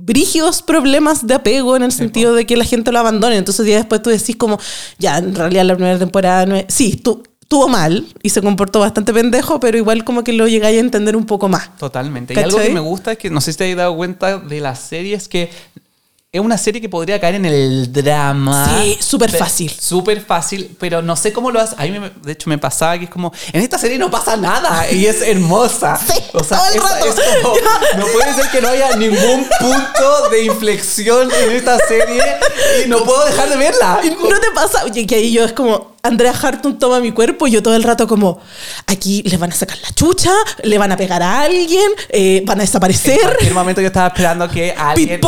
brígidos 0.01 0.61
problemas 0.61 1.27
de 1.27 1.35
apego 1.35 1.75
en 1.75 1.83
el 1.83 1.91
sentido 1.91 2.33
de 2.33 2.45
que 2.45 2.57
la 2.57 2.65
gente 2.65 2.91
lo 2.91 2.99
abandone. 2.99 3.37
Entonces 3.37 3.65
ya 3.67 3.75
después 3.75 4.01
tú 4.01 4.09
decís 4.09 4.35
como, 4.35 4.59
ya, 4.97 5.17
en 5.17 5.35
realidad 5.35 5.65
la 5.65 5.75
primera 5.75 5.99
temporada 5.99 6.45
no 6.45 6.55
es... 6.55 6.65
Sí, 6.69 6.95
tú, 6.95 7.23
tuvo 7.49 7.67
mal 7.67 8.05
y 8.21 8.29
se 8.29 8.41
comportó 8.41 8.79
bastante 8.79 9.11
pendejo, 9.11 9.59
pero 9.59 9.77
igual 9.77 10.03
como 10.03 10.23
que 10.23 10.31
lo 10.33 10.47
llegáis 10.47 10.77
a 10.77 10.81
entender 10.81 11.15
un 11.15 11.25
poco 11.25 11.49
más. 11.49 11.75
Totalmente. 11.77 12.33
Y 12.33 12.37
algo 12.37 12.59
que 12.59 12.69
me 12.69 12.79
gusta 12.79 13.13
es 13.13 13.17
que, 13.17 13.29
no 13.29 13.41
sé 13.41 13.51
si 13.51 13.57
te 13.57 13.71
has 13.71 13.75
dado 13.75 13.97
cuenta 13.97 14.37
de 14.37 14.61
la 14.61 14.75
serie, 14.75 15.15
es 15.15 15.27
que 15.27 15.49
es 16.31 16.39
una 16.39 16.59
serie 16.59 16.79
que 16.79 16.89
podría 16.89 17.19
caer 17.19 17.35
en 17.35 17.45
el 17.45 17.91
drama. 17.91 18.69
Sí, 18.83 18.97
súper 19.01 19.31
Pe- 19.31 19.39
fácil. 19.39 19.71
Súper 19.79 20.21
fácil, 20.21 20.75
pero 20.79 21.01
no 21.01 21.15
sé 21.15 21.33
cómo 21.33 21.49
lo 21.49 21.59
hace. 21.59 21.73
A 21.79 21.85
mí, 21.85 21.99
me- 21.99 22.11
de 22.21 22.33
hecho, 22.33 22.47
me 22.51 22.59
pasaba 22.59 22.99
que 22.99 23.05
es 23.05 23.09
como, 23.09 23.33
en 23.51 23.61
esta 23.63 23.79
serie 23.79 23.97
no 23.97 24.11
pasa 24.11 24.37
nada 24.37 24.91
y 24.91 25.07
es 25.07 25.23
hermosa. 25.23 25.97
Sí, 25.97 26.13
o 26.33 26.43
sea, 26.43 26.59
todo 26.59 26.67
el 26.67 26.75
es, 26.75 26.83
rato. 26.83 27.05
es 27.07 27.15
como, 27.41 27.55
no 27.97 28.05
puede 28.13 28.33
ser 28.35 28.47
que 28.51 28.61
no 28.61 28.67
haya 28.69 28.95
ningún 28.95 29.47
punto 29.59 30.29
de 30.29 30.43
inflexión 30.43 31.29
en 31.33 31.49
esta 31.55 31.79
serie 31.87 32.21
y 32.85 32.87
no 32.87 33.03
puedo 33.03 33.25
dejar 33.25 33.49
de 33.49 33.57
verla. 33.57 33.99
¿No 34.29 34.39
te 34.39 34.51
pasa? 34.53 34.83
Oye, 34.85 35.07
que 35.07 35.15
ahí 35.15 35.31
yo 35.33 35.43
es 35.45 35.53
como, 35.53 35.95
Andrea 36.01 36.31
Harton 36.31 36.79
toma 36.79 36.99
mi 36.99 37.11
cuerpo 37.11 37.47
y 37.47 37.51
yo 37.51 37.61
todo 37.63 37.75
el 37.75 37.83
rato 37.83 38.07
como, 38.07 38.39
aquí 38.87 39.21
le 39.23 39.37
van 39.37 39.51
a 39.51 39.55
sacar 39.55 39.77
la 39.81 39.91
chucha, 39.93 40.31
le 40.63 40.77
van 40.77 40.91
a 40.91 40.97
pegar 40.97 41.21
a 41.21 41.41
alguien, 41.41 41.91
eh, 42.09 42.41
van 42.45 42.59
a 42.59 42.63
En 42.63 42.67
desaparecer. 42.67 43.19
cualquier 43.21 43.53
momento 43.53 43.81
yo 43.81 43.87
estaba 43.87 44.07
esperando 44.07 44.47
que 44.49 44.71
alguien, 44.77 45.19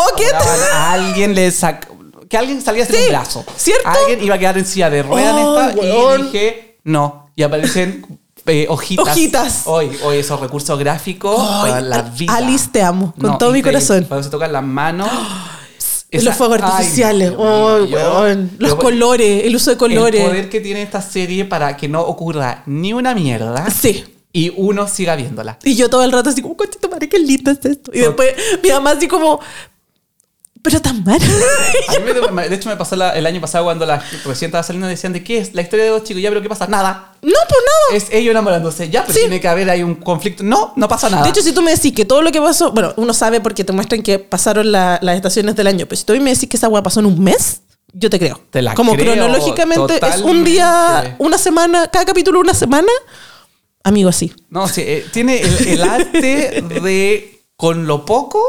a 0.74 0.92
alguien 0.94 1.36
le 1.36 1.50
sac- 1.50 1.88
que 2.30 2.38
alguien 2.38 2.62
saliera 2.62 2.88
sin 2.88 2.96
Sí, 2.96 3.02
un 3.04 3.10
brazo. 3.10 3.46
¿cierto? 3.58 3.90
Alguien 3.90 4.24
iba 4.24 4.36
a 4.36 4.40
quedar 4.40 4.58
en 4.58 4.66
silla 4.66 4.90
de 4.90 5.04
ruedas 5.04 5.36
en 5.38 5.46
Oh, 5.46 5.60
esta 5.70 5.86
y 5.86 6.24
dije, 6.24 6.78
no. 6.86 7.30
Y 7.36 7.44
aparecen 7.44 8.06
eh, 8.46 8.66
hojitas. 8.70 9.08
Hojitas. 9.08 9.62
Hoy, 9.66 9.92
hoy 10.04 10.18
esos 10.18 10.40
recursos 10.40 10.80
gráficos 10.80 11.38
Ay, 11.40 11.72
para 11.72 11.82
la 11.82 12.02
vida. 12.04 12.34
Alice, 12.36 12.70
te 12.72 12.82
amo, 12.82 13.14
con 13.20 13.32
No, 13.32 13.38
todo 13.38 13.52
mi 13.52 13.62
corazón. 13.62 14.06
Cuando 14.06 14.24
se 14.24 14.30
tocan 14.30 14.54
las 14.54 14.64
manos. 14.64 15.10
los 16.12 16.36
fuegos 16.36 16.60
ay, 16.62 16.70
artificiales, 16.72 17.30
mío, 17.30 17.40
oh, 17.40 17.84
weón. 17.86 18.52
los 18.60 18.72
yo- 18.72 18.78
colores, 18.78 19.46
el 19.46 19.56
uso 19.56 19.72
de 19.72 19.78
colores. 19.78 20.22
El 20.22 20.28
poder 20.28 20.50
que 20.50 20.60
tiene 20.60 20.82
esta 20.82 21.02
serie 21.02 21.46
para 21.46 21.78
que 21.78 21.88
no 21.88 22.02
ocurra 22.02 22.64
ni 22.66 22.94
una 22.94 23.16
mierda. 23.16 23.70
Sí. 23.72 24.04
Y 24.34 24.54
uno 24.56 24.88
siga 24.88 25.16
viéndola. 25.18 25.58
Y 25.64 25.76
yo 25.76 25.90
todo 25.90 26.04
el 26.04 26.12
rato 26.12 26.30
así 26.30 26.42
como, 26.42 26.56
cochito 26.56 26.90
madre, 26.90 27.10
qué 27.10 27.20
lindo 27.20 27.52
es 27.52 27.66
esto. 27.66 27.92
Y 27.94 28.00
después 28.00 28.34
mi 28.64 28.70
mamá 28.70 28.92
así 28.92 29.08
como, 29.08 29.40
Pero 30.64 30.80
tan 30.80 31.04
mal. 31.04 31.20
A 31.88 32.00
mí 32.00 32.12
me- 32.14 32.32
me- 32.32 32.50
de 32.50 32.56
hecho, 32.56 32.70
me 32.70 32.78
pasó 32.78 32.96
la- 32.96 33.12
el 33.18 33.26
año 33.26 33.42
pasado 33.42 33.64
cuando 33.66 33.86
la, 33.86 33.98
recién 34.26 34.50
estaba 34.50 34.64
saliendo 34.64 34.88
decían 34.88 35.12
de 35.12 35.24
qué 35.24 35.40
es 35.40 35.54
la 35.56 35.62
historia 35.64 35.86
de 35.86 35.92
dos 35.92 36.04
chicos. 36.04 36.22
Ya, 36.22 36.30
pero 36.30 36.42
¿qué 36.42 36.50
pasa? 36.50 36.68
Nada. 36.68 37.14
no, 37.22 37.30
pues 37.32 37.60
nada. 37.92 37.98
Es 37.98 38.08
ellos 38.12 38.32
enamorándose. 38.32 38.90
Ya, 38.90 39.02
pero 39.02 39.14
Sí. 39.14 39.22
tiene 39.22 39.40
que 39.42 39.48
haber 39.48 39.70
ahí 39.70 39.82
un 39.82 39.96
conflicto. 39.96 40.44
No, 40.44 40.74
no 40.76 40.88
pasa 40.88 41.10
nada. 41.10 41.24
De 41.24 41.30
hecho, 41.30 41.42
si 41.42 41.52
tú 41.52 41.62
me 41.62 41.72
decís 41.72 41.94
que 41.94 42.06
todo 42.06 42.22
lo 42.22 42.32
que 42.32 42.40
pasó, 42.42 42.72
bueno, 42.72 42.94
uno 42.98 43.14
sabe 43.14 43.42
porque 43.42 43.64
te 43.64 43.74
muestran 43.74 44.04
que 44.04 44.20
pasaron 44.20 44.72
la- 44.72 45.00
las 45.02 45.16
estaciones 45.16 45.56
del 45.56 45.66
año, 45.68 45.86
pero 45.88 45.98
si 45.98 46.06
tú 46.06 46.14
me 46.22 46.32
decís 46.32 46.48
que 46.48 46.58
esa 46.58 46.68
weá 46.70 46.84
pasó 46.84 47.00
en 47.00 47.08
un 47.08 47.20
mes, 47.24 47.62
yo 47.94 48.10
te 48.12 48.20
creo. 48.20 48.40
Te 48.52 48.62
la 48.62 48.74
Como 48.76 48.94
creo 48.94 49.14
cronológicamente 49.14 50.00
es 50.08 50.22
un 50.22 50.44
día, 50.44 51.16
una 51.18 51.38
semana, 51.40 51.88
cada 51.88 52.06
capítulo 52.06 52.40
una 52.40 52.54
semana, 52.54 52.88
amigo, 53.84 54.12
sí. 54.12 54.32
No, 54.50 54.68
sí, 54.68 54.82
eh, 54.86 55.06
tiene 55.12 55.42
el, 55.42 55.68
el 55.70 55.82
arte 55.84 56.64
de, 56.84 57.42
con 57.56 57.88
lo 57.88 58.06
poco, 58.06 58.42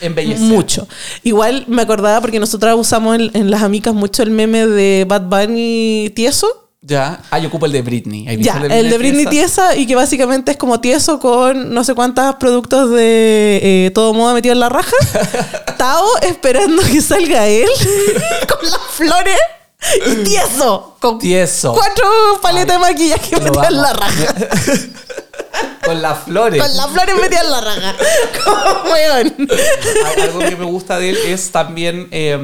embellecer. 0.00 0.40
Mucho. 0.46 0.86
Igual 1.22 1.64
me 1.68 1.82
acordaba 1.82 2.20
porque 2.20 2.38
nosotros 2.40 2.74
usamos 2.78 3.16
en, 3.16 3.30
en 3.34 3.50
las 3.50 3.62
amigas 3.62 3.94
mucho 3.94 4.22
el 4.22 4.30
meme 4.30 4.66
de 4.66 5.04
Bad 5.08 5.22
Bunny 5.22 6.10
tieso. 6.14 6.62
Ya. 6.82 7.20
Ah, 7.30 7.38
yo 7.40 7.48
ocupo 7.48 7.66
el 7.66 7.72
de 7.72 7.82
Britney. 7.82 8.28
¿Has 8.28 8.36
visto 8.36 8.52
Ya, 8.68 8.76
el 8.78 8.90
de 8.90 8.98
Britney 8.98 9.26
Tiesa? 9.26 9.70
tiesa 9.70 9.76
y 9.76 9.86
que 9.88 9.96
básicamente 9.96 10.52
es 10.52 10.56
como 10.56 10.80
tieso 10.80 11.18
con 11.18 11.74
no 11.74 11.82
sé 11.82 11.94
cuántos 11.94 12.36
productos 12.36 12.90
de 12.90 13.86
eh, 13.86 13.90
todo 13.92 14.14
modo 14.14 14.34
metido 14.34 14.52
en 14.52 14.60
la 14.60 14.68
raja. 14.68 14.94
Tao 15.78 16.06
esperando 16.22 16.82
que 16.82 17.00
salga 17.00 17.48
él 17.48 17.68
con 18.48 18.70
las 18.70 18.78
flores 18.92 19.36
y 20.06 20.14
tieso. 20.24 20.96
Con 21.00 21.18
Tieso. 21.18 21.72
cuatro 21.74 22.04
paletas 22.40 22.76
de 22.76 22.80
maquillaje 22.80 23.36
metidas 23.40 23.68
en 23.68 23.76
la 23.82 23.92
raja. 23.92 24.34
Con 25.84 26.02
las 26.02 26.24
flores. 26.24 26.60
Con 26.62 26.76
las 26.76 26.86
flores 26.90 27.14
metidas 27.20 27.44
en 27.44 27.50
la 27.50 27.60
raja. 27.60 27.94
Como 28.44 28.92
weón. 28.92 29.48
Algo 30.22 30.38
que 30.40 30.56
me 30.56 30.64
gusta 30.64 30.98
de 30.98 31.10
él 31.10 31.18
es 31.26 31.50
también 31.52 32.08
eh, 32.10 32.38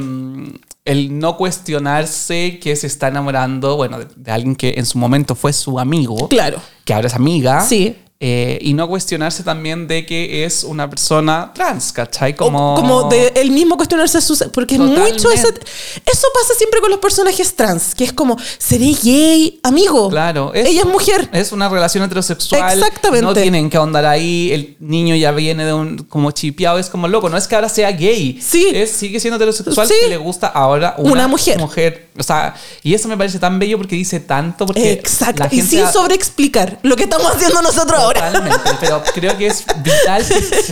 el 0.84 1.18
no 1.18 1.36
cuestionarse 1.36 2.58
que 2.60 2.76
se 2.76 2.86
está 2.86 3.08
enamorando, 3.08 3.76
bueno, 3.76 3.98
de, 3.98 4.06
de 4.14 4.30
alguien 4.30 4.54
que 4.56 4.74
en 4.76 4.86
su 4.86 4.98
momento 4.98 5.34
fue 5.34 5.52
su 5.52 5.78
amigo, 5.78 6.28
Claro. 6.28 6.60
que 6.84 6.94
ahora 6.94 7.08
es 7.08 7.14
amiga. 7.14 7.60
Sí. 7.62 7.96
Eh, 8.24 8.56
y 8.60 8.72
no 8.74 8.86
cuestionarse 8.86 9.42
también 9.42 9.88
de 9.88 10.06
que 10.06 10.44
es 10.44 10.62
una 10.62 10.88
persona 10.88 11.50
trans, 11.54 11.92
¿cachai? 11.92 12.36
Como, 12.36 12.76
Como, 12.76 13.00
como 13.00 13.08
de 13.10 13.32
él 13.34 13.50
mismo 13.50 13.76
cuestionarse 13.76 14.20
su 14.20 14.38
porque 14.54 14.76
es 14.76 14.80
Totalmente. 14.80 15.12
mucho 15.14 15.32
ese 15.32 15.48
eso 15.48 16.26
pasa 16.32 16.54
siempre 16.56 16.80
con 16.80 16.90
los 16.90 17.00
personajes 17.00 17.54
trans 17.56 17.96
que 17.96 18.04
es 18.04 18.12
como 18.12 18.36
seré 18.58 18.94
gay 19.02 19.58
amigo 19.64 20.08
Claro. 20.08 20.52
ella 20.54 20.82
es 20.82 20.86
mujer 20.86 21.28
Es 21.32 21.50
una 21.50 21.68
relación 21.68 22.04
heterosexual. 22.04 22.78
Exactamente. 22.78 23.22
No 23.26 23.34
tienen 23.34 23.68
que 23.68 23.76
ahondar 23.76 24.06
ahí. 24.06 24.50
El 24.52 24.76
niño 24.78 25.16
ya 25.16 25.32
viene 25.32 25.64
de 25.64 25.72
un 25.72 25.98
como 26.04 26.30
chipeado. 26.30 26.78
Es 26.78 26.88
como 26.88 27.08
loco. 27.08 27.28
No 27.28 27.36
es 27.36 27.48
que 27.48 27.54
ahora 27.56 27.68
sea 27.68 27.90
gay. 27.90 28.38
Sí. 28.40 28.68
Es, 28.72 28.90
sigue 28.92 29.18
siendo 29.18 29.36
heterosexual 29.36 29.88
Sí. 29.88 29.94
que 30.02 30.08
le 30.10 30.16
gusta 30.16 30.46
ahora 30.46 30.94
una, 30.98 31.12
Una 31.12 31.28
mujer. 31.28 32.08
O 32.18 32.22
sea, 32.22 32.54
y 32.84 32.94
eso 32.94 33.08
me 33.08 33.16
parece 33.16 33.38
tan 33.38 33.58
bello 33.58 33.78
porque 33.78 33.96
dice 33.96 34.20
tanto. 34.20 34.66
Porque 34.66 34.92
exacto 34.92 35.42
la 35.44 35.48
y 35.52 35.56
gente 35.56 35.70
sin 35.70 35.80
ha- 35.84 35.92
sobreexplicar 35.92 36.78
lo 36.82 36.94
que 36.96 37.04
estamos 37.04 37.26
haciendo 37.34 37.62
nosotros 37.62 37.98
ahora 37.98 38.11
Totalmente, 38.14 38.70
pero 38.80 39.02
creo 39.14 39.36
que 39.36 39.46
es 39.46 39.64
vital 39.82 40.24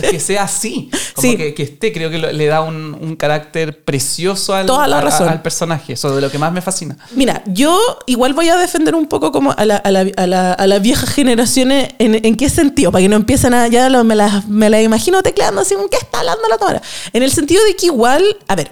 que, 0.09 0.19
sea 0.19 0.43
así. 0.43 0.89
Como 1.15 1.29
Sí. 1.31 1.37
que, 1.37 1.53
que 1.53 1.63
esté, 1.63 1.91
creo 1.93 2.09
que 2.09 2.17
lo- 2.17 2.31
le 2.31 2.45
da 2.45 2.61
un, 2.61 2.97
un 2.99 3.15
carácter 3.15 3.83
precioso 3.83 4.53
al, 4.53 4.65
Toda 4.65 4.87
la 4.87 4.97
al- 4.99 5.03
razón. 5.03 5.29
al 5.29 5.41
personaje. 5.41 5.93
Eso 5.93 6.13
de 6.15 6.21
lo 6.21 6.29
que 6.31 6.37
más 6.37 6.51
me 6.51 6.61
fascina. 6.61 6.97
Mira, 7.11 7.43
yo 7.47 7.79
igual 8.05 8.33
voy 8.33 8.49
a 8.49 8.57
defender 8.57 8.95
un 8.95 9.07
poco 9.07 9.31
como 9.31 9.53
a 9.57 9.65
la, 9.65 9.77
a 9.77 9.91
la, 9.91 10.05
a 10.17 10.27
la, 10.27 10.53
a 10.53 10.67
las 10.67 10.81
viejas 10.81 11.09
generaciones. 11.09 11.89
¿En, 11.99 12.23
en 12.25 12.35
qué 12.35 12.49
sentido? 12.49 12.91
Para 12.91 13.01
que 13.03 13.09
no 13.09 13.15
empiecen 13.15 13.53
a. 13.53 13.67
Ya 13.67 13.89
lo- 13.89 14.03
me 14.03 14.15
las 14.15 14.47
me 14.47 14.69
la 14.69 14.81
imagino 14.81 15.21
tecleando 15.21 15.61
así, 15.61 15.75
¿qué 15.89 15.97
está 15.97 16.19
hablando 16.19 16.47
la 16.49 16.57
tomara? 16.57 16.81
En 17.13 17.23
el 17.23 17.31
sentido 17.31 17.63
de 17.65 17.75
que 17.75 17.87
igual, 17.87 18.23
a 18.47 18.55
ver, 18.55 18.71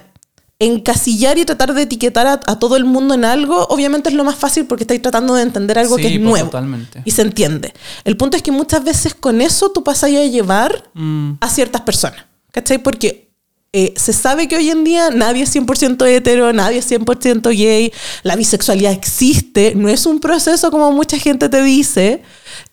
encasillar 0.60 1.38
y 1.38 1.44
tratar 1.44 1.74
de 1.74 1.82
etiquetar 1.82 2.26
a, 2.26 2.32
a 2.46 2.58
todo 2.58 2.76
el 2.76 2.84
mundo 2.84 3.14
en 3.14 3.24
algo, 3.24 3.66
obviamente 3.70 4.10
es 4.10 4.14
lo 4.14 4.22
más 4.24 4.36
fácil 4.36 4.66
porque 4.66 4.84
estáis 4.84 5.02
tratando 5.02 5.34
de 5.34 5.42
entender 5.42 5.78
algo 5.78 5.96
Sí, 5.96 6.02
que 6.02 6.08
es 6.08 6.14
pues, 6.14 6.22
nuevo. 6.24 6.46
totalmente. 6.50 7.02
Y 7.04 7.10
se 7.10 7.22
entiende. 7.22 7.72
El 8.04 8.16
punto 8.16 8.36
es 8.36 8.42
que 8.42 8.52
muchas 8.52 8.84
veces 8.84 9.14
con 9.14 9.40
eso 9.40 9.70
tú 9.72 9.82
pasas 9.82 10.04
a 10.04 10.22
llevar 10.22 10.84
Mm. 10.94 11.32
a 11.40 11.48
ciertas 11.48 11.80
personas. 11.82 12.24
¿Cachai? 12.52 12.78
Porque 12.78 13.30
eh, 13.72 13.94
se 13.96 14.12
sabe 14.12 14.48
que 14.48 14.56
hoy 14.56 14.68
en 14.68 14.82
día 14.82 15.10
nadie 15.10 15.44
es 15.44 15.54
100% 15.54 16.04
hetero, 16.04 16.52
nadie 16.52 16.78
es 16.78 16.90
100% 16.90 17.50
gay, 17.56 17.92
la 18.24 18.34
bisexualidad 18.34 18.90
existe, 18.92 19.74
no 19.76 19.88
es 19.88 20.06
un 20.06 20.18
proceso 20.18 20.72
como 20.72 20.90
mucha 20.90 21.16
gente 21.18 21.48
te 21.48 21.62
dice. 21.62 22.22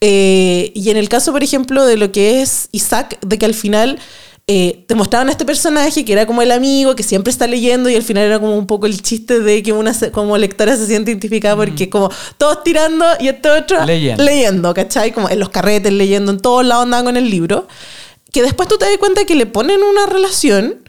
Eh, 0.01 0.71
y 0.75 0.89
en 0.89 0.97
el 0.97 1.07
caso, 1.07 1.31
por 1.31 1.43
ejemplo, 1.43 1.85
de 1.85 1.97
lo 1.97 2.11
que 2.11 2.41
es 2.41 2.69
Isaac, 2.71 3.19
de 3.21 3.38
que 3.38 3.45
al 3.45 3.53
final 3.53 3.99
eh, 4.49 4.85
te 4.87 4.95
mostraban 4.95 5.27
a 5.27 5.31
este 5.31 5.43
personaje 5.43 6.05
que 6.05 6.13
era 6.13 6.25
como 6.25 6.41
el 6.41 6.51
amigo 6.53 6.95
que 6.95 7.03
siempre 7.03 7.31
está 7.31 7.47
leyendo 7.47 7.89
y 7.89 7.95
al 7.97 8.01
final 8.03 8.23
era 8.23 8.39
como 8.39 8.57
un 8.57 8.65
poco 8.65 8.85
el 8.85 9.01
chiste 9.01 9.41
de 9.41 9.61
que 9.61 9.73
una 9.73 9.93
se- 9.93 10.09
como 10.11 10.37
lectora 10.37 10.77
se 10.77 10.87
siente 10.87 11.11
identificada 11.11 11.57
porque 11.57 11.89
como 11.89 12.09
todos 12.37 12.63
tirando 12.63 13.05
y 13.19 13.27
este 13.27 13.49
otro 13.49 13.83
Leyendo. 13.85 14.23
leyendo, 14.23 14.73
¿cachai? 14.73 15.11
Como 15.11 15.29
en 15.29 15.39
los 15.41 15.49
carretes, 15.49 15.91
leyendo, 15.91 16.31
en 16.31 16.39
todos 16.39 16.65
lados 16.65 16.83
andaban 16.83 17.05
con 17.05 17.17
el 17.17 17.29
libro. 17.29 17.67
Que 18.31 18.41
después 18.41 18.69
tú 18.69 18.77
te 18.77 18.85
das 18.85 18.97
cuenta 18.99 19.25
que 19.25 19.35
le 19.35 19.47
ponen 19.47 19.83
una 19.83 20.05
relación 20.05 20.81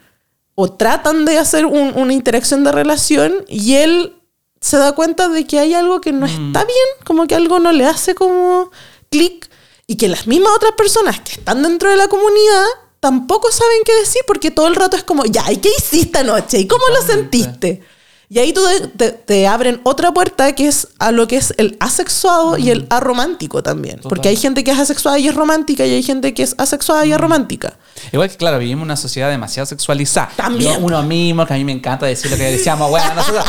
o 0.54 0.70
tratan 0.72 1.24
de 1.24 1.38
hacer 1.38 1.66
un- 1.66 1.94
una 1.96 2.12
interacción 2.12 2.62
de 2.62 2.70
relación 2.70 3.44
y 3.48 3.74
él 3.74 4.14
se 4.61 4.76
da 4.76 4.92
cuenta 4.92 5.28
de 5.28 5.46
que 5.46 5.59
hay 5.59 5.74
algo 5.74 6.00
que 6.00 6.12
no 6.12 6.26
está 6.26 6.64
bien, 6.64 6.88
como 7.04 7.26
que 7.26 7.34
algo 7.34 7.59
no 7.59 7.72
le 7.72 7.86
hace 7.86 8.14
como 8.14 8.70
clic 9.11 9.48
y 9.88 9.96
que 9.96 10.09
las 10.09 10.26
mismas 10.28 10.52
otras 10.54 10.72
personas 10.76 11.20
que 11.20 11.32
están 11.32 11.62
dentro 11.62 11.90
de 11.90 11.96
la 11.96 12.06
comunidad 12.09 12.64
tampoco 13.01 13.51
saben 13.51 13.82
qué 13.84 13.94
decir 13.94 14.22
porque 14.26 14.51
todo 14.51 14.68
el 14.68 14.76
rato 14.76 14.96
es 14.96 15.05
como, 15.05 15.24
ya, 15.24 15.51
¿y 15.53 15.59
qué 15.59 15.70
hiciste 15.76 16.18
anoche? 16.18 16.59
¿Y 16.59 16.66
cómo 16.66 16.84
lo 16.88 17.03
sentiste? 17.03 17.82
Y 18.31 18.39
ahí 18.41 18.53
tú 18.53 18.61
te, 18.99 19.11
te- 19.12 19.47
abren 19.47 19.81
otra 19.85 20.12
puerta 20.12 20.55
que 20.55 20.68
es 20.68 20.89
a 20.99 21.12
lo 21.12 21.26
que 21.26 21.39
es 21.39 21.55
el 21.57 21.79
asexuado 21.81 22.59
y 22.59 22.70
el 22.70 22.87
aromántico 22.91 23.62
también. 23.62 23.97
Total. 23.97 24.09
Porque 24.11 24.29
hay 24.29 24.37
gente 24.37 24.62
que 24.64 24.70
es 24.70 24.79
asexuada 24.79 25.18
y 25.18 25.29
es 25.29 25.35
romántica 25.35 25.87
y 25.87 25.95
hay 25.95 26.03
gente 26.03 26.35
que 26.35 26.43
es 26.43 26.55
asexuada 26.59 27.07
y 27.07 27.12
es 27.12 27.18
romántica. 27.18 27.79
Igual 28.12 28.29
que, 28.29 28.37
claro, 28.37 28.59
vivimos 28.59 28.85
una 28.85 28.97
sociedad 28.97 29.31
demasiado 29.31 29.64
sexualizada. 29.64 30.31
También. 30.37 30.74
Yo, 30.74 30.79
uno 30.81 31.03
mismo, 31.03 31.47
que 31.47 31.55
a 31.55 31.57
mí 31.57 31.64
me 31.64 31.72
encanta 31.72 32.05
decir 32.05 32.31
lo 32.31 32.37
que 32.37 32.43
decíamos, 32.45 32.91
bueno, 32.91 33.14
nosotros, 33.14 33.45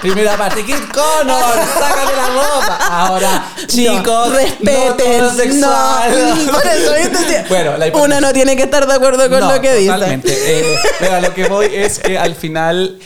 primera 0.00 0.36
parte, 0.36 0.64
Kid 0.64 0.76
Connor, 0.94 1.54
sácame 1.78 2.12
la 2.16 2.26
ropa. 2.28 2.78
Ahora, 2.88 3.52
chicos, 3.66 4.28
No, 4.28 4.34
respeten. 4.36 5.22
no 5.22 5.30
sexual. 5.34 6.46
No, 6.46 6.52
por 6.52 6.66
eso, 6.68 6.94
¿viste? 6.94 7.44
Bueno, 7.48 7.76
la 7.76 7.86
Uno 7.94 8.20
no 8.20 8.32
tiene 8.32 8.54
que 8.56 8.62
estar 8.62 8.86
de 8.86 8.94
acuerdo 8.94 9.28
con 9.28 9.40
lo 9.40 9.60
que 9.60 9.74
dice. 9.74 9.92
totalmente. 9.92 10.32
Eh, 10.60 10.76
pero 11.00 11.16
a 11.16 11.20
lo 11.20 11.34
que 11.34 11.48
voy 11.48 11.66
es 11.74 11.98
que 11.98 12.16
al 12.16 12.36
final 12.36 12.96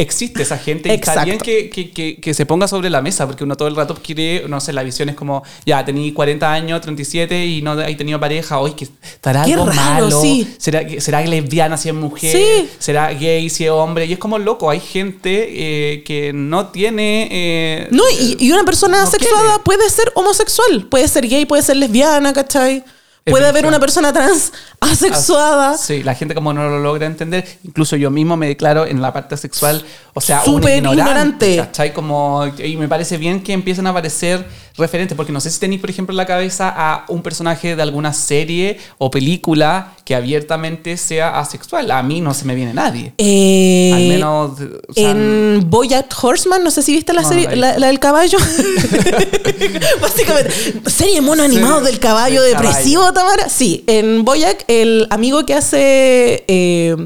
existe 0.00 0.42
esa 0.42 0.56
gente 0.58 0.88
y 0.88 0.92
está 0.92 1.24
bien 1.24 1.38
que, 1.38 1.68
que- 1.70 1.90
que- 1.90 2.16
que 2.20 2.34
se 2.34 2.46
ponga 2.46 2.68
sobre 2.68 2.88
la 2.90 3.02
mesa 3.02 3.26
porque 3.26 3.44
uno 3.44 3.56
todo 3.56 3.68
el 3.68 3.76
rato 3.76 3.94
quiere, 4.02 4.44
no 4.48 4.60
sé, 4.60 4.72
la 4.72 4.82
visión 4.82 5.08
es 5.08 5.16
como, 5.16 5.42
ya, 5.66 5.84
tení 5.84 6.12
40 6.12 6.52
años, 6.52 6.80
37 6.80 7.44
y 7.46 7.62
no 7.62 7.72
hay 7.72 7.96
tenido 7.96 8.18
pareja, 8.20 8.58
hoy 8.60 8.72
que 8.72 8.84
estará 9.02 9.44
Qué 9.44 9.54
algo 9.54 9.66
raro, 9.66 10.04
malo, 10.06 10.20
sí. 10.22 10.54
¿Será, 10.58 10.82
será 11.00 11.20
lesbiana 11.22 11.76
si 11.76 11.88
es 11.88 11.94
mujer, 11.94 12.32
Sí. 12.36 12.68
será 12.78 13.12
gay 13.12 13.50
si 13.50 13.64
es 13.64 13.70
hombre 13.70 14.06
y 14.06 14.12
es 14.12 14.18
como 14.18 14.38
loco, 14.38 14.70
hay 14.70 14.80
gente 14.80 15.48
eh, 15.50 16.02
que 16.04 16.32
no 16.32 16.68
tiene... 16.68 17.28
eh, 17.30 17.88
No, 17.90 18.04
y, 18.20 18.36
y 18.38 18.52
una 18.52 18.64
persona 18.64 18.98
no 19.02 19.08
asexuada 19.08 19.42
quiere. 19.46 19.62
puede 19.64 19.90
ser 19.90 20.12
homosexual, 20.14 20.86
puede 20.88 21.08
ser 21.08 21.26
gay, 21.28 21.44
puede 21.44 21.62
ser 21.62 21.76
lesbiana, 21.76 22.32
¿cachai? 22.32 22.84
Puede 23.30 23.46
haber 23.46 23.66
una 23.66 23.78
persona 23.80 24.12
trans 24.12 24.52
asexuada. 24.80 25.76
Sí, 25.76 26.02
la 26.02 26.14
gente 26.14 26.34
como 26.34 26.52
no 26.52 26.68
lo 26.68 26.78
logra 26.78 27.06
entender. 27.06 27.46
Incluso 27.64 27.96
yo 27.96 28.10
mismo 28.10 28.36
me 28.36 28.46
declaro 28.48 28.86
en 28.86 29.00
la 29.02 29.12
parte 29.12 29.36
sexual, 29.36 29.84
o 30.14 30.20
sea, 30.20 30.42
Súper 30.42 30.76
ignorante. 30.78 31.00
ignorante. 31.00 31.56
¿cachai? 31.56 31.92
Como, 31.92 32.46
y 32.58 32.76
me 32.76 32.88
parece 32.88 33.16
bien 33.16 33.42
que 33.42 33.52
empiecen 33.52 33.86
a 33.86 33.90
aparecer 33.90 34.46
referentes, 34.78 35.16
porque 35.16 35.32
no 35.32 35.40
sé 35.40 35.50
si 35.50 35.58
tenéis, 35.60 35.80
por 35.80 35.90
ejemplo, 35.90 36.12
en 36.12 36.16
la 36.16 36.26
cabeza 36.26 36.72
a 36.74 37.04
un 37.08 37.22
personaje 37.22 37.76
de 37.76 37.82
alguna 37.82 38.12
serie 38.12 38.78
o 38.98 39.10
película 39.10 39.92
que 40.04 40.14
abiertamente 40.14 40.96
sea 40.96 41.38
asexual. 41.40 41.90
A 41.90 42.02
mí 42.02 42.20
no 42.20 42.32
se 42.34 42.44
me 42.44 42.54
viene 42.54 42.72
nadie. 42.72 43.12
Eh, 43.18 43.92
Al 43.94 44.02
menos... 44.08 44.52
o 44.88 44.92
sea, 44.94 45.10
en 45.10 45.64
Boyack 45.68 46.14
Horseman, 46.22 46.62
no 46.64 46.70
sé 46.70 46.82
si 46.82 46.92
viste 46.92 47.12
la 47.12 47.22
No, 47.22 47.28
serie, 47.28 47.44
no 47.48 47.50
la 47.56 47.70
he 47.70 47.72
la, 47.74 47.78
la 47.78 47.86
del 47.88 47.98
caballo. 47.98 48.38
Básicamente, 50.00 50.50
serie 50.86 51.20
mono 51.20 51.42
animado 51.42 51.80
del 51.80 51.98
caballo 51.98 52.42
del 52.42 52.52
depresivo, 52.52 53.12
Tamara. 53.12 53.48
Sí, 53.48 53.84
en 53.86 54.24
Boyack, 54.24 54.64
el 54.68 55.06
amigo 55.10 55.44
que 55.44 55.54
hace. 55.54 56.44
eh, 56.48 56.96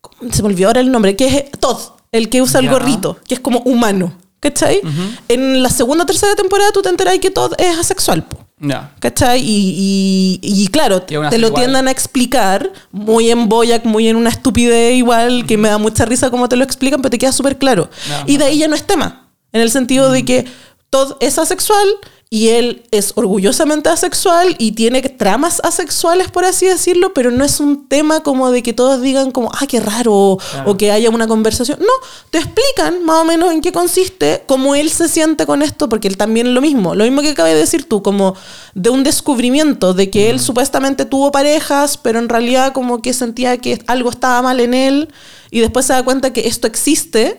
¿cómo 0.00 0.32
se 0.32 0.42
me 0.42 0.48
olvidó 0.48 0.68
ahora 0.68 0.80
el 0.80 0.90
nombre, 0.90 1.16
que 1.16 1.26
es 1.26 1.44
Todd, 1.58 1.78
el 2.12 2.28
que 2.28 2.42
usa 2.42 2.60
el 2.60 2.66
Ya. 2.66 2.72
gorrito, 2.72 3.16
que 3.26 3.34
es 3.34 3.40
como 3.40 3.60
humano. 3.60 4.12
¿Cachai? 4.40 4.80
En 5.28 5.62
la 5.62 5.68
segunda 5.68 6.04
o 6.04 6.06
tercera 6.06 6.34
temporada 6.34 6.72
tú 6.72 6.80
te 6.82 6.88
enteras 6.88 7.18
que 7.18 7.30
Todd 7.30 7.52
es 7.58 7.78
asexual. 7.78 8.24
po. 8.24 8.38
ya. 8.58 8.92
¿Cachai? 8.98 9.40
Y, 9.42 10.38
y, 10.42 10.62
y 10.62 10.66
claro, 10.68 11.02
te 11.02 11.14
lo 11.14 11.26
igual. 11.48 11.54
tiendan 11.54 11.88
a 11.88 11.90
explicar 11.90 12.72
muy 12.90 13.30
en 13.30 13.48
Boyac, 13.48 13.84
muy 13.84 14.08
en 14.08 14.16
una 14.16 14.30
estupidez 14.30 14.94
igual, 14.94 15.46
que 15.46 15.56
me 15.58 15.68
da 15.68 15.76
mucha 15.78 16.04
risa 16.06 16.30
como 16.30 16.48
te 16.48 16.56
lo 16.56 16.64
explican, 16.64 17.02
pero 17.02 17.10
te 17.10 17.18
queda 17.18 17.32
súper 17.32 17.58
claro. 17.58 17.90
No, 18.08 18.24
y 18.26 18.38
de 18.38 18.44
ahí 18.44 18.58
ya 18.58 18.68
no 18.68 18.74
es 18.74 18.84
tema, 18.86 19.28
en 19.52 19.60
el 19.60 19.70
sentido 19.70 20.10
de 20.10 20.24
que 20.24 20.46
Todd 20.88 21.12
es 21.20 21.38
asexual 21.38 21.86
y 22.32 22.50
él 22.50 22.84
es 22.92 23.12
orgullosamente 23.16 23.88
asexual 23.88 24.54
y 24.58 24.70
tiene 24.72 25.02
tramas 25.02 25.60
asexuales, 25.64 26.30
por 26.30 26.44
así 26.44 26.64
decirlo, 26.64 27.12
pero 27.12 27.32
no 27.32 27.44
es 27.44 27.58
un 27.58 27.88
tema 27.88 28.20
como 28.22 28.52
de 28.52 28.62
que 28.62 28.72
todos 28.72 29.02
digan 29.02 29.32
como, 29.32 29.50
ah, 29.52 29.66
qué 29.66 29.80
raro, 29.80 30.14
o- 30.14 30.36
Claro. 30.38 30.70
o 30.70 30.76
que 30.76 30.92
haya 30.92 31.10
una 31.10 31.26
conversación. 31.26 31.80
No, 31.80 31.86
te 32.30 32.38
explican 32.38 33.04
más 33.04 33.16
o 33.22 33.24
menos 33.24 33.50
en 33.52 33.60
qué 33.60 33.72
consiste, 33.72 34.44
cómo 34.46 34.76
él 34.76 34.90
se 34.90 35.08
siente 35.08 35.44
con 35.44 35.60
esto, 35.60 35.88
porque 35.88 36.06
él 36.06 36.16
también 36.16 36.46
es 36.46 36.52
lo 36.52 36.60
mismo, 36.60 36.94
lo 36.94 37.02
mismo 37.02 37.20
que 37.20 37.30
acabas 37.30 37.52
de 37.52 37.58
decir 37.58 37.88
tú, 37.88 38.00
como 38.00 38.36
de 38.74 38.90
un 38.90 39.02
descubrimiento 39.02 39.92
de 39.92 40.08
que 40.08 40.30
él 40.30 40.38
supuestamente 40.38 41.04
tuvo 41.06 41.32
parejas, 41.32 41.96
pero 41.98 42.20
en 42.20 42.28
realidad 42.28 42.72
como 42.72 43.02
que 43.02 43.12
sentía 43.12 43.56
que 43.58 43.82
algo 43.88 44.08
estaba 44.08 44.40
mal 44.40 44.60
en 44.60 44.74
él 44.74 45.08
y 45.50 45.58
después 45.58 45.84
se 45.86 45.94
da 45.94 46.04
cuenta 46.04 46.32
que 46.32 46.46
esto 46.46 46.68
existe 46.68 47.38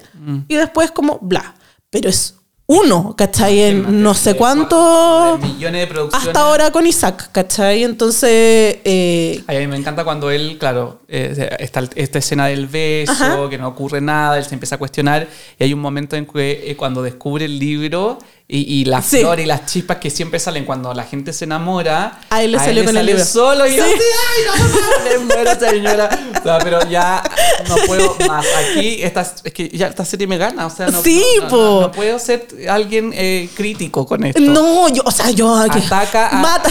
y 0.50 0.56
después 0.56 0.92
como 0.92 1.18
bla. 1.22 1.56
Pero 1.90 2.10
es 2.10 2.36
uno, 2.72 3.16
¿cachai? 3.18 3.60
En 3.60 4.02
no 4.02 4.14
sé 4.14 4.36
cuánto... 4.36 5.38
millones 5.42 5.82
de 5.82 5.88
producciones. 5.88 6.28
Hasta 6.30 6.40
ahora 6.40 6.72
con 6.72 6.88
Isaac, 6.88 7.30
¿cachai? 7.34 7.84
Entonces, 7.84 8.78
eh, 8.86 9.44
Ay, 9.46 9.58
a 9.58 9.60
mí 9.60 9.68
me 9.68 9.76
encanta 9.76 10.06
cuando 10.06 10.32
él, 10.32 10.56
claro, 10.58 11.02
eh, 11.10 11.50
está 11.60 11.84
esta 11.96 12.20
escena 12.20 12.48
del 12.48 12.68
beso, 12.68 13.12
Ajá. 13.12 13.50
que 13.50 13.58
no 13.58 13.68
ocurre 13.68 14.00
nada, 14.00 14.38
él 14.38 14.46
se 14.46 14.54
empieza 14.54 14.76
a 14.76 14.78
cuestionar 14.78 15.28
y 15.60 15.66
hay 15.66 15.74
un 15.74 15.82
momento 15.82 16.16
en 16.16 16.26
que 16.26 16.72
eh, 16.72 16.78
cuando 16.78 17.04
descubre 17.04 17.44
el 17.44 17.60
libro 17.60 18.20
y, 18.54 18.82
y 18.82 18.86
las 18.86 19.06
Sí. 19.06 19.22
flores 19.22 19.46
y 19.46 19.48
las 19.48 19.66
chispas 19.66 19.98
que 19.98 20.10
siempre 20.10 20.38
salen 20.38 20.66
cuando 20.66 20.94
la 20.94 21.04
gente 21.06 21.32
se 21.32 21.46
enamora, 21.46 22.20
A 22.30 22.44
él 22.44 22.52
le 22.52 22.60
salió 22.60 22.84
con 22.84 22.90
el 22.90 22.96
sale 22.98 23.12
libro. 23.14 23.26
solo 23.26 23.66
y 23.66 23.78
yo 23.78 23.86
Sí. 23.86 23.92
así, 23.94 24.04
ay, 24.28 24.44
no, 24.46 24.68
no, 24.68 25.20
no, 25.20 25.26
muero, 25.34 25.60
señora. 25.60 26.10
O 26.40 26.44
sea, 26.44 26.60
pero 26.60 26.90
ya 26.90 27.24
no 27.70 27.76
puedo 27.88 28.16
más. 28.28 28.46
Aquí 28.72 29.02
esta, 29.04 29.22
es 29.22 29.54
que 29.54 29.70
ya 29.70 29.88
esta 29.88 30.04
serie 30.04 30.28
me 30.28 30.38
gana, 30.38 30.66
o 30.66 30.70
sea, 30.70 30.88
no, 30.90 31.02
Sí, 31.02 31.24
no, 31.38 31.44
no, 31.44 31.50
po. 31.50 31.56
no- 31.58 31.82
no 31.82 31.92
puedo 31.92 32.20
ser 32.20 32.48
alguien 32.70 33.12
eh, 33.16 33.50
crítico 33.56 34.06
con 34.06 34.26
esto. 34.26 34.42
no, 34.42 34.90
yo, 34.90 35.02
o 35.06 35.12
sea, 35.12 35.30
yo 35.32 35.56
aquí- 35.56 35.80
Ataca 35.86 36.28
a- 36.30 36.34
mata, 36.42 36.70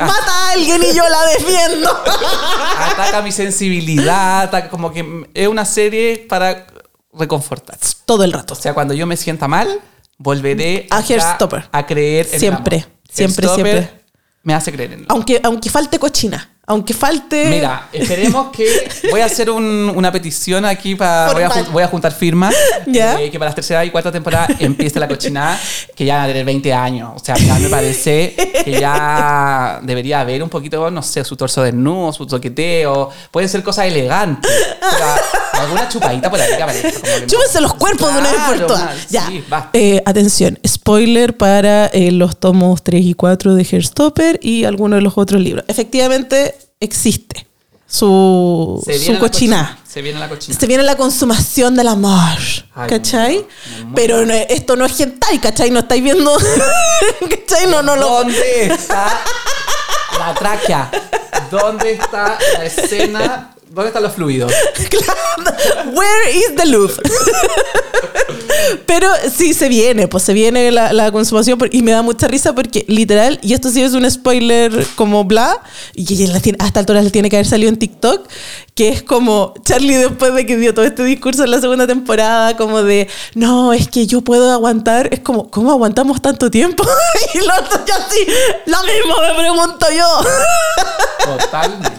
a- 0.00 0.04
mata 0.06 0.48
a 0.48 0.50
alguien 0.50 0.82
y 0.82 0.94
yo 0.94 1.08
la 1.08 1.24
defiendo. 1.26 1.90
ataca 2.90 3.22
mi 3.22 3.32
sensibilidad, 3.32 4.42
ataca- 4.42 4.68
como 4.68 4.92
que 4.92 5.26
es 5.34 5.48
una 5.48 5.64
serie 5.64 6.26
para 6.28 6.66
reconfortar. 7.14 7.78
Todo 8.04 8.24
el 8.24 8.32
rato. 8.32 8.54
O 8.54 8.56
sea, 8.56 8.74
cuando 8.74 8.94
yo 8.94 9.06
me 9.06 9.16
sienta 9.16 9.48
mal, 9.48 9.80
volveré 10.22 10.86
A 10.90 10.98
acá 10.98 11.06
Heartstopper. 11.08 11.64
a 11.72 11.86
creer 11.86 12.26
en 12.28 12.34
el 12.34 12.40
Siempre, 12.40 12.76
amor. 12.76 12.88
siempre, 13.10 13.48
siempre. 13.48 13.90
Me 14.44 14.54
hace 14.54 14.72
creer 14.72 14.92
en 14.92 14.98
él. 15.00 15.06
Aunque, 15.08 15.40
aunque 15.42 15.70
falte 15.70 15.98
cochina. 15.98 16.48
Aunque 16.64 16.94
falte. 16.94 17.46
Mira, 17.50 17.88
esperemos 17.92 18.50
que. 18.52 18.66
Voy 19.10 19.20
a 19.20 19.24
hacer 19.26 19.50
un- 19.50 19.92
una 19.96 20.12
petición 20.12 20.64
aquí 20.64 20.94
para. 20.94 21.32
Voy, 21.32 21.42
a 21.42 21.48
voy 21.72 21.82
a 21.82 21.88
juntar 21.88 22.12
firmas. 22.12 22.54
Ya. 22.86 23.20
eh, 23.20 23.30
que 23.30 23.38
para 23.38 23.50
la 23.50 23.54
tercera 23.54 23.84
y 23.84 23.90
cuarta 23.90 24.10
temporada 24.12 24.46
empiece 24.60 24.98
la 25.00 25.06
cochinada, 25.08 25.58
que 25.94 26.04
ya 26.04 26.16
va 26.18 26.22
a 26.24 26.26
tener 26.28 26.44
20 26.44 26.72
años. 26.72 27.12
O 27.16 27.18
sea, 27.24 27.36
ya 27.36 27.58
me 27.58 27.68
parece 27.68 28.34
que 28.64 28.72
ya 28.80 29.80
debería 29.82 30.20
haber 30.20 30.42
un 30.42 30.48
poquito, 30.48 30.88
no 30.90 31.02
sé, 31.02 31.24
su 31.24 31.36
torso 31.36 31.62
desnudo, 31.62 32.12
su 32.12 32.26
toqueteo. 32.26 33.10
Pueden 33.30 33.48
ser 33.48 33.62
cosas 33.62 33.86
elegantes. 33.86 34.50
Pero 34.80 35.06
alguna 35.52 35.88
chupadita 35.88 36.30
por 36.30 36.40
ahí 36.40 36.50
no- 36.58 37.26
Chúpense 37.26 37.60
los 37.60 37.74
cuerpos 37.74 38.12
de 38.12 38.20
una 38.20 38.30
vez 38.32 38.40
por 38.46 38.66
todas. 38.66 39.08
Ya. 39.10 39.26
Sí. 39.26 39.44
Eh, 39.74 40.02
atención, 40.06 40.58
spoiler 40.66 41.36
para 41.36 41.86
eh, 41.86 42.10
los 42.12 42.38
tomos 42.38 42.82
3 42.82 43.04
y 43.04 43.14
4 43.14 43.54
de 43.54 43.62
Hairstopper 43.70 44.38
y 44.42 44.64
algunos 44.64 44.98
de 44.98 45.02
los 45.02 45.14
otros 45.16 45.40
libros. 45.40 45.64
Efectivamente, 45.68 46.56
existe 46.80 47.46
su, 47.86 48.82
su 49.04 49.18
cochina. 49.18 49.78
Se 49.86 50.00
viene 50.00 50.18
la 50.18 50.28
cochina. 50.28 50.58
Se 50.58 50.66
viene 50.66 50.82
la 50.84 50.96
consumación 50.96 51.76
del 51.76 51.88
amor, 51.88 52.38
Ay, 52.74 52.88
¿cachai? 52.88 53.34
me 53.36 53.42
muero, 53.42 53.46
me 53.76 53.84
muero. 53.84 53.92
Pero 53.94 54.26
no- 54.26 54.32
esto 54.54 54.76
no 54.76 54.86
es 54.86 54.98
hentai, 54.98 55.38
¿cachai? 55.38 55.70
No 55.70 55.80
estáis 55.80 56.02
viendo, 56.02 56.34
¿cachai? 57.20 57.66
No, 57.66 57.82
no 57.82 57.96
lo... 57.96 58.08
¿Dónde 58.08 58.66
está 58.72 59.20
la 60.18 60.34
tráquea? 60.34 60.90
¿Dónde 61.50 61.92
está 61.92 62.38
la 62.58 62.64
escena? 62.64 63.54
¿Dónde 63.74 63.88
están 63.88 64.02
los 64.02 64.12
fluidos? 64.12 64.52
Where 65.94 66.30
is 66.36 66.54
the 66.56 66.66
love? 66.66 66.98
Pero 68.86 69.08
sí 69.34 69.54
se 69.54 69.68
viene, 69.70 70.08
pues 70.08 70.24
se 70.24 70.34
viene 70.34 70.70
la, 70.70 70.92
la 70.92 71.10
consumación 71.10 71.58
por- 71.58 71.74
y 71.74 71.82
me 71.82 71.92
da 71.92 72.02
mucha 72.02 72.28
risa 72.28 72.54
porque 72.54 72.84
literal, 72.86 73.38
y 73.42 73.54
esto 73.54 73.70
sí 73.70 73.82
es 73.82 73.94
un 73.94 74.08
spoiler 74.10 74.86
como 74.94 75.24
bla, 75.24 75.58
y 75.94 76.26
la 76.26 76.40
tiene- 76.40 76.58
a 76.60 76.66
esta 76.66 76.80
altura 76.80 77.00
le 77.00 77.10
tiene 77.10 77.30
que 77.30 77.36
haber 77.36 77.46
salido 77.46 77.70
en 77.70 77.78
TikTok, 77.78 78.28
que 78.74 78.90
es 78.90 79.02
como 79.02 79.54
Charlie 79.64 79.96
después 79.96 80.34
de 80.34 80.44
que 80.44 80.58
dio 80.58 80.74
todo 80.74 80.84
este 80.84 81.02
discurso 81.04 81.44
en 81.44 81.50
la 81.52 81.60
segunda 81.60 81.86
temporada, 81.86 82.56
como 82.58 82.82
de, 82.82 83.08
no, 83.34 83.72
es 83.72 83.88
que 83.88 84.06
yo 84.06 84.20
puedo 84.20 84.52
aguantar, 84.52 85.08
es 85.12 85.20
como, 85.20 85.50
¿cómo 85.50 85.70
aguantamos 85.70 86.20
tanto 86.20 86.50
tiempo? 86.50 86.84
y 87.34 87.38
lo 87.38 87.46
ya 87.86 87.96
así, 87.96 88.26
lo 88.66 88.78
mismo 88.82 89.16
me 89.22 89.34
pregunto 89.40 89.86
yo. 89.96 91.36
Totalmente. 91.38 91.90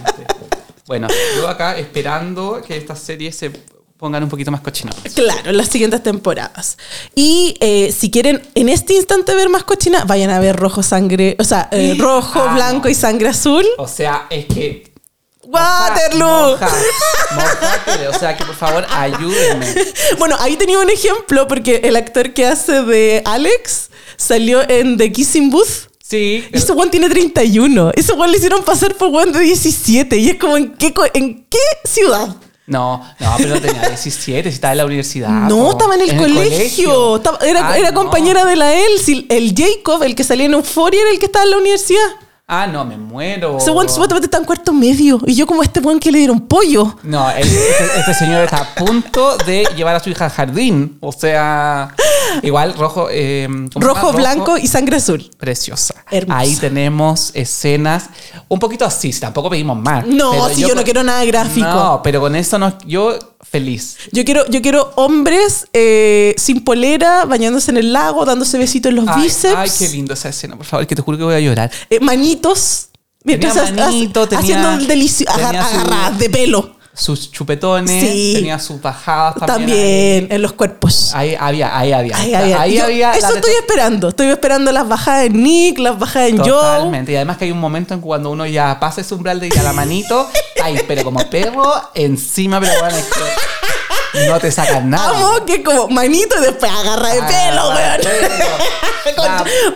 Bueno, 0.94 1.08
yo 1.36 1.48
acá 1.48 1.76
esperando 1.76 2.62
que 2.62 2.78
estas 2.78 3.00
series 3.00 3.36
se 3.36 3.50
pongan 3.98 4.22
un 4.22 4.30
poquito 4.30 4.52
más 4.52 4.62
cochinadas. 4.62 5.02
Claro, 5.16 5.50
en 5.50 5.58
las 5.58 5.68
siguientes 5.70 6.04
temporadas. 6.04 6.78
Y 7.16 7.58
eh, 7.62 7.92
si 7.92 8.12
quieren 8.12 8.44
en 8.54 8.70
este 8.70 8.94
instante 8.94 9.34
ver 9.34 9.50
más 9.50 9.64
cochina, 9.64 10.04
vayan 10.06 10.30
a 10.30 10.40
ver 10.40 10.56
rojo 10.56 10.84
sangre, 10.84 11.36
o 11.40 11.44
sea, 11.44 11.68
eh, 11.72 11.96
rojo, 12.00 12.40
Ah, 12.48 12.54
blanco 12.54 12.90
y 12.90 12.94
sangre 12.94 13.30
azul. 13.30 13.66
O 13.80 13.88
sea, 13.88 14.28
es 14.30 14.46
que. 14.46 14.94
Waterloo. 15.46 16.58
Moja, 16.58 16.70
o 18.16 18.20
sea, 18.20 18.38
que 18.38 18.46
por 18.46 18.56
favor 18.56 18.86
ayúdenme. 18.92 19.66
Bueno, 20.20 20.36
ahí 20.42 20.58
tenía 20.58 20.78
un 20.78 20.92
ejemplo 20.92 21.48
porque 21.48 21.82
el 21.86 21.96
actor 21.96 22.34
que 22.34 22.46
hace 22.46 22.84
de 22.84 23.24
Alex 23.26 23.90
salió 24.16 24.62
en 24.70 24.98
The 24.98 25.12
Kissing 25.12 25.50
Booth. 25.50 25.90
Sí. 26.06 26.46
Y 26.52 26.58
ese 26.58 26.74
one 26.74 26.92
tiene 26.92 27.10
31. 27.10 27.92
Ese 27.96 28.12
one 28.12 28.28
le 28.30 28.38
hicieron 28.38 28.62
pasar 28.64 28.94
por 28.96 29.08
one 29.16 29.32
de 29.32 29.40
17. 29.40 30.18
Y 30.18 30.30
es 30.32 30.36
como, 30.36 30.58
¿en 30.58 30.74
qué, 30.74 30.94
en 31.14 31.46
qué 31.50 31.58
ciudad? 31.86 32.28
No, 32.68 33.02
no, 33.20 33.34
pero 33.38 33.60
tenía 33.62 33.88
17, 33.88 34.50
si 34.50 34.56
estaba 34.56 34.74
en 34.74 34.78
la 34.80 34.86
universidad. 34.86 35.30
No, 35.50 35.72
estaba 35.72 35.96
en 35.96 36.02
el 36.02 36.18
colegio. 36.18 37.16
Estaba- 37.18 37.38
era 37.46 37.70
Ay, 37.72 37.82
era 37.82 37.92
no. 37.92 38.02
compañera 38.02 38.46
de 38.46 38.56
la 38.58 38.74
Elsie. 38.74 39.26
El 39.30 39.54
Jacob, 39.56 40.04
el 40.04 40.14
que 40.14 40.24
salía 40.26 40.46
en 40.46 40.54
Euphoria, 40.54 41.02
era 41.02 41.12
el 41.12 41.20
que 41.20 41.26
estaba 41.26 41.46
en 41.46 41.52
la 41.52 41.58
universidad. 41.58 42.00
Ah, 42.48 42.68
no, 42.68 42.84
me 42.84 42.98
muero. 42.98 43.58
Ese 43.58 43.70
one 43.72 43.88
supuestamente 43.90 44.26
está 44.28 44.38
en 44.38 44.44
cuarto 44.46 44.74
medio. 44.74 45.20
Y 45.26 45.34
yo 45.36 45.48
como 45.48 45.64
este 45.64 45.80
one 45.80 46.00
que 46.00 46.12
le 46.12 46.18
dieron 46.20 46.42
pollo. 46.42 46.98
No, 47.04 47.30
el- 47.32 47.48
este, 47.48 48.00
este 48.00 48.14
señor 48.14 48.44
está 48.44 48.58
a 48.58 48.76
punto 48.76 49.38
de 49.46 49.66
llevar 49.76 49.96
a 49.96 50.00
su 50.02 50.10
hija 50.10 50.26
al 50.26 50.32
jardín. 50.32 50.98
O 51.00 51.12
sea, 51.14 51.94
igual 52.42 52.74
rojo. 52.74 53.08
eh, 53.12 53.48
¿cómo 53.48 53.70
se 53.72 53.80
Rojo, 53.80 54.08
llama? 54.08 54.18
blanco 54.20 54.58
y 54.58 54.68
sangre 54.68 54.98
azul. 54.98 55.30
Preciosa. 55.38 55.96
Hermosa. 56.10 56.40
Ahí 56.40 56.56
tenemos 56.56 57.32
escenas 57.34 58.06
un 58.48 58.60
poquito 58.60 58.86
así, 58.86 59.12
tampoco 59.12 59.50
pedimos 59.50 59.78
más. 59.78 60.06
No, 60.08 60.50
si 60.50 60.62
yo 60.62 60.76
no 60.76 60.84
quiero 60.84 61.04
nada 61.04 61.24
gráfico. 61.26 61.66
No, 61.68 62.02
pero 62.04 62.20
con 62.22 62.36
eso 62.36 62.58
no, 62.58 62.78
yo 62.86 63.18
feliz. 63.42 63.98
Yo 64.12 64.26
quiero, 64.26 64.46
yo 64.48 64.62
quiero 64.62 64.92
hombres 64.96 65.68
eh, 65.74 66.34
sin 66.38 66.64
polera, 66.64 67.26
bañándose 67.26 67.72
en 67.72 67.78
el 67.78 67.94
lago, 67.94 68.26
dándose 68.26 68.58
besitos 68.58 68.90
en 68.90 68.96
los 68.98 69.08
Ay, 69.08 69.24
bíceps. 69.24 69.56
ay, 69.56 69.70
qué 69.78 69.90
lindo 69.90 70.14
esa 70.14 70.30
escena, 70.30 70.56
por 70.56 70.66
favor, 70.66 70.88
que 70.88 70.96
te 70.96 71.02
juro 71.02 71.18
que 71.18 71.24
voy 71.24 71.36
a 71.36 71.40
llorar. 71.40 71.72
eh, 71.90 72.00
manitos. 72.00 72.90
Mientras 73.26 73.54
Tenía 73.54 73.86
manito, 73.86 74.28
tenía- 74.28 74.40
haciendo 74.44 74.72
el 74.74 74.86
delicioso. 74.88 75.32
Agarradas 75.34 76.20
de 76.20 76.30
pelo. 76.30 76.76
Sus 76.96 77.32
chupetones, 77.32 77.90
Sí. 78.08 78.34
tenía 78.36 78.60
sus 78.60 78.80
bajadas 78.80 79.34
también. 79.36 79.48
También, 79.68 80.28
en 80.30 80.42
los 80.44 80.54
cuerpos. 80.54 81.12
Ahí, 81.16 81.36
había, 81.40 81.76
ahí 81.76 81.92
había. 81.92 82.16
Ahí 82.16 82.34
había. 82.36 82.62
Ahí 82.62 82.78
Yo- 82.78 82.84
había 82.86 83.14
eso 83.14 83.34
estoy 83.34 83.52
esperando. 83.54 84.10
Estoy 84.10 84.28
esperando 84.28 84.72
las 84.72 84.88
bajadas 84.88 85.26
en 85.26 85.42
Nick, 85.42 85.80
las 85.80 85.98
bajadas 85.98 86.30
en 86.30 86.38
Joe. 86.38 86.48
Totalmente. 86.50 87.12
Y 87.12 87.16
además 87.16 87.38
que 87.38 87.46
hay 87.46 87.52
un 87.52 87.60
momento 87.60 87.96
en 87.96 88.02
cuando 88.02 88.30
uno 88.30 88.46
ya 88.46 88.80
pasa 88.80 89.02
ese 89.02 89.16
umbral 89.16 89.40
de 89.40 89.48
ir 89.48 89.58
a 89.60 89.64
la 89.64 89.74
manito, 89.74 90.30
ahí, 90.64 90.80
pero 90.88 91.04
como 91.04 91.20
perro, 91.32 91.74
encima, 91.96 92.60
pero 92.60 92.74
bueno, 92.80 92.96
es 92.96 93.06
que 93.06 94.28
no 94.28 94.40
te 94.40 94.52
sacan 94.52 94.88
nada. 94.92 95.18
Amo 95.18 95.46
que 95.48 95.64
como 95.64 95.88
manito 95.88 96.36
y 96.40 96.42
después 96.46 96.72
agarra 96.72 97.10
de 97.10 97.22
pelo, 97.24 97.70
weón. 97.70 98.02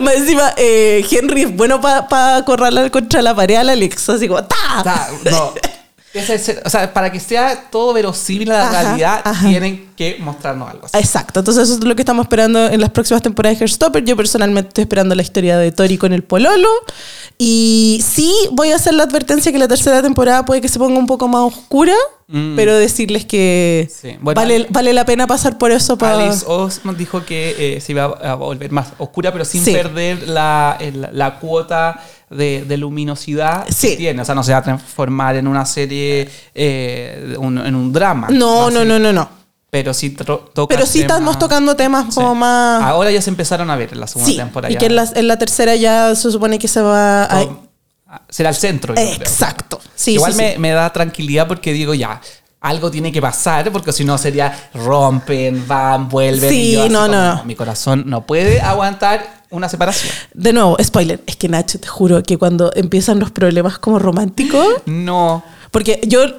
Más 0.00 0.14
encima, 0.14 0.54
eh, 0.56 1.04
Henry 1.10 1.42
es 1.42 1.56
bueno 1.56 1.80
para 1.80 2.36
acorralar 2.36 2.90
contra 2.92 3.22
la 3.22 3.34
pared 3.34 3.56
al 3.56 3.70
Alex. 3.70 4.08
Así 4.08 4.28
como, 4.28 4.44
¡ta! 4.44 4.56
Sea, 4.84 5.08
no. 5.32 5.52
O 6.64 6.70
sea, 6.70 6.92
para 6.92 7.12
que 7.12 7.20
sea 7.20 7.68
todo 7.70 7.92
verosímil 7.92 8.50
a 8.52 8.58
la 8.58 8.68
Ajá, 8.70 8.82
realidad, 8.82 9.20
ajá. 9.24 9.46
tienen 9.48 9.90
que 9.94 10.16
mostrarnos 10.20 10.70
algo 10.70 10.86
así. 10.86 10.96
Exacto, 10.98 11.40
entonces 11.40 11.64
eso 11.64 11.74
es 11.78 11.84
lo 11.84 11.94
que 11.94 12.02
estamos 12.02 12.24
esperando 12.24 12.66
en 12.66 12.80
las 12.80 12.90
próximas 12.90 13.22
temporadas 13.22 13.58
de 13.58 13.64
Hairstopper. 13.64 14.04
Yo 14.04 14.16
personalmente 14.16 14.68
estoy 14.68 14.82
esperando 14.82 15.14
la 15.14 15.22
historia 15.22 15.58
de 15.58 15.70
Tori 15.70 15.98
con 15.98 16.12
el 16.12 16.24
Pololo. 16.24 16.68
Y 17.36 18.02
sí, 18.06 18.32
voy 18.52 18.72
a 18.72 18.76
hacer 18.76 18.94
la 18.94 19.04
advertencia 19.04 19.52
que 19.52 19.58
la 19.58 19.68
tercera 19.68 20.02
temporada 20.02 20.44
puede 20.44 20.60
que 20.60 20.68
se 20.68 20.78
ponga 20.78 20.98
un 20.98 21.06
poco 21.06 21.28
más 21.28 21.42
oscura, 21.42 21.94
Mm. 22.30 22.56
pero 22.56 22.76
decirles 22.76 23.24
que 23.24 23.88
Sí, 23.90 24.16
bueno, 24.20 24.38
vale, 24.38 24.66
vale 24.68 24.92
la 24.92 25.06
pena 25.06 25.26
pasar 25.26 25.56
por 25.56 25.70
eso 25.72 25.96
para... 25.96 26.24
Alice 26.26 26.44
Oz 26.46 26.80
nos 26.84 26.98
dijo 26.98 27.24
que 27.24 27.76
eh, 27.76 27.80
se 27.80 27.92
iba 27.92 28.04
a 28.04 28.34
volver 28.34 28.70
más 28.70 28.88
oscura, 28.98 29.32
pero 29.32 29.46
sin 29.46 29.64
Sí. 29.64 29.72
perder 29.72 30.28
la, 30.28 30.76
el- 30.78 31.08
la 31.12 31.38
cuota 31.38 31.98
de, 32.30 32.64
de 32.66 32.76
luminosidad 32.76 33.66
Sí. 33.68 33.90
que 33.90 33.96
tiene. 33.96 34.22
O 34.22 34.24
sea, 34.24 34.34
no 34.34 34.42
se 34.42 34.52
va 34.52 34.58
a 34.58 34.62
transformar 34.62 35.36
en 35.36 35.46
una 35.46 35.64
serie, 35.66 36.28
eh, 36.54 37.34
un- 37.38 37.58
en 37.58 37.74
un 37.74 37.92
drama. 37.92 38.28
No, 38.30 38.70
no, 38.70 38.84
no, 38.84 38.98
no, 38.98 39.12
no. 39.12 39.28
pero 39.70 39.92
sí 39.92 40.10
toca 40.10 40.66
Pero 40.68 40.86
sí 40.86 41.00
temas- 41.00 41.18
estamos 41.18 41.38
tocando 41.38 41.76
temas 41.76 42.06
Sí. 42.06 42.14
como 42.14 42.34
más... 42.34 42.82
Ahora 42.82 43.10
ya 43.10 43.20
se 43.20 43.28
empezaron 43.30 43.70
a 43.70 43.76
ver 43.76 43.92
en 43.92 44.00
la 44.00 44.06
segunda 44.06 44.30
sí, 44.30 44.36
temporada. 44.38 44.72
y 44.72 44.78
que 44.78 44.86
en 44.86 44.96
la, 44.96 45.06
en 45.14 45.28
la 45.28 45.36
tercera 45.38 45.76
ya 45.76 46.14
se 46.14 46.30
supone 46.30 46.58
que 46.58 46.68
se 46.68 46.80
va 46.80 47.24
a... 47.24 47.28
Todo- 47.28 47.68
será 48.30 48.48
el 48.48 48.54
centro. 48.54 48.94
yo 48.94 49.02
creo. 49.02 49.14
Exacto. 49.16 49.78
Sí, 49.94 50.12
Igual 50.14 50.34
me, 50.58 50.70
da 50.70 50.90
tranquilidad 50.92 51.46
porque 51.46 51.72
digo 51.74 51.92
ya. 51.92 52.20
Algo 52.60 52.90
tiene 52.90 53.12
que 53.12 53.20
pasar 53.20 53.70
porque 53.70 53.92
si 53.92 54.04
no 54.04 54.16
sería 54.18 54.70
rompen, 54.74 55.68
van, 55.68 56.08
vuelven. 56.08 56.48
Sí, 56.50 56.70
y 56.70 56.72
yo 56.72 56.88
no, 56.88 57.02
como, 57.02 57.12
no. 57.14 57.44
Mi 57.44 57.54
corazón 57.54 58.04
no 58.06 58.24
puede 58.26 58.60
aguantar 58.62 59.37
una 59.50 59.68
separación. 59.68 60.12
De 60.34 60.52
nuevo, 60.52 60.76
spoiler. 60.82 61.20
Es 61.26 61.36
que 61.36 61.48
Nacho, 61.48 61.78
te 61.80 61.88
juro 61.88 62.22
que 62.22 62.36
cuando 62.38 62.70
empiezan 62.74 63.18
los 63.18 63.30
problemas 63.30 63.78
como 63.78 63.98
románticos... 63.98 64.66
No. 64.86 65.42
Porque 65.70 66.00
yo 66.06 66.24
eh, 66.24 66.32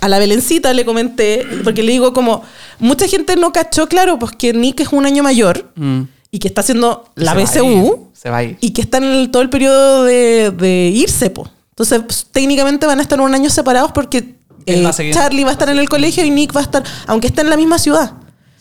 a 0.00 0.08
la 0.08 0.18
Belencita 0.20 0.72
le 0.72 0.84
comenté, 0.84 1.44
porque 1.64 1.82
le 1.82 1.90
digo 1.92 2.12
como, 2.12 2.42
mucha 2.78 3.08
gente 3.08 3.34
no 3.36 3.52
cachó, 3.52 3.88
claro, 3.88 4.18
pues 4.18 4.32
que 4.32 4.52
Nick 4.52 4.80
es 4.80 4.88
un 4.92 5.06
año 5.06 5.22
mayor 5.24 5.70
Mm. 5.74 6.02
y 6.30 6.38
que 6.38 6.46
está 6.48 6.60
haciendo 6.60 7.04
la 7.16 7.32
Se 7.46 7.60
BCU 7.60 8.10
Se 8.12 8.30
va 8.30 8.38
a 8.38 8.42
ir. 8.44 8.58
y 8.60 8.70
que 8.70 8.82
está 8.82 8.98
en 8.98 9.04
el- 9.04 9.30
todo 9.32 9.42
el 9.42 9.50
periodo 9.50 10.04
de, 10.04 10.52
de 10.52 10.92
irse, 10.94 11.30
po. 11.30 11.48
Entonces, 11.70 12.00
pues, 12.06 12.26
técnicamente 12.30 12.86
van 12.86 13.00
a 13.00 13.02
estar 13.02 13.20
un 13.20 13.34
año 13.34 13.50
separados 13.50 13.90
porque 13.92 14.36
eh, 14.66 14.82
va 14.82 14.92
Charlie 14.92 15.42
va 15.44 15.50
a 15.50 15.52
estar 15.52 15.68
en 15.68 15.78
el 15.78 15.88
colegio 15.88 16.24
y 16.24 16.30
Nick 16.30 16.54
va 16.54 16.60
a 16.60 16.64
estar, 16.64 16.82
aunque 17.08 17.26
esté 17.26 17.40
en 17.42 17.50
la 17.50 17.56
misma 17.56 17.78
ciudad. 17.78 18.12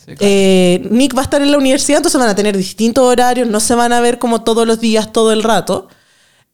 Eh, 0.08 0.88
Nick 0.92 1.16
va 1.16 1.22
a 1.22 1.24
estar 1.24 1.42
en 1.42 1.52
la 1.52 1.58
universidad, 1.58 1.98
entonces 1.98 2.20
van 2.20 2.30
a 2.30 2.36
tener 2.36 2.56
distintos 2.56 3.04
horarios, 3.04 3.48
no 3.48 3.60
se 3.60 3.76
van 3.76 3.92
a 3.94 4.00
ver 4.02 4.20
como 4.20 4.44
todos 4.44 4.68
los 4.68 4.80
días, 4.80 5.12
todo 5.12 5.32
el 5.32 5.44
rato. 5.44 5.88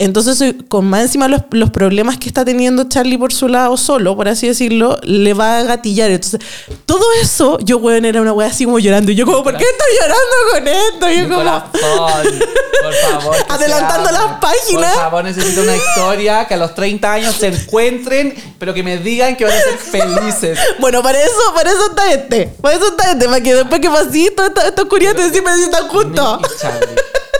Entonces, 0.01 0.55
con 0.67 0.85
más 0.85 1.03
encima 1.03 1.27
los, 1.27 1.41
los 1.51 1.69
problemas 1.69 2.17
que 2.17 2.27
está 2.27 2.43
teniendo 2.43 2.85
Charlie 2.85 3.19
por 3.19 3.31
su 3.31 3.47
lado 3.47 3.77
solo, 3.77 4.15
por 4.15 4.27
así 4.27 4.47
decirlo, 4.47 4.97
le 5.03 5.35
va 5.35 5.59
a 5.59 5.63
gatillar. 5.63 6.09
Entonces, 6.09 6.39
todo 6.87 7.05
eso, 7.21 7.59
yo, 7.59 7.77
weón, 7.77 8.05
era 8.05 8.19
una 8.19 8.33
weá 8.33 8.47
así 8.47 8.65
como 8.65 8.79
llorando. 8.79 9.11
Y 9.11 9.15
yo 9.15 9.27
como, 9.27 9.43
¿por 9.43 9.55
qué 9.55 9.63
estoy 9.63 9.87
llorando 10.01 10.35
con 10.53 10.67
esto? 10.67 11.09
Y 11.11 11.17
yo 11.17 11.23
Mi 11.23 11.29
como, 11.29 11.43
corazón, 11.43 12.39
por 12.81 12.93
favor. 12.95 13.35
Adelantando 13.49 14.11
las 14.11 14.39
páginas. 14.39 14.93
Por 14.93 15.03
favor, 15.03 15.23
necesito 15.23 15.61
una 15.61 15.75
historia 15.75 16.47
que 16.47 16.55
a 16.55 16.57
los 16.57 16.73
30 16.73 17.13
años 17.13 17.35
se 17.35 17.47
encuentren, 17.49 18.33
pero 18.57 18.73
que 18.73 18.81
me 18.81 18.97
digan 18.97 19.35
que 19.35 19.45
van 19.45 19.53
a 19.53 19.61
ser 19.61 19.77
felices. 19.77 20.59
Bueno, 20.79 21.03
para 21.03 21.21
eso, 21.21 21.53
para 21.53 21.69
eso 21.69 21.89
está 21.91 22.11
este. 22.11 22.47
Para 22.59 22.75
eso 22.75 22.87
está 22.87 23.11
este, 23.11 23.25
para 23.25 23.41
que 23.41 23.53
después 23.53 23.79
que 23.79 23.87
esta 23.87 24.81
oscuridad 24.81 25.15
te 25.15 25.29
siempre 25.29 25.53
están 25.61 25.87
juntos. 25.89 26.39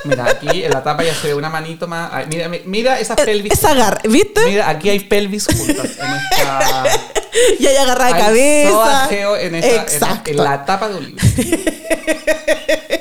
Mira, 0.04 0.26
aquí 0.26 0.64
en 0.64 0.72
la 0.72 0.84
tapa 0.84 1.04
ya 1.04 1.14
se 1.14 1.28
ve 1.28 1.34
una 1.36 1.50
manito 1.50 1.88
más. 1.88 2.10
Ay, 2.12 2.26
Mira, 2.30 2.50
mi- 2.50 2.62
mira 2.66 3.00
esas 3.00 3.16
pelvis. 3.18 3.54
Esa 3.54 3.72
agarra, 3.72 4.02
¿viste? 4.10 4.42
Mira, 4.46 4.68
aquí 4.70 4.90
hay 4.90 5.00
pelvis 5.02 5.46
juntas 5.48 5.86
en 6.00 6.14
esta. 6.14 6.84
Y 7.60 7.66
ahí 7.66 7.78
agarra 7.78 8.08
de 8.08 8.14
hay 8.14 8.22
cabeza. 8.22 8.70
sobajeo 8.72 9.38
en, 9.38 9.56
esta, 9.56 9.70
en- 9.76 9.82
Exacto. 9.82 10.32
en 10.32 10.38
la 10.38 10.66
tapa 10.66 10.90
de 10.90 10.96
un 10.98 11.06
libro. 11.06 11.26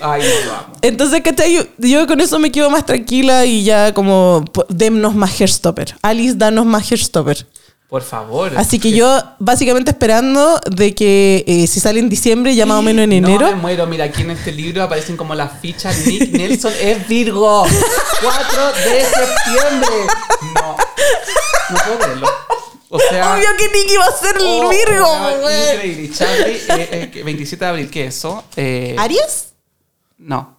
Ay, 0.02 0.22
no 0.46 0.52
amo. 0.54 0.72
Entonces, 0.82 1.20
¿cachai? 1.22 1.52
Yo, 1.54 1.62
yo 1.78 2.06
con 2.06 2.20
eso 2.20 2.38
me 2.38 2.50
quedo 2.52 2.70
más 2.70 2.86
tranquila 2.86 3.44
y 3.44 3.64
ya 3.64 3.92
como, 3.92 4.44
dennos 4.68 5.14
más 5.14 5.38
hairstopper. 5.40 5.96
Alice, 6.02 6.34
danos 6.36 6.64
más 6.64 6.90
hairstopper. 6.90 7.44
Por 7.90 8.02
favor. 8.02 8.52
Así 8.56 8.78
que 8.78 8.92
yo, 8.92 9.20
básicamente 9.40 9.90
esperando 9.90 10.60
de 10.70 10.94
que 10.94 11.44
eh, 11.48 11.66
si 11.66 11.80
sale 11.80 11.98
en 11.98 12.08
diciembre, 12.08 12.54
ya 12.54 12.64
más 12.64 12.78
o 12.78 12.82
menos 12.82 13.02
en 13.02 13.12
enero. 13.12 13.40
No 13.40 13.56
me 13.56 13.62
muero. 13.62 13.86
Mira, 13.88 14.04
aquí 14.04 14.22
en 14.22 14.30
este 14.30 14.52
libro 14.52 14.84
aparecen 14.84 15.16
como 15.16 15.34
las 15.34 15.58
fichas. 15.60 16.06
Nick 16.06 16.30
Nelson 16.30 16.72
es 16.80 17.08
Virgo. 17.08 17.66
4 18.22 18.72
de 18.72 19.04
septiembre. 19.04 19.96
No. 20.54 20.76
No 21.70 21.78
puedo 21.84 21.98
creerlo. 21.98 22.28
O 22.90 22.98
sea. 23.00 23.34
Obvio 23.34 23.48
que 23.58 23.68
Nicky 23.68 23.96
va 23.96 24.04
a 24.04 24.12
ser 24.12 24.36
el 24.36 24.46
oh, 24.46 24.68
Virgo, 24.68 25.40
güey. 25.40 25.74
Increíble. 25.74 26.02
Y 26.04 26.10
Charlie, 26.12 26.60
eh, 26.68 27.10
eh, 27.12 27.22
27 27.24 27.64
de 27.64 27.68
abril, 27.68 27.90
¿qué 27.90 28.06
es 28.06 28.16
eso? 28.16 28.44
¿Aries? 28.98 29.48
No. 30.16 30.58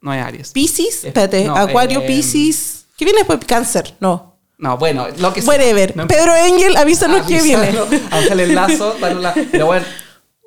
No 0.00 0.12
es 0.12 0.24
Aries. 0.24 0.50
¿Pisces? 0.50 1.04
Espérate, 1.04 1.44
no, 1.44 1.56
Acuario, 1.56 2.04
Pisces. 2.04 2.86
¿Qué 2.96 3.04
viene 3.04 3.20
después? 3.20 3.38
Cáncer, 3.46 3.94
no. 4.00 4.31
No, 4.62 4.78
bueno, 4.78 5.08
lo 5.18 5.32
que 5.34 5.42
sea. 5.42 5.50
Whatever. 5.54 5.96
No 5.96 6.06
Pedro 6.06 6.36
Engel, 6.36 6.76
avísanos 6.76 7.26
qué 7.26 7.42
viene. 7.42 7.72
Ángeles 8.12 8.48
Lazo, 8.54 8.96
la- 9.00 9.34
Pero 9.50 9.66
bueno, 9.66 9.84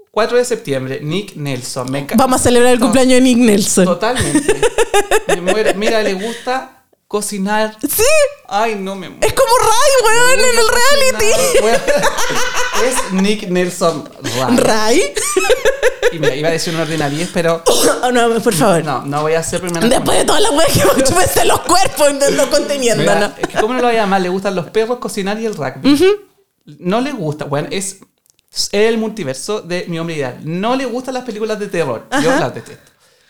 4 0.09 0.37
de 0.37 0.45
septiembre, 0.45 0.99
Nick 1.03 1.35
Nelson. 1.35 1.91
Me 1.91 2.07
Vamos 2.15 2.39
a 2.39 2.43
celebrar 2.45 2.71
el 2.71 2.79
cumpleaños 2.79 3.15
de 3.15 3.21
Nick 3.21 3.37
Nelson. 3.37 3.83
Totalmente. 3.83 4.55
Me 5.27 5.41
muero. 5.41 5.71
Mira, 5.75 6.01
le 6.01 6.13
gusta 6.13 6.84
cocinar. 7.19 7.77
Sí, 7.81 8.03
Ay, 8.47 8.75
no 8.75 8.95
me 8.95 9.09
muero. 9.09 9.25
es 9.25 9.33
como 9.33 9.53
Ray, 9.57 9.91
weón, 10.05 10.39
en 10.39 10.59
el 10.59 10.67
reality. 10.79 11.85
Es 12.85 13.13
Nick 13.13 13.47
Nelson 13.49 14.07
Ray. 14.21 14.57
Ray. 14.57 15.13
Y 16.11 16.19
mira, 16.19 16.35
iba 16.35 16.49
a 16.49 16.51
decir 16.51 16.73
una 16.73 16.83
ordinariez, 16.83 17.29
pero 17.33 17.63
Oh, 18.03 18.11
no, 18.11 18.39
por 18.41 18.53
favor. 18.53 18.83
no, 18.83 19.03
no 19.05 19.21
voy 19.21 19.33
a 19.33 19.39
hacer 19.39 19.61
primero. 19.61 19.87
Después 19.87 20.17
de 20.19 20.25
todas 20.25 20.41
las 20.41 20.51
weas 20.51 20.71
que 20.73 20.79
hecho 21.01 21.41
en 21.41 21.47
los 21.47 21.61
cuerpos, 21.61 22.07
no 22.33 22.49
conteniendo, 22.49 23.01
Mira, 23.01 23.15
¿no? 23.19 23.25
es 23.41 23.47
que 23.47 23.59
¿Cómo 23.61 23.73
no 23.73 23.79
lo 23.81 23.87
voy 23.87 23.95
a 23.95 24.01
llamar? 24.01 24.21
Le 24.21 24.29
gustan 24.29 24.53
los 24.55 24.67
perros, 24.67 24.99
cocinar 24.99 25.39
y 25.39 25.45
el 25.45 25.55
rugby. 25.55 25.97
No 26.65 26.99
le 26.99 27.11
gusta, 27.13 27.45
bueno, 27.45 27.69
es 27.71 27.99
el 28.73 28.97
multiverso 28.97 29.61
de 29.61 29.85
mi 29.87 29.97
hombre 29.97 30.15
ideal. 30.17 30.39
No 30.43 30.75
le 30.75 30.85
gustan 30.85 31.13
las 31.13 31.23
películas 31.23 31.57
de 31.59 31.67
terror. 31.67 32.07
Yo 32.21 32.29
Ajá. 32.31 32.39
las 32.41 32.53
detesto. 32.55 32.84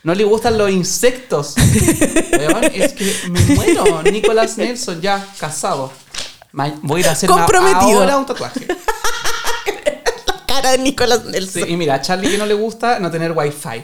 No 0.06 0.14
le 0.14 0.23
gustan 0.23 0.57
los 0.57 0.69
insectos. 0.69 1.56
Weón, 2.38 2.64
es 2.73 2.94
que 2.94 3.11
me 3.30 3.40
muero. 3.56 4.03
Nicolás 4.03 4.56
Nelson, 4.57 5.02
ya 5.02 5.26
casado. 5.40 5.91
Voy 6.53 6.98
a 6.98 6.99
ir 7.02 7.07
a 7.10 7.11
hacer 7.14 7.27
Comprometido. 7.30 7.99
ahora 8.02 8.18
un 8.18 8.26
tatuaje. 8.27 8.68
Cara 10.48 10.72
de 10.72 10.77
Nicolás 10.77 11.22
Sí, 11.26 11.32
Nelson. 11.32 11.69
y 11.69 11.76
mira, 11.76 11.95
a 11.95 12.02
Charlie 12.02 12.30
que 12.30 12.38
no 12.38 12.45
le 12.45 12.53
gusta 12.53 12.99
no 12.99 13.10
tener 13.11 13.32
wifi. 13.34 13.84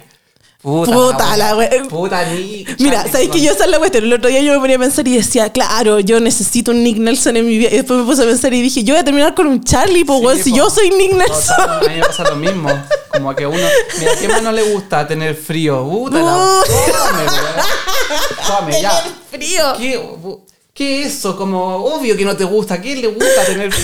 Puta, 0.61 0.91
Puta 0.91 1.37
la 1.37 1.55
we- 1.55 1.85
Puta 1.89 2.23
Nick. 2.25 2.79
Mira, 2.79 3.03
¿sabes 3.11 3.29
que 3.29 3.41
yo 3.41 3.51
esa 3.51 3.63
es 3.65 3.69
la 3.71 3.79
cuestión? 3.79 4.03
El 4.03 4.13
otro 4.13 4.29
día 4.29 4.41
yo 4.41 4.53
me 4.53 4.59
ponía 4.59 4.75
a 4.75 4.79
pensar 4.79 5.07
y 5.07 5.15
decía, 5.17 5.51
claro, 5.51 5.99
yo 5.99 6.19
necesito 6.19 6.69
un 6.69 6.83
Nick 6.83 6.97
Nelson 6.97 7.35
en 7.37 7.47
mi 7.47 7.57
vida. 7.57 7.69
Y 7.71 7.77
después 7.77 7.99
me 7.99 8.05
puse 8.05 8.21
a 8.21 8.25
pensar 8.25 8.53
y 8.53 8.61
dije, 8.61 8.83
yo 8.83 8.93
voy 8.93 9.01
a 9.01 9.03
terminar 9.03 9.33
con 9.33 9.47
un 9.47 9.63
Charlie, 9.63 10.05
pues, 10.05 10.19
Sí, 10.19 10.25
weón, 10.25 10.43
si 10.43 10.55
yo 10.55 10.69
soy 10.69 10.91
Nick 10.91 11.13
Nelson. 11.13 11.55
A 11.69 11.79
mí 11.79 11.95
me 11.95 12.01
pasa 12.01 12.23
lo 12.25 12.35
mismo. 12.35 12.69
Como 13.11 13.35
que 13.35 13.47
uno. 13.47 13.57
Mira, 13.99 14.11
¿qué 14.19 14.27
más 14.27 14.43
no 14.43 14.51
le 14.51 14.61
gusta 14.71 15.07
tener 15.07 15.35
frío? 15.35 15.83
Puta 15.83 16.19
la. 16.21 16.35
Uh. 16.37 16.61
Come, 16.91 17.23
weón. 17.23 18.57
Come, 18.59 18.71
ya. 18.81 19.01
Tener 19.01 19.17
frío. 19.31 19.73
¿Qué, 19.79 19.99
¿Qué 20.81 21.03
es 21.03 21.17
eso? 21.17 21.37
Como 21.37 21.75
obvio 21.75 22.17
que 22.17 22.25
no 22.25 22.35
te 22.35 22.43
gusta. 22.43 22.73
¿A 22.73 22.81
quién 22.81 22.99
le 23.01 23.07
gusta 23.09 23.45
tener? 23.45 23.71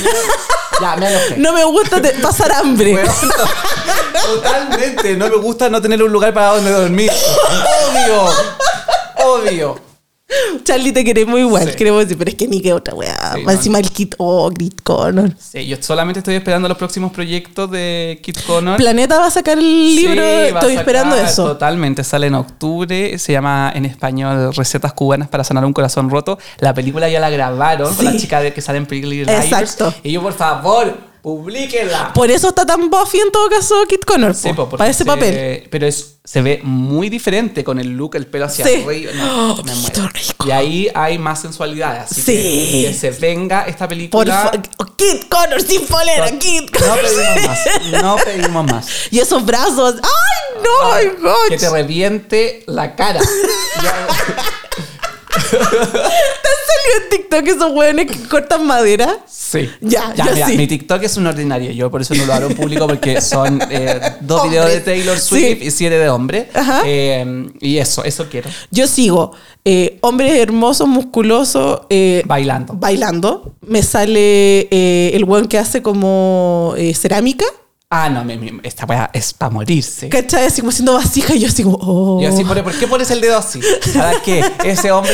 Ya, 0.82 0.95
me. 0.95 1.07
No 1.38 1.53
me 1.53 1.64
gusta 1.64 1.99
te- 2.02 2.11
pasar 2.19 2.52
hambre. 2.52 2.94
Weón, 2.94 3.07
no. 3.07 4.19
Totalmente. 4.36 5.15
No 5.15 5.28
me 5.28 5.38
gusta 5.38 5.69
no 5.69 5.80
tener 5.82 6.02
un 6.03 6.11
lugar 6.11 6.34
para 6.36 6.49
donde 6.53 6.72
dormir. 6.72 7.11
Obvio. 7.90 8.30
Obvio. 9.28 9.87
Charlie 10.64 10.91
te 10.91 11.04
queremos 11.04 11.40
igual, 11.40 11.70
Sí. 11.70 11.76
queremos 11.76 12.02
decir, 12.02 12.18
pero 12.18 12.30
es 12.30 12.36
que 12.36 12.48
Nick 12.48 12.66
es 12.66 12.74
otra 12.74 12.94
weá. 12.94 13.34
Sí, 13.36 13.44
no. 13.44 13.52
encima 13.52 13.80
el 13.80 13.90
Kit, 13.90 14.16
oh, 14.18 14.49
Grit 14.49 14.82
Connor. 14.84 15.32
Sí, 15.40 15.66
yo 15.66 15.78
solamente 15.80 16.20
estoy 16.20 16.36
esperando 16.36 16.68
los 16.68 16.78
próximos 16.78 17.12
proyectos 17.12 17.72
de 17.72 18.20
Kit 18.22 18.44
Connor. 18.45 18.78
Planeta 18.78 19.20
va 19.20 19.28
a 19.28 19.32
sacar 19.32 19.58
el 19.58 19.95
libro, 19.95 20.22
Sí, 20.22 20.54
estoy 20.54 20.74
esperando 20.76 21.16
eso. 21.16 21.45
Totalmente, 21.45 22.04
sale 22.04 22.28
en 22.28 22.36
octubre. 22.36 23.18
Se 23.18 23.32
llama 23.32 23.72
en 23.74 23.86
español 23.86 24.54
Recetas 24.54 24.94
cubanas 24.94 25.30
para 25.30 25.44
sanar 25.44 25.64
un 25.66 25.74
corazón 25.74 26.10
roto. 26.10 26.38
La 26.60 26.74
película 26.74 27.08
ya 27.10 27.20
la 27.20 27.30
grabaron 27.30 27.95
con 27.95 28.06
la 28.06 28.18
chica 28.18 28.41
de 28.41 28.54
que 28.54 28.62
sale 28.62 28.80
en 28.80 28.86
Pretty 28.86 29.08
Little. 29.08 29.34
Exacto. 29.36 29.94
Y 30.04 30.12
yo, 30.12 30.22
por 30.22 30.34
favor, 30.34 30.98
publíquenla. 31.28 32.14
Por 32.14 32.32
eso 32.32 32.48
está 32.48 32.66
tan 32.66 32.90
buffy 32.90 33.20
en 33.20 33.32
todo 33.34 33.49
caso 33.49 33.76
Kit 33.90 34.06
Connor, 34.06 34.34
Sí, 34.34 34.54
po, 34.54 34.70
para 34.70 34.90
ese 34.90 34.99
se- 34.99 35.06
papel. 35.06 35.68
Pero 35.70 35.86
es, 35.86 36.20
se 36.24 36.41
ve 36.41 36.62
muy 36.64 37.10
diferente 37.10 37.66
con 37.66 37.80
el 37.80 37.90
look, 37.98 38.16
el 38.16 38.28
pelo 38.28 38.45
hacia 38.45 38.66
Sí. 38.66 38.84
arriba. 38.86 39.12
No, 39.14 39.52
Oh, 39.56 39.64
me. 39.64 39.74
Y 40.48 40.52
ahí 40.52 40.90
hay 40.95 41.18
más 41.18 41.41
sensualidad. 41.41 42.04
Así 42.04 42.22
Sí. 42.22 42.32
que, 42.34 42.88
que 42.88 42.94
se 42.94 43.12
venga 43.12 43.64
esta 43.64 43.80
Por 43.80 43.90
película. 43.90 44.52
oh, 44.78 44.86
Kit 44.95 45.28
Connor 45.28 45.62
sin 45.62 45.86
polera, 45.86 46.32
Kit 46.40 46.72
no 46.72 46.80
Connor. 46.80 46.99
pedimos 47.02 47.45
más. 47.45 47.60
No 48.02 48.16
pedimos 48.24 48.66
más. 48.72 48.88
Y 49.12 49.20
esos 49.20 49.45
brazos. 49.45 49.95
¡Ay, 50.02 50.62
no, 50.64 51.30
God! 51.30 51.49
Que 51.49 51.58
te 51.58 51.70
reviente 51.70 52.64
la 52.68 52.95
cara. 52.95 53.20
Ya- 56.88 57.04
en 57.04 57.10
TikTok 57.10 57.48
esos 57.48 57.72
hueones 57.72 58.08
que 58.12 58.28
cortan 58.30 58.66
madera? 58.66 59.18
Sí. 59.28 59.70
Ya, 59.82 60.14
mira, 60.18 60.48
sí. 60.48 60.58
Mi 60.58 60.68
TikTok 60.68 61.04
es 61.04 61.18
un 61.18 61.28
ordinario. 61.28 61.72
Yo 61.72 61.90
por 61.92 62.02
eso 62.02 62.14
no 62.16 62.26
lo 62.26 62.34
hago 62.34 62.48
en 62.48 62.56
público 62.56 62.88
porque 62.88 63.22
son 63.22 63.62
eh, 63.70 64.00
dos 64.22 64.50
videos 64.50 64.70
de 64.70 64.80
Taylor 64.82 65.18
Swift 65.20 65.60
Sí. 65.60 65.68
y 65.68 65.72
siete 65.72 65.98
de 65.98 66.10
hombre. 66.10 66.50
Ajá. 66.54 66.82
Eh, 66.86 67.48
y 67.62 67.78
eso, 67.78 68.04
eso 68.04 68.28
quiero. 68.30 68.50
Yo 68.72 68.88
sigo 68.88 69.32
eh, 69.66 69.98
hombres 70.02 70.38
hermosos, 70.38 70.88
musculosos, 70.88 71.82
eh, 71.90 72.24
Bailando. 72.26 72.74
bailando. 72.74 73.54
Me 73.62 73.84
sale 73.84 74.68
el 75.16 75.24
hueón 75.24 75.48
que 75.48 75.58
hace 75.58 75.82
como 75.82 76.74
cerámica. 76.96 77.46
Ah, 77.90 78.10
no, 78.10 78.26
esta 78.64 78.86
weá 78.86 79.10
es 79.14 79.34
para 79.34 79.50
morirse. 79.50 80.10
¿Cachai? 80.10 80.46
Así 80.48 80.60
como 80.60 80.72
haciendo 80.72 80.94
vasija 80.96 81.34
y 81.36 81.40
yo 81.40 81.48
así 81.48 81.64
como, 81.64 81.78
oh. 81.80 82.22
Y 82.22 82.26
así, 82.26 82.44
¿por, 82.44 82.62
¿por 82.62 82.78
qué 82.78 82.86
pones 82.86 83.10
el 83.12 83.22
dedo 83.22 83.38
así? 83.38 83.62
¿Para 83.96 84.22
qué? 84.22 84.44
Ese 84.66 84.92
hombre 84.92 85.14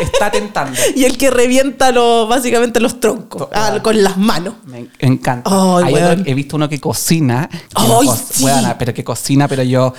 está 0.00 0.30
tentando. 0.30 0.78
Y 0.96 1.04
el 1.04 1.18
que 1.18 1.30
revienta 1.30 1.92
lo, 1.92 2.26
básicamente 2.26 2.80
los 2.80 2.98
troncos 2.98 3.48
ah, 3.52 3.78
con 3.82 4.02
las 4.02 4.16
manos. 4.16 4.54
Me 4.64 4.88
encanta. 5.00 5.50
Hay 5.84 5.94
otro- 5.94 6.22
he 6.24 6.32
visto 6.32 6.56
uno 6.56 6.66
que 6.66 6.80
cocina. 6.80 7.46
no 7.76 8.00
co- 8.02 8.16
sí. 8.16 8.46
pero 8.78 8.94
que 8.94 9.04
cocina, 9.04 9.46
pero 9.46 9.62
yo. 9.62 9.92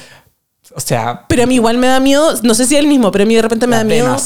O 0.76 0.80
sea, 0.80 1.26
Pero 1.28 1.44
a 1.44 1.46
mí 1.46 1.56
igual 1.56 1.78
me 1.78 1.86
da 1.86 2.00
miedo, 2.00 2.34
no 2.42 2.56
sé 2.56 2.66
si 2.66 2.74
es 2.76 2.80
el 2.82 2.88
mismo, 2.88 3.12
pero 3.12 3.24
a 3.24 3.28
mí 3.28 3.36
de 3.36 3.42
repente 3.44 3.68
me 3.68 3.76
da 3.76 3.84
miedo. 3.84 4.18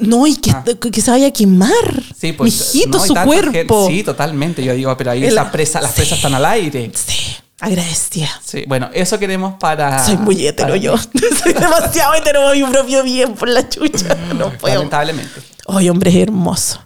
No, 0.00 0.26
y 0.26 0.36
que, 0.36 0.50
Ah. 0.50 0.64
que 0.92 1.00
se 1.00 1.10
vaya 1.10 1.28
a 1.28 1.30
quemar. 1.30 1.70
sí, 2.18 2.32
pues. 2.32 2.72
Mijito, 2.74 2.98
no, 2.98 3.06
su 3.06 3.14
cuerpo. 3.14 3.52
gente- 3.52 3.74
sí, 3.88 4.02
totalmente. 4.02 4.64
Yo 4.64 4.74
digo, 4.74 4.96
pero 4.96 5.12
ahí 5.12 5.22
El- 5.24 5.32
esa 5.32 5.50
presa, 5.52 5.80
las 5.80 5.92
presas 5.92 6.18
están 6.18 6.34
al 6.34 6.44
aire. 6.44 6.90
Sí, 6.94 7.36
agradecida. 7.60 8.28
Sí, 8.44 8.64
bueno, 8.66 8.88
eso 8.92 9.18
queremos 9.18 9.54
para. 9.58 10.04
Soy 10.04 10.16
muy 10.16 10.46
hetero 10.46 10.76
yo. 10.76 10.96
Soy 11.42 11.52
demasiado 11.52 12.14
hetero 12.14 12.42
por 12.42 12.56
mi 12.56 12.64
propio 12.64 13.02
bien, 13.02 13.34
por 13.34 13.48
la 13.48 13.68
chucha. 13.68 14.14
No 14.36 14.50
puedo. 14.52 14.74
Lamentablemente. 14.74 15.40
Ay, 15.66 15.90
hombre, 15.90 16.10
es 16.10 16.16
hermoso. 16.16 16.80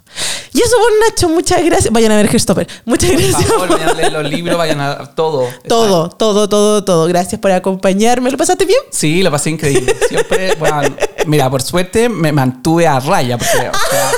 Y 0.53 0.59
eso, 0.61 0.75
bueno, 0.77 0.95
Nacho, 1.09 1.29
muchas 1.29 1.63
gracias. 1.63 1.91
Vayan 1.91 2.11
a 2.11 2.17
ver 2.17 2.27
Gestopper. 2.27 2.67
Muchas 2.85 3.09
Por 3.11 3.19
gracias. 3.21 3.45
favor, 3.49 3.67
por- 3.67 3.77
vayan 3.79 3.89
a 3.89 3.93
leer 3.93 4.11
los 4.11 4.29
libros, 4.29 4.57
vayan 4.57 4.81
a 4.81 5.05
todo. 5.15 5.47
Todo, 5.67 6.09
todo, 6.09 6.47
todo, 6.49 6.83
todo. 6.83 7.07
Gracias 7.07 7.39
por 7.41 7.51
acompañarme. 7.51 8.29
¿Lo 8.29 8.37
pasaste 8.37 8.65
bien? 8.65 8.79
Sí, 8.91 9.23
lo 9.23 9.31
pasé 9.31 9.49
increíble. 9.51 9.95
Siempre, 10.09 10.53
bueno, 10.55 10.81
mira, 11.25 11.49
por 11.49 11.61
suerte 11.63 12.07
me 12.09 12.31
mantuve 12.31 12.85
a 12.85 12.99
raya, 12.99 13.37
porque, 13.37 13.69
o 13.69 13.89
sea, 13.89 14.11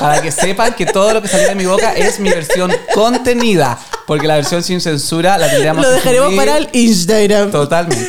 para 0.00 0.22
que 0.22 0.32
sepan 0.32 0.74
que 0.74 0.86
todo 0.86 1.12
lo 1.12 1.22
que 1.22 1.28
salió 1.28 1.48
de 1.48 1.54
mi 1.54 1.66
boca 1.66 1.92
es 1.92 2.18
mi 2.18 2.30
versión 2.30 2.72
contenida, 2.94 3.78
porque 4.06 4.26
la 4.26 4.36
versión 4.36 4.62
sin 4.62 4.80
censura 4.80 5.36
la 5.38 5.48
tendríamos 5.48 5.84
Lo 5.84 5.90
dejaremos 5.90 6.34
para 6.34 6.56
el 6.56 6.68
Instagram. 6.72 7.50
Totalmente. 7.50 8.08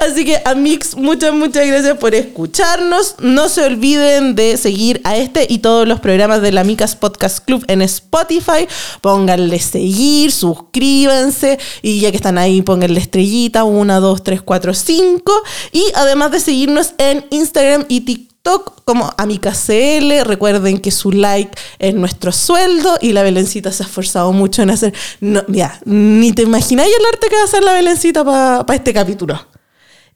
Así 0.00 0.24
que, 0.24 0.40
Amix, 0.44 0.96
muchas, 0.96 1.32
muchas 1.32 1.66
gracias 1.66 1.96
por 1.98 2.14
escucharnos. 2.14 3.16
No 3.20 3.48
se 3.48 3.64
olviden 3.64 4.34
de 4.34 4.56
seguir 4.56 5.00
a 5.04 5.16
este 5.16 5.46
y 5.48 5.58
todos 5.58 5.88
los 5.88 6.00
programas 6.00 6.42
de 6.42 6.52
la 6.52 6.60
Amicas 6.60 6.96
Podcast 6.96 7.44
Club 7.44 7.64
en 7.68 7.82
Spotify. 7.82 8.68
Pónganle 9.00 9.58
seguir, 9.58 10.32
suscríbanse 10.32 11.58
y 11.82 12.00
ya 12.00 12.10
que 12.10 12.16
están 12.16 12.38
ahí, 12.38 12.62
pónganle 12.62 13.00
estrellita, 13.00 13.64
1, 13.64 14.00
2, 14.00 14.22
3, 14.22 14.42
4, 14.42 14.74
5. 14.74 15.42
Y 15.72 15.84
además 15.94 16.30
de 16.30 16.40
seguirnos 16.40 16.92
en 16.98 17.24
Instagram 17.30 17.84
y 17.88 18.02
TikTok 18.02 18.35
como 18.84 19.12
AmicasCL. 19.16 20.24
Recuerden 20.24 20.78
que 20.78 20.90
su 20.90 21.12
like 21.12 21.50
es 21.78 21.94
nuestro 21.94 22.32
sueldo 22.32 22.96
y 23.00 23.12
la 23.12 23.22
Belencita 23.22 23.72
se 23.72 23.82
ha 23.82 23.86
esforzado 23.86 24.32
mucho 24.32 24.62
en 24.62 24.70
hacer. 24.70 24.94
No, 25.20 25.42
mira, 25.48 25.80
ni 25.84 26.32
te 26.32 26.42
imagináis 26.42 26.92
el 26.98 27.06
arte 27.06 27.28
que 27.28 27.36
va 27.36 27.42
a 27.42 27.44
hacer 27.44 27.62
la 27.62 27.72
Belencita 27.72 28.24
para 28.24 28.74
este 28.74 28.92
capítulo. 28.92 29.55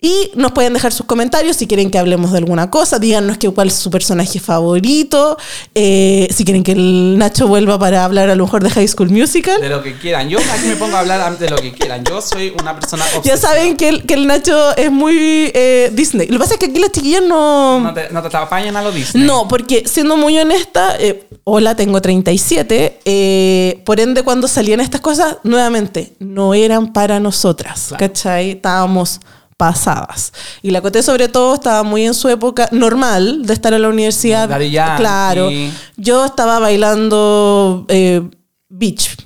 Y 0.02 0.30
nos 0.34 0.52
pueden 0.52 0.72
dejar 0.72 0.92
sus 0.92 1.04
comentarios 1.04 1.56
si 1.58 1.66
quieren 1.66 1.90
que 1.90 1.98
hablemos 1.98 2.32
de 2.32 2.38
alguna 2.38 2.70
cosa. 2.70 2.98
Díganos 2.98 3.36
que, 3.36 3.50
cuál 3.50 3.68
es 3.68 3.74
su 3.74 3.90
personaje 3.90 4.40
favorito. 4.40 5.36
eh, 5.74 6.26
si 6.34 6.44
quieren 6.44 6.62
que 6.62 6.72
el 6.72 7.18
Nacho 7.18 7.46
vuelva 7.48 7.78
para 7.78 8.04
hablar 8.04 8.30
a 8.30 8.34
lo 8.34 8.44
mejor 8.44 8.62
de 8.62 8.70
High 8.70 8.88
School 8.88 9.10
Musical. 9.10 9.60
De 9.60 9.68
lo 9.68 9.82
que 9.82 9.98
quieran. 9.98 10.28
Yo 10.30 10.38
aquí 10.38 10.68
me 10.68 10.76
pongo 10.76 10.96
a 10.96 11.00
hablar 11.00 11.38
de 11.38 11.50
lo 11.50 11.56
que 11.56 11.72
quieran. 11.72 12.02
Yo 12.04 12.22
soy 12.22 12.54
una 12.60 12.74
persona 12.78 13.04
Ya 13.12 13.18
obsesiva. 13.18 13.36
saben 13.36 13.76
que 13.76 13.88
el, 13.90 14.06
que 14.06 14.14
el 14.14 14.26
Nacho 14.26 14.74
es 14.76 14.90
muy 14.90 15.50
eh, 15.54 15.90
Disney. 15.92 16.28
Lo 16.28 16.34
que 16.34 16.38
pasa 16.40 16.54
es 16.54 16.60
que 16.60 16.66
aquí 16.66 16.78
las 16.78 16.92
chiquillas 16.92 17.22
no... 17.22 17.80
No 17.80 17.92
te, 17.92 18.08
no 18.10 18.22
te 18.22 18.34
a 18.36 18.82
lo 18.82 18.92
Disney. 18.92 19.24
No, 19.24 19.48
porque 19.48 19.84
siendo 19.86 20.16
muy 20.16 20.38
honesta, 20.38 20.96
eh, 20.98 21.26
hola, 21.44 21.76
tengo 21.76 22.00
37, 22.00 23.00
eh, 23.04 23.82
por 23.84 24.00
ende 24.00 24.22
cuando 24.22 24.48
salían 24.48 24.80
estas 24.80 25.02
cosas, 25.02 25.36
nuevamente, 25.44 26.14
no 26.20 26.54
eran 26.54 26.92
para 26.94 27.20
nosotras, 27.20 27.86
Claro. 27.88 27.98
¿cachai? 28.06 28.52
Estábamos 28.52 29.20
pasadas. 29.60 30.32
Y 30.62 30.70
la 30.70 30.80
Coté 30.80 31.02
sobre 31.02 31.28
todo 31.28 31.54
estaba 31.54 31.82
muy 31.82 32.06
en 32.06 32.14
su 32.14 32.30
época 32.30 32.66
normal 32.72 33.44
de 33.44 33.52
estar 33.52 33.74
en 33.74 33.82
la 33.82 33.90
universidad. 33.90 34.48
Daddy. 34.48 34.70
Claro. 34.70 35.50
Yo 35.98 36.24
estaba 36.24 36.58
bailando 36.60 37.84
eh, 37.88 38.22
beach. 38.70 39.18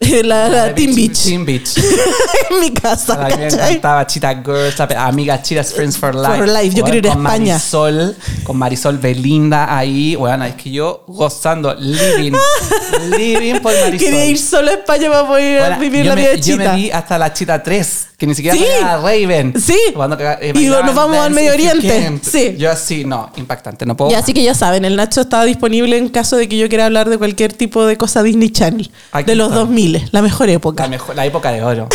La, 0.22 0.48
la 0.48 0.74
Team 0.74 0.94
Beach. 0.94 1.24
Team 1.24 1.44
Beach. 1.44 1.70
en 2.50 2.60
mi 2.60 2.70
casa, 2.72 3.14
A 3.26 3.28
mí 3.30 3.34
me 3.36 3.46
encantaba 3.48 4.06
Cheetah 4.06 4.34
Girls, 4.44 4.78
la- 4.78 5.06
amigas 5.06 5.42
Cheetah's 5.42 5.74
Friends 5.74 5.98
for 5.98 6.14
Life. 6.14 6.36
For 6.36 6.46
Life, 6.48 6.70
yo 6.76 6.84
quiero 6.84 6.98
ir 6.98 7.08
a 7.08 7.14
con 7.14 7.26
España. 7.26 7.54
Marisol, 7.54 8.16
con 8.44 8.56
Marisol 8.58 8.98
Belinda 8.98 9.76
ahí. 9.76 10.14
Bueno, 10.14 10.44
es 10.44 10.54
que 10.54 10.70
yo 10.70 11.02
gozando, 11.08 11.74
living, 11.74 12.32
living 13.18 13.54
por 13.60 13.72
Marisol. 13.74 13.98
Quería 13.98 14.26
ir 14.26 14.38
solo 14.38 14.70
a 14.70 14.74
España 14.74 15.10
para 15.10 15.26
poder 15.26 15.60
Bueno, 15.62 15.80
vivir 15.80 16.06
la 16.06 16.14
me- 16.14 16.20
vida 16.20 16.30
de 16.30 16.40
Yo 16.42 16.56
me 16.56 16.76
vi 16.76 16.90
hasta 16.92 17.18
la 17.18 17.32
Chita 17.32 17.60
3, 17.60 18.06
que 18.16 18.26
ni 18.28 18.34
siquiera 18.36 18.56
Sí. 18.56 18.64
era 18.64 18.98
Raven. 18.98 19.52
Sí. 19.60 19.76
Cuando, 19.94 20.16
eh, 20.20 20.52
Y 20.54 20.66
nos 20.66 20.94
vamos 20.94 21.16
al 21.18 21.32
Medio 21.32 21.52
Oriente. 21.52 22.20
Sí. 22.22 22.54
Yo 22.56 22.70
así, 22.70 23.04
no, 23.04 23.30
impactante, 23.36 23.84
no 23.84 23.96
puedo. 23.96 24.12
Y 24.12 24.14
así 24.14 24.32
que 24.32 24.44
ya 24.44 24.54
saben, 24.54 24.84
el 24.84 24.94
Nacho 24.94 25.22
está 25.22 25.42
disponible 25.44 25.98
en 25.98 26.08
caso 26.08 26.36
de 26.36 26.48
que 26.48 26.56
yo 26.56 26.68
quiera 26.68 26.86
hablar 26.86 27.08
de 27.10 27.18
cualquier 27.18 27.52
tipo 27.52 27.84
de 27.84 27.96
cosa 27.96 28.22
Disney 28.22 28.50
Channel. 28.50 28.88
Aquí 29.10 29.26
de 29.32 29.34
los 29.34 29.48
está. 29.48 29.58
2000, 29.58 29.87
la 30.12 30.22
mejor 30.22 30.48
época. 30.48 30.84
la, 30.84 30.88
mejor, 30.88 31.16
la 31.16 31.26
época 31.26 31.52
de 31.52 31.62
oro. 31.62 31.88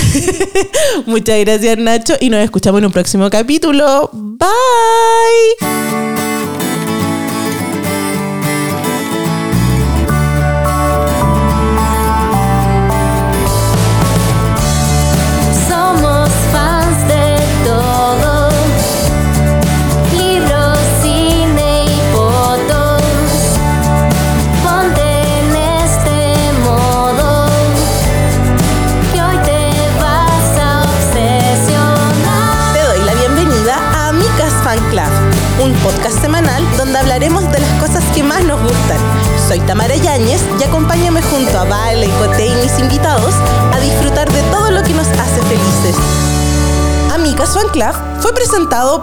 Muchas 1.05 1.39
gracias, 1.39 1.77
Nacho, 1.77 2.13
y 2.19 2.29
nos 2.29 2.41
escuchamos 2.41 2.79
en 2.79 2.85
un 2.85 2.91
próximo 2.91 3.29
capítulo. 3.29 4.09
Bye. 4.13 6.22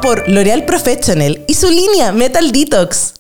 Por 0.01 0.29
L'Oreal 0.29 0.65
Professional 0.65 1.45
y 1.47 1.55
su 1.55 1.69
línea 1.69 2.13
Metal 2.13 2.53
Detox. 2.53 3.20